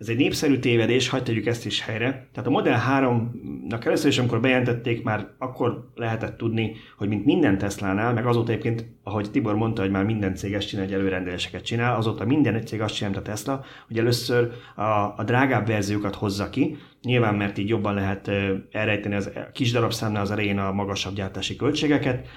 Ez 0.00 0.08
egy 0.08 0.16
népszerű 0.16 0.58
tévedés, 0.58 1.08
hagyd 1.08 1.24
tegyük 1.24 1.46
ezt 1.46 1.66
is 1.66 1.80
helyre. 1.80 2.28
Tehát 2.32 2.48
a 2.48 2.50
Model 2.50 2.82
3-nak 2.90 3.86
először 3.86 4.10
is, 4.10 4.18
amikor 4.18 4.40
bejelentették, 4.40 5.02
már 5.02 5.28
akkor 5.38 5.90
lehetett 5.94 6.36
tudni, 6.36 6.76
hogy 6.96 7.08
mint 7.08 7.24
minden 7.24 7.58
Tesla-nál, 7.58 8.12
meg 8.12 8.26
azóta 8.26 8.50
egyébként, 8.50 8.86
ahogy 9.02 9.30
Tibor 9.30 9.54
mondta, 9.54 9.82
hogy 9.82 9.90
már 9.90 10.04
minden 10.04 10.34
cég 10.34 10.52
ezt 10.52 10.68
csinál, 10.68 10.84
hogy 10.84 10.94
előrendeléseket 10.94 11.64
csinál, 11.64 11.96
azóta 11.96 12.24
minden 12.24 12.64
cég 12.64 12.80
azt 12.80 12.94
csinált 12.94 13.16
a 13.16 13.22
Tesla, 13.22 13.64
hogy 13.86 13.98
először 13.98 14.50
a, 14.76 14.82
a 15.16 15.22
drágább 15.24 15.66
verziókat 15.66 16.14
hozza 16.14 16.50
ki, 16.50 16.76
nyilván 17.02 17.34
mert 17.34 17.58
így 17.58 17.68
jobban 17.68 17.94
lehet 17.94 18.30
elrejteni 18.70 19.14
az 19.14 19.30
kis 19.52 19.72
darabszámnál 19.72 20.22
az 20.22 20.30
elején 20.30 20.58
a 20.58 20.72
magasabb 20.72 21.14
gyártási 21.14 21.56
költségeket, 21.56 22.28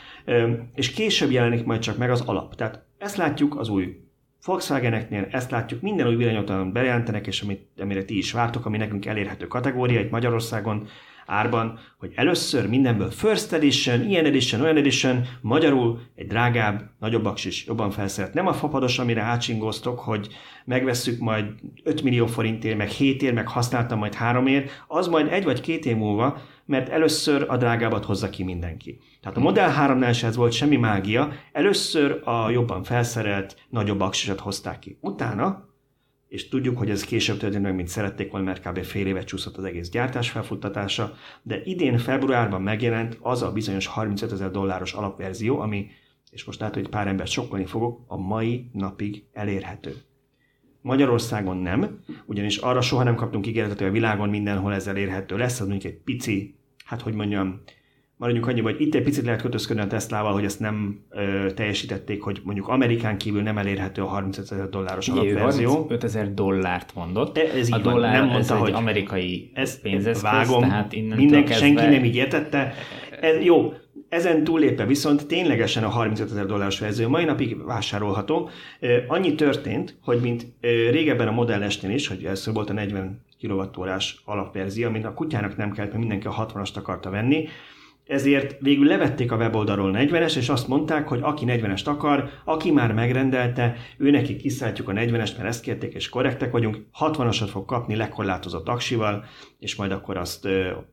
és 0.75 0.91
később 0.91 1.31
jelenik 1.31 1.65
majd 1.65 1.79
csak 1.79 1.97
meg 1.97 2.11
az 2.11 2.21
alap. 2.21 2.55
Tehát 2.55 2.85
ezt 2.97 3.17
látjuk 3.17 3.59
az 3.59 3.69
új 3.69 4.02
Volkswageneknél 4.45 5.27
ezt 5.31 5.51
látjuk, 5.51 5.81
minden 5.81 6.07
új 6.07 6.15
villanyautóban 6.15 6.71
bejelentenek, 6.71 7.27
és 7.27 7.41
amit, 7.41 7.67
amire 7.77 8.03
ti 8.03 8.17
is 8.17 8.31
vártok, 8.31 8.65
ami 8.65 8.77
nekünk 8.77 9.05
elérhető 9.05 9.47
kategória 9.47 9.99
itt 9.99 10.11
Magyarországon 10.11 10.87
árban, 11.25 11.79
hogy 11.97 12.11
először 12.15 12.69
mindenből 12.69 13.09
First 13.09 13.53
Edition, 13.53 14.09
ilyen 14.09 14.25
edition, 14.25 14.61
olyan 14.61 14.77
edition, 14.77 15.25
magyarul 15.41 15.99
egy 16.15 16.27
drágább, 16.27 16.89
nagyobb 16.99 17.25
aksis, 17.25 17.65
jobban 17.65 17.91
felszerelt. 17.91 18.33
Nem 18.33 18.47
a 18.47 18.53
fapados, 18.53 18.99
amire 18.99 19.21
átsingóztok, 19.21 19.99
hogy 19.99 20.27
megvesszük 20.65 21.19
majd 21.19 21.45
5 21.83 22.03
millió 22.03 22.25
forintért, 22.25 22.77
meg 22.77 22.87
7 22.87 23.21
ér, 23.21 23.33
meg 23.33 23.47
használtam 23.47 23.99
majd 23.99 24.13
3 24.13 24.47
ér, 24.47 24.69
az 24.87 25.07
majd 25.07 25.27
egy 25.31 25.43
vagy 25.43 25.61
két 25.61 25.85
év 25.85 25.95
múlva, 25.95 26.41
mert 26.65 26.89
először 26.89 27.45
a 27.47 27.57
drágábbat 27.57 28.05
hozza 28.05 28.29
ki 28.29 28.43
mindenki. 28.43 28.99
Tehát 29.21 29.37
a 29.37 29.41
Model 29.41 29.73
3-nál 29.77 30.15
se 30.17 30.27
ez 30.27 30.35
volt 30.35 30.51
semmi 30.51 30.77
mágia, 30.77 31.31
először 31.51 32.21
a 32.23 32.49
jobban 32.49 32.83
felszerelt, 32.83 33.55
nagyobb 33.69 33.99
aksisat 33.99 34.39
hozták 34.39 34.79
ki. 34.79 34.97
Utána, 35.01 35.71
és 36.27 36.49
tudjuk, 36.49 36.77
hogy 36.77 36.89
ez 36.89 37.03
később 37.03 37.37
történt 37.37 37.63
meg, 37.63 37.75
mint 37.75 37.87
szerették 37.87 38.31
volna, 38.31 38.45
mert 38.45 38.67
kb. 38.67 38.83
fél 38.83 39.07
évet 39.07 39.25
csúszott 39.25 39.57
az 39.57 39.63
egész 39.63 39.89
gyártás 39.89 40.29
felfuttatása, 40.29 41.13
de 41.41 41.61
idén 41.63 41.97
februárban 41.97 42.61
megjelent 42.61 43.17
az 43.21 43.41
a 43.41 43.51
bizonyos 43.51 43.85
35 43.85 44.31
ezer 44.31 44.51
dolláros 44.51 44.93
alapverzió, 44.93 45.59
ami, 45.59 45.87
és 46.31 46.43
most 46.43 46.59
látod, 46.59 46.81
hogy 46.81 46.89
pár 46.89 47.07
embert 47.07 47.31
sokkolni 47.31 47.65
fogok, 47.65 48.03
a 48.07 48.17
mai 48.17 48.69
napig 48.71 49.23
elérhető. 49.33 49.95
Magyarországon 50.83 51.57
nem, 51.57 51.99
ugyanis 52.25 52.57
arra 52.57 52.81
soha 52.81 53.03
nem 53.03 53.15
kaptunk 53.15 53.47
ígéretet, 53.47 53.77
hogy 53.77 53.87
a 53.87 53.91
világon 53.91 54.29
mindenhol 54.29 54.73
ez 54.73 54.87
elérhető 54.87 55.37
lesz, 55.37 55.59
az 55.59 55.67
mondjuk 55.67 55.93
egy 55.93 55.99
pici, 55.99 56.55
hát 56.85 57.01
hogy 57.01 57.13
mondjam, 57.13 57.61
maradjunk 58.17 58.47
annyi, 58.47 58.61
hogy 58.61 58.81
itt 58.81 58.95
egy 58.95 59.03
picit 59.03 59.25
lehet 59.25 59.41
kötözködni 59.41 59.81
a 59.81 59.87
Teslával, 59.87 60.33
hogy 60.33 60.43
ezt 60.43 60.59
nem 60.59 60.99
ö, 61.09 61.51
teljesítették, 61.53 62.21
hogy 62.21 62.41
mondjuk 62.43 62.67
Amerikán 62.67 63.17
kívül 63.17 63.41
nem 63.41 63.57
elérhető 63.57 64.01
a 64.01 64.05
35 64.05 64.51
ezer 64.51 64.69
dolláros 64.69 65.07
alapverzió. 65.07 65.69
35 65.69 66.03
ezer 66.03 66.33
dollárt 66.33 66.95
mondott. 66.95 67.37
E, 67.37 67.41
ez 67.41 67.71
a 67.71 67.77
dollár 67.77 68.13
nem 68.13 68.27
mondta, 68.27 68.53
ez 68.53 68.59
hogy 68.59 68.69
egy 68.69 68.75
amerikai 68.75 69.51
ez 69.53 69.81
pénzeszköz, 69.81 70.21
vágom, 70.21 70.61
tehát 70.61 70.95
minden, 70.95 71.45
kezdve... 71.45 71.65
senki 71.65 71.85
nem 71.85 72.03
így 72.03 72.15
értette. 72.15 72.73
Ez, 73.21 73.43
jó, 73.43 73.73
ezen 74.13 74.43
túlépve 74.43 74.85
viszont 74.85 75.27
ténylegesen 75.27 75.83
a 75.83 75.89
35 75.89 76.31
ezer 76.31 76.45
dolláros 76.45 76.79
verzió 76.79 77.09
mai 77.09 77.23
napig 77.23 77.65
vásárolható. 77.65 78.49
Annyi 79.07 79.35
történt, 79.35 79.97
hogy 80.03 80.21
mint 80.21 80.45
régebben 80.91 81.27
a 81.27 81.31
Model 81.31 81.69
s 81.69 81.83
is, 81.83 82.07
hogy 82.07 82.23
először 82.23 82.53
volt 82.53 82.69
a 82.69 82.73
40 82.73 83.21
kWh 83.41 83.67
alapverzió, 84.25 84.87
amit 84.87 85.05
a 85.05 85.13
kutyának 85.13 85.57
nem 85.57 85.71
kellett, 85.71 85.91
mert 85.91 86.05
mindenki 86.05 86.27
a 86.27 86.45
60-ast 86.45 86.75
akarta 86.75 87.09
venni, 87.09 87.47
ezért 88.07 88.55
végül 88.59 88.87
levették 88.87 89.31
a 89.31 89.35
weboldalról 89.35 89.91
40-es, 89.95 90.37
és 90.37 90.49
azt 90.49 90.67
mondták, 90.67 91.07
hogy 91.07 91.19
aki 91.21 91.45
40-est 91.47 91.85
akar, 91.85 92.29
aki 92.45 92.71
már 92.71 92.93
megrendelte, 92.93 93.75
ő 93.97 94.09
neki 94.09 94.35
kiszállítjuk 94.35 94.89
a 94.89 94.91
40-est, 94.91 95.37
mert 95.37 95.43
ezt 95.43 95.61
kérték, 95.61 95.93
és 95.93 96.09
korrektek 96.09 96.51
vagyunk, 96.51 96.77
60-asat 96.99 97.47
fog 97.49 97.65
kapni 97.65 97.95
lekorlátozott 97.95 98.67
aksival, 98.67 99.25
és 99.59 99.75
majd 99.75 99.91
akkor 99.91 100.17
azt 100.17 100.47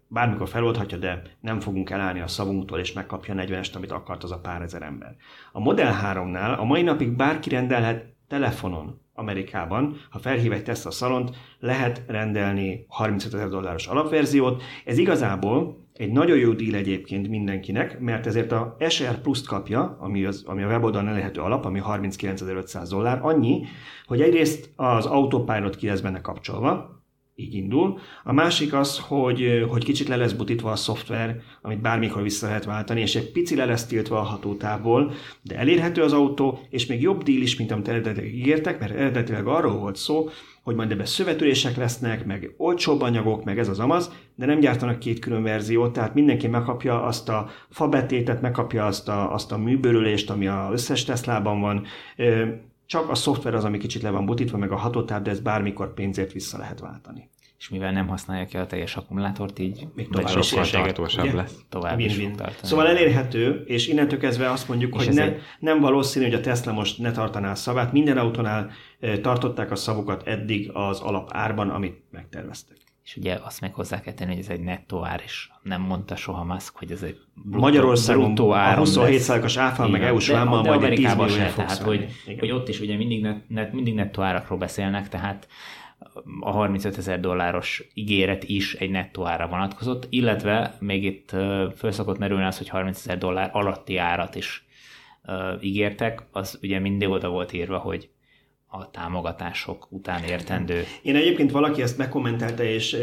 bármikor 0.09 0.49
feloldhatja, 0.49 0.99
de 0.99 1.23
nem 1.41 1.61
fogunk 1.61 1.91
elállni 1.91 2.21
a 2.21 2.27
szavunktól, 2.27 2.79
és 2.79 2.93
megkapja 2.93 3.35
a 3.35 3.37
40-est, 3.37 3.75
amit 3.75 3.93
akart 3.93 4.23
az 4.23 4.33
a 4.33 4.41
pár 4.41 4.63
ezer 4.63 4.83
ember. 4.83 5.17
A 5.53 5.61
Model 5.61 6.01
3-nál 6.05 6.59
a 6.59 6.65
mai 6.65 6.83
napig 6.83 7.17
bárki 7.17 7.49
rendelhet 7.49 8.05
telefonon 8.29 9.01
Amerikában, 9.15 9.97
ha 10.11 10.19
felhív 10.19 10.53
egy 10.53 10.63
Tesla 10.63 10.91
szalont, 10.91 11.37
lehet 11.59 12.03
rendelni 12.07 12.85
35 12.89 13.35
ezer 13.35 13.49
dolláros 13.49 13.87
alapverziót. 13.87 14.63
Ez 14.85 14.99
igazából 14.99 15.80
egy 16.01 16.13
nagyon 16.13 16.39
jó 16.39 16.53
díl 16.53 16.75
egyébként 16.75 17.29
mindenkinek, 17.29 17.99
mert 17.99 18.27
ezért 18.27 18.53
a 18.53 18.77
SR 18.89 19.21
Plus-t 19.21 19.47
kapja, 19.47 19.97
ami, 20.01 20.25
az, 20.25 20.43
ami 20.47 20.63
a 20.63 20.67
weboldalon 20.67 21.09
elérhető 21.09 21.41
alap, 21.41 21.65
ami 21.65 21.81
39.500 21.85 22.87
dollár, 22.91 23.19
annyi, 23.23 23.65
hogy 24.07 24.21
egyrészt 24.21 24.71
az 24.77 25.07
Autopilot 25.07 25.77
ki 25.77 25.87
lesz 25.87 26.01
benne 26.01 26.21
kapcsolva, 26.21 27.03
így 27.35 27.55
indul. 27.55 27.99
A 28.25 28.33
másik 28.33 28.73
az, 28.73 28.99
hogy, 28.99 29.65
hogy 29.69 29.85
kicsit 29.85 30.09
le 30.09 30.17
lesz 30.17 30.33
butítva 30.33 30.71
a 30.71 30.77
szoftver, 30.77 31.41
amit 31.63 31.81
bármikor 31.81 32.23
vissza 32.23 32.47
lehet 32.47 32.65
váltani, 32.65 33.01
és 33.01 33.17
egy 33.17 33.33
pici 33.33 33.57
le 33.57 33.65
lesz 33.65 33.87
tiltva 33.87 34.19
a 34.19 34.23
hatótávból, 34.23 35.13
de 35.43 35.57
elérhető 35.57 36.03
az 36.03 36.13
autó, 36.13 36.59
és 36.71 36.87
még 36.87 37.01
jobb 37.01 37.23
díl 37.23 37.43
is, 37.43 37.57
mint 37.57 37.71
amit 37.71 37.89
eredetileg 37.89 38.35
ígértek, 38.35 38.81
mert 38.81 38.93
eredetileg 38.93 39.47
arról 39.47 39.79
volt 39.79 39.97
szó, 39.97 40.29
hogy 40.71 40.79
majd 40.79 40.93
ebbe 40.93 41.05
szövetülések 41.05 41.77
lesznek, 41.77 42.25
meg 42.27 42.55
olcsóbb 42.57 43.01
anyagok, 43.01 43.45
meg 43.45 43.59
ez 43.59 43.69
az 43.69 43.79
amaz, 43.79 44.13
de 44.35 44.47
nem 44.47 44.61
gyártanak 44.61 44.99
két 44.99 45.19
külön 45.19 45.43
verziót, 45.43 45.93
tehát 45.93 46.15
mindenki 46.15 46.47
megkapja 46.47 47.03
azt 47.03 47.29
a 47.29 47.49
fabetétet, 47.71 48.41
megkapja 48.41 48.87
azt 48.87 49.09
a, 49.09 49.33
azt 49.33 49.53
a 49.53 49.59
műbőrülést, 49.59 50.31
ami 50.31 50.47
az 50.47 50.73
összes 50.73 51.05
Teslában 51.05 51.61
van, 51.61 51.87
csak 52.87 53.11
a 53.11 53.15
szoftver 53.15 53.55
az, 53.55 53.65
ami 53.65 53.79
kicsit 53.79 54.03
le 54.03 54.11
van 54.11 54.27
butítva, 54.27 54.59
meg 54.59 54.73
a 54.73 54.77
hatótáv, 54.77 55.23
de 55.23 55.31
ez 55.31 55.41
bármikor 55.41 55.95
pénzért 55.95 56.33
vissza 56.33 56.59
lehet 56.59 56.81
váltani. 56.81 57.29
És 57.61 57.69
mivel 57.69 57.93
nem 57.93 58.09
használja 58.09 58.47
ki 58.47 58.57
a 58.57 58.67
teljes 58.67 58.97
akkumulátort, 58.97 59.59
így 59.59 59.87
még 59.95 60.09
tovább 60.09 60.39
is 60.39 60.49
tartósabb 60.49 61.35
lesz. 61.35 61.55
Tovább 61.69 61.99
is. 61.99 62.21
Szóval 62.63 62.89
elérhető, 62.89 63.63
és 63.67 63.89
innentől 63.89 64.19
kezdve 64.19 64.51
azt 64.51 64.69
mondjuk, 64.69 64.95
és 64.97 65.07
hogy 65.07 65.15
ne, 65.15 65.33
nem 65.59 65.81
valószínű, 65.81 66.25
hogy 66.25 66.35
a 66.35 66.41
Tesla 66.41 66.73
most 66.73 66.99
ne 66.99 67.11
tartaná 67.11 67.51
a 67.51 67.55
szavát. 67.55 67.93
Minden 67.93 68.19
autónál 68.19 68.71
tartották 69.21 69.71
a 69.71 69.77
szavukat 69.77 70.27
eddig 70.27 70.71
az 70.73 71.01
alapárban, 71.01 71.71
amit 71.71 72.03
megterveztek. 72.11 72.77
És 73.05 73.17
ugye 73.17 73.39
azt 73.43 73.61
meg 73.61 73.75
hozzá 73.75 74.01
kell 74.01 74.15
tenni, 74.15 74.31
hogy 74.31 74.43
ez 74.43 74.49
egy 74.49 74.61
nettó 74.61 75.05
ár, 75.05 75.21
és 75.25 75.49
nem 75.63 75.81
mondta 75.81 76.17
soha 76.17 76.45
Musk, 76.45 76.77
hogy 76.77 76.91
ez 76.91 77.03
egy 77.03 77.19
bruttó, 77.35 77.61
Magyarországon. 77.61 78.37
A 78.37 78.83
27%-os 78.83 79.57
áfa, 79.57 79.89
meg 79.89 80.03
EU-s 80.03 80.29
vámmal 80.29 80.63
majd 80.63 80.83
egy 80.83 80.95
10 80.95 81.33
se, 81.33 81.53
tehát 81.57 81.79
hogy, 81.79 82.07
hogy, 82.39 82.51
ott 82.51 82.69
is 82.69 82.81
ugye 82.81 82.97
mindig, 82.97 83.27
net, 83.49 83.73
mindig 83.73 83.95
nettó 83.95 84.23
árakról 84.23 84.59
beszélnek, 84.59 85.09
tehát 85.09 85.49
a 86.41 86.51
35 86.51 86.99
ezer 86.99 87.21
dolláros 87.21 87.85
ígéret 87.95 88.45
is 88.45 88.75
egy 88.75 88.91
nettó 88.91 89.27
ára 89.27 89.47
vonatkozott, 89.47 90.07
illetve 90.11 90.77
még 90.81 91.05
itt 91.05 91.31
föl 91.77 91.91
szokott 91.91 92.19
merülni 92.19 92.45
az, 92.45 92.59
hogy 92.59 92.69
30 92.69 92.99
ezer 92.99 93.19
dollár 93.19 93.51
alatti 93.53 93.97
árat 93.97 94.35
is 94.35 94.65
ígértek, 95.61 96.23
az 96.33 96.59
ugye 96.63 96.79
mindig 96.79 97.09
oda 97.09 97.29
volt 97.29 97.53
írva, 97.53 97.79
hogy 97.79 98.09
a 98.67 98.91
támogatások 98.91 99.87
után 99.91 100.23
értendő. 100.23 100.85
Én 101.03 101.17
egyébként 101.17 101.51
valaki 101.51 101.83
ezt 101.83 101.99
megkommentelte, 101.99 102.73
és 102.73 102.97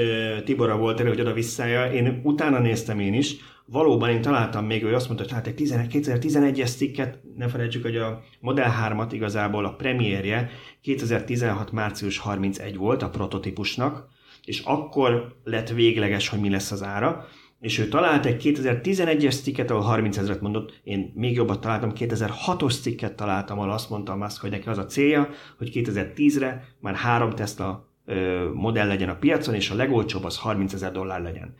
Tiborra 0.43 0.77
volt 0.77 0.99
erre, 0.99 1.09
hogy 1.09 1.19
oda 1.21 1.33
visszája. 1.33 1.91
Én 1.91 2.21
utána 2.23 2.59
néztem 2.59 2.99
én 2.99 3.13
is. 3.13 3.35
Valóban 3.69 4.09
én 4.09 4.21
találtam 4.21 4.65
még, 4.65 4.83
hogy 4.83 4.93
azt 4.93 5.05
mondta, 5.07 5.23
hogy 5.23 5.33
hát 5.33 5.47
egy 5.47 5.89
2011-es 5.93 6.75
cikket, 6.75 7.19
ne 7.35 7.47
felejtsük, 7.47 7.81
hogy 7.83 7.95
a 7.95 8.23
Model 8.39 8.73
3-at 8.89 9.09
igazából 9.11 9.65
a 9.65 9.73
premierje 9.73 10.49
2016. 10.81 11.71
március 11.71 12.17
31 12.17 12.77
volt 12.77 13.01
a 13.01 13.09
prototípusnak, 13.09 14.07
és 14.43 14.59
akkor 14.59 15.35
lett 15.43 15.69
végleges, 15.69 16.27
hogy 16.27 16.39
mi 16.39 16.49
lesz 16.49 16.71
az 16.71 16.83
ára 16.83 17.27
és 17.59 17.79
ő 17.79 17.87
talált 17.87 18.25
egy 18.25 18.41
2011-es 18.43 19.41
cikket, 19.41 19.71
ahol 19.71 19.83
30 19.83 20.17
ezeret 20.17 20.41
mondott, 20.41 20.79
én 20.83 21.11
még 21.15 21.35
jobbat 21.35 21.61
találtam, 21.61 21.91
2006-os 21.95 22.81
cikket 22.81 23.15
találtam, 23.15 23.59
ahol 23.59 23.71
azt 23.71 23.89
mondta 23.89 24.15
Musk, 24.15 24.41
hogy 24.41 24.49
neki 24.49 24.69
az 24.69 24.77
a 24.77 24.85
célja, 24.85 25.29
hogy 25.57 25.71
2010-re 25.73 26.63
már 26.79 26.95
három 26.95 27.29
Tesla 27.29 27.89
modell 28.53 28.87
legyen 28.87 29.09
a 29.09 29.15
piacon, 29.15 29.55
és 29.55 29.69
a 29.69 29.75
legolcsóbb 29.75 30.23
az 30.23 30.37
30 30.37 30.73
ezer 30.73 30.91
dollár 30.91 31.21
legyen. 31.21 31.55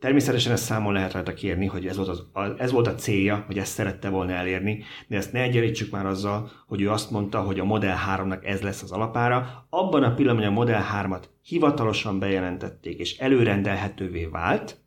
Természetesen 0.00 0.52
ezt 0.52 0.64
számon 0.64 0.92
lehet 0.92 1.12
rajta 1.12 1.34
kérni, 1.34 1.66
hogy 1.66 1.86
ez 1.86 1.96
volt, 1.96 2.08
az, 2.08 2.24
ez 2.56 2.70
volt 2.70 2.86
a 2.86 2.94
célja, 2.94 3.44
hogy 3.46 3.58
ezt 3.58 3.72
szerette 3.72 4.08
volna 4.08 4.32
elérni, 4.32 4.82
de 5.06 5.16
ezt 5.16 5.32
ne 5.32 5.42
egyenlítsük 5.42 5.90
már 5.90 6.06
azzal, 6.06 6.50
hogy 6.66 6.80
ő 6.80 6.90
azt 6.90 7.10
mondta, 7.10 7.40
hogy 7.40 7.58
a 7.60 7.64
Model 7.64 7.96
3-nak 8.16 8.44
ez 8.44 8.60
lesz 8.60 8.82
az 8.82 8.92
alapára. 8.92 9.66
Abban 9.70 10.02
a 10.02 10.14
pillanatban, 10.14 10.46
a 10.46 10.50
Model 10.50 10.84
3-at 11.02 11.22
hivatalosan 11.42 12.18
bejelentették 12.18 12.98
és 12.98 13.18
előrendelhetővé 13.18 14.24
vált, 14.24 14.80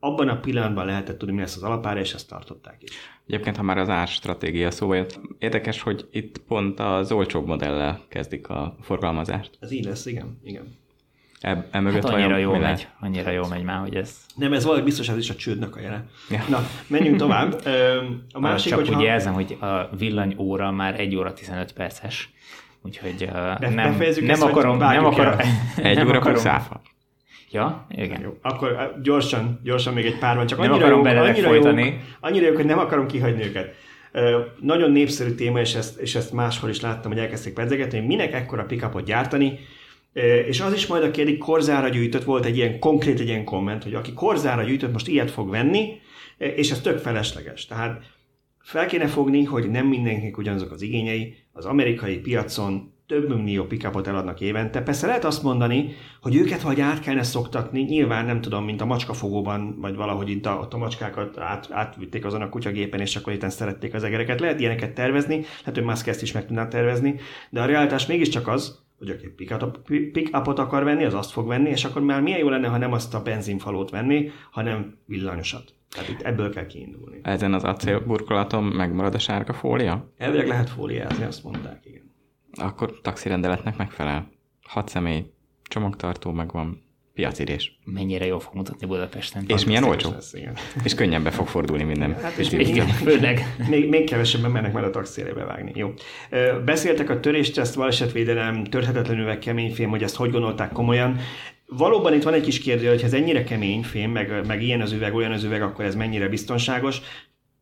abban 0.00 0.28
a 0.28 0.40
pillanatban 0.40 0.86
lehetett 0.86 1.18
tudni, 1.18 1.34
mi 1.34 1.40
lesz 1.40 1.56
az 1.56 1.62
alapára, 1.62 2.00
és 2.00 2.14
ezt 2.14 2.28
tartották 2.28 2.82
is. 2.82 2.90
Egyébként, 3.26 3.56
ha 3.56 3.62
már 3.62 3.78
az 3.78 3.88
árstratégia 3.88 4.70
szó 4.70 4.92
jött, 4.92 5.20
érdekes, 5.38 5.82
hogy 5.82 6.08
itt 6.10 6.38
pont 6.38 6.80
az 6.80 7.12
olcsóbb 7.12 7.46
modellel 7.46 8.00
kezdik 8.08 8.48
a 8.48 8.76
forgalmazást. 8.80 9.58
Ez 9.60 9.70
így 9.70 9.84
lesz, 9.84 10.06
igen. 10.06 10.38
igen. 10.42 10.76
E, 11.40 11.66
e 11.70 11.80
mögött 11.80 12.02
hát 12.02 12.12
annyira 12.12 12.36
jó 12.36 12.54
megy, 12.54 12.88
annyira 13.00 13.30
jó 13.30 13.46
megy 13.46 13.62
már, 13.62 13.78
hogy 13.80 13.94
ez... 13.94 14.16
Nem, 14.34 14.52
ez 14.52 14.64
valami 14.64 14.82
biztos, 14.82 15.08
ez 15.08 15.16
is 15.16 15.30
a 15.30 15.34
csődnek 15.34 15.76
a 15.76 15.80
jele. 15.80 16.04
Ja. 16.30 16.44
Na, 16.48 16.66
menjünk 16.86 17.16
tovább. 17.16 17.62
A 18.32 18.40
másik, 18.40 18.70
Csak 18.70 18.78
hogyha... 18.78 18.96
úgy 18.96 19.02
jelzem, 19.02 19.32
hogy 19.32 19.56
a 19.60 19.96
villanyóra 19.96 20.70
már 20.70 21.00
1 21.00 21.16
óra 21.16 21.32
15 21.32 21.72
perces, 21.72 22.30
úgyhogy 22.82 23.30
nem, 23.60 23.96
nem, 24.20 24.42
akarom, 24.42 24.76
nem 24.76 25.04
akarom... 25.04 25.38
Egy 25.76 26.04
óra 26.04 26.18
akarom, 26.18 26.38
száfa. 26.38 26.80
Ja, 27.50 27.86
igen. 27.90 28.20
Jó. 28.20 28.38
Akkor 28.42 28.94
gyorsan, 29.02 29.60
gyorsan 29.64 29.94
még 29.94 30.06
egy 30.06 30.18
pár 30.18 30.36
van, 30.36 30.46
csak 30.46 30.58
nem 30.58 30.70
annyira 30.70 30.86
akarom 30.86 31.06
jók, 31.06 31.26
annyira 31.26 31.48
folytani. 31.48 31.84
Jók, 31.84 31.94
annyira 32.20 32.46
jók, 32.46 32.56
hogy 32.56 32.64
nem 32.64 32.78
akarom 32.78 33.06
kihagyni 33.06 33.44
őket. 33.44 33.74
Uh, 34.12 34.22
nagyon 34.60 34.90
népszerű 34.90 35.30
téma, 35.30 35.60
és 35.60 35.74
ezt, 35.74 35.98
és 35.98 36.14
ezt 36.14 36.32
máshol 36.32 36.70
is 36.70 36.80
láttam, 36.80 37.10
hogy 37.10 37.20
elkezdték 37.20 37.52
pedzegetni, 37.52 37.98
hogy 37.98 38.06
minek 38.06 38.32
ekkora 38.32 38.64
pickupot 38.64 39.04
gyártani, 39.04 39.58
és 40.46 40.60
az 40.60 40.72
is 40.72 40.86
majd 40.86 41.02
a 41.02 41.10
kérdés, 41.10 41.38
korzára 41.38 41.88
gyűjtött, 41.88 42.24
volt 42.24 42.44
egy 42.44 42.56
ilyen 42.56 42.78
konkrét 42.78 43.20
egy 43.20 43.28
ilyen 43.28 43.44
komment, 43.44 43.82
hogy 43.82 43.94
aki 43.94 44.12
korzára 44.12 44.62
gyűjtött, 44.62 44.92
most 44.92 45.08
ilyet 45.08 45.30
fog 45.30 45.50
venni, 45.50 46.00
és 46.38 46.70
ez 46.70 46.80
tök 46.80 46.98
felesleges. 46.98 47.66
Tehát 47.66 48.02
fel 48.58 48.86
kéne 48.86 49.06
fogni, 49.06 49.44
hogy 49.44 49.70
nem 49.70 49.86
mindenkinek 49.86 50.38
ugyanazok 50.38 50.70
az 50.70 50.82
igényei, 50.82 51.36
az 51.52 51.64
amerikai 51.64 52.18
piacon 52.18 52.92
több 53.08 53.28
millió 53.28 53.64
pickupot 53.64 54.06
eladnak 54.06 54.40
évente. 54.40 54.80
Persze 54.80 55.06
lehet 55.06 55.24
azt 55.24 55.42
mondani, 55.42 55.94
hogy 56.20 56.36
őket 56.36 56.62
vagy 56.62 56.80
át 56.80 57.00
kellene 57.00 57.22
szoktatni, 57.22 57.80
nyilván 57.80 58.24
nem 58.24 58.40
tudom, 58.40 58.64
mint 58.64 58.80
a 58.80 58.86
macskafogóban, 58.86 59.80
vagy 59.80 59.94
valahogy 59.94 60.30
itt 60.30 60.46
a, 60.46 60.58
ott 60.60 60.74
a 60.74 60.78
macskákat 60.78 61.38
át, 61.38 61.68
átvitték 61.70 62.24
azon 62.24 62.42
a 62.42 62.48
kutyagépen, 62.48 63.00
és 63.00 63.16
akkor 63.16 63.32
itt 63.32 63.50
szerették 63.50 63.94
az 63.94 64.02
egereket. 64.04 64.40
Lehet 64.40 64.60
ilyeneket 64.60 64.94
tervezni, 64.94 65.34
lehet, 65.34 65.74
hogy 65.74 65.82
Musk 65.82 66.06
ezt 66.06 66.22
is 66.22 66.32
meg 66.32 66.46
tudná 66.46 66.68
tervezni, 66.68 67.14
de 67.50 67.60
a 67.60 67.66
realitás 67.66 68.06
mégiscsak 68.06 68.48
az, 68.48 68.86
hogy 68.98 69.10
aki 69.10 69.28
pick-upot 70.12 70.58
akar 70.58 70.84
venni, 70.84 71.04
az 71.04 71.14
azt 71.14 71.30
fog 71.30 71.46
venni, 71.46 71.68
és 71.68 71.84
akkor 71.84 72.02
már 72.02 72.20
milyen 72.20 72.38
jó 72.38 72.48
lenne, 72.48 72.68
ha 72.68 72.78
nem 72.78 72.92
azt 72.92 73.14
a 73.14 73.22
benzinfalót 73.22 73.90
venni, 73.90 74.30
hanem 74.50 74.96
villanyosat. 75.06 75.74
Tehát 75.90 76.08
itt 76.08 76.20
ebből 76.20 76.50
kell 76.50 76.66
kiindulni. 76.66 77.20
Ezen 77.22 77.54
az 77.54 77.64
acélburkolaton 77.64 78.64
megmarad 78.64 79.14
a 79.14 79.18
sárga 79.18 79.52
fólia? 79.52 80.12
Elvileg 80.16 80.46
lehet 80.46 80.70
fóliázni, 80.70 81.24
azt 81.24 81.44
mondták, 81.44 81.86
igen 81.86 82.08
akkor 82.58 83.00
taxirendeletnek 83.00 83.76
megfelel. 83.76 84.30
Hat 84.62 84.88
személy, 84.88 85.32
csomagtartó 85.62 86.32
megvan, 86.32 86.82
piacirés. 87.18 87.78
Mennyire 87.84 88.26
jól 88.26 88.40
fog 88.40 88.54
mutatni 88.54 88.86
Budapesten. 88.86 89.44
És 89.46 89.64
milyen 89.64 89.84
olcsó. 89.84 90.10
Lesz, 90.10 90.34
És 90.84 90.94
könnyen 90.94 91.22
be 91.22 91.30
fog 91.30 91.46
fordulni 91.46 91.84
minden. 91.84 92.14
Hát 92.22 92.36
és 92.36 92.50
még, 92.50 92.68
igen, 92.68 92.86
főleg. 92.86 93.54
Még, 93.68 93.88
még 93.88 94.08
kevesebben 94.08 94.50
mennek 94.50 94.72
majd 94.72 94.84
a 94.84 94.90
taxire 94.90 95.32
bevágni. 95.32 95.72
Jó. 95.74 95.92
Beszéltek 96.64 97.10
a 97.10 97.20
törésteszt, 97.20 97.76
balesetvédelem, 97.76 98.64
törhetetlen 98.64 99.18
üveg, 99.18 99.38
kemény 99.38 99.74
fém, 99.74 99.90
hogy 99.90 100.02
ezt 100.02 100.16
hogy 100.16 100.30
gondolták 100.30 100.72
komolyan. 100.72 101.18
Valóban 101.66 102.14
itt 102.14 102.22
van 102.22 102.34
egy 102.34 102.42
kis 102.42 102.58
kérdés, 102.58 102.88
hogy 102.88 103.02
ez 103.02 103.12
ennyire 103.12 103.44
kemény 103.44 103.82
fém, 103.82 104.10
meg, 104.10 104.46
meg 104.46 104.62
ilyen 104.62 104.80
az 104.80 104.92
üveg, 104.92 105.14
olyan 105.14 105.32
az 105.32 105.44
üveg, 105.44 105.62
akkor 105.62 105.84
ez 105.84 105.94
mennyire 105.94 106.28
biztonságos 106.28 107.00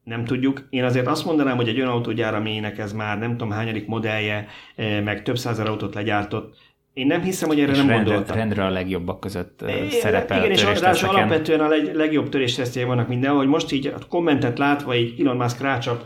nem 0.07 0.25
tudjuk. 0.25 0.67
Én 0.71 0.85
azért 0.85 1.07
azt 1.07 1.25
mondanám, 1.25 1.57
hogy 1.57 1.69
egy 1.69 1.79
olyan 1.79 1.91
autógyár, 1.91 2.35
aminek 2.35 2.79
ez 2.79 2.93
már 2.93 3.19
nem 3.19 3.31
tudom 3.31 3.51
hányadik 3.51 3.87
modellje, 3.87 4.47
meg 4.77 5.23
több 5.23 5.39
százer 5.39 5.67
autót 5.67 5.95
legyártott, 5.95 6.57
én 6.97 7.07
nem 7.07 7.23
hiszem, 7.23 7.49
hogy 7.49 7.61
erre 7.61 7.71
és 7.71 7.77
nem 7.77 7.89
rendre, 7.89 8.05
gondoltam. 8.05 8.37
Rendre 8.37 8.65
a 8.65 8.71
legjobbak 8.71 9.21
között 9.21 9.63
é, 9.63 9.89
szerepel 9.89 10.39
Igen, 10.39 10.51
és 10.51 10.63
ráadásul 10.63 11.09
alapvetően 11.09 11.61
a 11.61 11.69
leg, 11.69 11.95
legjobb 11.95 12.29
töréstesztjei 12.29 12.85
vannak 12.85 13.09
mindenhol, 13.09 13.39
hogy 13.39 13.49
most 13.49 13.73
így 13.73 13.87
a 13.87 13.99
kommentet 14.09 14.59
látva, 14.59 14.95
így 14.95 15.21
Elon 15.21 15.37
Musk 15.37 15.61
rácsap 15.61 16.05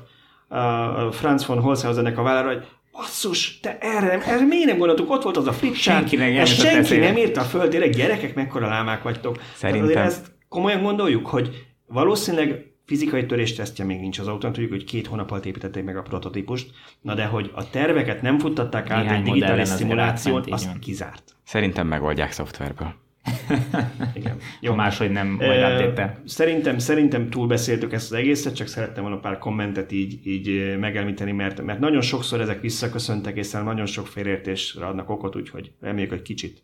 a 0.49 1.13
Franz 1.13 1.47
von 1.47 1.61
Holzhausennek 1.61 2.19
a 2.19 2.23
vállára, 2.23 2.49
hogy 2.49 2.65
basszus, 2.93 3.61
te 3.61 3.79
erre, 3.81 4.07
nem, 4.07 4.21
erre 4.27 4.45
miért 4.45 4.67
nem 4.67 4.79
gondoltuk? 4.79 5.11
Ott 5.11 5.23
volt 5.23 5.37
az 5.37 5.47
a 5.47 5.53
flipchart, 5.53 5.97
senki 5.99 6.17
nem, 6.17 6.37
ezt 6.37 6.61
senki 6.61 6.97
nem 6.97 7.17
írta 7.17 7.41
föl, 7.41 7.69
tényleg 7.69 7.91
gyerekek, 7.91 8.35
mekkora 8.35 8.69
lámák 8.69 9.03
vagytok. 9.03 9.37
Szerintem. 9.55 9.89
Azért 9.89 10.05
ezt 10.05 10.27
komolyan 10.49 10.83
gondoljuk, 10.83 11.27
hogy 11.27 11.67
valószínűleg 11.87 12.70
fizikai 12.87 13.27
töréstesztje 13.27 13.85
még 13.85 14.01
nincs 14.01 14.19
az 14.19 14.27
autón, 14.27 14.53
tudjuk, 14.53 14.73
hogy 14.73 14.85
két 14.85 15.07
hónap 15.07 15.31
alatt 15.31 15.45
építették 15.45 15.85
meg 15.85 15.97
a 15.97 16.03
prototípust, 16.03 16.71
na 17.01 17.15
de 17.15 17.25
hogy 17.25 17.51
a 17.55 17.71
terveket 17.71 18.23
nem 18.23 18.39
futtatták 18.39 18.91
át 18.91 19.11
egy 19.11 19.23
digitális 19.23 19.69
szimuláción, 19.69 20.45
azt 20.49 20.79
kizárt. 20.79 21.37
Szerintem 21.45 21.87
megoldják 21.87 22.33
szoftverből. 22.33 22.95
Igen. 24.15 24.37
Jó. 24.61 24.71
Ha 24.71 24.77
máshogy 24.77 25.11
nem 25.11 25.29
majd 25.29 25.61
áttépte. 25.61 26.21
Szerintem, 26.25 26.79
szerintem 26.79 27.31
túlbeszéltük 27.31 27.93
ezt 27.93 28.13
az 28.13 28.19
egészet, 28.19 28.55
csak 28.55 28.67
szerettem 28.67 29.03
volna 29.03 29.19
pár 29.19 29.39
kommentet 29.39 29.93
így, 29.93 30.27
így 30.27 30.79
megelmíteni, 30.79 31.33
mert, 31.33 31.63
mert 31.63 31.79
nagyon 31.79 32.01
sokszor 32.01 32.41
ezek 32.41 32.61
visszaköszöntek, 32.61 33.37
és 33.37 33.51
nagyon 33.51 33.87
sok 33.87 34.07
félértésre 34.07 34.87
adnak 34.87 35.11
okot, 35.11 35.37
úgyhogy 35.37 35.73
reméljük, 35.81 36.11
hogy 36.11 36.23
kicsit 36.23 36.63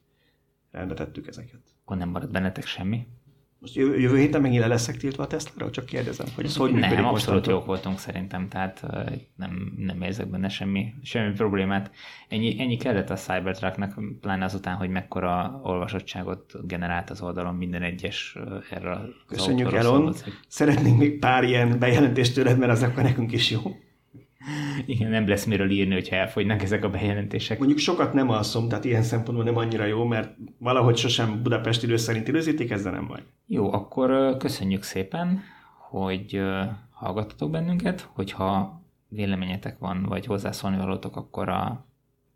rendbe 0.71 0.95
tettük 0.95 1.27
ezeket. 1.27 1.61
Akkor 1.85 1.97
nem 1.97 2.09
marad 2.09 2.31
bennetek 2.31 2.67
semmi? 2.67 3.07
Most 3.59 3.75
jövő, 3.75 3.99
jövő 3.99 4.19
héten 4.19 4.41
megint 4.41 4.61
le 4.61 4.67
leszek 4.67 4.97
tiltva 4.97 5.23
a 5.23 5.27
tesla 5.27 5.71
Csak 5.71 5.87
kérdezem, 5.87 6.27
hogy 6.35 6.45
ez 6.45 6.57
hogy 6.57 6.73
nem, 6.73 6.81
működik 6.81 7.05
abszolút 7.05 7.47
jók 7.47 7.67
voltunk 7.67 7.99
szerintem, 7.99 8.49
tehát 8.49 8.87
nem, 9.37 9.73
nem 9.77 10.03
érzek 10.03 10.31
benne 10.31 10.49
semmi, 10.49 10.95
semmi 11.03 11.33
problémát. 11.33 11.91
Ennyi, 12.29 12.61
ennyi 12.61 12.77
kellett 12.77 13.11
a 13.11 13.15
Cybertrucknak, 13.15 14.01
pláne 14.21 14.45
azután, 14.45 14.77
hogy 14.77 14.89
mekkora 14.89 15.61
olvasottságot 15.63 16.67
generált 16.67 17.11
az 17.11 17.23
oldalon 17.23 17.55
minden 17.55 17.83
egyes 17.83 18.39
erre 18.71 18.99
Köszönjük, 19.27 19.73
Elon. 19.73 20.15
Szeretnénk 20.49 20.99
még 20.99 21.19
pár 21.19 21.45
ilyen 21.45 21.79
bejelentést 21.79 22.35
tőled, 22.35 22.59
mert 22.59 22.73
az 22.73 22.83
akkor 22.83 23.03
nekünk 23.03 23.33
is 23.33 23.51
jó. 23.51 23.61
Igen, 24.87 25.11
nem 25.11 25.29
lesz 25.29 25.45
miről 25.45 25.71
írni, 25.71 25.93
hogyha 25.93 26.17
elfogynak 26.17 26.63
ezek 26.63 26.85
a 26.85 26.91
bejelentések. 26.91 27.59
Mondjuk 27.59 27.79
sokat 27.79 28.13
nem 28.13 28.31
alszom, 28.31 28.69
tehát 28.69 28.85
ilyen 28.85 29.03
szempontból 29.03 29.45
nem 29.45 29.57
annyira 29.57 29.85
jó, 29.85 30.05
mert 30.05 30.37
valahogy 30.59 30.97
sosem 30.97 31.43
Budapest 31.43 31.83
idő 31.83 31.97
szerint 31.97 32.29
időzítik, 32.29 32.71
ezzel 32.71 32.93
nem 32.93 33.07
baj. 33.07 33.23
Jó, 33.47 33.73
akkor 33.73 34.37
köszönjük 34.37 34.83
szépen, 34.83 35.43
hogy 35.91 36.43
hallgattatok 36.91 37.51
bennünket, 37.51 38.09
hogyha 38.13 38.81
véleményetek 39.09 39.79
van, 39.79 40.03
vagy 40.03 40.27
hozzászólni 40.27 40.77
valótok, 40.77 41.17
akkor 41.17 41.49
a 41.49 41.87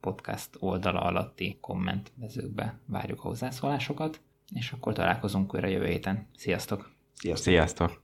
podcast 0.01 0.49
oldala 0.59 1.01
alatti 1.01 1.59
kommentmezőkbe 1.61 2.79
várjuk 2.87 3.19
a 3.25 3.29
hozzászólásokat, 3.29 4.21
és 4.55 4.73
akkor 4.73 4.93
találkozunk 4.93 5.55
újra 5.55 5.67
jövő 5.67 5.87
héten. 5.87 6.27
Sziasztok! 6.37 6.91
Sziasztok! 7.15 7.53
Sziasztok. 7.53 8.03